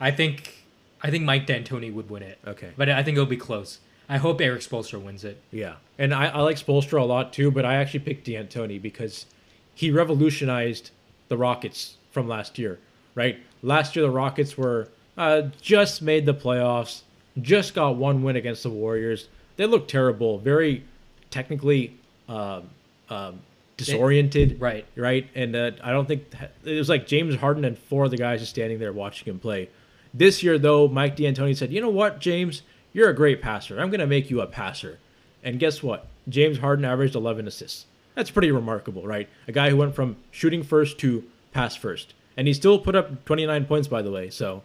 I 0.00 0.10
think 0.10 0.64
I 1.02 1.10
think 1.10 1.24
Mike 1.24 1.46
D'Antoni 1.46 1.92
would 1.92 2.10
win 2.10 2.22
it. 2.22 2.38
Okay. 2.46 2.72
but 2.76 2.88
I 2.88 3.02
think 3.02 3.16
it'll 3.16 3.26
be 3.26 3.36
close. 3.36 3.78
I 4.08 4.18
hope 4.18 4.40
Erik 4.40 4.60
Spoelstra 4.60 5.02
wins 5.02 5.24
it. 5.24 5.40
Yeah. 5.50 5.76
And 5.98 6.12
I, 6.12 6.26
I 6.26 6.40
like 6.40 6.56
Spoelstra 6.56 7.00
a 7.00 7.04
lot 7.04 7.32
too, 7.32 7.50
but 7.50 7.64
I 7.64 7.76
actually 7.76 8.00
picked 8.00 8.26
D'Antoni 8.26 8.80
because 8.80 9.26
he 9.74 9.90
revolutionized 9.90 10.90
the 11.28 11.36
Rockets 11.36 11.96
from 12.10 12.28
last 12.28 12.58
year, 12.58 12.78
right? 13.14 13.38
Last 13.62 13.96
year, 13.96 14.04
the 14.04 14.10
Rockets 14.10 14.58
were 14.58 14.88
uh, 15.16 15.42
just 15.60 16.02
made 16.02 16.26
the 16.26 16.34
playoffs, 16.34 17.02
just 17.40 17.74
got 17.74 17.96
one 17.96 18.22
win 18.22 18.36
against 18.36 18.62
the 18.62 18.70
Warriors. 18.70 19.28
They 19.56 19.66
looked 19.66 19.90
terrible, 19.90 20.38
very 20.38 20.84
technically 21.30 21.96
um, 22.28 22.70
um, 23.10 23.40
disoriented, 23.76 24.60
Right. 24.60 24.86
Right, 24.96 25.28
and 25.34 25.54
uh, 25.54 25.72
I 25.82 25.90
don't 25.90 26.06
think 26.06 26.24
it 26.64 26.78
was 26.78 26.88
like 26.88 27.06
James 27.06 27.36
Harden 27.36 27.64
and 27.64 27.78
four 27.78 28.04
of 28.04 28.10
the 28.10 28.16
guys 28.16 28.40
just 28.40 28.50
standing 28.50 28.78
there 28.78 28.92
watching 28.92 29.32
him 29.32 29.38
play. 29.38 29.68
This 30.12 30.42
year, 30.42 30.58
though, 30.58 30.86
Mike 30.88 31.16
D'Antoni 31.16 31.56
said, 31.56 31.72
"You 31.72 31.80
know 31.80 31.88
what, 31.88 32.20
James, 32.20 32.62
you're 32.92 33.10
a 33.10 33.14
great 33.14 33.42
passer. 33.42 33.80
I'm 33.80 33.90
going 33.90 34.00
to 34.00 34.06
make 34.06 34.30
you 34.30 34.40
a 34.40 34.46
passer." 34.46 34.98
And 35.42 35.58
guess 35.58 35.82
what? 35.82 36.06
James 36.28 36.58
Harden 36.58 36.84
averaged 36.84 37.14
11 37.14 37.46
assists. 37.46 37.86
That's 38.14 38.30
pretty 38.30 38.50
remarkable, 38.50 39.06
right? 39.06 39.28
A 39.46 39.52
guy 39.52 39.70
who 39.70 39.76
went 39.76 39.94
from 39.94 40.16
shooting 40.30 40.62
first 40.62 40.98
to 40.98 41.24
pass 41.52 41.76
first, 41.76 42.14
and 42.36 42.46
he 42.46 42.54
still 42.54 42.78
put 42.78 42.94
up 42.94 43.24
29 43.24 43.66
points, 43.66 43.88
by 43.88 44.00
the 44.02 44.10
way. 44.10 44.30
So 44.30 44.62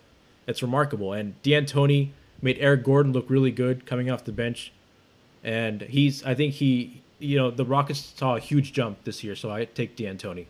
it's 0.48 0.62
remarkable. 0.62 1.14
And 1.14 1.42
D'Antoni 1.44 2.10
made 2.42 2.58
Eric 2.60 2.84
Gordon 2.84 3.12
look 3.12 3.30
really 3.30 3.52
good 3.52 3.86
coming 3.86 4.10
off 4.10 4.24
the 4.24 4.32
bench, 4.32 4.72
and 5.44 5.82
he's. 5.82 6.24
I 6.24 6.36
think 6.36 6.56
he. 6.56 7.02
You 7.20 7.38
know, 7.38 7.52
the 7.52 7.66
Rockets 7.66 8.14
saw 8.16 8.36
a 8.36 8.40
huge 8.40 8.72
jump 8.74 9.04
this 9.04 9.24
year, 9.24 9.36
so 9.36 9.52
I 9.52 9.66
take 9.66 9.96
D'Antoni. 9.98 10.46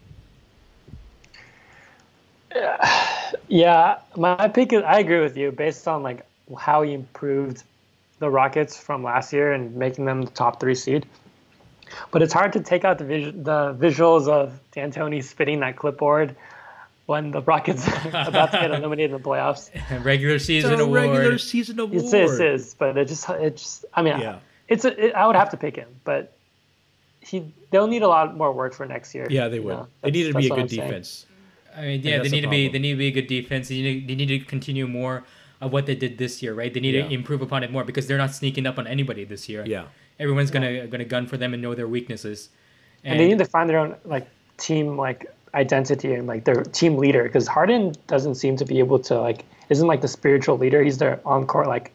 Yeah, 3.47 3.99
my 4.15 4.47
pick 4.47 4.73
is 4.73 4.83
I 4.83 4.99
agree 4.99 5.19
with 5.19 5.37
you 5.37 5.51
based 5.51 5.87
on 5.87 6.03
like 6.03 6.25
how 6.57 6.81
he 6.81 6.93
improved 6.93 7.63
the 8.19 8.29
Rockets 8.29 8.77
from 8.77 9.03
last 9.03 9.31
year 9.33 9.53
and 9.53 9.75
making 9.75 10.05
them 10.05 10.23
the 10.23 10.31
top 10.31 10.59
three 10.59 10.75
seed. 10.75 11.05
But 12.11 12.21
it's 12.21 12.33
hard 12.33 12.53
to 12.53 12.59
take 12.59 12.85
out 12.85 12.97
the 12.97 13.05
vis- 13.05 13.33
the 13.35 13.75
visuals 13.79 14.27
of 14.27 14.59
D'Antoni 14.71 15.23
spitting 15.23 15.59
that 15.61 15.75
clipboard 15.75 16.35
when 17.05 17.31
the 17.31 17.41
Rockets 17.41 17.87
are 18.13 18.27
about 18.27 18.51
to 18.51 18.59
get 18.59 18.71
eliminated 18.71 19.11
in 19.11 19.17
the 19.21 19.23
playoffs. 19.27 19.69
regular 20.03 20.37
season 20.39 20.73
It's 20.73 20.81
a 20.81 20.83
award. 20.83 21.01
regular 21.09 21.37
season 21.37 21.79
award. 21.79 22.03
It's 22.03 22.13
it 22.13 22.41
is, 22.41 22.73
but 22.75 22.97
it 22.97 23.07
just 23.07 23.29
it 23.29 23.57
just 23.57 23.85
I 23.93 24.01
mean 24.01 24.19
Yeah. 24.19 24.39
it's 24.67 24.85
a, 24.85 25.05
it, 25.07 25.15
I 25.15 25.25
would 25.27 25.35
have 25.35 25.49
to 25.51 25.57
pick 25.57 25.75
him, 25.75 25.89
but 26.03 26.33
he 27.21 27.53
they'll 27.71 27.87
need 27.87 28.01
a 28.01 28.07
lot 28.07 28.35
more 28.35 28.51
work 28.51 28.73
for 28.73 28.85
next 28.85 29.13
year. 29.13 29.27
Yeah, 29.29 29.47
they 29.47 29.57
you 29.57 29.63
would. 29.63 29.73
know? 29.75 29.87
they 30.01 30.11
need 30.11 30.31
to 30.31 30.33
be 30.33 30.45
a 30.47 30.49
good 30.49 30.59
I'm 30.59 30.67
saying. 30.69 30.87
defense. 30.87 31.25
I 31.75 31.81
mean, 31.81 32.01
yeah, 32.01 32.11
they 32.11 32.17
that's 32.17 32.29
the 32.29 32.35
need 32.35 32.41
to 32.41 32.49
be 32.49 32.67
they 32.69 32.79
need 32.79 32.91
to 32.91 32.97
be 32.97 33.07
a 33.07 33.11
good 33.11 33.27
defense. 33.27 33.69
They 33.69 33.81
need 33.81 34.01
to, 34.01 34.07
they 34.07 34.15
need 34.15 34.27
to 34.27 34.39
continue 34.45 34.87
more 34.87 35.23
of 35.61 35.71
what 35.73 35.85
they 35.85 35.95
did 35.95 36.17
this 36.17 36.41
year, 36.41 36.53
right? 36.53 36.73
They 36.73 36.79
need 36.79 36.95
Yeah. 36.95 37.07
to 37.07 37.13
improve 37.13 37.41
upon 37.41 37.63
it 37.63 37.71
more 37.71 37.83
because 37.83 38.07
they're 38.07 38.17
not 38.17 38.33
sneaking 38.33 38.65
up 38.65 38.77
on 38.79 38.87
anybody 38.87 39.23
this 39.25 39.47
year. 39.49 39.63
Yeah. 39.65 39.85
everyone's 40.19 40.51
gonna 40.51 40.85
gonna 40.87 41.05
gun 41.05 41.25
for 41.27 41.37
them 41.37 41.53
and 41.53 41.61
know 41.61 41.73
their 41.75 41.87
weaknesses. 41.87 42.49
and 43.05 43.17
they 43.19 43.27
need 43.27 43.37
to 43.39 43.45
find 43.45 43.69
their 43.69 43.77
own 43.79 43.95
like 44.05 44.27
team 44.57 44.97
like 44.97 45.25
identity 45.53 46.13
and 46.13 46.27
like 46.27 46.43
their 46.43 46.63
team 46.63 46.97
leader 46.97 47.23
because 47.23 47.47
Harden 47.47 47.95
doesn't 48.07 48.35
seem 48.35 48.57
to 48.57 48.65
be 48.65 48.79
able 48.79 48.99
to 48.99 49.19
like 49.19 49.45
isn't 49.69 49.87
like 49.87 50.01
the 50.01 50.07
spiritual 50.07 50.57
leader. 50.57 50.83
He's 50.83 50.97
their 50.97 51.19
on 51.25 51.45
court 51.47 51.67
like 51.67 51.91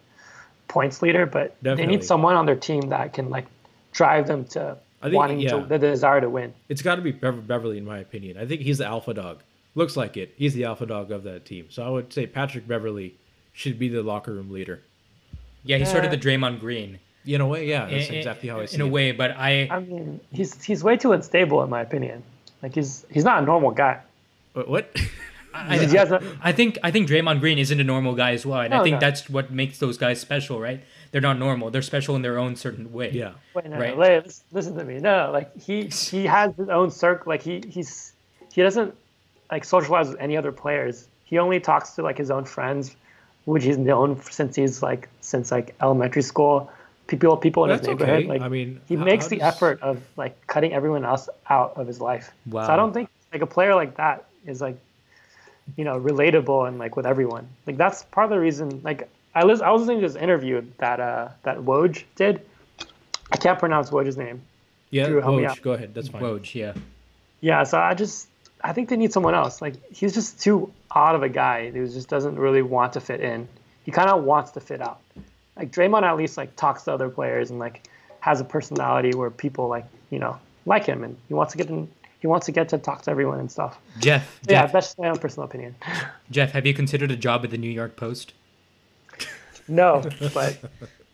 points 0.68 1.03
leader, 1.03 1.27
but 1.27 1.55
they 1.62 1.87
need 1.87 2.03
someone 2.05 2.35
on 2.37 2.47
their 2.47 2.57
team 2.57 2.89
that 2.89 3.12
can 3.12 3.29
like 3.31 3.47
drive 3.93 4.27
them 4.27 4.45
to 4.47 4.77
I 5.05 5.11
think- 5.11 5.17
wanting 5.19 5.41
yeah. 5.41 5.51
to 5.61 5.67
the 5.67 5.79
desire 5.79 6.21
to 6.21 6.29
win. 6.31 6.53
It's 6.69 6.83
got 6.83 6.97
to 6.97 7.03
be 7.03 7.13
Beverley, 7.13 7.79
in 7.79 7.85
my 7.85 7.99
opinion. 7.99 8.37
I 8.39 8.47
think 8.47 8.63
he's 8.63 8.79
the 8.79 8.87
alpha 8.87 9.15
dog. 9.15 9.43
Looks 9.75 9.97
like 9.97 10.17
it. 10.17 10.35
He's 10.37 10.55
the 10.55 10.65
alpha 10.65 10.87
dog 10.87 11.11
of 11.11 11.25
that 11.25 11.45
team. 11.45 11.67
So 11.71 11.83
I 11.83 11.89
would 11.89 12.13
say 12.13 12.27
Patrick 12.27 12.67
Beverley 12.69 13.15
should 13.53 13.79
be 13.79 13.89
the 13.89 14.03
locker 14.03 14.33
room 14.33 14.51
leader. 14.51 14.81
yeah, 15.65 15.79
he's 15.79 15.91
sort 15.91 16.05
of 16.05 16.13
Yeah. 16.13 16.17
the 16.19 16.23
Draymond 16.29 16.61
Green 16.61 16.99
In 17.27 17.41
a 17.41 17.47
way, 17.47 17.67
yeah, 17.67 17.87
that's 17.91 18.09
in- 18.09 18.15
exactly 18.17 18.49
how 18.51 18.61
I 18.61 18.67
see 18.67 18.75
it. 18.75 18.81
in 18.81 18.83
a 18.83 18.87
it. 18.87 18.91
way. 18.91 19.13
But 19.13 19.31
I, 19.37 19.69
I 19.71 19.81
mean, 19.81 20.21
he's 20.33 20.63
he's 20.63 20.85
way 20.85 20.97
too 20.97 21.13
unstable 21.13 21.63
in 21.63 21.71
my 21.71 21.81
opinion. 21.81 22.23
Like 22.63 22.75
he's 22.75 23.05
he's 23.11 23.25
not 23.25 23.43
a 23.43 23.47
normal 23.47 23.71
guy. 23.71 24.01
What? 24.53 24.69
what? 24.69 24.97
I, 25.55 25.79
He 25.87 25.97
has 25.97 26.09
think 26.55 26.79
I 26.83 26.91
think 26.91 27.09
Draymond 27.09 27.41
Green 27.41 27.59
isn't 27.59 27.79
a 27.81 27.85
normal 27.85 28.15
guy 28.15 28.33
as 28.33 28.45
well, 28.45 28.61
and 28.61 28.75
I 28.75 28.83
think 28.83 28.95
no. 28.95 29.01
that's 29.01 29.31
what 29.31 29.51
makes 29.51 29.79
those 29.79 29.97
guys 29.99 30.21
special, 30.21 30.61
right? 30.61 30.83
They're 31.15 31.21
not 31.31 31.39
normal. 31.39 31.71
They're 31.71 31.81
special 31.95 32.17
in 32.17 32.23
their 32.23 32.39
own 32.41 32.57
certain 32.57 32.93
way. 32.93 33.12
yeah. 33.12 33.35
Wait, 33.55 33.67
no, 33.67 33.79
Right. 33.79 33.95
no, 33.95 34.01
wait, 34.01 34.25
listen, 34.25 34.45
listen 34.51 34.75
to 34.77 34.85
me. 34.85 34.99
No, 34.99 35.31
like 35.33 35.49
he 35.57 35.85
he 36.12 36.27
has 36.27 36.53
his 36.57 36.69
own 36.69 36.91
circle. 36.91 37.31
Like 37.31 37.41
he 37.43 37.62
he's 37.71 38.12
he 38.53 38.62
doesn't 38.62 38.93
like 39.49 39.65
socialize 39.65 40.09
with 40.09 40.19
any 40.19 40.37
other 40.37 40.51
players. 40.51 41.07
He 41.23 41.39
only 41.39 41.61
talks 41.61 41.93
to 41.93 42.03
like 42.03 42.19
his 42.19 42.33
own 42.33 42.45
friends, 42.45 42.97
which 43.45 43.62
he's 43.62 43.79
known 43.79 44.21
since 44.23 44.57
he's 44.57 44.83
like 44.83 45.09
since 45.21 45.53
like 45.53 45.77
elementary 45.81 46.23
school. 46.23 46.69
People 47.07 47.37
people 47.37 47.62
in 47.65 47.71
his 47.71 47.79
That's 47.79 47.89
neighborhood. 47.91 48.19
okay. 48.25 48.29
Like 48.29 48.41
I 48.43 48.49
mean, 48.49 48.81
he 48.89 48.97
how- 48.97 49.05
makes 49.05 49.27
how 49.27 49.29
the 49.31 49.37
does- 49.39 49.55
effort 49.55 49.83
of 49.83 50.03
like 50.17 50.35
cutting 50.49 50.73
everyone 50.73 51.05
else 51.05 51.29
out 51.49 51.75
of 51.77 51.87
his 51.87 52.01
life. 52.01 52.33
Wow. 52.47 52.67
So 52.67 52.73
I 52.73 52.77
don't 52.77 52.93
think 52.93 53.09
like 53.33 53.43
a 53.43 53.47
player 53.47 53.77
like 53.77 53.97
that 53.99 54.25
is 54.47 54.61
like 54.61 54.79
you 55.77 55.85
know 55.85 55.97
relatable 56.01 56.67
and 56.67 56.79
like 56.81 56.97
with 56.97 57.07
everyone. 57.07 57.47
Like 57.69 57.77
that's 57.77 58.03
part 58.05 58.25
of 58.25 58.31
the 58.31 58.41
reason. 58.41 58.81
Like 58.83 59.09
I 59.35 59.45
was 59.45 59.61
I 59.61 59.70
was 59.70 59.82
listening 59.82 60.01
to 60.03 60.09
this 60.09 60.16
interview 60.16 60.64
that 60.78 61.01
uh 61.01 61.28
that 61.43 61.59
Woj 61.59 62.05
did. 62.16 62.41
I 63.32 63.37
can't 63.37 63.59
pronounce 63.59 63.91
Woj's 63.91 64.16
name. 64.16 64.43
Yeah, 64.91 65.09
Drew, 65.09 65.20
help 65.20 65.37
me 65.37 65.43
Woj, 65.43 65.49
out. 65.51 65.62
go 65.62 65.72
ahead. 65.72 65.95
That's 65.95 66.09
fine. 66.09 66.22
Woj, 66.22 66.55
yeah. 66.55 66.74
Yeah, 67.41 67.64
so 67.64 67.78
I 67.78 67.95
just 67.95 68.28
I 68.62 68.72
think 68.72 68.89
they 68.89 68.97
need 68.97 69.12
someone 69.12 69.35
else. 69.35 69.61
Like 69.61 69.74
he's 69.93 70.14
just 70.14 70.41
too 70.41 70.72
odd 70.91 71.14
of 71.14 71.22
a 71.22 71.28
guy 71.28 71.70
who 71.70 71.87
just 71.87 72.09
doesn't 72.09 72.39
really 72.39 72.62
want 72.62 72.93
to 72.95 73.01
fit 73.01 73.20
in. 73.20 73.49
He 73.85 73.91
kind 73.91 74.09
of 74.09 74.24
wants 74.24 74.53
to 74.53 74.61
fit 74.61 74.80
out. 74.80 75.01
Like 75.57 75.70
Draymond 75.72 76.03
at 76.03 76.16
least 76.16 76.37
like 76.37 76.55
talks 76.57 76.85
to 76.85 76.93
other 76.93 77.09
players 77.09 77.51
and 77.51 77.59
like 77.59 77.89
has 78.20 78.41
a 78.41 78.45
personality 78.45 79.14
where 79.14 79.30
people 79.30 79.68
like 79.68 79.85
you 80.11 80.18
know 80.18 80.39
like 80.64 80.87
him 80.87 81.05
and 81.05 81.16
he 81.28 81.35
wants 81.35 81.53
to 81.53 81.59
get 81.59 81.68
in. 81.68 81.89
He 82.20 82.26
wants 82.26 82.47
to 82.47 82.53
get 82.53 82.70
to 82.70 82.78
talk 82.78 83.03
to 83.03 83.11
everyone 83.11 83.39
and 83.39 83.53
stuff. 83.53 83.78
Jeff, 83.99 84.41
Yeah, 84.49 84.62
Jeff, 84.62 84.72
that's 84.72 84.97
my 84.97 85.11
own 85.11 85.18
personal 85.18 85.45
opinion. 85.45 85.74
Jeff, 86.30 86.53
have 86.53 86.64
you 86.64 86.72
considered 86.72 87.11
a 87.11 87.16
job 87.16 87.45
at 87.45 87.51
the 87.51 87.59
New 87.59 87.70
York 87.70 87.97
Post? 87.97 88.32
No, 89.69 90.03
but 90.35 90.59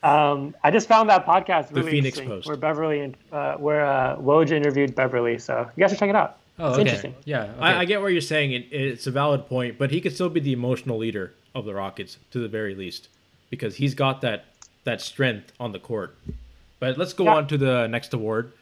um, 0.02 0.54
I 0.64 0.70
just 0.70 0.88
found 0.88 1.08
that 1.10 1.26
podcast 1.26 1.72
really 1.74 1.90
Phoenix 1.90 2.18
interesting. 2.18 2.28
Post. 2.28 2.46
Where 2.48 2.56
Beverley, 2.56 3.14
uh, 3.32 3.54
where 3.56 3.84
uh, 3.86 4.16
Woj 4.16 4.50
interviewed 4.50 4.94
Beverley. 4.94 5.38
So 5.38 5.70
you 5.76 5.80
guys 5.82 5.90
should 5.90 5.98
check 5.98 6.10
it 6.10 6.16
out. 6.16 6.36
Oh, 6.58 6.68
it's 6.68 6.72
okay. 6.74 6.80
interesting. 6.82 7.14
Yeah, 7.24 7.42
okay. 7.44 7.52
I, 7.60 7.80
I 7.80 7.84
get 7.86 8.02
what 8.02 8.12
you're 8.12 8.20
saying. 8.20 8.52
It, 8.52 8.66
it's 8.72 9.06
a 9.06 9.10
valid 9.10 9.46
point, 9.46 9.78
but 9.78 9.90
he 9.90 10.00
could 10.00 10.12
still 10.14 10.28
be 10.28 10.40
the 10.40 10.52
emotional 10.52 10.98
leader 10.98 11.32
of 11.54 11.64
the 11.64 11.74
Rockets 11.74 12.18
to 12.32 12.38
the 12.38 12.48
very 12.48 12.74
least, 12.74 13.08
because 13.48 13.76
he's 13.76 13.94
got 13.94 14.20
that 14.22 14.44
that 14.84 15.00
strength 15.00 15.52
on 15.60 15.72
the 15.72 15.78
court. 15.78 16.16
But 16.78 16.96
let's 16.98 17.12
go 17.12 17.24
Yeah. 17.24 17.34
on 17.36 17.46
to 17.48 17.58
the 17.58 17.86
next 17.86 18.12
award, 18.14 18.52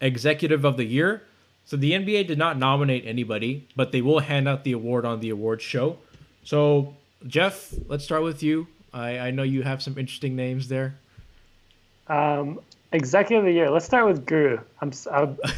Executive 0.00 0.64
of 0.64 0.76
the 0.76 0.84
Year. 0.84 1.22
So 1.66 1.76
the 1.76 1.92
NBA 1.92 2.26
did 2.26 2.38
not 2.38 2.56
nominate 2.58 3.04
anybody, 3.06 3.66
but 3.76 3.92
they 3.92 4.00
will 4.00 4.20
hand 4.20 4.48
out 4.48 4.64
the 4.64 4.72
award 4.72 5.04
on 5.04 5.20
the 5.20 5.28
awards 5.30 5.62
show. 5.62 5.98
So 6.44 6.94
Jeff, 7.26 7.74
let's 7.88 8.04
start 8.04 8.22
with 8.22 8.42
you. 8.42 8.66
I, 8.92 9.18
I 9.18 9.30
know 9.30 9.42
you 9.42 9.62
have 9.62 9.82
some 9.82 9.98
interesting 9.98 10.34
names 10.36 10.68
there. 10.68 10.94
Um, 12.08 12.60
executive 12.92 13.38
of 13.40 13.44
the 13.46 13.52
year. 13.52 13.70
Let's 13.70 13.84
start 13.86 14.06
with 14.06 14.24
Guru. 14.26 14.58
I'm. 14.80 14.88
s- 14.88 15.06
I'm 15.10 15.36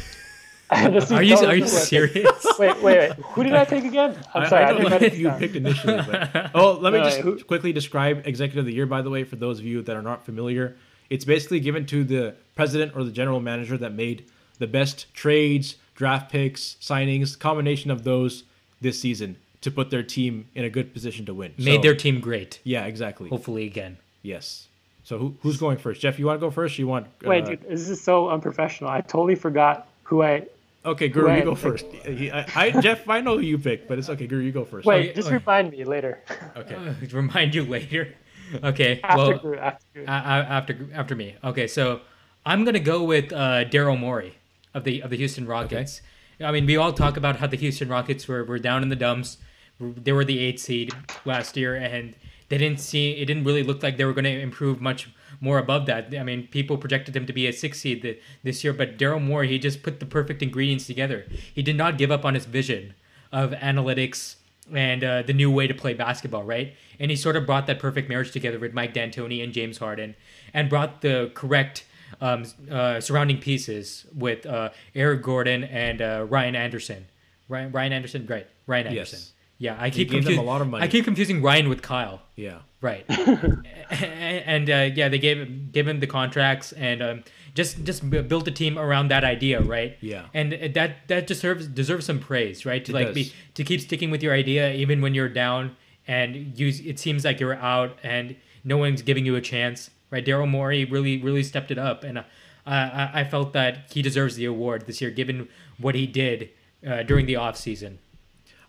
this 0.93 1.05
is 1.05 1.11
are 1.11 1.21
you 1.21 1.35
are 1.35 1.55
you 1.55 1.67
serious? 1.67 2.45
Wait, 2.59 2.81
wait, 2.81 2.97
wait. 2.97 3.11
Who 3.11 3.43
did 3.43 3.53
I 3.53 3.65
pick 3.65 3.83
again? 3.83 4.17
I'm 4.33 4.47
sorry. 4.47 4.63
I, 4.63 4.67
I, 4.67 4.71
don't 4.71 4.77
didn't 4.83 4.91
know 4.91 4.97
write 4.99 5.13
you 5.17 5.27
down. 5.27 5.39
picked 5.39 5.55
initially, 5.57 5.97
but 6.09 6.51
oh, 6.55 6.73
let 6.79 6.93
me 6.93 6.99
No, 6.99 7.03
just 7.05 7.17
wait, 7.17 7.23
who- 7.25 7.43
quickly 7.43 7.73
describe 7.73 8.25
executive 8.25 8.59
of 8.59 8.65
the 8.67 8.73
year. 8.73 8.85
By 8.85 9.01
the 9.01 9.09
way, 9.09 9.25
for 9.25 9.35
those 9.35 9.59
of 9.59 9.65
you 9.65 9.81
that 9.81 9.97
are 9.97 10.01
not 10.01 10.23
familiar, 10.23 10.77
it's 11.09 11.25
basically 11.25 11.59
given 11.59 11.85
to 11.87 12.05
the 12.05 12.35
president 12.55 12.95
or 12.95 13.03
the 13.03 13.11
general 13.11 13.41
manager 13.41 13.77
that 13.79 13.93
made 13.93 14.23
the 14.59 14.67
best 14.67 15.13
trades, 15.13 15.75
draft 15.93 16.31
picks, 16.31 16.77
signings, 16.79 17.37
combination 17.37 17.91
of 17.91 18.05
those 18.05 18.43
this 18.79 18.97
season 18.99 19.35
to 19.61 19.71
put 19.71 19.89
their 19.91 20.03
team 20.03 20.47
in 20.55 20.63
a 20.65 20.69
good 20.69 20.93
position 20.93 21.25
to 21.27 21.33
win. 21.33 21.53
Made 21.57 21.77
So- 21.77 21.81
their 21.81 21.95
team 21.95 22.19
great. 22.19 22.59
yeah, 22.63 22.85
exactly. 22.85 23.29
Hopefully 23.29 23.65
again. 23.65 23.97
Yes. 24.23 24.67
So 25.03 25.17
who, 25.17 25.35
who's 25.41 25.57
going 25.57 25.77
first? 25.77 26.01
Jeff, 26.01 26.19
you 26.19 26.25
want 26.25 26.39
to 26.39 26.45
go 26.45 26.51
first? 26.51 26.77
Or 26.77 26.81
you 26.81 26.87
want? 26.87 27.07
Wait, 27.23 27.43
uh, 27.43 27.47
dude, 27.49 27.61
this 27.69 27.89
is 27.89 28.01
so 28.01 28.29
unprofessional. 28.29 28.89
I 28.91 29.01
totally 29.01 29.35
forgot 29.35 29.87
who 30.03 30.21
I. 30.23 30.47
Okay, 30.83 31.09
Guru, 31.09 31.27
you 31.27 31.33
I- 31.33 31.41
go 31.41 31.55
first. 31.55 31.85
I, 32.05 32.45
I, 32.55 32.71
Jeff, 32.81 33.07
I 33.07 33.21
know 33.21 33.37
who 33.37 33.43
you 33.43 33.57
picked, 33.59 33.87
but 33.87 33.99
it's 33.99 34.09
okay. 34.09 34.25
Guru, 34.27 34.41
you 34.43 34.51
go 34.51 34.65
first. 34.65 34.85
Wait, 34.85 35.09
Okay, 35.09 35.13
just 35.13 35.29
remind 35.31 35.71
me 35.71 35.83
later. 35.83 36.19
Okay. 36.57 36.75
Uh, 36.75 36.93
remind 37.13 37.53
you 37.55 37.63
later. 37.63 38.13
Okay. 38.63 38.99
After 39.01 39.17
well, 39.17 39.37
Guru, 39.39 39.57
after 39.57 39.85
Guru. 39.93 40.05
a- 40.07 40.09
a- 40.09 40.47
after 40.57 40.77
after 40.93 41.15
me. 41.15 41.35
Okay, 41.41 41.67
so 41.67 42.01
I'm 42.45 42.65
gonna 42.65 42.81
go 42.81 43.01
with 43.03 43.31
uh, 43.31 43.63
Daryl 43.63 43.97
Morey 43.97 44.35
of 44.73 44.83
the 44.83 45.01
of 45.01 45.09
the 45.09 45.15
Houston 45.17 45.45
Rockets. 45.47 46.01
I 46.43 46.51
mean, 46.51 46.65
we 46.65 46.75
all 46.75 46.91
talk 46.91 47.15
about 47.15 47.37
how 47.37 47.47
the 47.47 47.55
Houston 47.55 47.87
Rockets 47.87 48.27
were, 48.27 48.43
were 48.43 48.59
down 48.59 48.83
in 48.83 48.89
the 48.89 48.95
dumps. 48.97 49.37
They 49.81 50.11
were 50.11 50.25
the 50.25 50.39
eighth 50.39 50.61
seed 50.61 50.93
last 51.25 51.57
year, 51.57 51.75
and 51.75 52.15
they 52.49 52.57
didn't 52.57 52.79
see. 52.79 53.11
It 53.11 53.25
didn't 53.25 53.43
really 53.43 53.63
look 53.63 53.81
like 53.81 53.97
they 53.97 54.05
were 54.05 54.13
going 54.13 54.25
to 54.25 54.39
improve 54.39 54.79
much 54.79 55.09
more 55.39 55.57
above 55.57 55.87
that. 55.87 56.13
I 56.15 56.23
mean, 56.23 56.47
people 56.47 56.77
projected 56.77 57.13
them 57.13 57.25
to 57.25 57.33
be 57.33 57.47
a 57.47 57.53
six 57.53 57.79
seed 57.79 58.03
th- 58.03 58.21
this 58.43 58.63
year, 58.63 58.73
but 58.73 58.97
Daryl 58.97 59.21
Morey 59.21 59.47
he 59.47 59.57
just 59.57 59.81
put 59.83 59.99
the 59.99 60.05
perfect 60.05 60.43
ingredients 60.43 60.85
together. 60.85 61.25
He 61.53 61.63
did 61.63 61.75
not 61.75 61.97
give 61.97 62.11
up 62.11 62.23
on 62.25 62.35
his 62.35 62.45
vision 62.45 62.93
of 63.31 63.51
analytics 63.51 64.35
and 64.73 65.03
uh, 65.03 65.21
the 65.23 65.33
new 65.33 65.49
way 65.49 65.67
to 65.67 65.73
play 65.73 65.93
basketball, 65.93 66.43
right? 66.43 66.75
And 66.99 67.09
he 67.09 67.17
sort 67.17 67.35
of 67.35 67.45
brought 67.45 67.67
that 67.67 67.79
perfect 67.79 68.07
marriage 68.07 68.31
together 68.31 68.59
with 68.59 68.73
Mike 68.73 68.93
D'Antoni 68.93 69.43
and 69.43 69.51
James 69.51 69.79
Harden, 69.79 70.15
and 70.53 70.69
brought 70.69 71.01
the 71.01 71.31
correct 71.33 71.85
um, 72.19 72.45
uh, 72.69 72.99
surrounding 72.99 73.39
pieces 73.39 74.05
with 74.15 74.45
uh, 74.45 74.69
Eric 74.93 75.23
Gordon 75.23 75.63
and 75.63 76.01
uh, 76.01 76.25
Ryan 76.29 76.55
Anderson. 76.55 77.07
Ryan, 77.49 77.71
Ryan 77.71 77.93
Anderson, 77.93 78.25
right? 78.27 78.47
Ryan 78.67 78.87
Anderson. 78.87 79.19
Yes. 79.19 79.30
Yeah, 79.61 79.77
I 79.79 79.91
keep 79.91 80.09
gave 80.09 80.25
them 80.25 80.39
a 80.39 80.41
lot 80.41 80.61
of 80.61 80.69
money. 80.69 80.83
I 80.83 80.87
keep 80.87 81.05
confusing 81.05 81.43
Ryan 81.43 81.69
with 81.69 81.83
Kyle. 81.83 82.23
Yeah. 82.35 82.61
Right. 82.81 83.05
and 83.91 84.67
uh, 84.67 84.89
yeah, 84.95 85.07
they 85.07 85.19
gave 85.19 85.37
him 85.37 85.69
gave 85.71 85.87
him 85.87 85.99
the 85.99 86.07
contracts 86.07 86.71
and 86.71 87.03
um, 87.03 87.23
just 87.53 87.83
just 87.83 88.09
built 88.09 88.47
a 88.47 88.51
team 88.51 88.79
around 88.79 89.09
that 89.09 89.23
idea, 89.23 89.61
right? 89.61 89.97
Yeah. 90.01 90.25
And 90.33 90.53
that 90.73 91.07
that 91.09 91.27
deserves 91.27 91.67
deserves 91.67 92.07
some 92.07 92.17
praise, 92.17 92.65
right? 92.65 92.83
To 92.85 92.91
It 92.91 92.95
like 92.95 93.07
does. 93.07 93.15
be 93.15 93.33
to 93.53 93.63
keep 93.63 93.81
sticking 93.81 94.09
with 94.09 94.23
your 94.23 94.33
idea 94.33 94.73
even 94.73 94.99
when 94.99 95.13
you're 95.13 95.29
down 95.29 95.75
and 96.07 96.57
you 96.57 96.69
it 96.83 96.97
seems 96.97 97.23
like 97.23 97.39
you're 97.39 97.53
out 97.53 97.99
and 98.01 98.35
no 98.63 98.77
one's 98.77 99.03
giving 99.03 99.27
you 99.27 99.35
a 99.35 99.41
chance, 99.41 99.91
right? 100.09 100.25
Daryl 100.25 100.49
Morey 100.49 100.85
really 100.85 101.21
really 101.21 101.43
stepped 101.43 101.69
it 101.69 101.77
up, 101.77 102.03
and 102.03 102.17
uh, 102.17 102.23
I 102.65 103.11
I 103.13 103.23
felt 103.25 103.53
that 103.53 103.91
he 103.93 104.01
deserves 104.01 104.37
the 104.37 104.45
award 104.45 104.87
this 104.87 105.01
year 105.01 105.11
given 105.11 105.49
what 105.77 105.93
he 105.93 106.07
did 106.07 106.49
uh, 106.83 107.03
during 107.03 107.27
the 107.27 107.35
off 107.35 107.57
season. 107.57 107.99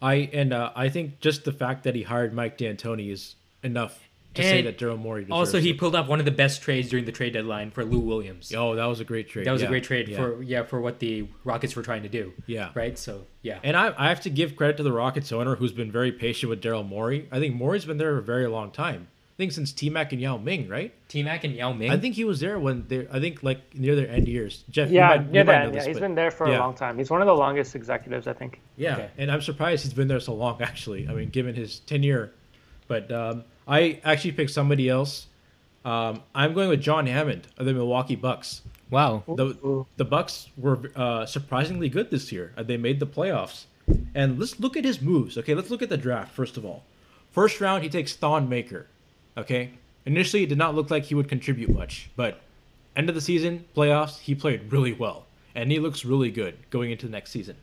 I 0.02 0.14
and 0.32 0.52
uh, 0.52 0.72
I 0.74 0.88
think 0.88 1.20
just 1.20 1.44
the 1.44 1.52
fact 1.52 1.84
that 1.84 1.94
he 1.94 2.02
hired 2.02 2.34
Mike 2.34 2.58
D'Antoni 2.58 3.10
is 3.10 3.36
enough 3.62 3.98
to 4.34 4.42
say 4.42 4.62
that 4.62 4.78
Daryl 4.78 4.98
Morey 4.98 5.26
Also, 5.30 5.60
he 5.60 5.70
it. 5.70 5.78
pulled 5.78 5.94
off 5.94 6.08
one 6.08 6.18
of 6.18 6.24
the 6.24 6.30
best 6.30 6.62
trades 6.62 6.88
during 6.88 7.04
the 7.04 7.12
trade 7.12 7.34
deadline 7.34 7.70
for 7.70 7.84
Lou 7.84 7.98
Williams. 8.00 8.50
Oh, 8.56 8.74
that 8.74 8.86
was 8.86 8.98
a 8.98 9.04
great 9.04 9.28
trade. 9.28 9.46
That 9.46 9.52
was 9.52 9.60
Yeah, 9.60 9.68
a 9.68 9.70
great 9.70 9.84
trade 9.84 10.08
yeah. 10.08 10.16
for 10.16 10.42
yeah 10.42 10.62
for 10.64 10.80
what 10.80 10.98
the 11.00 11.28
Rockets 11.44 11.76
were 11.76 11.82
trying 11.82 12.02
to 12.04 12.08
do. 12.08 12.32
Yeah. 12.46 12.70
Right. 12.74 12.98
So 12.98 13.26
yeah. 13.42 13.58
And 13.62 13.76
I, 13.76 13.92
I 13.96 14.08
have 14.08 14.22
to 14.22 14.30
give 14.30 14.56
credit 14.56 14.78
to 14.78 14.82
the 14.82 14.92
Rockets 14.92 15.32
owner 15.32 15.56
who's 15.56 15.72
been 15.72 15.92
very 15.92 16.12
patient 16.12 16.48
with 16.50 16.62
Daryl 16.62 16.86
Morey. 16.86 17.28
I 17.30 17.38
think 17.40 17.54
Morey's 17.54 17.84
been 17.84 17.98
there 17.98 18.16
a 18.16 18.22
very 18.22 18.46
long 18.46 18.70
time. 18.70 19.08
I 19.42 19.44
think 19.44 19.52
since 19.52 19.72
T 19.72 19.90
Mac 19.90 20.12
and 20.12 20.20
Yao 20.20 20.36
Ming, 20.36 20.68
right? 20.68 20.94
T 21.08 21.20
Mac 21.24 21.42
and 21.42 21.52
Yao 21.52 21.72
Ming. 21.72 21.90
I 21.90 21.96
think 21.98 22.14
he 22.14 22.22
was 22.24 22.38
there 22.38 22.60
when 22.60 22.84
they 22.86 23.08
I 23.10 23.18
think 23.18 23.42
like 23.42 23.74
near 23.74 23.96
their 23.96 24.08
end 24.08 24.28
years. 24.28 24.62
Jeff, 24.70 24.88
you 24.88 24.94
yeah, 24.94 25.08
might- 25.08 25.20
you 25.22 25.28
yeah, 25.32 25.42
might 25.42 25.52
that, 25.52 25.58
know 25.64 25.68
yeah. 25.70 25.72
this, 25.74 25.86
He's 25.86 25.96
but- 25.96 26.00
been 26.02 26.14
there 26.14 26.30
for 26.30 26.48
yeah. 26.48 26.58
a 26.58 26.60
long 26.60 26.74
time. 26.74 26.96
He's 26.96 27.10
one 27.10 27.20
of 27.20 27.26
the 27.26 27.34
longest 27.34 27.74
executives, 27.74 28.28
I 28.28 28.34
think. 28.34 28.60
Yeah, 28.76 28.92
Okay. 28.94 29.08
and 29.18 29.32
I'm 29.32 29.42
surprised 29.42 29.82
he's 29.82 29.94
been 29.94 30.06
there 30.06 30.20
so 30.20 30.32
long. 30.34 30.62
Actually, 30.70 31.08
I 31.08 31.12
mean, 31.14 31.30
given 31.30 31.56
his 31.56 31.80
tenure, 31.80 32.30
but 32.86 33.10
um, 33.10 33.42
I 33.66 34.00
actually 34.04 34.30
picked 34.32 34.52
somebody 34.52 34.88
else. 34.88 35.26
Um, 35.84 36.22
I'm 36.36 36.54
going 36.54 36.68
with 36.68 36.80
John 36.80 37.08
Hammond 37.08 37.48
of 37.58 37.66
the 37.66 37.74
Milwaukee 37.74 38.14
Bucks. 38.14 38.62
wow. 38.90 39.24
The 39.26 39.46
Ooh. 39.64 39.86
the 39.96 40.04
Bucks 40.04 40.50
were 40.56 40.78
uh, 40.94 41.26
surprisingly 41.26 41.88
good 41.88 42.12
this 42.12 42.30
year. 42.30 42.52
Uh, 42.56 42.62
They 42.62 42.76
made 42.76 43.00
the 43.00 43.08
playoffs, 43.08 43.64
and 44.14 44.38
let's 44.38 44.60
look 44.60 44.76
at 44.76 44.84
his 44.84 45.02
moves. 45.02 45.36
Okay, 45.36 45.54
let's 45.56 45.68
look 45.70 45.82
at 45.82 45.88
the 45.88 45.96
draft 45.96 46.30
first 46.32 46.56
of 46.56 46.64
all. 46.64 46.84
First 47.32 47.60
round, 47.60 47.82
he 47.82 47.88
takes 47.88 48.14
Thon 48.14 48.48
Maker. 48.48 48.86
Okay, 49.36 49.70
initially 50.04 50.42
it 50.42 50.48
did 50.48 50.58
not 50.58 50.74
look 50.74 50.90
like 50.90 51.04
he 51.04 51.14
would 51.14 51.28
contribute 51.28 51.70
much, 51.70 52.10
but 52.16 52.40
end 52.96 53.08
of 53.08 53.14
the 53.14 53.20
season, 53.20 53.64
playoffs, 53.76 54.18
he 54.18 54.34
played 54.34 54.72
really 54.72 54.92
well, 54.92 55.24
and 55.54 55.70
he 55.70 55.78
looks 55.78 56.04
really 56.04 56.30
good 56.30 56.56
going 56.70 56.90
into 56.90 57.06
the 57.06 57.12
next 57.12 57.30
season. 57.30 57.56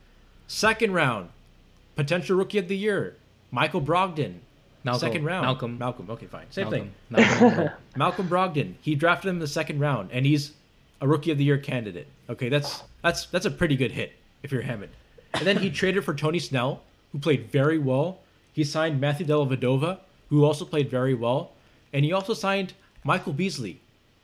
Second 0.47 0.93
round, 0.93 1.29
potential 1.95 2.35
rookie 2.35 2.57
of 2.57 2.67
the 2.67 2.77
year, 2.77 3.15
Michael 3.51 3.81
Brogdon. 3.81 4.35
Malcolm. 4.83 4.99
Second 4.99 5.25
round, 5.25 5.45
Malcolm. 5.45 5.77
Malcolm. 5.77 6.09
Okay, 6.09 6.25
fine, 6.25 6.45
same 6.49 6.69
Malcolm. 6.69 6.79
thing. 6.79 6.93
Malcolm. 7.09 7.69
Malcolm 7.95 8.29
Brogdon. 8.29 8.75
He 8.81 8.95
drafted 8.95 9.29
him 9.29 9.35
in 9.35 9.39
the 9.39 9.47
second 9.47 9.79
round, 9.79 10.09
and 10.11 10.25
he's 10.25 10.53
a 11.01 11.07
rookie 11.07 11.31
of 11.31 11.37
the 11.37 11.43
year 11.43 11.57
candidate. 11.57 12.07
Okay, 12.29 12.49
that's 12.49 12.83
that's 13.03 13.25
that's 13.27 13.45
a 13.45 13.51
pretty 13.51 13.75
good 13.75 13.91
hit 13.91 14.13
if 14.41 14.51
you're 14.51 14.61
Hammond. 14.61 14.91
And 15.33 15.45
then 15.45 15.57
he 15.57 15.69
traded 15.71 16.03
for 16.05 16.13
Tony 16.13 16.39
Snell, 16.39 16.81
who 17.11 17.19
played 17.19 17.51
very 17.51 17.77
well. 17.77 18.19
He 18.53 18.63
signed 18.63 18.99
Matthew 18.99 19.25
Dellavedova, 19.25 19.99
who 20.29 20.45
also 20.45 20.65
played 20.65 20.89
very 20.89 21.13
well, 21.13 21.51
and 21.93 22.05
he 22.05 22.11
also 22.13 22.33
signed 22.33 22.73
Michael 23.03 23.33
Beasley, 23.33 23.79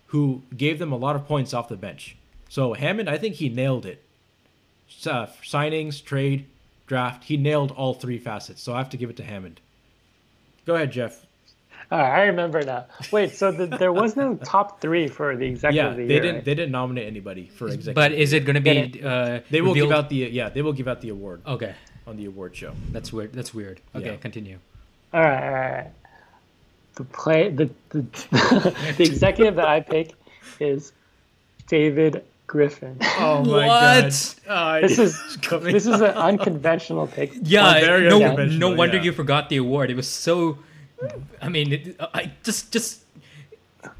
who 0.07 0.41
gave 0.55 0.79
them 0.79 0.91
a 0.91 0.97
lot 0.97 1.15
of 1.15 1.27
points 1.27 1.53
off 1.53 1.67
the 1.69 1.75
bench. 1.75 2.15
So 2.49 2.73
Hammond, 2.73 3.09
I 3.09 3.17
think 3.17 3.35
he 3.35 3.49
nailed 3.49 3.85
it. 3.85 4.01
Uh, 5.05 5.25
signings, 5.43 6.03
trade, 6.03 6.45
draft, 6.87 7.23
he 7.25 7.37
nailed 7.37 7.71
all 7.71 7.93
three 7.93 8.17
facets. 8.19 8.61
So 8.61 8.73
I 8.73 8.77
have 8.77 8.89
to 8.91 8.97
give 8.97 9.09
it 9.09 9.17
to 9.17 9.23
Hammond. 9.23 9.59
Go 10.65 10.75
ahead, 10.75 10.91
Jeff. 10.91 11.25
All 11.91 11.99
right, 11.99 12.21
I 12.21 12.23
remember 12.23 12.63
now. 12.63 12.85
Wait, 13.11 13.31
so 13.35 13.51
the, 13.51 13.67
there 13.67 13.93
was 13.93 14.15
no 14.15 14.35
top 14.37 14.81
three 14.81 15.07
for 15.07 15.35
the 15.35 15.45
executive 15.45 15.75
Yeah, 15.85 15.89
of 15.91 15.95
the 15.97 16.01
year. 16.03 16.07
they 16.07 16.15
didn't. 16.19 16.35
right? 16.37 16.45
They 16.45 16.55
didn't 16.55 16.71
nominate 16.71 17.05
anybody 17.05 17.45
for 17.47 17.65
executive. 17.67 17.93
But 17.95 18.11
is 18.13 18.33
it 18.33 18.43
going 18.45 18.55
to 18.55 18.61
be? 18.61 19.03
Uh, 19.03 19.41
they 19.51 19.61
will 19.61 19.69
revealed? 19.69 19.89
give 19.89 19.97
out 19.97 20.09
the 20.09 20.15
yeah. 20.15 20.49
They 20.49 20.63
will 20.63 20.73
give 20.73 20.87
out 20.87 21.01
the 21.01 21.09
award 21.09 21.41
Okay, 21.45 21.75
on 22.07 22.17
the 22.17 22.25
award 22.25 22.55
show. 22.55 22.73
that's 22.91 23.13
weird. 23.13 23.33
That's 23.33 23.53
weird. 23.53 23.81
Okay, 23.95 24.05
Yeah. 24.07 24.15
continue. 24.15 24.57
All 25.13 25.21
right, 25.21 25.43
all 25.43 25.51
right, 25.53 25.67
all 25.69 25.75
right. 25.77 25.91
The 26.95 27.03
play, 27.03 27.49
the 27.49 27.69
the, 27.89 28.01
the 28.97 29.03
executive 29.03 29.55
that 29.55 29.67
I 29.67 29.81
pick 29.81 30.13
is 30.59 30.93
David 31.67 32.23
Griffin. 32.47 32.97
Oh 33.19 33.43
my 33.43 33.65
God. 33.65 34.05
Uh, 34.05 34.11
God! 34.47 34.81
This 34.87 34.99
is 34.99 35.37
this 35.61 35.85
is 35.85 36.01
an 36.01 36.11
unconventional 36.11 37.07
pick. 37.07 37.33
Yeah, 37.41 37.77
oh, 37.77 37.81
very 37.81 38.09
no, 38.09 38.45
no 38.45 38.69
wonder 38.69 38.97
yeah. 38.97 39.03
you 39.03 39.11
forgot 39.11 39.49
the 39.49 39.57
award. 39.57 39.89
It 39.89 39.95
was 39.95 40.07
so. 40.07 40.59
I 41.41 41.49
mean, 41.49 41.73
it, 41.73 41.95
I 41.99 42.31
just 42.43 42.71
just 42.71 43.01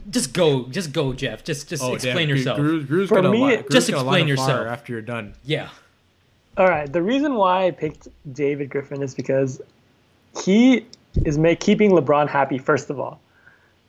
just 0.09 0.33
go, 0.33 0.67
just 0.67 0.93
go, 0.93 1.13
Jeff. 1.13 1.43
Just 1.43 1.67
just 1.69 1.83
oh, 1.83 1.95
explain 1.95 2.29
yourself. 2.29 2.57
Guru, 2.57 2.83
Guru's 2.83 3.09
For 3.09 3.21
me, 3.21 3.57
li- 3.57 3.63
just 3.71 3.89
explain 3.89 4.05
light 4.05 4.21
a 4.21 4.23
fire 4.23 4.27
yourself. 4.27 4.67
after 4.67 4.93
you're 4.93 5.01
done. 5.01 5.33
Yeah. 5.43 5.69
All 6.57 6.67
right. 6.67 6.91
The 6.91 7.01
reason 7.01 7.35
why 7.35 7.67
I 7.67 7.71
picked 7.71 8.07
David 8.33 8.69
Griffin 8.69 9.01
is 9.01 9.13
because 9.13 9.61
he 10.43 10.85
is 11.23 11.37
make, 11.37 11.59
keeping 11.59 11.91
LeBron 11.91 12.27
happy 12.27 12.57
first 12.57 12.89
of 12.89 12.99
all, 12.99 13.19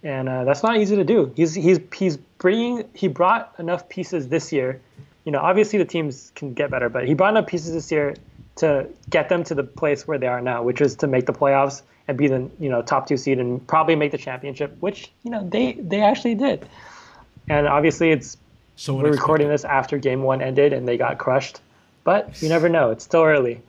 and 0.03 0.29
uh, 0.29 0.45
that's 0.45 0.63
not 0.63 0.77
easy 0.77 0.97
to 0.97 1.05
do. 1.05 1.33
He's 1.37 1.55
he's 1.55 1.81
he's 1.95 2.17
bringing 2.17 2.89
he 2.95 3.09
brought 3.09 3.55
enough 3.59 3.89
pieces 3.89 4.29
this 4.29 4.53
year. 4.53 4.81
You 5.25 5.33
know, 5.33 5.41
obviously 5.41 5.79
the 5.79 5.85
teams 5.85 6.33
can 6.35 6.55
get 6.55 6.71
better, 6.71 6.89
but 6.89 7.07
he 7.07 7.15
brought 7.15 7.31
enough 7.31 7.49
pieces 7.49 7.73
this 7.73 7.91
year 7.91 8.15
to 8.57 8.87
get 9.11 9.29
them 9.29 9.45
to 9.45 9.55
the 9.55 9.65
place 9.65 10.07
where 10.07 10.19
they 10.19 10.27
are 10.29 10.41
now, 10.41 10.63
which 10.63 10.81
is 10.81 10.95
to 10.97 11.07
make 11.07 11.27
the 11.27 11.33
playoffs 11.33 11.83
and 12.09 12.17
be 12.17 12.29
the 12.29 12.49
you 12.61 12.69
know 12.69 12.83
top 12.83 13.09
two 13.09 13.17
seed 13.17 13.39
and 13.39 13.67
probably 13.67 13.97
make 13.97 14.13
the 14.13 14.19
championship, 14.19 14.77
which 14.81 15.11
you 15.25 15.31
know 15.31 15.47
they 15.49 15.73
they 15.73 16.01
actually 16.01 16.35
did. 16.35 16.67
And 17.49 17.67
obviously 17.67 18.11
it's 18.11 18.37
So 18.77 18.95
we're 18.95 19.11
recording 19.11 19.49
this 19.49 19.65
after 19.65 19.99
game 19.99 20.23
one 20.23 20.43
ended 20.43 20.73
and 20.73 20.87
they 20.87 20.97
got 20.97 21.19
crushed, 21.19 21.61
but 22.05 22.41
you 22.43 22.49
never 22.49 22.69
know. 22.69 22.91
It's 22.91 23.05
still 23.05 23.23
early. 23.23 23.63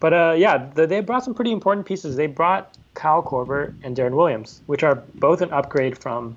But 0.00 0.12
uh, 0.12 0.34
yeah, 0.36 0.68
the, 0.74 0.86
they 0.86 1.00
brought 1.00 1.24
some 1.24 1.34
pretty 1.34 1.52
important 1.52 1.86
pieces. 1.86 2.16
They 2.16 2.26
brought 2.26 2.76
Kyle 2.94 3.22
Korver 3.22 3.74
and 3.82 3.96
Deron 3.96 4.12
Williams, 4.12 4.60
which 4.66 4.82
are 4.82 4.96
both 5.14 5.40
an 5.40 5.50
upgrade 5.52 5.96
from 5.98 6.36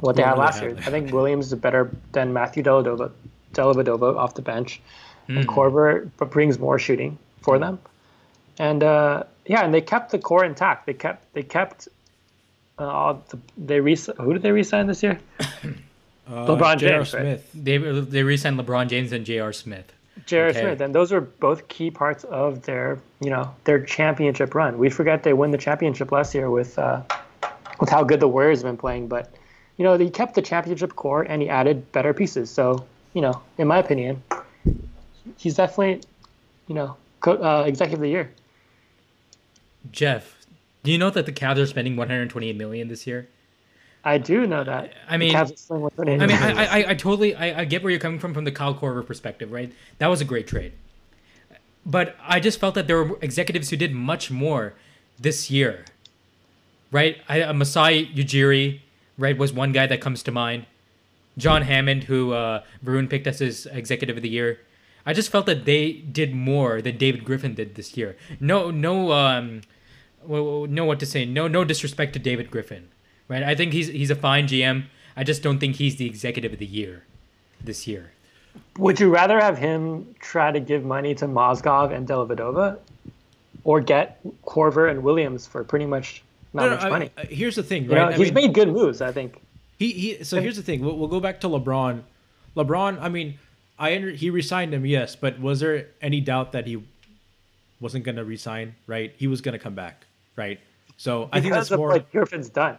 what 0.00 0.16
they 0.16 0.22
What 0.22 0.28
had 0.28 0.34
they 0.34 0.40
last 0.40 0.58
had. 0.60 0.64
year. 0.70 0.76
I 0.86 0.90
think 0.90 1.12
Williams 1.12 1.46
is 1.52 1.58
better 1.58 1.90
than 2.12 2.32
Matthew 2.32 2.62
Dellavedova, 2.62 3.10
Dellavedova 3.54 4.16
off 4.16 4.34
the 4.34 4.42
bench, 4.42 4.80
and 5.28 5.46
Korver 5.48 6.10
brings 6.30 6.58
more 6.58 6.78
shooting 6.78 7.18
for 7.40 7.58
them. 7.58 7.78
And 8.58 8.82
uh, 8.82 9.24
yeah, 9.46 9.64
and 9.64 9.72
they 9.72 9.80
kept 9.80 10.10
the 10.10 10.18
core 10.18 10.44
intact. 10.44 10.86
They 10.86 10.92
kept 10.94 11.32
they 11.32 11.42
kept 11.42 11.88
uh, 12.78 12.86
all 12.86 13.22
the, 13.30 13.38
they 13.56 13.80
re- 13.80 13.96
who 14.18 14.32
did 14.34 14.42
they 14.42 14.50
resign 14.52 14.86
this 14.88 15.02
year? 15.02 15.18
uh, 15.40 15.44
LeBron 16.28 16.78
J.R. 16.78 16.98
James, 17.02 17.14
right? 17.14 17.20
Smith. 17.22 17.50
They 17.54 17.78
they 17.78 18.22
re-signed 18.22 18.58
LeBron 18.58 18.88
James 18.88 19.12
and 19.12 19.24
J.R. 19.24 19.52
Smith. 19.52 19.92
Jared 20.26 20.56
Okay. 20.56 20.66
Smith, 20.66 20.80
and 20.80 20.94
those 20.94 21.12
are 21.12 21.20
both 21.20 21.68
key 21.68 21.90
parts 21.90 22.24
of 22.24 22.62
their, 22.62 22.98
you 23.20 23.30
know, 23.30 23.54
their 23.64 23.84
championship 23.84 24.54
run. 24.54 24.78
We 24.78 24.90
forget 24.90 25.22
they 25.22 25.32
won 25.32 25.50
the 25.50 25.58
championship 25.58 26.12
last 26.12 26.34
year 26.34 26.50
with, 26.50 26.78
uh, 26.78 27.02
with 27.80 27.88
how 27.88 28.04
good 28.04 28.20
the 28.20 28.28
Warriors 28.28 28.58
have 28.58 28.68
been 28.68 28.76
playing, 28.76 29.08
but, 29.08 29.32
you 29.76 29.84
know, 29.84 29.96
he 29.96 30.10
kept 30.10 30.34
the 30.34 30.42
championship 30.42 30.94
core 30.96 31.22
and 31.22 31.42
he 31.42 31.48
added 31.48 31.90
better 31.92 32.14
pieces. 32.14 32.50
So, 32.50 32.86
you 33.14 33.22
know, 33.22 33.42
in 33.58 33.66
my 33.66 33.78
opinion, 33.78 34.22
he's 35.38 35.54
definitely, 35.54 36.02
you 36.68 36.74
know, 36.74 36.96
co- 37.20 37.42
uh, 37.42 37.64
executive 37.66 38.00
of 38.00 38.02
the 38.02 38.10
year. 38.10 38.30
Jeff, 39.90 40.46
do 40.84 40.92
you 40.92 40.98
know 40.98 41.10
that 41.10 41.26
the 41.26 41.32
Cavs 41.32 41.58
are 41.58 41.66
spending 41.66 41.96
128 41.96 42.56
million 42.56 42.88
this 42.88 43.06
year? 43.06 43.28
I 44.04 44.18
do 44.18 44.46
know 44.46 44.64
that. 44.64 44.92
I 45.08 45.16
mean- 45.16 45.32
the 45.32 45.38
Cavs 45.38 45.52
are 45.52 45.56
sling 45.56 45.80
with 45.82 45.98
I 45.98 46.04
mean. 46.04 46.32
I, 46.32 46.64
I, 46.64 46.90
I 46.90 46.94
totally, 46.94 47.34
I, 47.34 47.60
I 47.60 47.64
get 47.64 47.82
where 47.82 47.90
you're 47.90 48.00
coming 48.00 48.18
from 48.18 48.34
from 48.34 48.44
the 48.44 48.52
Kyle 48.52 48.74
Korver 48.74 49.06
perspective, 49.06 49.52
right? 49.52 49.72
That 49.98 50.08
was 50.08 50.20
a 50.20 50.24
great 50.24 50.46
trade, 50.46 50.72
but 51.86 52.16
I 52.26 52.40
just 52.40 52.58
felt 52.58 52.74
that 52.74 52.86
there 52.86 53.02
were 53.02 53.18
executives 53.22 53.70
who 53.70 53.76
did 53.76 53.92
much 53.94 54.30
more 54.30 54.74
this 55.20 55.50
year, 55.50 55.84
right? 56.90 57.18
I, 57.28 57.42
uh, 57.42 57.52
Masai 57.52 58.06
Ujiri, 58.06 58.80
right, 59.18 59.38
was 59.38 59.52
one 59.52 59.72
guy 59.72 59.86
that 59.86 60.00
comes 60.00 60.22
to 60.24 60.32
mind. 60.32 60.66
John 61.38 61.62
Hammond, 61.62 62.04
who 62.04 62.32
uh, 62.32 62.62
Varun 62.84 63.08
picked 63.08 63.26
as 63.26 63.38
his 63.38 63.66
executive 63.66 64.16
of 64.16 64.22
the 64.22 64.28
year. 64.28 64.60
I 65.06 65.12
just 65.12 65.30
felt 65.30 65.46
that 65.46 65.64
they 65.64 65.92
did 65.92 66.34
more 66.34 66.82
than 66.82 66.96
David 66.98 67.24
Griffin 67.24 67.54
did 67.54 67.74
this 67.74 67.96
year. 67.96 68.16
No, 68.38 68.70
no, 68.70 69.12
um, 69.12 69.62
well, 70.24 70.66
know 70.66 70.84
what 70.84 71.00
to 71.00 71.06
say. 71.06 71.24
No, 71.24 71.48
no 71.48 71.64
disrespect 71.64 72.12
to 72.12 72.18
David 72.18 72.50
Griffin, 72.50 72.88
right? 73.28 73.42
I 73.42 73.54
think 73.54 73.72
he's 73.72 73.88
he's 73.88 74.10
a 74.10 74.14
fine 74.16 74.46
GM. 74.46 74.84
I 75.16 75.24
just 75.24 75.42
don't 75.42 75.58
think 75.58 75.76
he's 75.76 75.96
the 75.96 76.06
executive 76.06 76.52
of 76.52 76.58
the 76.58 76.66
year 76.66 77.04
this 77.62 77.86
year. 77.86 78.12
Would 78.78 79.00
you 79.00 79.10
rather 79.10 79.40
have 79.40 79.58
him 79.58 80.14
try 80.20 80.50
to 80.52 80.60
give 80.60 80.84
money 80.84 81.14
to 81.16 81.26
Mozgov 81.26 81.92
and 81.94 82.06
Dellavedova 82.08 82.78
or 83.64 83.80
get 83.80 84.20
Korver 84.44 84.90
and 84.90 85.02
Williams 85.02 85.46
for 85.46 85.62
pretty 85.64 85.86
much 85.86 86.22
not 86.52 86.64
No, 86.64 86.68
no, 86.70 86.74
much 86.76 86.84
I- 86.84 86.88
money? 86.90 87.10
Here's 87.28 87.56
the 87.56 87.62
thing, 87.62 87.84
You 87.84 87.90
right? 87.92 87.96
know, 87.96 88.08
I 88.08 88.12
he's 88.18 88.32
mean, 88.32 88.46
made 88.46 88.54
good 88.54 88.68
moves, 88.68 89.00
I 89.00 89.12
think. 89.12 89.40
he, 89.78 89.92
he 89.92 90.24
so 90.24 90.40
here's 90.40 90.56
the 90.56 90.62
thing. 90.62 90.82
We'll, 90.84 90.96
we'll 90.98 91.08
go 91.08 91.20
back 91.20 91.40
to 91.42 91.48
LeBron. 91.48 92.02
LeBron, 92.56 92.98
I 93.00 93.08
mean, 93.08 93.38
I 93.78 93.94
under, 93.94 94.10
he 94.10 94.28
resigned 94.30 94.74
him, 94.74 94.84
yes, 94.84 95.16
but 95.16 95.40
was 95.40 95.60
there 95.60 95.86
any 96.02 96.20
doubt 96.20 96.52
that 96.52 96.66
he 96.66 96.82
wasn't 97.80 98.04
going 98.04 98.16
to 98.16 98.24
resign? 98.24 98.74
Right, 98.86 99.14
he 99.16 99.26
was 99.26 99.40
going 99.40 99.54
to 99.54 99.58
come 99.58 99.74
back, 99.74 100.04
right? 100.36 100.60
So 100.98 101.28
I 101.32 101.40
think 101.40 101.54
that's 101.54 101.70
of 101.70 101.78
more. 101.78 101.88
what 101.88 102.10
Griffin's 102.12 102.48
done. 102.50 102.76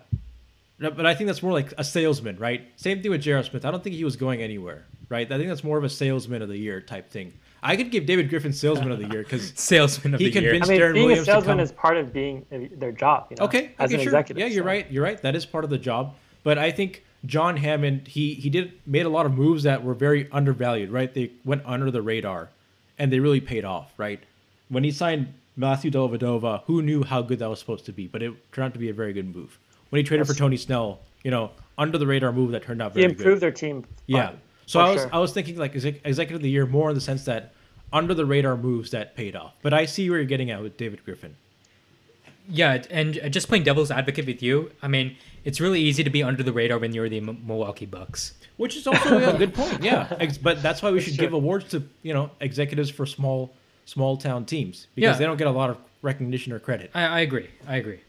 No, 0.79 0.91
but 0.91 1.05
I 1.05 1.13
think 1.15 1.27
that's 1.27 1.43
more 1.43 1.53
like 1.53 1.73
a 1.77 1.83
salesman, 1.83 2.37
right? 2.37 2.67
Same 2.75 3.01
thing 3.01 3.11
with 3.11 3.21
J.R. 3.21 3.43
Smith. 3.43 3.63
I 3.65 3.71
don't 3.71 3.83
think 3.83 3.95
he 3.95 4.03
was 4.03 4.15
going 4.15 4.41
anywhere, 4.41 4.85
right? 5.09 5.31
I 5.31 5.37
think 5.37 5.47
that's 5.49 5.63
more 5.63 5.77
of 5.77 5.83
a 5.83 5.89
salesman 5.89 6.41
of 6.41 6.49
the 6.49 6.57
year 6.57 6.81
type 6.81 7.09
thing. 7.11 7.33
I 7.61 7.77
could 7.77 7.91
give 7.91 8.05
David 8.05 8.29
Griffin 8.29 8.51
salesman 8.51 8.91
of 8.91 8.99
the 8.99 9.07
year 9.07 9.23
because 9.23 9.53
Salesman 9.55 10.13
of 10.15 10.19
He 10.19 10.29
the 10.29 10.41
year. 10.41 10.51
convinced- 10.51 10.69
I 10.69 10.73
mean, 10.73 10.81
Darren 10.81 10.93
being 10.93 11.05
Williams 11.05 11.27
a 11.27 11.31
salesman 11.31 11.59
is 11.61 11.71
part 11.71 11.95
of 11.97 12.11
being 12.11 12.45
uh, 12.51 12.59
their 12.77 12.91
job. 12.91 13.27
You 13.29 13.37
know, 13.37 13.45
okay, 13.45 13.71
as 13.79 13.89
okay, 13.89 13.95
an 13.95 13.99
sure. 14.01 14.09
executive. 14.09 14.41
Yeah, 14.41 14.47
you're 14.47 14.63
so. 14.63 14.67
right. 14.67 14.91
You're 14.91 15.03
right. 15.03 15.21
That 15.21 15.35
is 15.35 15.45
part 15.45 15.63
of 15.63 15.69
the 15.69 15.77
job. 15.77 16.15
But 16.43 16.57
I 16.57 16.71
think 16.71 17.03
John 17.25 17.55
Hammond, 17.55 18.07
he 18.09 18.33
he 18.33 18.49
did 18.49 18.73
made 18.85 19.05
a 19.05 19.09
lot 19.09 19.25
of 19.25 19.33
moves 19.33 19.63
that 19.63 19.81
were 19.83 19.93
very 19.93 20.29
undervalued, 20.31 20.91
right? 20.91 21.13
They 21.13 21.31
went 21.45 21.61
under 21.65 21.89
the 21.89 22.01
radar, 22.01 22.49
and 22.99 23.13
they 23.13 23.19
really 23.21 23.39
paid 23.39 23.63
off, 23.63 23.93
right? 23.97 24.19
When 24.67 24.83
he 24.83 24.91
signed 24.91 25.33
Matthew 25.55 25.89
Dellavedova, 25.89 26.63
who 26.65 26.81
knew 26.81 27.03
how 27.03 27.21
good 27.21 27.39
that 27.39 27.49
was 27.49 27.59
supposed 27.59 27.85
to 27.85 27.93
be? 27.93 28.07
But 28.07 28.23
it 28.23 28.33
turned 28.51 28.65
out 28.65 28.73
to 28.73 28.79
be 28.79 28.89
a 28.89 28.93
very 28.93 29.13
good 29.13 29.33
move. 29.33 29.57
When 29.93 29.99
he 29.99 30.03
traded 30.03 30.25
for 30.25 30.33
Tony 30.33 30.57
Snell, 30.57 31.01
you 31.23 31.29
know, 31.29 31.51
under 31.77 31.99
the 31.99 32.07
radar 32.07 32.31
move 32.31 32.49
that 32.53 32.63
turned 32.63 32.81
out 32.81 32.93
He 32.95 33.01
very 33.01 33.13
good. 33.13 33.19
improved 33.19 33.41
their 33.43 33.51
team. 33.51 33.85
Yeah. 34.07 34.29
fine, 34.29 34.37
So 34.65 34.79
I 34.79 34.89
was 34.91 35.01
sure. 35.01 35.09
I 35.13 35.19
was 35.19 35.33
thinking 35.33 35.55
like 35.55 35.75
exec- 35.75 36.01
executive 36.03 36.37
of 36.37 36.41
the 36.41 36.49
year 36.49 36.65
more 36.65 36.89
in 36.89 36.95
the 36.95 37.01
sense 37.01 37.25
that 37.25 37.53
under 37.93 38.15
the 38.15 38.25
radar 38.25 38.57
moves 38.57 38.89
that 38.89 39.15
paid 39.15 39.35
off. 39.35 39.53
But 39.61 39.71
I 39.71 39.85
see 39.85 40.09
where 40.09 40.17
you're 40.17 40.25
getting 40.25 40.49
at 40.49 40.63
with 40.63 40.77
David 40.77 41.05
Griffin. 41.05 41.35
Yeah, 42.49 42.81
and 42.89 43.19
just 43.31 43.47
playing 43.47 43.65
devil's 43.65 43.91
advocate 43.91 44.25
with 44.25 44.41
you, 44.41 44.71
I 44.81 44.87
mean, 44.87 45.15
it's 45.43 45.61
really 45.61 45.79
easy 45.79 46.03
to 46.03 46.09
be 46.09 46.23
under 46.23 46.41
the 46.41 46.51
radar 46.53 46.79
when 46.79 46.91
you're 46.91 47.07
the 47.07 47.17
M- 47.19 47.43
Milwaukee 47.45 47.85
Bucks. 47.85 48.33
Which 48.57 48.75
is 48.75 48.87
also 48.87 49.35
a 49.35 49.37
good 49.37 49.53
point. 49.53 49.83
Yeah. 49.83 50.07
Ex- 50.19 50.39
but 50.39 50.63
that's 50.63 50.81
why 50.81 50.89
we 50.89 51.01
should 51.01 51.13
true. 51.13 51.25
give 51.27 51.33
awards 51.33 51.69
to, 51.69 51.83
you 52.01 52.15
know, 52.15 52.31
executives 52.41 52.89
for 52.89 53.05
small 53.05 53.53
small 53.85 54.17
town 54.17 54.45
teams 54.45 54.87
because 54.95 55.13
Yeah. 55.13 55.19
they 55.19 55.25
don't 55.25 55.37
get 55.37 55.45
a 55.45 55.51
lot 55.51 55.69
of 55.69 55.77
recognition 56.01 56.51
or 56.51 56.57
credit. 56.57 56.89
I, 56.95 57.03
I 57.03 57.19
agree. 57.19 57.49
I 57.67 57.75
agree. 57.75 57.99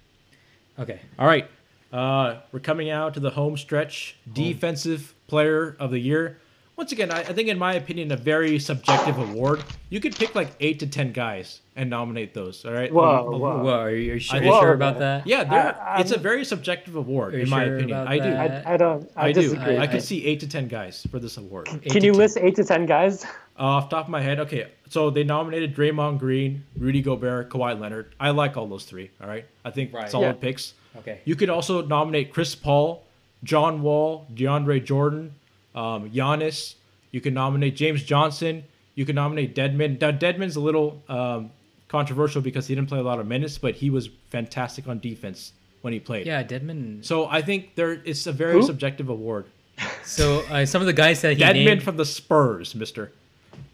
Okay. 0.78 1.00
All 1.18 1.26
right. 1.26 1.46
Uh, 1.94 2.40
we're 2.50 2.58
coming 2.60 2.90
out 2.90 3.14
to 3.14 3.20
the 3.20 3.30
home 3.30 3.56
stretch. 3.56 4.16
Defensive 4.32 5.14
player 5.28 5.76
of 5.78 5.90
the 5.92 5.98
year. 6.00 6.38
Once 6.76 6.90
again, 6.90 7.12
I, 7.12 7.20
I 7.20 7.32
think, 7.32 7.48
in 7.48 7.56
my 7.56 7.74
opinion, 7.74 8.10
a 8.10 8.16
very 8.16 8.58
subjective 8.58 9.16
award. 9.16 9.62
You 9.90 10.00
could 10.00 10.16
pick 10.16 10.34
like 10.34 10.48
eight 10.58 10.80
to 10.80 10.88
ten 10.88 11.12
guys 11.12 11.60
and 11.76 11.88
nominate 11.88 12.34
those. 12.34 12.64
All 12.64 12.72
right. 12.72 12.92
Whoa, 12.92 13.32
Um, 13.32 13.40
whoa. 13.40 13.62
Well, 13.62 13.74
are 13.78 13.90
you, 13.94 14.10
are 14.10 14.14
you 14.14 14.18
sure, 14.18 14.40
are 14.40 14.42
you 14.42 14.50
Whoa, 14.50 14.60
sure 14.60 14.72
about 14.72 14.98
that? 14.98 15.24
Yeah, 15.24 15.44
they're, 15.44 15.80
I- 15.80 16.00
it's 16.00 16.10
a 16.10 16.14
I'm- 16.16 16.22
very 16.24 16.44
subjective 16.44 16.96
award, 16.96 17.34
Are 17.34 17.36
you 17.36 17.44
in 17.44 17.50
my 17.50 17.64
sure 17.64 17.76
opinion. 17.76 17.98
I 18.08 18.18
do. 18.18 18.28
I, 18.28 18.74
I 18.74 18.76
don't. 18.76 19.08
I, 19.14 19.26
I 19.28 19.32
do. 19.32 19.42
disagree. 19.42 19.78
I 19.78 19.86
could 19.86 20.02
see 20.02 20.26
eight 20.26 20.40
to 20.40 20.48
ten 20.48 20.66
guys 20.66 21.06
for 21.12 21.20
this 21.20 21.36
award. 21.36 21.68
Eight 21.72 21.92
Can 21.92 22.02
you 22.02 22.10
10. 22.10 22.18
list 22.18 22.38
eight 22.40 22.56
to 22.56 22.64
ten 22.64 22.86
guys? 22.86 23.24
Off 23.56 23.88
top 23.88 24.06
of 24.06 24.10
my 24.10 24.20
head, 24.20 24.40
okay. 24.40 24.66
So 24.88 25.10
they 25.10 25.22
nominated 25.22 25.76
Draymond 25.76 26.18
Green, 26.18 26.64
Rudy 26.76 27.02
Gobert, 27.02 27.50
Kawhi 27.50 27.78
Leonard. 27.78 28.16
I 28.18 28.30
like 28.30 28.56
all 28.56 28.66
those 28.66 28.82
three. 28.84 29.12
All 29.22 29.28
right, 29.28 29.44
I 29.64 29.70
think 29.70 29.92
Right. 29.92 30.10
solid 30.10 30.24
Yeah. 30.26 30.32
picks. 30.32 30.74
Okay. 30.98 31.20
You 31.24 31.34
could 31.36 31.50
also 31.50 31.84
nominate 31.84 32.32
Chris 32.32 32.54
Paul, 32.54 33.04
John 33.42 33.82
Wall, 33.82 34.26
DeAndre 34.34 34.84
Jordan, 34.84 35.34
um, 35.74 36.10
Giannis. 36.10 36.74
You 37.10 37.20
can 37.20 37.34
nominate 37.34 37.76
James 37.76 38.02
Johnson. 38.02 38.64
You 38.94 39.04
can 39.04 39.14
nominate 39.16 39.54
Dedmon. 39.54 40.00
Now 40.00 40.10
Dedmon's 40.12 40.56
a 40.56 40.60
little 40.60 41.02
um, 41.08 41.50
controversial 41.88 42.40
because 42.42 42.66
he 42.66 42.74
didn't 42.74 42.88
play 42.88 42.98
a 42.98 43.02
lot 43.02 43.18
of 43.18 43.26
minutes, 43.26 43.58
but 43.58 43.74
he 43.74 43.90
was 43.90 44.08
fantastic 44.30 44.86
on 44.88 44.98
defense 45.00 45.52
when 45.82 45.92
he 45.92 46.00
played. 46.00 46.26
Yeah, 46.26 46.42
Dedmon. 46.42 47.04
So 47.04 47.26
I 47.26 47.42
think 47.42 47.74
there 47.74 47.92
it's 48.04 48.26
a 48.26 48.32
very 48.32 48.52
Who? 48.54 48.62
subjective 48.62 49.08
award. 49.08 49.46
So 50.04 50.40
uh, 50.50 50.64
some 50.64 50.80
of 50.80 50.86
the 50.86 50.92
guys 50.92 51.20
that 51.22 51.36
he 51.36 51.42
Dedmon 51.42 51.64
named, 51.64 51.82
from 51.82 51.96
the 51.96 52.04
Spurs, 52.04 52.74
Mister. 52.74 53.10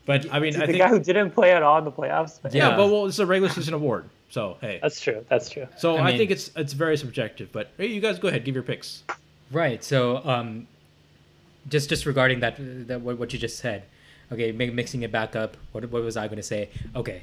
But 0.07 0.27
I 0.33 0.41
mean, 0.41 0.57
I 0.57 0.61
the 0.61 0.67
think 0.67 0.79
guy 0.79 0.89
who 0.89 0.99
didn't 0.99 1.31
play 1.33 1.53
at 1.53 1.63
all 1.63 1.79
in 1.79 1.85
the 1.85 1.93
playoffs. 1.93 2.39
yeah, 2.45 2.71
Yeah. 2.71 2.77
but 2.77 2.87
well, 2.91 3.07
it's 3.07 3.19
a 3.19 3.27
regular 3.27 3.53
season 3.53 3.75
award, 3.75 4.07
so 4.31 4.57
hey. 4.61 4.79
That's 4.83 5.01
true. 5.01 5.25
That's 5.29 5.51
true. 5.51 5.67
So 5.77 5.97
I 5.97 6.01
I, 6.01 6.07
mean- 6.07 6.19
think 6.19 6.31
it's 6.31 6.51
it's 6.57 6.73
very 6.73 6.97
subjective. 6.97 7.51
But 7.53 7.71
hey, 7.77 7.87
you 7.87 8.01
guys 8.01 8.19
go 8.19 8.29
ahead, 8.29 8.45
give 8.45 8.55
your 8.55 8.65
picks. 8.65 9.03
right? 9.51 9.83
So 9.85 10.19
um, 10.25 10.67
just 11.69 11.89
just 11.89 12.07
regarding 12.07 12.41
that 12.41 12.57
that 12.89 13.01
what, 13.01 13.19
what 13.19 13.33
you 13.33 13.39
just 13.39 13.59
said, 13.59 13.85
okay, 14.33 14.53
mi- 14.53 14.71
mixing 14.71 15.03
it 15.03 15.13
back 15.13 15.37
up. 15.37 15.57
What 15.73 15.91
what 15.91 16.03
was 16.03 16.17
I 16.17 16.27
going 16.27 16.37
to 16.37 16.43
say? 16.43 16.71
Okay, 16.97 17.23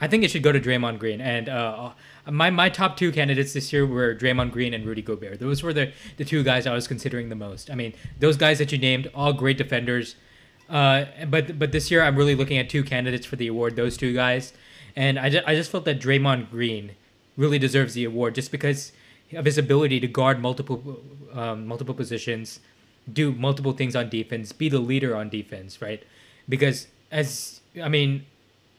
I 0.00 0.06
think 0.08 0.22
it 0.24 0.30
should 0.30 0.42
go 0.42 0.52
to 0.52 0.60
Draymond 0.60 0.98
Green. 0.98 1.20
And 1.20 1.48
uh, 1.48 1.90
my 2.30 2.50
my 2.50 2.68
top 2.68 2.96
two 2.96 3.10
candidates 3.12 3.52
this 3.52 3.72
year 3.72 3.86
were 3.86 4.14
Draymond 4.14 4.52
Green 4.52 4.74
and 4.74 4.84
Rudy 4.86 5.02
Gobert. 5.02 5.40
Those 5.40 5.62
were 5.62 5.72
the 5.72 5.92
the 6.16 6.24
two 6.24 6.42
guys 6.42 6.66
I 6.66 6.74
was 6.74 6.86
considering 6.86 7.28
the 7.28 7.34
most. 7.36 7.70
I 7.70 7.74
mean, 7.74 7.94
those 8.20 8.36
guys 8.36 8.58
that 8.58 8.70
you 8.72 8.78
named, 8.78 9.10
all 9.14 9.32
great 9.32 9.58
defenders. 9.58 10.16
Uh, 10.68 11.04
but 11.28 11.58
but 11.58 11.70
this 11.72 11.90
year 11.90 12.02
I'm 12.02 12.16
really 12.16 12.34
looking 12.34 12.58
at 12.58 12.68
two 12.68 12.82
candidates 12.84 13.24
for 13.24 13.36
the 13.36 13.46
award. 13.46 13.76
Those 13.76 13.96
two 13.96 14.12
guys, 14.12 14.52
and 14.96 15.18
I 15.18 15.28
just, 15.30 15.46
I 15.46 15.54
just 15.54 15.70
felt 15.70 15.84
that 15.84 16.00
Draymond 16.00 16.50
Green 16.50 16.92
really 17.36 17.58
deserves 17.58 17.94
the 17.94 18.04
award 18.04 18.34
just 18.34 18.50
because 18.50 18.92
of 19.34 19.44
his 19.44 19.58
ability 19.58 20.00
to 20.00 20.06
guard 20.06 20.40
multiple 20.40 21.00
um, 21.34 21.66
multiple 21.66 21.94
positions, 21.94 22.60
do 23.12 23.32
multiple 23.32 23.72
things 23.72 23.94
on 23.94 24.08
defense, 24.08 24.52
be 24.52 24.68
the 24.68 24.78
leader 24.78 25.14
on 25.14 25.28
defense, 25.28 25.82
right? 25.82 26.02
Because 26.48 26.86
as 27.12 27.60
I 27.82 27.88
mean, 27.88 28.24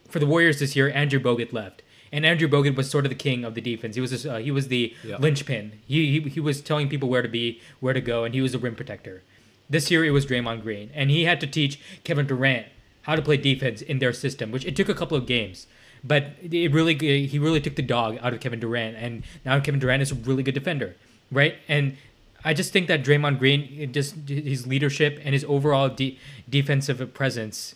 for 0.09 0.19
the 0.19 0.25
Warriors 0.25 0.59
this 0.59 0.75
year, 0.75 0.89
Andrew 0.91 1.19
Bogut 1.19 1.53
left, 1.53 1.81
and 2.11 2.25
Andrew 2.25 2.47
Bogut 2.47 2.75
was 2.75 2.89
sort 2.89 3.05
of 3.05 3.09
the 3.09 3.15
king 3.15 3.43
of 3.43 3.53
the 3.53 3.61
defense. 3.61 3.95
He 3.95 4.01
was 4.01 4.11
just, 4.11 4.25
uh, 4.25 4.37
he 4.37 4.49
was 4.51 4.69
the 4.69 4.93
Yeah. 5.03 5.17
linchpin. 5.17 5.73
He, 5.87 6.19
he 6.19 6.29
he 6.29 6.39
was 6.39 6.61
telling 6.61 6.89
people 6.89 7.09
where 7.09 7.21
to 7.21 7.27
be, 7.29 7.61
where 7.79 7.93
to 7.93 8.01
go, 8.01 8.23
and 8.23 8.33
he 8.33 8.41
was 8.41 8.53
the 8.53 8.59
rim 8.59 8.75
protector. 8.75 9.21
This 9.69 9.91
year 9.91 10.03
it 10.05 10.11
was 10.11 10.25
Draymond 10.25 10.61
Green, 10.63 10.89
and 10.95 11.11
he 11.11 11.25
had 11.25 11.39
to 11.41 11.47
teach 11.47 11.79
Kevin 12.05 12.25
Durant 12.25 12.67
how 13.01 13.15
to 13.17 13.21
play 13.21 13.35
defense 13.37 13.81
in 13.81 13.99
their 13.99 14.13
system, 14.13 14.49
which 14.51 14.65
it 14.65 14.75
took 14.75 14.89
a 14.89 14.93
couple 14.95 15.17
of 15.17 15.25
games. 15.25 15.67
But 16.03 16.31
it 16.41 16.71
really 16.71 16.95
he 17.27 17.39
really 17.39 17.59
took 17.61 17.75
the 17.75 17.81
dog 17.81 18.17
out 18.21 18.33
of 18.33 18.39
Kevin 18.39 18.59
Durant, 18.59 18.95
and 18.97 19.23
now 19.45 19.59
Kevin 19.59 19.79
Durant 19.79 20.01
is 20.01 20.11
a 20.11 20.15
really 20.15 20.43
good 20.43 20.53
defender, 20.53 20.95
right? 21.31 21.55
And 21.67 21.97
I 22.45 22.53
just 22.53 22.71
think 22.71 22.87
that 22.87 23.03
Draymond 23.03 23.39
Green, 23.39 23.91
just 23.91 24.15
his 24.27 24.67
leadership 24.67 25.19
and 25.23 25.33
his 25.33 25.43
overall 25.45 25.89
de- 25.89 26.17
defensive 26.49 27.13
presence, 27.13 27.75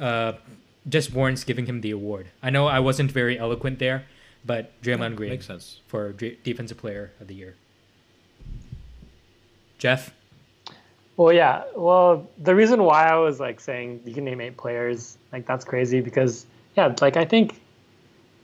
uh, 0.00 0.32
just 0.88 1.12
warrants 1.12 1.44
giving 1.44 1.66
him 1.66 1.82
the 1.82 1.90
award. 1.90 2.28
I 2.42 2.50
know 2.50 2.66
I 2.66 2.80
wasn't 2.80 3.12
very 3.12 3.38
eloquent 3.38 3.78
there, 3.78 4.06
but 4.44 4.72
Draymond 4.82 5.16
Green 5.16 5.30
Makes 5.30 5.46
sense. 5.46 5.80
for 5.86 6.12
Dr- 6.12 6.42
defensive 6.42 6.78
player 6.78 7.12
of 7.20 7.28
the 7.28 7.34
year. 7.34 7.54
Jeff, 9.78 10.12
Well, 11.16 11.32
yeah. 11.32 11.64
Well, 11.76 12.26
the 12.38 12.54
reason 12.54 12.82
why 12.82 13.06
I 13.06 13.16
was 13.16 13.40
like 13.40 13.60
saying 13.60 14.00
you 14.06 14.14
can 14.14 14.24
name 14.24 14.40
eight 14.40 14.56
players, 14.56 15.18
like 15.32 15.46
that's 15.46 15.64
crazy 15.64 16.00
because 16.00 16.46
yeah, 16.76 16.94
like 17.00 17.16
I 17.16 17.24
think 17.24 17.60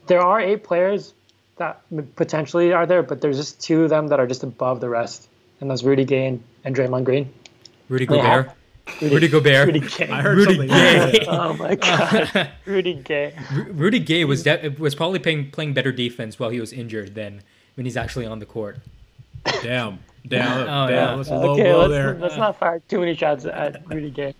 there 0.07 0.20
are 0.20 0.41
eight 0.41 0.64
players 0.64 1.14
that 1.57 1.81
potentially 2.16 2.72
are 2.72 2.87
there, 2.87 3.03
but 3.03 3.20
there's 3.20 3.37
just 3.37 3.61
two 3.61 3.85
of 3.85 3.91
them 3.91 4.09
that 4.09 4.20
are 4.20 4.27
just 4.27 4.43
above 4.43 4.81
the 4.81 4.89
rest, 4.89 5.29
and 5.61 5.70
that's 5.70 5.83
Rudy 5.83 6.05
Gay 6.05 6.27
and, 6.27 6.43
and 6.64 6.77
Draymond 6.77 7.05
Green. 7.05 7.33
Rudy 7.89 8.05
Yeah. 8.11 8.43
Gobert, 8.45 8.57
Rudy 9.12 9.29
Gobert. 9.29 9.66
Rudy 9.66 9.81
Gay. 9.81 10.09
I 10.09 10.20
heard 10.22 10.37
Rudy 10.39 10.55
something. 10.55 10.68
Gay. 10.68 11.24
oh 11.29 11.53
my 11.55 11.74
god, 11.77 12.51
Rudy 12.66 12.95
Gay. 12.95 13.35
Rudy 13.70 13.99
Gay 14.01 14.24
was 14.24 14.43
de- 14.43 14.74
was 14.79 14.95
probably 14.95 15.18
playing 15.18 15.51
playing 15.51 15.72
better 15.72 15.93
defense 15.93 16.39
while 16.39 16.51
he 16.51 16.61
was 16.61 16.72
injured 16.72 17.14
than 17.14 17.43
when 17.74 17.87
he's 17.87 17.97
actually 17.97 18.27
on 18.27 18.39
the 18.39 18.47
court. 18.47 18.79
Damn, 19.62 20.01
damn, 20.29 20.62
Oh, 20.62 20.89
damn. 20.89 20.91
yeah. 20.91 21.16
That's 21.16 21.29
a 21.31 21.37
low 21.39 21.53
Okay, 21.53 21.62
blow 21.62 21.79
let's, 21.87 21.91
there. 21.93 22.14
let's 22.20 22.37
not 22.37 22.59
fire 22.59 22.83
too 22.89 22.99
many 23.01 23.14
shots 23.14 23.45
at 23.47 23.83
Rudy 23.89 24.11
Gay. 24.11 24.35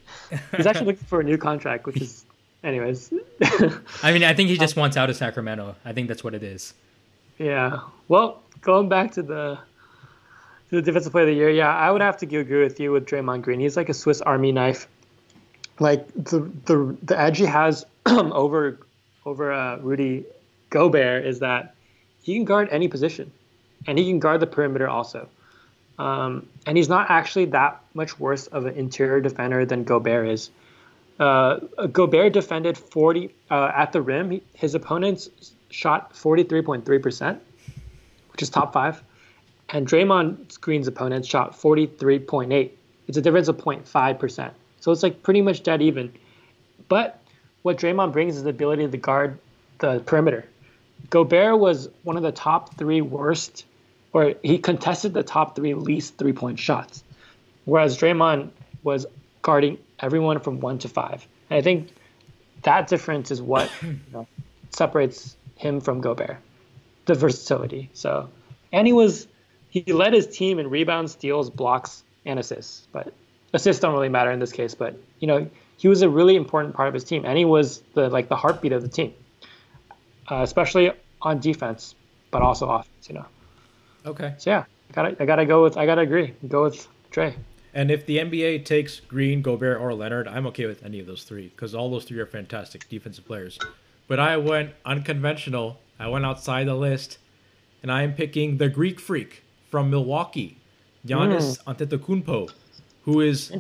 He's 0.57 0.67
actually 0.67 0.87
looking 0.87 1.07
for 1.07 1.21
a 1.21 1.25
new 1.25 1.39
contract, 1.39 1.87
which 1.87 2.01
is, 2.03 2.26
anyways. 2.67 3.13
I 4.03 4.13
mean, 4.13 4.25
I 4.25 4.35
think 4.35 4.51
he 4.51 4.59
just 4.67 4.77
wants 4.77 4.97
out 4.97 5.09
of 5.09 5.17
Sacramento. 5.17 5.77
I 5.85 5.93
think 5.93 6.09
that's 6.09 6.25
what 6.25 6.35
it 6.35 6.43
is. 6.43 6.75
Yeah. 7.39 7.81
Well, 8.09 8.43
going 8.61 8.89
back 8.89 9.13
to 9.13 9.23
the 9.23 9.59
to 10.71 10.77
the 10.77 10.83
defensive 10.83 11.13
player 11.13 11.25
of 11.25 11.29
the 11.29 11.35
year, 11.35 11.51
yeah, 11.51 11.75
I 11.75 11.91
would 11.91 12.01
have 12.01 12.17
to 12.19 12.27
agree 12.27 12.63
with 12.63 12.81
you 12.81 12.93
with 12.93 13.07
Draymond 13.07 13.43
Green. 13.43 13.61
He's 13.61 13.77
like 13.77 13.89
a 13.89 13.95
Swiss 13.95 14.21
Army 14.21 14.53
knife. 14.53 14.89
Like 15.79 16.09
the 16.15 16.51
the 16.65 16.97
the 17.03 17.19
edge 17.19 17.39
he 17.39 17.45
has 17.45 17.87
over 18.07 18.79
over 19.25 19.53
uh, 19.53 19.79
Rudy 19.79 20.25
Gobert 20.71 21.25
is 21.25 21.39
that 21.41 21.75
he 22.23 22.35
can 22.35 22.45
guard 22.45 22.69
any 22.71 22.89
position, 22.89 23.31
and 23.87 23.99
he 23.99 24.07
can 24.07 24.19
guard 24.19 24.41
the 24.41 24.47
perimeter 24.47 24.89
also. 24.89 25.29
Um, 25.99 26.47
and 26.67 26.77
he's 26.77 26.91
not 26.91 27.11
actually 27.11 27.47
that 27.47 27.81
much 27.95 28.19
worse 28.21 28.49
of 28.49 28.67
an 28.67 28.75
interior 28.75 29.21
defender 29.21 29.65
than 29.65 29.85
Gobert 29.85 30.29
is. 30.29 30.51
Uh, 31.19 31.61
Gobert 31.93 32.33
defended 32.33 32.77
40 32.77 33.35
uh, 33.51 33.73
at 33.75 33.93
the 33.93 34.03
rim. 34.03 34.31
He, 34.31 34.43
his 34.55 34.75
opponents 34.75 35.53
shot 35.71 36.15
43.3%, 36.15 37.39
which 38.33 38.43
is 38.43 38.51
top 38.51 38.73
five. 38.73 39.03
And 39.71 39.87
Draymond 39.87 40.61
Green's 40.61 40.87
opponents 40.87 41.27
shot 41.27 41.53
43.8. 41.53 42.71
It's 43.09 43.17
a 43.17 43.23
difference 43.23 43.49
of 43.49 43.57
0.5%. 43.57 44.51
So 44.81 44.93
it's 44.93 45.03
like 45.03 45.23
pretty 45.23 45.43
much 45.43 45.63
dead 45.63 45.83
even. 45.83 46.13
But 46.89 47.21
what 47.63 47.79
Draymond 47.79 48.13
brings 48.13 48.37
is 48.37 48.45
the 48.45 48.51
ability 48.51 48.89
to 48.89 48.97
guard 48.97 49.39
the 49.79 50.01
perimeter. 50.01 50.47
Gobert 51.11 51.59
was 51.59 51.89
one 52.05 52.17
of 52.17 52.23
the 52.23 52.33
top 52.33 52.77
three 52.77 53.01
worst, 53.01 53.65
or 54.13 54.35
he 54.43 54.59
contested 54.59 55.15
the 55.15 55.23
top 55.23 55.57
three 55.57 55.75
least 55.75 56.17
three 56.17 56.33
point 56.33 56.59
shots, 56.59 57.05
whereas 57.65 57.99
Draymond 57.99 58.51
was 58.83 59.07
guarding 59.43 59.79
everyone 60.01 60.41
from 60.41 60.61
one 60.61 60.79
to 60.79 60.89
five. 60.89 61.27
And 61.51 61.59
I 61.59 61.63
think 61.63 61.89
that 62.63 62.89
difference 62.89 63.31
is 63.31 63.41
what 63.41 63.71
you 63.83 63.99
know, 64.13 64.27
separates 64.71 65.37
him 65.57 65.81
from 65.81 66.01
Gobert, 66.01 66.39
the 67.07 67.15
versatility. 67.15 67.91
So, 67.93 68.29
and 68.73 68.87
he 68.87 68.93
was 68.93 69.27
he 69.69 69.93
led 69.93 70.13
his 70.13 70.27
team 70.27 70.59
in 70.59 70.71
rebounds, 70.71 71.13
steals, 71.13 71.51
blocks, 71.51 72.03
and 72.25 72.39
assists. 72.39 72.89
But 72.93 73.13
assists 73.53 73.81
don't 73.81 73.93
really 73.93 74.09
matter 74.09 74.31
in 74.31 74.39
this 74.39 74.53
case. 74.53 74.75
But 74.75 74.99
you 75.21 75.27
know, 75.27 75.49
he 75.77 75.89
was 75.89 76.03
a 76.03 76.09
really 76.09 76.37
important 76.37 76.75
part 76.75 76.89
of 76.89 76.95
his 76.95 77.05
team, 77.05 77.25
and 77.25 77.37
he 77.37 77.45
was 77.45 77.83
the 77.95 78.09
like 78.09 78.29
the 78.29 78.37
heartbeat 78.37 78.73
of 78.73 78.83
the 78.83 78.89
team, 78.89 79.15
uh, 80.31 80.43
especially 80.43 80.93
on 81.23 81.41
defense, 81.41 81.95
but 82.31 82.43
also 82.43 82.69
offense. 82.69 83.09
You 83.09 83.17
know. 83.17 83.27
Okay. 84.07 84.35
So 84.39 84.51
yeah, 84.51 84.65
I 84.91 84.93
gotta 84.93 85.17
I 85.21 85.27
gotta 85.27 85.47
go 85.47 85.63
with 85.63 85.77
I 85.77 85.87
gotta 85.87 86.03
agree. 86.03 86.35
Go 86.47 86.65
with 86.65 86.87
Trey. 87.11 87.35
And 87.77 87.91
if 87.91 88.07
the 88.07 88.17
NBA 88.17 88.65
takes 88.65 89.01
Green, 89.01 89.43
Gobert, 89.43 89.79
or 89.79 89.93
Leonard, 89.93 90.27
I'm 90.27 90.47
okay 90.47 90.65
with 90.65 90.83
any 90.83 90.99
of 90.99 91.07
those 91.07 91.25
three 91.25 91.49
because 91.49 91.75
all 91.75 91.91
those 91.91 92.07
three 92.07 92.19
are 92.19 92.25
fantastic 92.25 92.89
defensive 92.89 93.27
players. 93.27 93.59
But 94.09 94.19
I 94.19 94.39
went 94.39 94.71
unconventional. 94.87 95.79
I 96.01 96.09
went 96.09 96.25
outside 96.25 96.69
the 96.69 96.75
list, 96.75 97.19
and 97.83 97.93
I 97.93 98.03
am 98.03 98.15
picking 98.15 98.57
the 98.57 98.71
Greek 98.71 98.99
freak 98.99 99.43
from 99.69 99.91
Milwaukee, 99.91 100.57
Giannis 101.07 101.63
hmm. 101.63 101.71
Antetokounmpo, 101.71 102.51
who 103.03 103.21
is 103.21 103.53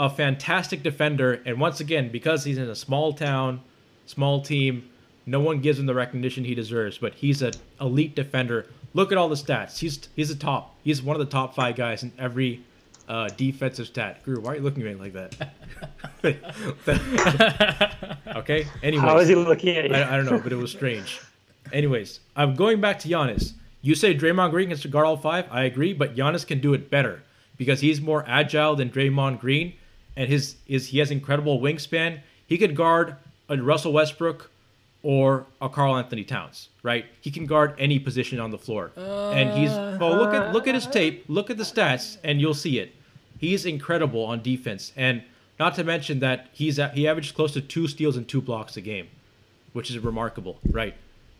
a 0.00 0.10
fantastic 0.10 0.82
defender. 0.82 1.40
And 1.46 1.60
once 1.60 1.78
again, 1.78 2.10
because 2.10 2.42
he's 2.42 2.58
in 2.58 2.68
a 2.68 2.74
small 2.74 3.12
town, 3.12 3.60
small 4.06 4.40
team, 4.40 4.90
no 5.26 5.38
one 5.38 5.60
gives 5.60 5.78
him 5.78 5.86
the 5.86 5.94
recognition 5.94 6.44
he 6.44 6.56
deserves. 6.56 6.98
But 6.98 7.14
he's 7.14 7.40
an 7.40 7.52
elite 7.80 8.16
defender. 8.16 8.66
Look 8.94 9.12
at 9.12 9.18
all 9.18 9.28
the 9.28 9.36
stats. 9.36 9.78
He's 9.78 10.08
he's 10.16 10.32
a 10.32 10.36
top. 10.36 10.74
He's 10.82 11.00
one 11.00 11.14
of 11.14 11.20
the 11.20 11.30
top 11.30 11.54
five 11.54 11.76
guys 11.76 12.02
in 12.02 12.10
every 12.18 12.64
uh, 13.10 13.28
defensive 13.36 13.88
stat. 13.88 14.22
Guru, 14.22 14.40
why 14.40 14.52
are 14.52 14.56
you 14.56 14.62
looking 14.62 14.86
at 14.86 14.94
me 14.94 14.96
like 15.10 15.12
that? 15.14 15.34
okay. 18.36 18.66
Anyways, 18.84 19.04
How 19.04 19.18
is 19.18 19.28
he 19.28 19.34
looking 19.34 19.76
at 19.76 19.90
you? 19.90 19.96
I, 19.96 20.14
I 20.14 20.16
don't 20.16 20.26
know, 20.26 20.38
but 20.38 20.52
it 20.52 20.56
was 20.56 20.70
strange. 20.70 21.20
Anyways, 21.72 22.20
I'm 22.36 22.54
going 22.54 22.80
back 22.80 23.00
to 23.00 23.08
Giannis. 23.08 23.54
You 23.82 23.96
say 23.96 24.14
Draymond 24.14 24.52
Green 24.52 24.74
can 24.74 24.90
guard 24.92 25.06
all 25.06 25.16
five. 25.16 25.46
I 25.50 25.64
agree, 25.64 25.92
but 25.92 26.14
Giannis 26.14 26.46
can 26.46 26.60
do 26.60 26.72
it 26.72 26.88
better 26.88 27.20
because 27.56 27.80
he's 27.80 28.00
more 28.00 28.24
agile 28.28 28.76
than 28.76 28.90
Draymond 28.90 29.40
Green, 29.40 29.72
and 30.16 30.28
his 30.28 30.54
is 30.68 30.86
he 30.86 31.00
has 31.00 31.10
incredible 31.10 31.60
wingspan. 31.60 32.20
He 32.46 32.58
could 32.58 32.76
guard 32.76 33.16
a 33.48 33.60
Russell 33.60 33.92
Westbrook 33.92 34.52
or 35.02 35.46
a 35.60 35.68
Karl 35.68 35.96
Anthony 35.96 36.22
Towns, 36.22 36.68
right? 36.84 37.06
He 37.22 37.32
can 37.32 37.46
guard 37.46 37.74
any 37.76 37.98
position 37.98 38.38
on 38.38 38.52
the 38.52 38.58
floor, 38.58 38.92
and 38.96 39.58
he's 39.58 39.70
well. 39.70 40.16
Look 40.16 40.32
at 40.32 40.52
look 40.52 40.68
at 40.68 40.76
his 40.76 40.86
tape. 40.86 41.24
Look 41.26 41.50
at 41.50 41.56
the 41.56 41.64
stats, 41.64 42.16
and 42.22 42.40
you'll 42.40 42.54
see 42.54 42.78
it. 42.78 42.94
He's 43.40 43.64
incredible 43.64 44.22
on 44.24 44.42
defense, 44.42 44.92
and 44.96 45.22
not 45.58 45.74
to 45.76 45.84
mention 45.84 46.20
that 46.20 46.48
he's 46.52 46.78
at, 46.78 46.94
he 46.94 47.08
averaged 47.08 47.34
close 47.34 47.52
to 47.54 47.60
two 47.60 47.88
steals 47.88 48.16
and 48.16 48.28
two 48.28 48.40
blocks 48.40 48.76
a 48.76 48.80
game 48.80 49.08
which 49.72 49.90
is 49.90 49.98
remarkable, 49.98 50.58
right? 50.70 50.94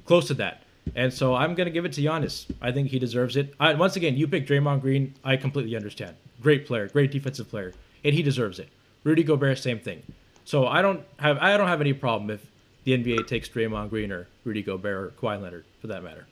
Close 0.05 0.26
to 0.28 0.34
that. 0.34 0.62
And 0.94 1.12
so 1.12 1.34
I'm 1.34 1.55
going 1.55 1.66
to 1.66 1.72
give 1.72 1.84
it 1.84 1.92
to 1.94 2.01
Giannis. 2.01 2.51
I 2.61 2.72
think 2.72 2.88
he 2.88 2.98
deserves 2.98 3.36
it. 3.36 3.55
I, 3.61 3.74
once 3.74 3.96
again, 3.96 4.16
you 4.16 4.26
pick 4.26 4.46
Draymond 4.46 4.80
Green. 4.80 5.14
I 5.24 5.36
completely 5.36 5.76
understand. 5.76 6.16
Great 6.42 6.66
player, 6.66 6.88
great 6.88 7.11
defensive 7.11 7.48
player, 7.48 7.74
and 8.03 8.14
he 8.14 8.22
deserves 8.22 8.59
it. 8.59 8.68
Rudy 9.05 9.22
Gobert, 9.22 9.59
same 9.59 9.78
thing. 9.78 10.03
So 10.44 10.66
I 10.66 10.82
don't 10.82 11.03
have 11.18 11.38
I 11.38 11.57
don't 11.57 11.68
have 11.68 11.80
any 11.80 11.92
problem 11.92 12.30
if 12.30 12.44
the 12.84 12.92
NBA 12.92 13.26
takes 13.26 13.48
Draymond 13.48 13.90
Green 13.90 14.11
or 14.11 14.26
Rudy 14.44 14.62
Gobert 14.62 14.96
or 14.96 15.09
Kawhi 15.11 15.40
Leonard 15.40 15.64
for 15.80 15.86
that 15.88 16.03
matter. 16.03 16.26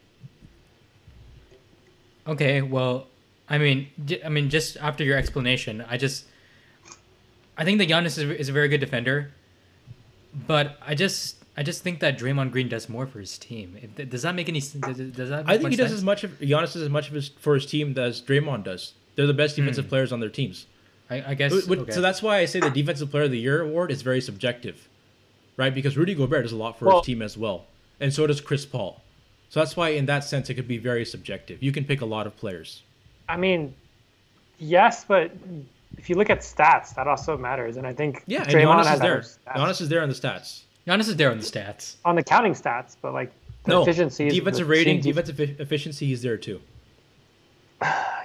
Okay, 2.26 2.62
well, 2.62 3.06
I 3.50 3.58
mean, 3.58 3.88
j- 4.04 4.22
I 4.24 4.28
mean, 4.28 4.50
just 4.50 4.76
after 4.76 5.04
your 5.04 5.16
explanation, 5.16 5.84
I 5.88 5.96
just, 5.96 6.26
I 7.56 7.64
think 7.64 7.78
that 7.78 7.88
Giannis 7.88 8.18
is, 8.18 8.18
is 8.18 8.48
a 8.48 8.52
very 8.52 8.68
good 8.68 8.80
defender, 8.80 9.30
but 10.46 10.78
I 10.86 10.94
just 10.94 11.38
I 11.58 11.64
just 11.64 11.82
think 11.82 11.98
that 12.00 12.16
Draymond 12.16 12.52
Green 12.52 12.68
does 12.68 12.88
more 12.88 13.04
for 13.04 13.18
his 13.18 13.36
team. 13.36 13.76
Does 13.96 14.22
that 14.22 14.36
make 14.36 14.48
any? 14.48 14.60
Does, 14.60 14.98
does 14.98 15.28
that? 15.30 15.44
Make 15.44 15.56
I 15.56 15.58
think 15.58 15.70
he 15.70 15.76
does 15.76 15.88
sense? 15.88 15.98
as 15.98 16.04
much 16.04 16.22
of 16.22 16.38
Giannis 16.38 16.72
does 16.74 16.82
as 16.82 16.88
much 16.88 17.08
of 17.08 17.14
his 17.14 17.30
for 17.30 17.54
his 17.54 17.66
team 17.66 17.98
as 17.98 18.22
Draymond 18.22 18.62
does. 18.62 18.92
They're 19.16 19.26
the 19.26 19.34
best 19.34 19.56
hmm. 19.56 19.62
defensive 19.62 19.88
players 19.88 20.12
on 20.12 20.20
their 20.20 20.28
teams. 20.28 20.66
I, 21.10 21.30
I 21.30 21.34
guess. 21.34 21.52
But- 21.52 21.68
but- 21.68 21.78
okay. 21.80 21.92
So 21.92 22.00
that's 22.00 22.22
why 22.22 22.38
I 22.38 22.44
say 22.44 22.60
the 22.60 22.70
defensive 22.70 23.10
player 23.10 23.24
of 23.24 23.32
the 23.32 23.40
year 23.40 23.62
award 23.62 23.90
is 23.90 24.02
very 24.02 24.20
subjective, 24.20 24.88
right? 25.56 25.74
Because 25.74 25.96
Rudy 25.96 26.14
Gobert 26.14 26.44
does 26.44 26.52
a 26.52 26.56
lot 26.56 26.78
for 26.78 26.84
Well- 26.84 26.98
his 27.00 27.06
team 27.06 27.22
as 27.22 27.36
well, 27.36 27.66
and 27.98 28.14
so 28.14 28.24
does 28.28 28.40
Chris 28.40 28.64
Paul. 28.64 29.02
So 29.48 29.58
that's 29.58 29.76
why, 29.76 29.88
in 29.88 30.06
that 30.06 30.22
sense, 30.22 30.48
it 30.50 30.54
could 30.54 30.68
be 30.68 30.78
very 30.78 31.04
subjective. 31.04 31.60
You 31.60 31.72
can 31.72 31.84
pick 31.84 32.02
a 32.02 32.06
lot 32.06 32.26
of 32.28 32.36
players. 32.36 32.82
I 33.28 33.36
mean, 33.36 33.74
yes, 34.58 35.04
but 35.06 35.32
if 35.96 36.08
you 36.08 36.16
look 36.16 36.30
at 36.30 36.40
stats, 36.40 36.94
that 36.94 37.06
also 37.06 37.36
matters. 37.36 37.76
And 37.76 37.86
I 37.86 37.92
think 37.92 38.22
Yeah, 38.26 38.42
and 38.42 38.48
Draymond 38.48 38.82
Giannis 38.82 38.86
has 38.86 38.94
is 38.94 39.00
there. 39.00 39.16
better 39.46 39.58
Giannis 39.60 39.80
is 39.80 39.88
there 39.88 40.02
on 40.02 40.08
the 40.08 40.14
stats. 40.14 40.62
Giannis 40.86 41.08
is 41.08 41.16
there 41.16 41.30
on 41.30 41.38
the 41.38 41.44
stats. 41.44 41.96
on 42.04 42.14
the 42.16 42.22
counting 42.22 42.52
stats, 42.54 42.96
but 43.00 43.12
like 43.12 43.30
the 43.64 43.70
No, 43.72 43.82
efficiency, 43.82 44.26
is- 44.28 44.34
defensive 44.34 44.66
the 44.66 44.70
rating, 44.70 45.00
team 45.02 45.14
defensive 45.14 45.60
efficiency, 45.60 46.12
is 46.12 46.22
there 46.22 46.36
too. 46.38 46.60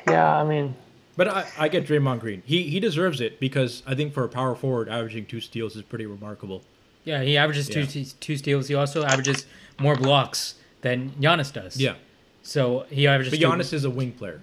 Yeah, 0.07 0.35
I 0.37 0.43
mean, 0.43 0.75
But 1.15 1.29
I, 1.29 1.45
I 1.57 1.67
get 1.69 1.85
Draymond 1.87 2.19
Green. 2.19 2.41
He 2.45 2.63
he 2.63 2.79
deserves 2.81 3.21
it 3.21 3.39
because 3.39 3.83
I 3.87 3.95
think 3.95 4.13
for 4.13 4.23
a 4.25 4.29
power 4.29 4.53
forward, 4.55 4.89
averaging 4.89 5.25
two 5.27 5.39
steals 5.39 5.75
is 5.77 5.81
pretty 5.83 6.05
remarkable. 6.05 6.61
Yeah, 7.05 7.21
he 7.23 7.37
averages 7.37 7.69
Yeah. 7.69 7.85
two 7.85 8.03
two 8.19 8.35
steals. 8.37 8.67
He 8.67 8.75
also 8.75 9.03
averages 9.05 9.45
more 9.79 9.95
blocks 9.95 10.55
than 10.81 11.11
Giannis 11.21 11.53
does. 11.53 11.77
Yeah, 11.77 11.95
So 12.41 12.85
he 12.89 13.07
averages. 13.07 13.31
but 13.31 13.39
two- 13.39 13.45
Giannis 13.47 13.71
is 13.73 13.85
a 13.85 13.89
wing 13.89 14.11
player. 14.11 14.41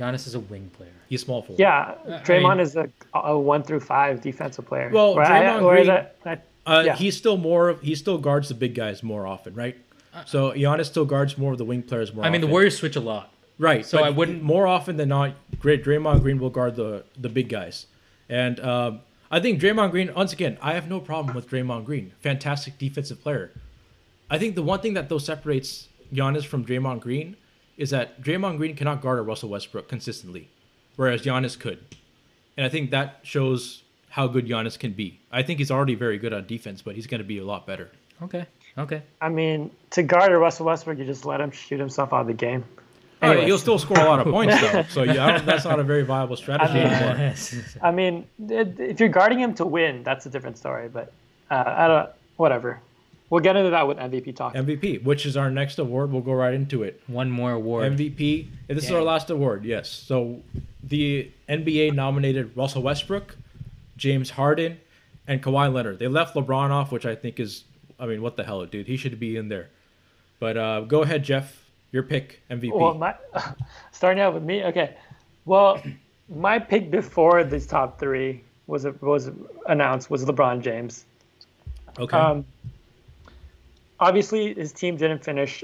Giannis 0.00 0.26
is 0.26 0.34
a 0.34 0.40
wing 0.40 0.70
player. 0.76 0.88
He's 1.08 1.20
small 1.22 1.42
forward. 1.42 1.60
yeah, 1.60 1.94
I 2.06 2.10
Draymond 2.22 2.56
mean- 2.56 2.60
is 2.60 2.76
a, 2.76 2.88
a 3.14 3.38
one 3.38 3.62
through 3.62 3.80
five 3.80 4.20
defensive 4.22 4.66
player. 4.66 4.90
Well, 4.92 5.12
Or 5.12 5.22
I- 5.22 5.28
Draymond 5.42 5.62
or 5.62 5.76
is 5.76 5.86
Green- 5.86 5.86
that- 5.88 6.22
that- 6.24 6.46
Uh, 6.66 6.82
Yeah. 6.86 6.94
He's 6.96 7.16
still 7.16 7.36
more. 7.36 7.70
Of 7.70 7.80
he 7.82 7.94
still 7.94 8.18
guards 8.18 8.48
the 8.48 8.54
big 8.54 8.74
guys 8.74 9.02
more 9.02 9.26
often, 9.26 9.54
right? 9.54 9.76
So 10.26 10.52
Giannis 10.52 10.86
still 10.86 11.04
guards 11.06 11.36
more 11.38 11.52
of 11.52 11.58
the 11.58 11.64
wing 11.64 11.82
players 11.82 12.12
more. 12.14 12.24
I 12.24 12.30
mean, 12.30 12.40
the. 12.42 12.46
Warriors 12.46 12.76
switch 12.78 12.96
a 12.96 13.00
lot. 13.00 13.32
right? 13.58 13.84
so 13.84 13.98
but 13.98 14.04
I 14.04 14.10
wouldn't- 14.10 14.42
more 14.42 14.66
often 14.66 14.96
than 14.96 15.08
not. 15.08 15.32
Great 15.58 15.84
Draymond 15.84 16.22
Green 16.22 16.38
will 16.38 16.50
guard 16.50 16.76
the 16.76 17.04
the 17.18 17.28
big 17.28 17.48
guys, 17.48 17.86
and 18.28 18.60
um, 18.60 19.00
I 19.30 19.40
think 19.40 19.60
Draymond 19.60 19.90
Green. 19.90 20.12
Once 20.14 20.32
again, 20.32 20.58
I 20.62 20.72
have 20.74 20.88
no 20.88 21.00
problem 21.00 21.34
with 21.34 21.48
Draymond 21.50 21.84
Green. 21.86 22.12
Fantastic 22.20 22.78
defensive 22.78 23.20
player. 23.22 23.50
I 24.30 24.38
think 24.38 24.54
the 24.54 24.62
one 24.62 24.80
thing 24.80 24.94
that 24.94 25.08
though 25.08 25.18
separates 25.18 25.88
Giannis 26.14 26.44
from 26.44 26.64
Draymond 26.64 27.00
Green 27.00 27.36
is 27.80 27.90
that 27.90 28.20
Draymond 28.22 28.58
Green 28.58 28.76
cannot 28.76 29.00
guard 29.00 29.18
a 29.18 29.22
Russell 29.22 29.48
Westbrook 29.48 29.88
consistently, 29.88 30.48
whereas 30.96 31.22
Giannis 31.22 31.58
could, 31.58 31.78
and 32.56 32.66
I 32.66 32.68
think 32.68 32.90
that 32.90 33.20
shows 33.22 33.82
how 34.10 34.26
good 34.26 34.46
Giannis 34.46 34.78
can 34.78 34.92
be. 34.92 35.18
I 35.32 35.42
think 35.42 35.58
he's 35.58 35.70
already 35.70 35.94
very 35.94 36.18
good 36.18 36.32
on 36.34 36.46
defense, 36.46 36.82
but 36.82 36.94
he's 36.94 37.06
going 37.06 37.20
to 37.20 37.24
be 37.26 37.38
a 37.38 37.44
lot 37.44 37.66
better. 37.66 37.90
Okay. 38.22 38.44
Okay. 38.76 39.02
I 39.20 39.28
mean, 39.30 39.70
to 39.90 40.02
guard 40.02 40.30
a 40.30 40.36
Russell 40.38 40.66
Westbrook, 40.66 40.98
you 40.98 41.04
just 41.06 41.24
let 41.24 41.40
him 41.40 41.50
shoot 41.50 41.80
himself 41.80 42.12
out 42.12 42.20
of 42.22 42.26
the 42.26 42.34
game. 42.34 42.64
All 43.22 43.28
right, 43.28 43.36
Anyways. 43.38 43.46
he'll 43.48 43.58
still 43.58 43.78
score 43.78 43.98
a 43.98 44.04
lot 44.04 44.20
of 44.20 44.26
points 44.32 44.60
though, 44.60 44.82
so 44.88 45.02
yeah, 45.02 45.24
I 45.26 45.32
don't, 45.32 45.46
that's 45.46 45.64
not 45.64 45.78
a 45.80 45.82
very 45.82 46.02
viable 46.02 46.36
strategy 46.36 46.80
I 46.80 46.84
mean- 46.84 46.92
anymore. 46.92 47.34
I 47.82 47.90
mean, 47.90 48.26
if 48.48 49.00
you're 49.00 49.08
guarding 49.08 49.38
him 49.40 49.54
to 49.54 49.64
win, 49.66 50.02
that's 50.02 50.26
a 50.26 50.30
different 50.30 50.58
story. 50.58 50.88
But 50.88 51.12
uh, 51.50 51.64
I 51.66 51.86
don't. 51.88 52.10
Whatever. 52.36 52.80
We'll 53.30 53.40
get 53.40 53.56
into 53.56 53.70
that 53.70 53.86
with 53.86 53.96
MVP 53.96 54.34
talk. 54.34 54.54
MVP, 54.54 55.04
which 55.04 55.24
is 55.24 55.36
our 55.36 55.50
next 55.50 55.78
award. 55.78 56.10
We'll 56.10 56.20
go 56.20 56.32
right 56.32 56.52
into 56.52 56.82
it. 56.82 57.00
One 57.06 57.30
more 57.30 57.52
award. 57.52 57.92
MVP. 57.92 58.48
And 58.68 58.76
this 58.76 58.84
is 58.84 58.90
our 58.90 59.02
last 59.02 59.30
award, 59.30 59.64
yes. 59.64 59.88
So 59.88 60.42
the 60.82 61.30
NBA 61.48 61.94
nominated 61.94 62.56
Russell 62.56 62.82
Westbrook, 62.82 63.36
James 63.96 64.30
Harden, 64.30 64.78
and 65.28 65.40
Kawhi 65.40 65.72
Leonard. 65.72 66.00
They 66.00 66.08
left 66.08 66.34
LeBron 66.34 66.70
off, 66.70 66.90
which 66.90 67.06
I 67.06 67.14
think 67.14 67.38
is, 67.38 67.62
I 68.00 68.06
mean, 68.06 68.20
what 68.20 68.36
the 68.36 68.42
hell, 68.42 68.66
dude? 68.66 68.88
He 68.88 68.96
should 68.96 69.20
be 69.20 69.36
in 69.36 69.48
there. 69.48 69.68
But 70.40 70.56
uh, 70.56 70.80
go 70.80 71.02
ahead, 71.02 71.22
Jeff. 71.22 71.70
Your 71.92 72.02
pick, 72.02 72.40
MVP. 72.50 72.72
Well, 72.72 72.94
my 72.94 73.14
starting 73.92 74.20
out 74.20 74.34
with 74.34 74.42
me. 74.42 74.64
Okay. 74.64 74.96
Well, 75.44 75.80
my 76.28 76.58
pick 76.58 76.90
before 76.90 77.44
these 77.44 77.66
top 77.66 77.98
three 77.98 78.42
was 78.66 78.86
was 79.00 79.30
announced 79.66 80.10
was 80.10 80.24
LeBron 80.24 80.62
James. 80.62 81.04
okay. 81.98 82.16
Um, 82.16 82.44
obviously, 84.00 84.54
his 84.54 84.72
team 84.72 84.96
didn't 84.96 85.22
finish 85.24 85.62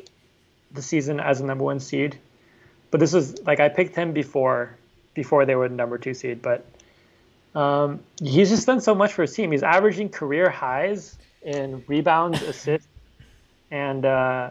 the 0.72 0.82
season 0.82 1.18
as 1.20 1.40
a 1.40 1.44
number 1.44 1.64
one 1.64 1.80
seed, 1.80 2.18
but 2.90 3.00
this 3.00 3.12
was 3.12 3.40
like 3.46 3.60
I 3.60 3.68
picked 3.68 3.96
him 3.96 4.12
before 4.12 4.76
before 5.14 5.46
they 5.46 5.54
were 5.56 5.68
the 5.68 5.74
number 5.74 5.98
two 5.98 6.14
seed. 6.14 6.42
But 6.42 6.64
um, 7.54 8.00
he's 8.22 8.50
just 8.50 8.66
done 8.66 8.80
so 8.80 8.94
much 8.94 9.12
for 9.12 9.22
his 9.22 9.34
team. 9.34 9.50
He's 9.52 9.62
averaging 9.62 10.10
career 10.10 10.50
highs 10.50 11.16
in 11.42 11.82
rebounds, 11.86 12.42
assists, 12.42 12.88
and 13.70 14.04
uh, 14.04 14.50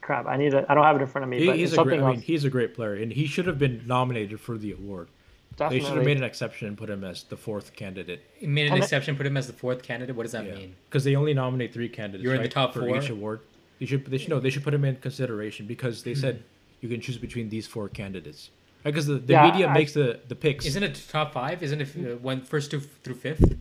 crap. 0.00 0.26
I 0.26 0.36
need 0.36 0.50
to. 0.52 0.64
I 0.70 0.74
don't 0.74 0.84
have 0.84 0.96
it 0.96 1.02
in 1.02 1.08
front 1.08 1.24
of 1.24 1.28
me, 1.28 1.40
He- 1.40 1.46
but 1.46 1.56
he's 1.56 1.72
a 1.74 1.84
great, 1.84 2.00
I 2.00 2.10
mean, 2.12 2.20
he's 2.20 2.44
a 2.44 2.50
great 2.50 2.74
player, 2.74 2.94
and 2.94 3.12
he 3.12 3.26
should 3.26 3.46
have 3.46 3.58
been 3.58 3.82
nominated 3.86 4.40
for 4.40 4.56
the 4.56 4.72
award. 4.72 5.08
They 5.56 5.80
should 5.80 5.96
have 5.96 6.04
made 6.04 6.16
an 6.16 6.22
exception 6.24 6.68
and 6.68 6.76
put 6.78 6.88
him 6.90 7.04
as 7.04 7.24
the 7.24 7.36
fourth 7.36 7.74
candidate 7.74 8.24
He 8.34 8.46
made 8.46 8.66
an 8.66 8.72
And 8.74 8.82
I- 8.82 8.84
exception, 8.84 9.16
put 9.16 9.26
him 9.26 9.36
as 9.36 9.46
the 9.46 9.52
fourth 9.52 9.82
candidate. 9.82 10.14
What 10.16 10.22
does 10.24 10.32
that 10.32 10.44
mean? 10.44 10.74
because 10.88 11.04
they 11.04 11.14
only 11.16 11.34
nominate 11.34 11.72
three 11.72 11.88
candidates. 11.88 12.24
You're 12.24 12.34
in 12.34 12.42
the 12.42 12.48
top 12.48 12.72
for 12.74 12.80
four? 12.80 12.96
each 12.98 13.10
award. 13.10 13.40
You 13.78 13.86
should. 13.86 14.04
They 14.06 14.18
should 14.18 14.30
no. 14.30 14.38
They 14.40 14.50
should 14.50 14.62
put 14.64 14.74
him 14.74 14.84
in 14.84 14.96
consideration 14.96 15.66
because 15.66 16.02
they 16.04 16.12
Hmm. 16.14 16.20
said 16.20 16.42
you 16.80 16.88
can 16.88 17.00
choose 17.00 17.18
between 17.18 17.48
these 17.48 17.66
four 17.66 17.88
candidates. 17.88 18.50
Because 18.84 19.06
the, 19.06 19.14
the 19.14 19.32
Yeah, 19.34 19.50
media 19.50 19.66
I- 19.68 19.74
makes 19.74 19.92
the 19.92 20.20
the 20.28 20.34
picks. 20.34 20.66
Isn't 20.66 20.82
it 20.82 21.00
top 21.08 21.32
five? 21.32 21.62
Isn't 21.62 21.80
it 21.80 21.88
uh, 21.96 22.16
one 22.16 22.42
first 22.42 22.70
two 22.70 22.80
through 22.80 23.14
fifth? 23.16 23.56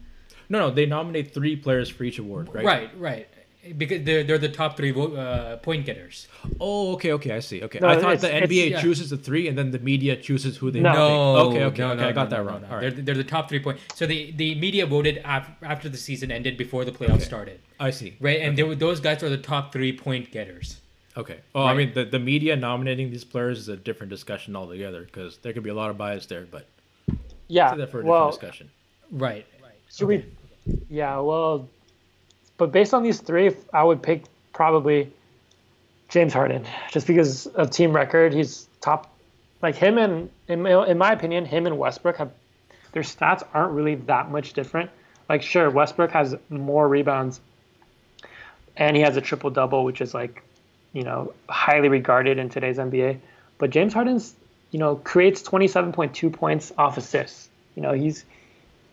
no, 0.50 0.60
no. 0.60 0.70
They 0.72 0.86
nominate 0.86 1.34
three 1.34 1.56
players 1.56 1.90
for 1.90 2.04
each 2.04 2.20
award, 2.20 2.54
right? 2.54 2.66
Right, 2.66 2.90
right. 3.00 3.28
Because 3.78 4.04
they're 4.06 4.24
they're 4.24 4.40
the 4.40 4.50
top 4.50 4.76
three 4.76 4.90
vo- 4.90 5.14
uh, 5.16 5.58
point 5.58 5.86
getters. 5.86 6.28
Oh, 6.60 6.94
okay, 6.94 7.12
okay. 7.14 7.32
I 7.32 7.40
see. 7.42 7.62
Okay, 7.62 7.78
No, 7.80 7.90
I 7.90 8.00
thought 8.00 8.20
the 8.20 8.28
NBA 8.30 8.72
yeah. 8.72 8.82
chooses 8.82 9.12
the 9.12 9.18
three, 9.18 9.48
and 9.48 9.56
then 9.56 9.70
the 9.70 9.78
media 9.78 10.16
chooses 10.16 10.58
who 10.58 10.72
they 10.72 10.80
No. 10.80 10.94
No, 10.94 11.36
Okay, 11.50 11.64
okay, 11.66 11.82
no, 11.82 11.92
okay. 11.92 12.02
no, 12.02 12.08
I 12.10 12.12
got 12.12 12.32
no, 12.32 12.38
that 12.38 12.44
no, 12.44 12.50
wrong. 12.52 12.62
no. 12.64 12.68
All 12.76 12.80
They're, 12.82 12.90
they're 12.90 13.16
the 13.16 13.24
top 13.24 13.50
three 13.50 13.60
point. 13.60 13.78
So 13.94 14.08
the 14.08 14.32
the 14.32 14.56
media 14.56 14.88
voted 14.88 15.22
af- 15.24 15.52
after 15.62 15.90
the 15.90 15.98
season 15.98 16.32
ended 16.32 16.58
before 16.58 16.86
the 16.86 16.92
playoffs 16.92 17.22
started, 17.22 17.60
I 17.80 17.92
see. 17.92 18.16
right? 18.20 18.42
And 18.42 18.58
they 18.58 18.64
were, 18.64 18.74
those 18.74 19.00
guys 19.00 19.22
are 19.22 19.30
the 19.30 19.38
top 19.38 19.72
three 19.72 19.94
point 19.96 20.32
getters. 20.32 20.80
Okay. 21.16 21.40
Oh, 21.54 21.64
I 21.66 21.74
mean, 21.76 21.94
the, 21.94 22.06
the 22.06 22.20
media 22.20 22.56
nominating 22.56 23.12
these 23.12 23.26
players 23.26 23.60
is 23.60 23.68
a 23.68 23.76
different 23.78 24.10
discussion 24.10 24.56
altogether 24.56 25.04
because 25.04 25.38
there 25.44 25.52
could 25.54 25.62
be 25.64 25.70
a 25.70 25.74
lot 25.76 25.90
of 25.90 25.98
bias 25.98 26.26
there, 26.26 26.48
but 26.50 26.66
yeah. 27.48 27.76
that 27.76 27.76
for 27.76 27.82
a 27.82 27.86
different 27.86 28.08
Well, 28.08 28.30
discussion. 28.32 28.70
Right. 29.12 29.46
Should 29.94 30.08
we? 30.08 30.26
Yeah, 30.90 31.20
well, 31.20 31.68
but 32.62 32.72
based 32.72 32.94
on 32.94 33.02
these 33.02 33.20
three, 33.20 33.56
I 33.74 33.84
would 33.84 34.04
pick 34.04 34.22
probably 34.54 35.12
James 36.10 36.32
Harden, 36.32 36.68
just 36.92 37.08
because 37.08 37.48
of 37.48 37.72
team 37.72 37.92
record. 37.92 38.36
He's 38.36 38.68
top, 38.82 39.12
like 39.64 39.74
him 39.76 39.98
and 39.98 40.30
in 40.48 40.62
my, 40.62 40.86
in 40.86 41.00
my 41.00 41.12
opinion, 41.12 41.46
him 41.46 41.66
and 41.66 41.80
Westbrook 41.80 42.18
have 42.18 42.32
their 42.92 43.02
stats 43.02 43.42
aren't 43.52 43.72
really 43.72 43.96
that 43.96 44.30
much 44.30 44.54
different. 44.54 44.92
Like, 45.28 45.42
sure, 45.42 45.72
Westbrook 45.72 46.12
has 46.12 46.36
more 46.52 46.88
rebounds, 46.88 47.42
and 48.78 48.96
he 48.96 49.02
has 49.02 49.18
a 49.18 49.22
triple 49.22 49.50
double, 49.50 49.84
which 49.84 50.00
is 50.00 50.14
like, 50.14 50.44
you 50.94 51.02
know, 51.02 51.34
highly 51.50 51.90
regarded 51.90 52.38
in 52.38 52.50
today's 52.50 52.78
NBA. 52.78 53.18
But 53.58 53.72
James 53.72 53.92
Harden's, 53.92 54.36
you 54.70 54.78
know, 54.78 54.98
creates 54.98 55.42
twenty 55.42 55.68
seven 55.68 55.94
point 55.94 56.14
two 56.14 56.30
points 56.30 56.72
off 56.78 56.96
assists. 56.96 57.50
You 57.76 57.82
know, 57.82 57.94
he's 57.94 58.24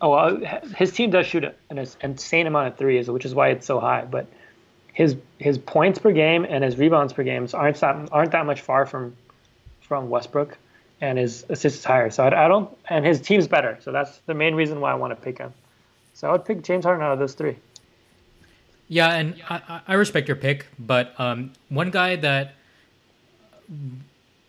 Oh, 0.00 0.10
well, 0.10 0.60
his 0.76 0.92
team 0.92 1.10
does 1.10 1.26
shoot 1.26 1.44
an 1.70 1.86
insane 2.00 2.46
amount 2.46 2.68
of 2.68 2.76
threes, 2.78 3.10
which 3.10 3.24
is 3.24 3.34
why 3.34 3.48
it's 3.48 3.66
so 3.66 3.80
high. 3.80 4.04
But 4.04 4.26
his 4.92 5.16
his 5.38 5.58
points 5.58 5.98
per 5.98 6.12
game 6.12 6.44
and 6.48 6.62
his 6.62 6.76
rebounds 6.78 7.12
per 7.12 7.22
game 7.24 7.48
aren't 7.52 7.76
that 7.80 8.08
aren't 8.12 8.32
that 8.32 8.46
much 8.46 8.60
far 8.60 8.86
from 8.86 9.16
from 9.80 10.08
Westbrook, 10.10 10.56
and 11.00 11.18
his 11.18 11.44
assists 11.48 11.84
higher. 11.84 12.10
So 12.10 12.24
I, 12.24 12.44
I 12.44 12.48
don't, 12.48 12.70
and 12.88 13.04
his 13.04 13.20
team's 13.20 13.48
better. 13.48 13.78
So 13.80 13.90
that's 13.90 14.18
the 14.26 14.34
main 14.34 14.54
reason 14.54 14.80
why 14.80 14.92
I 14.92 14.94
want 14.94 15.16
to 15.16 15.16
pick 15.16 15.38
him. 15.38 15.52
So 16.14 16.28
I 16.28 16.32
would 16.32 16.44
pick 16.44 16.62
James 16.62 16.84
Harden 16.84 17.02
out 17.04 17.12
of 17.12 17.18
those 17.18 17.34
three. 17.34 17.56
Yeah, 18.88 19.12
and 19.14 19.34
I, 19.48 19.80
I- 19.86 19.94
respect 19.94 20.28
your 20.28 20.36
pick, 20.36 20.66
but 20.78 21.18
um, 21.20 21.52
one 21.68 21.90
guy 21.90 22.16
that 22.16 22.54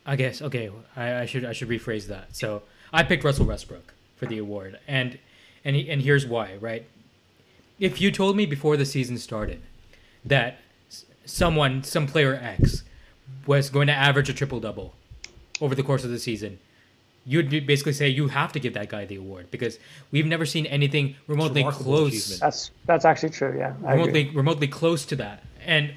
I 0.05 0.15
guess 0.15 0.41
okay, 0.41 0.69
I, 0.95 1.21
I 1.21 1.25
should 1.25 1.45
I 1.45 1.53
should 1.53 1.69
rephrase 1.69 2.07
that. 2.07 2.35
So 2.35 2.63
I 2.93 3.03
picked 3.03 3.23
Russell 3.23 3.45
Westbrook 3.45 3.93
for 4.17 4.25
the 4.25 4.37
award, 4.37 4.79
and 4.87 5.17
and 5.63 5.75
he, 5.75 5.89
and 5.89 6.01
here's 6.01 6.25
why. 6.25 6.55
Right, 6.59 6.85
if 7.79 8.01
you 8.01 8.11
told 8.11 8.35
me 8.35 8.45
before 8.45 8.77
the 8.77 8.85
season 8.85 9.17
started 9.17 9.61
that 10.25 10.57
someone, 11.25 11.83
some 11.83 12.07
player 12.07 12.35
X, 12.35 12.83
was 13.45 13.69
going 13.69 13.87
to 13.87 13.93
average 13.93 14.29
a 14.29 14.33
triple 14.33 14.59
double 14.59 14.93
over 15.61 15.75
the 15.75 15.83
course 15.83 16.03
of 16.03 16.09
the 16.09 16.19
season, 16.19 16.59
you'd 17.25 17.49
basically 17.67 17.93
say 17.93 18.07
you 18.07 18.27
have 18.27 18.51
to 18.53 18.59
give 18.59 18.73
that 18.73 18.89
guy 18.89 19.05
the 19.05 19.15
award 19.15 19.49
because 19.51 19.77
we've 20.11 20.25
never 20.25 20.45
seen 20.45 20.65
anything 20.65 21.15
remotely 21.27 21.63
close 21.63 22.09
achievement. 22.09 22.41
That's 22.41 22.71
that's 22.85 23.05
actually 23.05 23.29
true. 23.29 23.55
Yeah, 23.57 23.73
I 23.85 23.93
agree. 23.93 24.05
remotely 24.05 24.29
remotely 24.35 24.67
close 24.67 25.05
to 25.05 25.15
that. 25.17 25.43
And 25.65 25.93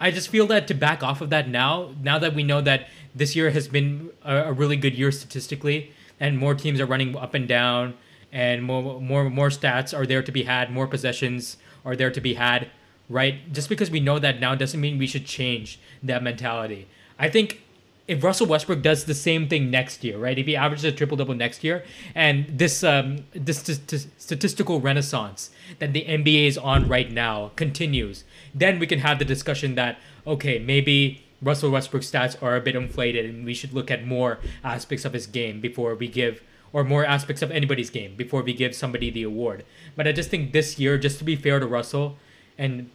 I 0.00 0.10
just 0.10 0.28
feel 0.28 0.46
that 0.48 0.66
to 0.68 0.74
back 0.74 1.02
off 1.02 1.20
of 1.20 1.30
that 1.30 1.48
now, 1.48 1.90
now 2.02 2.18
that 2.18 2.34
we 2.34 2.42
know 2.42 2.60
that 2.60 2.88
this 3.14 3.36
year 3.36 3.50
has 3.50 3.68
been 3.68 4.10
a, 4.24 4.36
a 4.36 4.52
really 4.52 4.76
good 4.76 4.94
year 4.94 5.12
statistically, 5.12 5.92
and 6.18 6.38
more 6.38 6.54
teams 6.54 6.80
are 6.80 6.86
running 6.86 7.16
up 7.16 7.34
and 7.34 7.46
down, 7.48 7.94
and 8.32 8.62
more 8.62 9.00
more 9.00 9.28
more 9.30 9.50
stats 9.50 9.96
are 9.96 10.06
there 10.06 10.22
to 10.22 10.32
be 10.32 10.44
had, 10.44 10.72
more 10.72 10.86
possessions 10.86 11.58
are 11.84 11.94
there 11.94 12.10
to 12.10 12.20
be 12.20 12.34
had, 12.34 12.68
right? 13.08 13.52
Just 13.52 13.68
because 13.68 13.90
we 13.90 14.00
know 14.00 14.18
that 14.18 14.40
now 14.40 14.54
doesn't 14.54 14.80
mean 14.80 14.98
we 14.98 15.06
should 15.06 15.26
change 15.26 15.78
that 16.02 16.22
mentality. 16.22 16.88
I 17.18 17.28
think 17.28 17.60
if 18.08 18.24
Russell 18.24 18.46
Westbrook 18.46 18.82
does 18.82 19.04
the 19.04 19.14
same 19.14 19.48
thing 19.48 19.70
next 19.70 20.02
year, 20.02 20.18
right? 20.18 20.38
If 20.38 20.46
he 20.46 20.56
averages 20.56 20.84
a 20.84 20.92
triple 20.92 21.16
double 21.16 21.34
next 21.34 21.62
year, 21.62 21.84
and 22.14 22.46
this 22.48 22.82
um, 22.82 23.24
this 23.32 23.58
st- 23.58 24.06
statistical 24.18 24.80
renaissance 24.80 25.50
that 25.78 25.92
the 25.92 26.04
NBA 26.04 26.46
is 26.46 26.58
on 26.58 26.88
right 26.88 27.10
now 27.10 27.52
continues, 27.56 28.24
then 28.54 28.78
we 28.78 28.86
can 28.86 29.00
have 29.00 29.18
the 29.18 29.24
discussion 29.24 29.74
that 29.76 29.98
okay, 30.26 30.58
maybe 30.58 31.22
Russell 31.40 31.70
Westbrook's 31.70 32.10
stats 32.10 32.40
are 32.42 32.56
a 32.56 32.60
bit 32.60 32.76
inflated, 32.76 33.26
and 33.26 33.44
we 33.44 33.54
should 33.54 33.72
look 33.72 33.90
at 33.90 34.06
more 34.06 34.38
aspects 34.62 35.04
of 35.04 35.12
his 35.12 35.26
game 35.26 35.60
before 35.60 35.94
we 35.94 36.08
give, 36.08 36.42
or 36.72 36.84
more 36.84 37.04
aspects 37.04 37.42
of 37.42 37.50
anybody's 37.50 37.90
game 37.90 38.14
before 38.16 38.42
we 38.42 38.54
give 38.54 38.74
somebody 38.74 39.10
the 39.10 39.22
award. 39.22 39.64
But 39.96 40.08
I 40.08 40.12
just 40.12 40.30
think 40.30 40.52
this 40.52 40.78
year, 40.78 40.98
just 40.98 41.18
to 41.18 41.24
be 41.24 41.36
fair 41.36 41.60
to 41.60 41.66
Russell, 41.66 42.16
and 42.58 42.90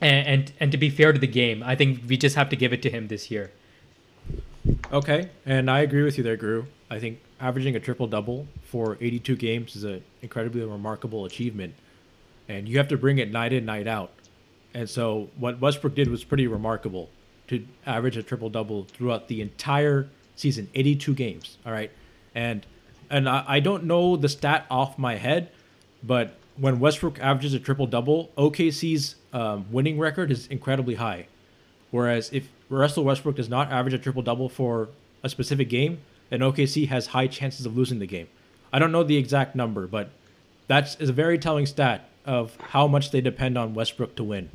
and 0.00 0.52
and, 0.60 0.72
to 0.72 0.78
be 0.78 0.90
fair 0.90 1.12
to 1.12 1.18
the 1.18 1.26
game, 1.26 1.62
I 1.62 1.76
think 1.76 2.02
we 2.06 2.16
just 2.16 2.36
have 2.36 2.48
to 2.50 2.56
give 2.56 2.72
it 2.72 2.82
to 2.82 2.90
him 2.90 3.08
this 3.08 3.30
year. 3.30 3.52
Okay, 4.92 5.30
and 5.46 5.70
I 5.70 5.80
agree 5.80 6.02
with 6.02 6.18
you 6.18 6.24
there, 6.24 6.36
Guru. 6.36 6.64
I 6.90 6.98
think 6.98 7.20
averaging 7.40 7.76
a 7.76 7.80
triple 7.80 8.06
double 8.06 8.46
for 8.64 8.96
82 9.00 9.36
games 9.36 9.76
is 9.76 9.84
an 9.84 10.02
incredibly 10.22 10.62
remarkable 10.62 11.24
achievement, 11.24 11.74
and 12.48 12.68
you 12.68 12.78
have 12.78 12.88
to 12.88 12.96
bring 12.96 13.18
it 13.18 13.30
night 13.30 13.52
in, 13.52 13.64
night 13.64 13.86
out. 13.86 14.10
And 14.74 14.90
so, 14.90 15.30
what 15.38 15.60
Westbrook 15.60 15.94
did 15.94 16.08
was 16.08 16.24
pretty 16.24 16.46
remarkable 16.46 17.08
to 17.48 17.64
average 17.86 18.16
a 18.16 18.22
triple 18.22 18.50
double 18.50 18.84
throughout 18.84 19.28
the 19.28 19.40
entire 19.40 20.08
season, 20.36 20.68
82 20.74 21.14
games. 21.14 21.58
All 21.64 21.72
right, 21.72 21.90
and 22.34 22.66
and 23.14 23.28
I, 23.28 23.44
I 23.46 23.60
don't 23.60 23.84
know 23.84 24.16
the 24.16 24.28
stat 24.28 24.66
off 24.68 24.98
my 24.98 25.14
head, 25.14 25.50
but 26.02 26.34
when 26.56 26.80
Westbrook 26.80 27.20
averages 27.20 27.54
a 27.54 27.60
triple 27.60 27.86
double, 27.86 28.32
OKC's 28.36 29.14
um, 29.32 29.66
winning 29.70 29.98
record 30.00 30.32
is 30.32 30.48
incredibly 30.48 30.96
high. 30.96 31.28
Whereas 31.92 32.30
if 32.32 32.48
Russell 32.68 33.04
Westbrook 33.04 33.36
does 33.36 33.48
not 33.48 33.70
average 33.70 33.94
a 33.94 33.98
triple 33.98 34.22
double 34.22 34.48
for 34.48 34.88
a 35.22 35.28
specific 35.28 35.68
game, 35.68 36.00
then 36.30 36.40
OKC 36.40 36.88
has 36.88 37.06
high 37.06 37.28
chances 37.28 37.66
of 37.66 37.76
losing 37.76 38.00
the 38.00 38.06
game. 38.06 38.26
I 38.72 38.80
don't 38.80 38.90
know 38.90 39.04
the 39.04 39.16
exact 39.16 39.54
number, 39.54 39.86
but 39.86 40.10
that's 40.66 40.96
is 40.96 41.08
a 41.08 41.12
very 41.12 41.38
telling 41.38 41.66
stat 41.66 42.08
of 42.26 42.56
how 42.56 42.88
much 42.88 43.12
they 43.12 43.20
depend 43.20 43.56
on 43.56 43.74
Westbrook 43.74 44.16
to 44.16 44.24
win. 44.24 44.50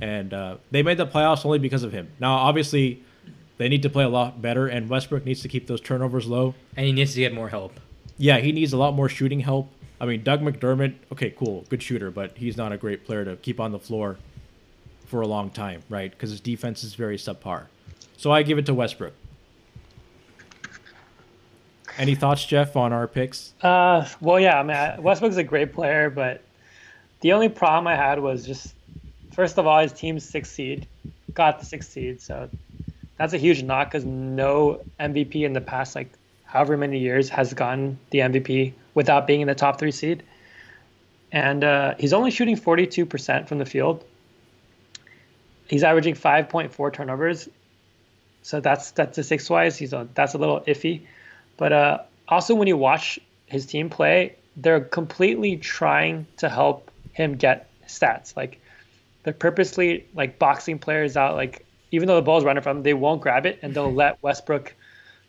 And 0.00 0.34
uh, 0.34 0.56
they 0.72 0.82
made 0.82 0.96
the 0.96 1.06
playoffs 1.06 1.46
only 1.46 1.60
because 1.60 1.84
of 1.84 1.92
him. 1.92 2.08
Now, 2.18 2.34
obviously, 2.34 3.00
they 3.58 3.68
need 3.68 3.82
to 3.82 3.90
play 3.90 4.02
a 4.02 4.08
lot 4.08 4.42
better, 4.42 4.66
and 4.66 4.88
Westbrook 4.88 5.24
needs 5.24 5.42
to 5.42 5.48
keep 5.48 5.68
those 5.68 5.80
turnovers 5.80 6.26
low. 6.26 6.56
And 6.76 6.84
he 6.84 6.90
needs 6.90 7.14
to 7.14 7.20
get 7.20 7.32
more 7.32 7.48
help. 7.48 7.78
Yeah, 8.18 8.38
he 8.38 8.52
needs 8.52 8.72
a 8.72 8.76
lot 8.76 8.94
more 8.94 9.08
shooting 9.08 9.40
help. 9.40 9.70
I 10.00 10.06
mean, 10.06 10.22
Doug 10.22 10.40
McDermott, 10.42 10.94
okay, 11.12 11.30
cool, 11.30 11.64
good 11.68 11.82
shooter, 11.82 12.10
but 12.10 12.36
he's 12.36 12.56
not 12.56 12.72
a 12.72 12.76
great 12.76 13.04
player 13.04 13.24
to 13.24 13.36
keep 13.36 13.60
on 13.60 13.70
the 13.72 13.78
floor 13.78 14.18
for 15.06 15.20
a 15.20 15.26
long 15.26 15.50
time, 15.50 15.82
right? 15.88 16.10
Because 16.10 16.30
his 16.30 16.40
defense 16.40 16.82
is 16.82 16.94
very 16.94 17.16
subpar. 17.16 17.66
So 18.16 18.32
I 18.32 18.42
give 18.42 18.58
it 18.58 18.66
to 18.66 18.74
Westbrook. 18.74 19.12
Any 21.98 22.14
thoughts, 22.14 22.44
Jeff, 22.44 22.76
on 22.76 22.92
our 22.92 23.06
picks? 23.06 23.52
Uh, 23.62 24.08
well, 24.20 24.40
yeah, 24.40 24.58
I 24.58 24.62
mean, 24.62 25.02
Westbrook's 25.02 25.36
a 25.36 25.44
great 25.44 25.74
player, 25.74 26.08
but 26.08 26.42
the 27.20 27.32
only 27.32 27.48
problem 27.48 27.86
I 27.86 27.94
had 27.94 28.18
was 28.18 28.46
just, 28.46 28.74
first 29.34 29.58
of 29.58 29.66
all, 29.66 29.80
his 29.80 29.92
team's 29.92 30.28
sixth 30.28 30.52
seed, 30.52 30.86
got 31.34 31.60
the 31.60 31.66
sixth 31.66 31.92
seed, 31.92 32.20
so 32.20 32.48
that's 33.18 33.34
a 33.34 33.38
huge 33.38 33.62
knock 33.62 33.90
because 33.90 34.04
no 34.04 34.80
MVP 34.98 35.44
in 35.44 35.52
the 35.52 35.60
past, 35.60 35.94
like, 35.94 36.10
however 36.52 36.76
many 36.76 36.98
years 36.98 37.30
has 37.30 37.54
gotten 37.54 37.98
the 38.10 38.18
MVP 38.18 38.74
without 38.92 39.26
being 39.26 39.40
in 39.40 39.48
the 39.48 39.54
top 39.54 39.78
three 39.78 39.90
seed. 39.90 40.22
And 41.32 41.64
uh, 41.64 41.94
he's 41.98 42.12
only 42.12 42.30
shooting 42.30 42.58
42% 42.58 43.48
from 43.48 43.58
the 43.58 43.64
field, 43.64 44.04
he's 45.68 45.82
averaging 45.82 46.14
5.4 46.14 46.92
turnovers. 46.92 47.48
So 48.42 48.60
that's 48.60 48.86
statistics 48.86 49.48
wise, 49.48 49.78
he's 49.78 49.94
a, 49.94 50.06
that's 50.14 50.34
a 50.34 50.38
little 50.38 50.60
iffy. 50.60 51.06
But 51.56 51.72
uh, 51.72 51.98
also, 52.28 52.54
when 52.54 52.68
you 52.68 52.76
watch 52.76 53.18
his 53.46 53.64
team 53.64 53.88
play, 53.88 54.36
they're 54.56 54.80
completely 54.80 55.56
trying 55.56 56.26
to 56.38 56.50
help 56.50 56.90
him 57.14 57.36
get 57.36 57.70
stats. 57.86 58.36
Like 58.36 58.60
they're 59.22 59.32
purposely 59.32 60.06
like 60.14 60.38
boxing 60.38 60.78
players 60.78 61.16
out. 61.16 61.36
Like 61.36 61.64
even 61.92 62.08
though 62.08 62.16
the 62.16 62.22
ball's 62.22 62.44
running 62.44 62.62
from 62.62 62.78
them, 62.78 62.82
they 62.82 62.94
won't 62.94 63.22
grab 63.22 63.46
it 63.46 63.58
and 63.62 63.72
they'll 63.72 63.92
let 64.02 64.22
Westbrook, 64.22 64.74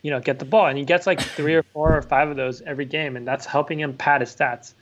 you 0.03 0.11
know, 0.11 0.19
get 0.19 0.37
the 0.37 0.45
ball. 0.45 0.67
And 0.67 0.77
he 0.77 0.85
gets 0.85 1.07
like 1.07 1.19
three 1.19 1.55
or 1.55 1.63
four 1.73 1.97
or 1.97 2.01
five 2.03 2.29
of 2.29 2.37
those 2.37 2.61
every 2.61 2.85
game, 2.85 3.17
and 3.17 3.27
that's 3.27 3.47
helping 3.47 3.79
him 3.79 3.93
pad 3.93 4.21
his 4.21 4.35
stats. 4.35 4.73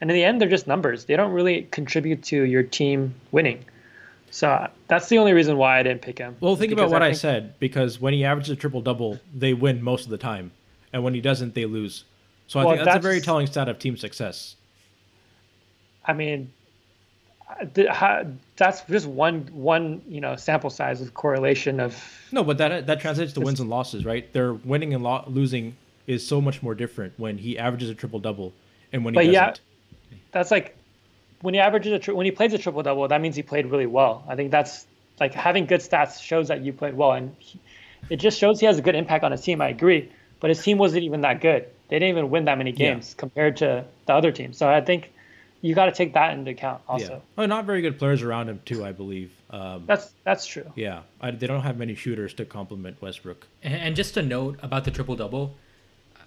And 0.00 0.10
in 0.10 0.14
the 0.14 0.24
end, 0.24 0.40
they're 0.40 0.48
just 0.48 0.66
numbers. 0.66 1.04
They 1.04 1.16
don't 1.16 1.32
really 1.32 1.68
contribute 1.70 2.22
to 2.24 2.42
your 2.42 2.62
team 2.62 3.14
winning. 3.32 3.66
So 4.30 4.48
uh, 4.48 4.68
that's 4.88 5.08
the 5.08 5.18
only 5.18 5.34
reason 5.34 5.58
why 5.58 5.78
I 5.78 5.82
didn't 5.82 6.02
pick 6.02 6.18
him. 6.18 6.36
Well, 6.40 6.56
think 6.56 6.72
about 6.72 6.88
what 6.88 7.02
I. 7.02 7.08
I, 7.08 7.12
said 7.12 7.58
because 7.58 8.00
when 8.00 8.14
he 8.14 8.24
averages 8.24 8.50
a 8.50 8.56
triple 8.56 8.80
double, 8.80 9.18
they 9.34 9.52
win 9.52 9.82
most 9.82 10.04
of 10.04 10.10
the 10.10 10.18
time, 10.18 10.52
and 10.92 11.04
when 11.04 11.14
he 11.14 11.20
doesn't, 11.20 11.54
they 11.54 11.66
lose. 11.66 12.04
So 12.46 12.60
I 12.60 12.64
well, 12.64 12.74
think 12.74 12.84
that's, 12.84 12.94
that's, 12.94 13.04
a 13.04 13.08
very 13.08 13.20
telling 13.20 13.46
stat 13.48 13.68
of 13.68 13.78
team 13.78 13.96
success. 13.96 14.56
I 16.04 16.12
mean, 16.12 16.52
that's 18.56 18.82
just 18.82 19.06
one 19.06 19.48
one 19.52 20.02
you 20.08 20.20
know 20.20 20.36
sample 20.36 20.70
size 20.70 21.00
of 21.00 21.14
correlation 21.14 21.80
of. 21.80 22.02
No, 22.32 22.44
but 22.44 22.58
that 22.58 22.86
that 22.86 23.00
translates 23.00 23.32
to 23.34 23.40
wins 23.40 23.60
and 23.60 23.70
losses, 23.70 24.04
right? 24.04 24.32
Their 24.32 24.54
winning 24.54 24.94
and 24.94 25.02
lo- 25.02 25.24
losing 25.26 25.76
is 26.06 26.26
so 26.26 26.40
much 26.40 26.62
more 26.62 26.74
different 26.74 27.12
when 27.18 27.38
he 27.38 27.58
averages 27.58 27.90
a 27.90 27.94
triple 27.94 28.18
double 28.18 28.52
and 28.92 29.04
when 29.04 29.14
he 29.14 29.16
but 29.16 29.26
doesn't. 29.26 29.60
Yeah, 30.10 30.18
that's 30.32 30.50
like 30.50 30.76
when 31.42 31.54
he 31.54 31.60
averages 31.60 31.92
a 31.92 31.98
tri- 31.98 32.14
when 32.14 32.26
he 32.26 32.32
plays 32.32 32.52
a 32.52 32.58
triple 32.58 32.82
double, 32.82 33.06
that 33.08 33.20
means 33.20 33.36
he 33.36 33.42
played 33.42 33.66
really 33.66 33.86
well. 33.86 34.24
I 34.28 34.36
think 34.36 34.50
that's 34.50 34.86
like 35.18 35.34
having 35.34 35.66
good 35.66 35.80
stats 35.80 36.22
shows 36.22 36.48
that 36.48 36.60
you 36.62 36.72
played 36.72 36.94
well, 36.94 37.12
and 37.12 37.34
he, 37.38 37.58
it 38.08 38.16
just 38.16 38.38
shows 38.38 38.60
he 38.60 38.66
has 38.66 38.78
a 38.78 38.82
good 38.82 38.94
impact 38.94 39.24
on 39.24 39.32
his 39.32 39.40
team. 39.40 39.60
I 39.60 39.68
agree, 39.68 40.10
but 40.40 40.50
his 40.50 40.62
team 40.62 40.78
wasn't 40.78 41.04
even 41.04 41.22
that 41.22 41.40
good. 41.40 41.66
They 41.88 41.98
didn't 41.98 42.10
even 42.10 42.30
win 42.30 42.44
that 42.44 42.58
many 42.58 42.72
games 42.72 43.14
yeah. 43.14 43.20
compared 43.20 43.56
to 43.58 43.84
the 44.06 44.14
other 44.14 44.30
teams. 44.30 44.56
So 44.56 44.68
I 44.68 44.80
think 44.80 45.12
you 45.62 45.74
got 45.74 45.86
to 45.86 45.92
take 45.92 46.14
that 46.14 46.32
into 46.32 46.50
account 46.50 46.82
also. 46.88 47.14
Yeah. 47.14 47.42
Oh, 47.42 47.46
not 47.46 47.64
very 47.64 47.82
good 47.82 47.98
players 47.98 48.22
around 48.22 48.48
him 48.48 48.60
too, 48.64 48.84
I 48.84 48.92
believe. 48.92 49.30
Um, 49.50 49.84
that's 49.86 50.14
that's 50.24 50.46
true. 50.46 50.70
Yeah, 50.74 51.02
I, 51.20 51.30
they 51.30 51.46
don't 51.46 51.62
have 51.62 51.76
many 51.76 51.94
shooters 51.94 52.32
to 52.34 52.44
complement 52.44 53.00
Westbrook. 53.02 53.46
And, 53.62 53.74
and 53.74 53.96
just 53.96 54.16
a 54.16 54.22
note 54.22 54.58
about 54.62 54.84
the 54.84 54.90
triple 54.90 55.16
double, 55.16 55.56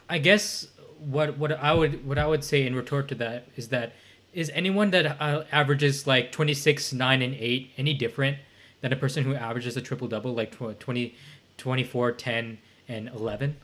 I 0.10 0.20
guess 0.20 0.68
what 1.00 1.38
what 1.38 1.52
I 1.52 1.74
would 1.74 2.06
what 2.06 2.18
I 2.18 2.28
would 2.28 2.44
say 2.44 2.66
in 2.66 2.76
retort 2.76 3.08
to 3.10 3.16
that 3.16 3.48
is 3.56 3.70
that 3.70 3.94
is 4.34 4.52
anyone 4.54 4.92
that 4.92 5.22
uh, 5.22 5.44
averages 5.52 6.08
like 6.08 6.32
26 6.32 6.94
9 6.94 7.22
and 7.22 7.34
8 7.36 7.72
any 7.78 7.94
different 7.94 8.38
than 8.82 8.92
a 8.92 8.96
person 8.96 9.24
who 9.24 9.36
averages 9.36 9.78
a 9.78 9.82
triple 9.82 10.08
double 10.08 10.34
like 10.34 10.58
20 10.80 11.16
24 11.58 12.12
10 12.14 12.58
and 12.88 13.08
11 13.10 13.58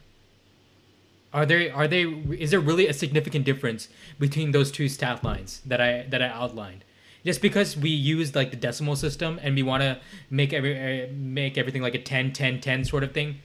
are 1.33 1.45
there 1.45 1.73
are 1.75 1.87
they 1.87 2.03
is 2.03 2.51
there 2.51 2.59
really 2.59 2.87
a 2.87 2.93
significant 2.93 3.45
difference 3.45 3.89
between 4.19 4.51
those 4.51 4.71
two 4.71 4.89
stat 4.89 5.23
lines 5.23 5.61
that 5.65 5.79
i 5.79 6.05
that 6.09 6.21
i 6.21 6.27
outlined 6.27 6.83
just 7.25 7.41
because 7.41 7.75
we 7.75 7.89
use 7.89 8.35
like 8.35 8.51
the 8.51 8.57
decimal 8.57 8.95
system 8.95 9.39
and 9.41 9.55
we 9.55 9.63
want 9.63 9.81
to 9.81 9.99
make 10.29 10.53
every 10.53 11.03
uh, 11.03 11.07
make 11.13 11.57
everything 11.57 11.81
like 11.81 11.95
a 11.95 12.01
10 12.01 12.33
10 12.33 12.61
10 12.61 12.85
sort 12.85 13.03
of 13.03 13.11
thing 13.11 13.39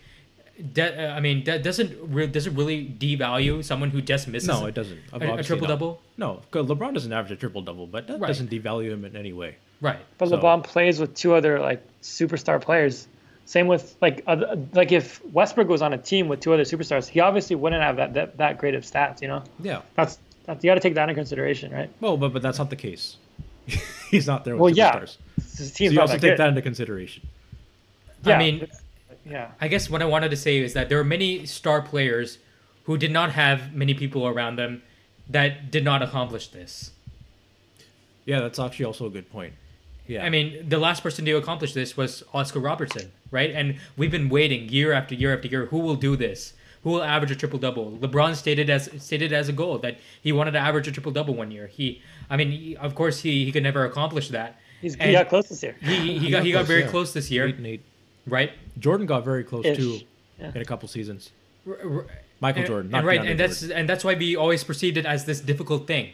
De- 0.73 1.11
uh, 1.11 1.13
I 1.13 1.19
mean, 1.19 1.43
that 1.45 1.65
doesn't 1.65 1.97
re- 2.01 2.29
does 2.29 2.47
it 2.47 2.53
really 2.53 2.87
devalue 2.87 3.65
someone 3.65 3.91
who 3.91 4.01
just 4.01 4.29
misses? 4.29 4.49
No, 4.49 4.67
it 4.67 4.75
doesn't. 4.75 5.01
A, 5.13 5.35
a 5.35 5.43
triple 5.43 5.67
double. 5.67 6.01
No, 6.17 6.43
LeBron 6.53 6.95
doesn't 6.95 7.13
average 7.13 7.33
a 7.33 7.37
triple 7.37 7.63
double, 7.63 7.89
but 7.89 8.07
that 8.07 8.21
right. 8.21 8.29
doesn't 8.29 8.51
devalue 8.51 8.93
him 8.93 9.05
in 9.05 9.17
any 9.17 9.33
way. 9.33 9.57
Right. 9.81 9.99
But 10.17 10.29
so. 10.29 10.39
LeBron 10.39 10.63
plays 10.63 11.01
with 11.01 11.15
two 11.15 11.35
other 11.35 11.59
like 11.59 11.83
superstar 12.03 12.61
players. 12.61 13.09
Same 13.47 13.67
with 13.67 13.95
like 14.01 14.23
uh, 14.27 14.57
like 14.73 14.91
if 14.93 15.25
Westbrook 15.27 15.69
was 15.69 15.83
on 15.83 15.93
a 15.93 15.99
team 15.99 16.29
with 16.29 16.41
two 16.41 16.53
other 16.53 16.63
superstars, 16.63 17.07
he 17.09 17.21
obviously 17.21 17.57
wouldn't 17.57 17.83
have 17.83 17.97
that 17.97 18.15
that, 18.15 18.37
that 18.39 18.59
great 18.59 18.75
of 18.75 18.85
stats. 18.85 19.21
You 19.21 19.29
know. 19.29 19.45
Yeah. 19.61 19.83
That's 19.95 20.19
that's 20.47 20.65
you 20.65 20.71
got 20.71 20.75
to 20.75 20.81
take 20.81 20.95
that 20.95 21.09
into 21.09 21.15
consideration, 21.15 21.73
right? 21.73 21.91
Well, 22.01 22.17
but 22.17 22.33
but 22.33 22.43
that's 22.43 22.59
not 22.59 22.71
the 22.71 22.77
case. 22.77 23.17
He's 24.11 24.27
not 24.27 24.45
there 24.45 24.57
with 24.57 24.77
well, 24.77 24.93
superstars. 24.93 25.17
Yeah. 25.39 25.45
So 25.45 25.85
you 25.85 26.01
also 26.01 26.15
that 26.15 26.21
take 26.21 26.33
good. 26.33 26.39
that 26.39 26.49
into 26.49 26.63
consideration. 26.63 27.29
Yeah, 28.25 28.37
I 28.37 28.39
mean, 28.39 28.69
yeah. 29.27 29.51
I 29.61 29.69
guess 29.69 29.91
what 29.91 30.03
I 30.03 30.07
wanted 30.07 30.31
to 30.31 30.37
say 30.37 30.59
is 30.59 30.73
that 30.73 30.89
there 30.89 30.99
are 30.99 31.05
many 31.05 31.47
star 31.47 31.83
players 31.83 32.39
who 32.85 32.97
did 32.97 33.11
not 33.11 33.33
have 33.33 33.75
many 33.75 33.95
people 33.95 34.27
around 34.27 34.57
them 34.57 34.83
that 35.29 35.71
did 35.71 35.85
not 35.85 36.03
accomplish 36.03 36.49
this. 36.49 36.93
Yeah, 38.25 38.41
that's 38.41 38.59
actually 38.59 38.87
also 38.87 39.07
a 39.07 39.11
good 39.11 39.31
point. 39.31 39.55
Yeah. 40.07 40.25
I 40.25 40.31
mean, 40.31 40.69
the 40.69 40.79
last 40.79 41.03
person 41.03 41.25
to 41.25 41.33
accomplish 41.33 41.73
this 41.73 41.97
was 41.97 42.23
Oscar 42.35 42.61
Robertson, 42.61 43.13
right? 43.35 43.51
And 43.51 43.77
we've 43.99 44.13
been 44.13 44.31
waiting 44.31 44.69
year 44.71 44.93
after 44.93 45.15
year 45.15 45.35
after 45.35 45.49
year. 45.49 45.67
Who 45.67 45.79
will 45.81 45.97
do 45.97 46.17
this? 46.17 46.55
Who 46.85 46.91
will 46.91 47.03
average 47.03 47.31
a 47.31 47.37
triple 47.37 47.59
double? 47.59 47.93
LeBron 47.93 48.37
stated 48.37 48.71
as 48.71 48.89
stated 48.99 49.33
as 49.33 49.49
a 49.49 49.53
goal 49.53 49.79
that 49.79 49.99
he 50.23 50.33
wanted 50.33 50.53
to 50.53 50.59
average 50.59 50.87
a 50.87 50.93
triple 50.93 51.13
double 51.13 51.35
one 51.35 51.51
year. 51.51 51.67
He, 51.67 52.01
I 52.31 52.37
mean, 52.37 52.51
he, 52.51 52.77
of 52.77 52.95
course, 52.95 53.21
he, 53.21 53.45
he 53.45 53.53
could 53.53 53.63
never 53.63 53.85
accomplish 53.85 54.29
that. 54.29 54.61
He's, 54.81 54.95
he 54.95 55.13
got 55.13 55.29
close 55.29 55.49
this 55.49 55.63
year. 55.63 55.77
He, 55.81 55.97
he, 55.97 56.19
he 56.19 56.31
got 56.31 56.45
he 56.45 56.53
got 56.53 56.67
very 56.67 56.83
yeah. 56.83 56.89
close 56.89 57.13
this 57.13 57.31
year. 57.31 57.49
Eight 57.49 57.57
and 57.57 57.67
eight. 57.67 57.83
Right. 58.27 58.53
Jordan 58.79 59.07
got 59.07 59.25
very 59.25 59.45
close 59.45 59.65
Ish. 59.67 59.77
too 59.77 60.01
yeah. 60.39 60.53
in 60.55 60.61
a 60.61 60.65
couple 60.65 60.89
seasons. 60.89 61.31
R- 61.67 61.79
r- 61.83 62.07
Michael 62.41 62.61
and, 62.61 62.67
Jordan, 62.69 62.91
not 62.91 62.99
and 62.99 63.07
right, 63.07 63.21
DeAndre 63.21 63.31
and 63.31 63.41
that's 63.41 63.61
Jordan. 63.61 63.77
and 63.79 63.89
that's 63.89 64.05
why 64.05 64.15
we 64.15 64.37
always 64.37 64.63
perceived 64.63 64.97
it 64.97 65.07
as 65.07 65.25
this 65.25 65.41
difficult 65.41 65.87
thing, 65.87 66.13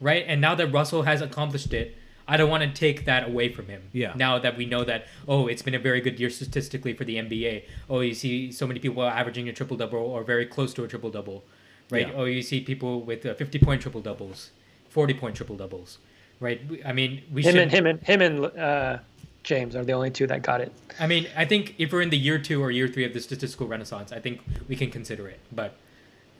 right? 0.00 0.24
And 0.26 0.40
now 0.40 0.54
that 0.54 0.66
Russell 0.68 1.02
has 1.02 1.22
accomplished 1.22 1.72
it, 1.72 1.96
I 2.26 2.36
don't 2.36 2.48
want 2.48 2.62
to 2.62 2.70
take 2.72 3.04
that 3.04 3.28
away 3.28 3.50
from 3.52 3.66
him. 3.66 3.82
Yeah. 3.92 4.12
Now 4.16 4.38
that 4.38 4.56
we 4.56 4.64
know 4.64 4.82
that, 4.84 5.06
oh, 5.28 5.46
it's 5.46 5.60
been 5.62 5.74
a 5.74 5.78
very 5.78 6.00
good 6.00 6.18
year 6.18 6.30
statistically 6.30 6.94
for 6.94 7.04
the 7.04 7.16
NBA. 7.16 7.64
Oh, 7.90 8.00
you 8.00 8.14
see 8.14 8.50
so 8.50 8.66
many 8.66 8.80
people 8.80 9.02
averaging 9.02 9.48
a 9.48 9.52
triple 9.52 9.76
double 9.76 9.98
or 9.98 10.24
very 10.24 10.46
close 10.46 10.72
to 10.74 10.84
a 10.84 10.88
triple 10.88 11.10
double, 11.10 11.44
right? 11.90 12.08
Yeah. 12.08 12.14
Oh, 12.16 12.24
you 12.24 12.40
see 12.42 12.60
people 12.60 13.02
with 13.02 13.26
uh, 13.26 13.34
fifty 13.34 13.58
point 13.58 13.82
triple 13.82 14.00
doubles, 14.00 14.50
forty 14.88 15.12
point 15.12 15.36
triple 15.36 15.56
doubles, 15.56 15.98
right? 16.40 16.60
I 16.84 16.92
mean, 16.94 17.22
we 17.32 17.42
Him 17.42 17.52
should. 17.52 17.60
and 17.62 17.70
him 17.70 17.86
and 17.86 18.02
him 18.02 18.20
and 18.22 18.44
uh, 18.58 18.98
James 19.42 19.76
are 19.76 19.84
the 19.84 19.92
only 19.92 20.10
two 20.10 20.26
that 20.26 20.40
got 20.42 20.62
it. 20.62 20.72
I 20.98 21.06
mean, 21.06 21.26
I 21.36 21.44
think 21.44 21.74
if 21.78 21.92
we're 21.92 22.00
in 22.00 22.08
the 22.10 22.16
year 22.18 22.38
two 22.38 22.62
or 22.62 22.70
year 22.70 22.88
three 22.88 23.04
of 23.04 23.12
the 23.12 23.20
statistical 23.20 23.66
renaissance, 23.66 24.12
I 24.12 24.18
think 24.20 24.40
we 24.66 24.76
can 24.76 24.90
consider 24.90 25.28
it, 25.28 25.40
but 25.52 25.74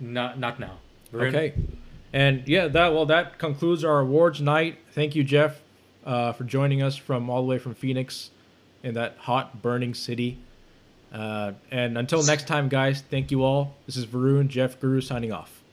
not 0.01 0.39
not 0.39 0.59
now. 0.59 0.79
We're 1.13 1.27
in- 1.27 1.37
Okay. 1.37 1.55
And 2.15 2.47
yeah, 2.49 2.69
that 2.69 2.95
well, 2.95 3.07
that 3.07 3.39
concludes 3.39 3.85
our 3.85 3.99
awards 4.01 4.41
night. 4.41 4.79
Thank 4.93 5.15
you, 5.17 5.25
Jeff, 5.25 5.61
uh, 6.05 6.33
for 6.33 6.45
joining 6.45 6.83
us 6.83 6.97
from 6.97 7.29
all 7.31 7.43
the 7.43 7.49
way 7.49 7.59
from 7.59 7.75
Phoenix, 7.75 8.31
in 8.85 8.95
that 8.95 9.17
hot, 9.19 9.63
burning 9.63 9.95
city. 9.95 10.39
Uh, 11.13 11.53
and 11.71 11.97
until 11.97 12.23
next 12.23 12.47
time, 12.47 12.69
guys, 12.69 13.03
thank 13.11 13.31
you 13.31 13.43
all. 13.43 13.75
This 13.87 13.97
is 13.97 14.07
Varun, 14.07 14.49
Jeff 14.49 14.79
Guru 14.79 15.01
signing 15.01 15.33
off. 15.33 15.64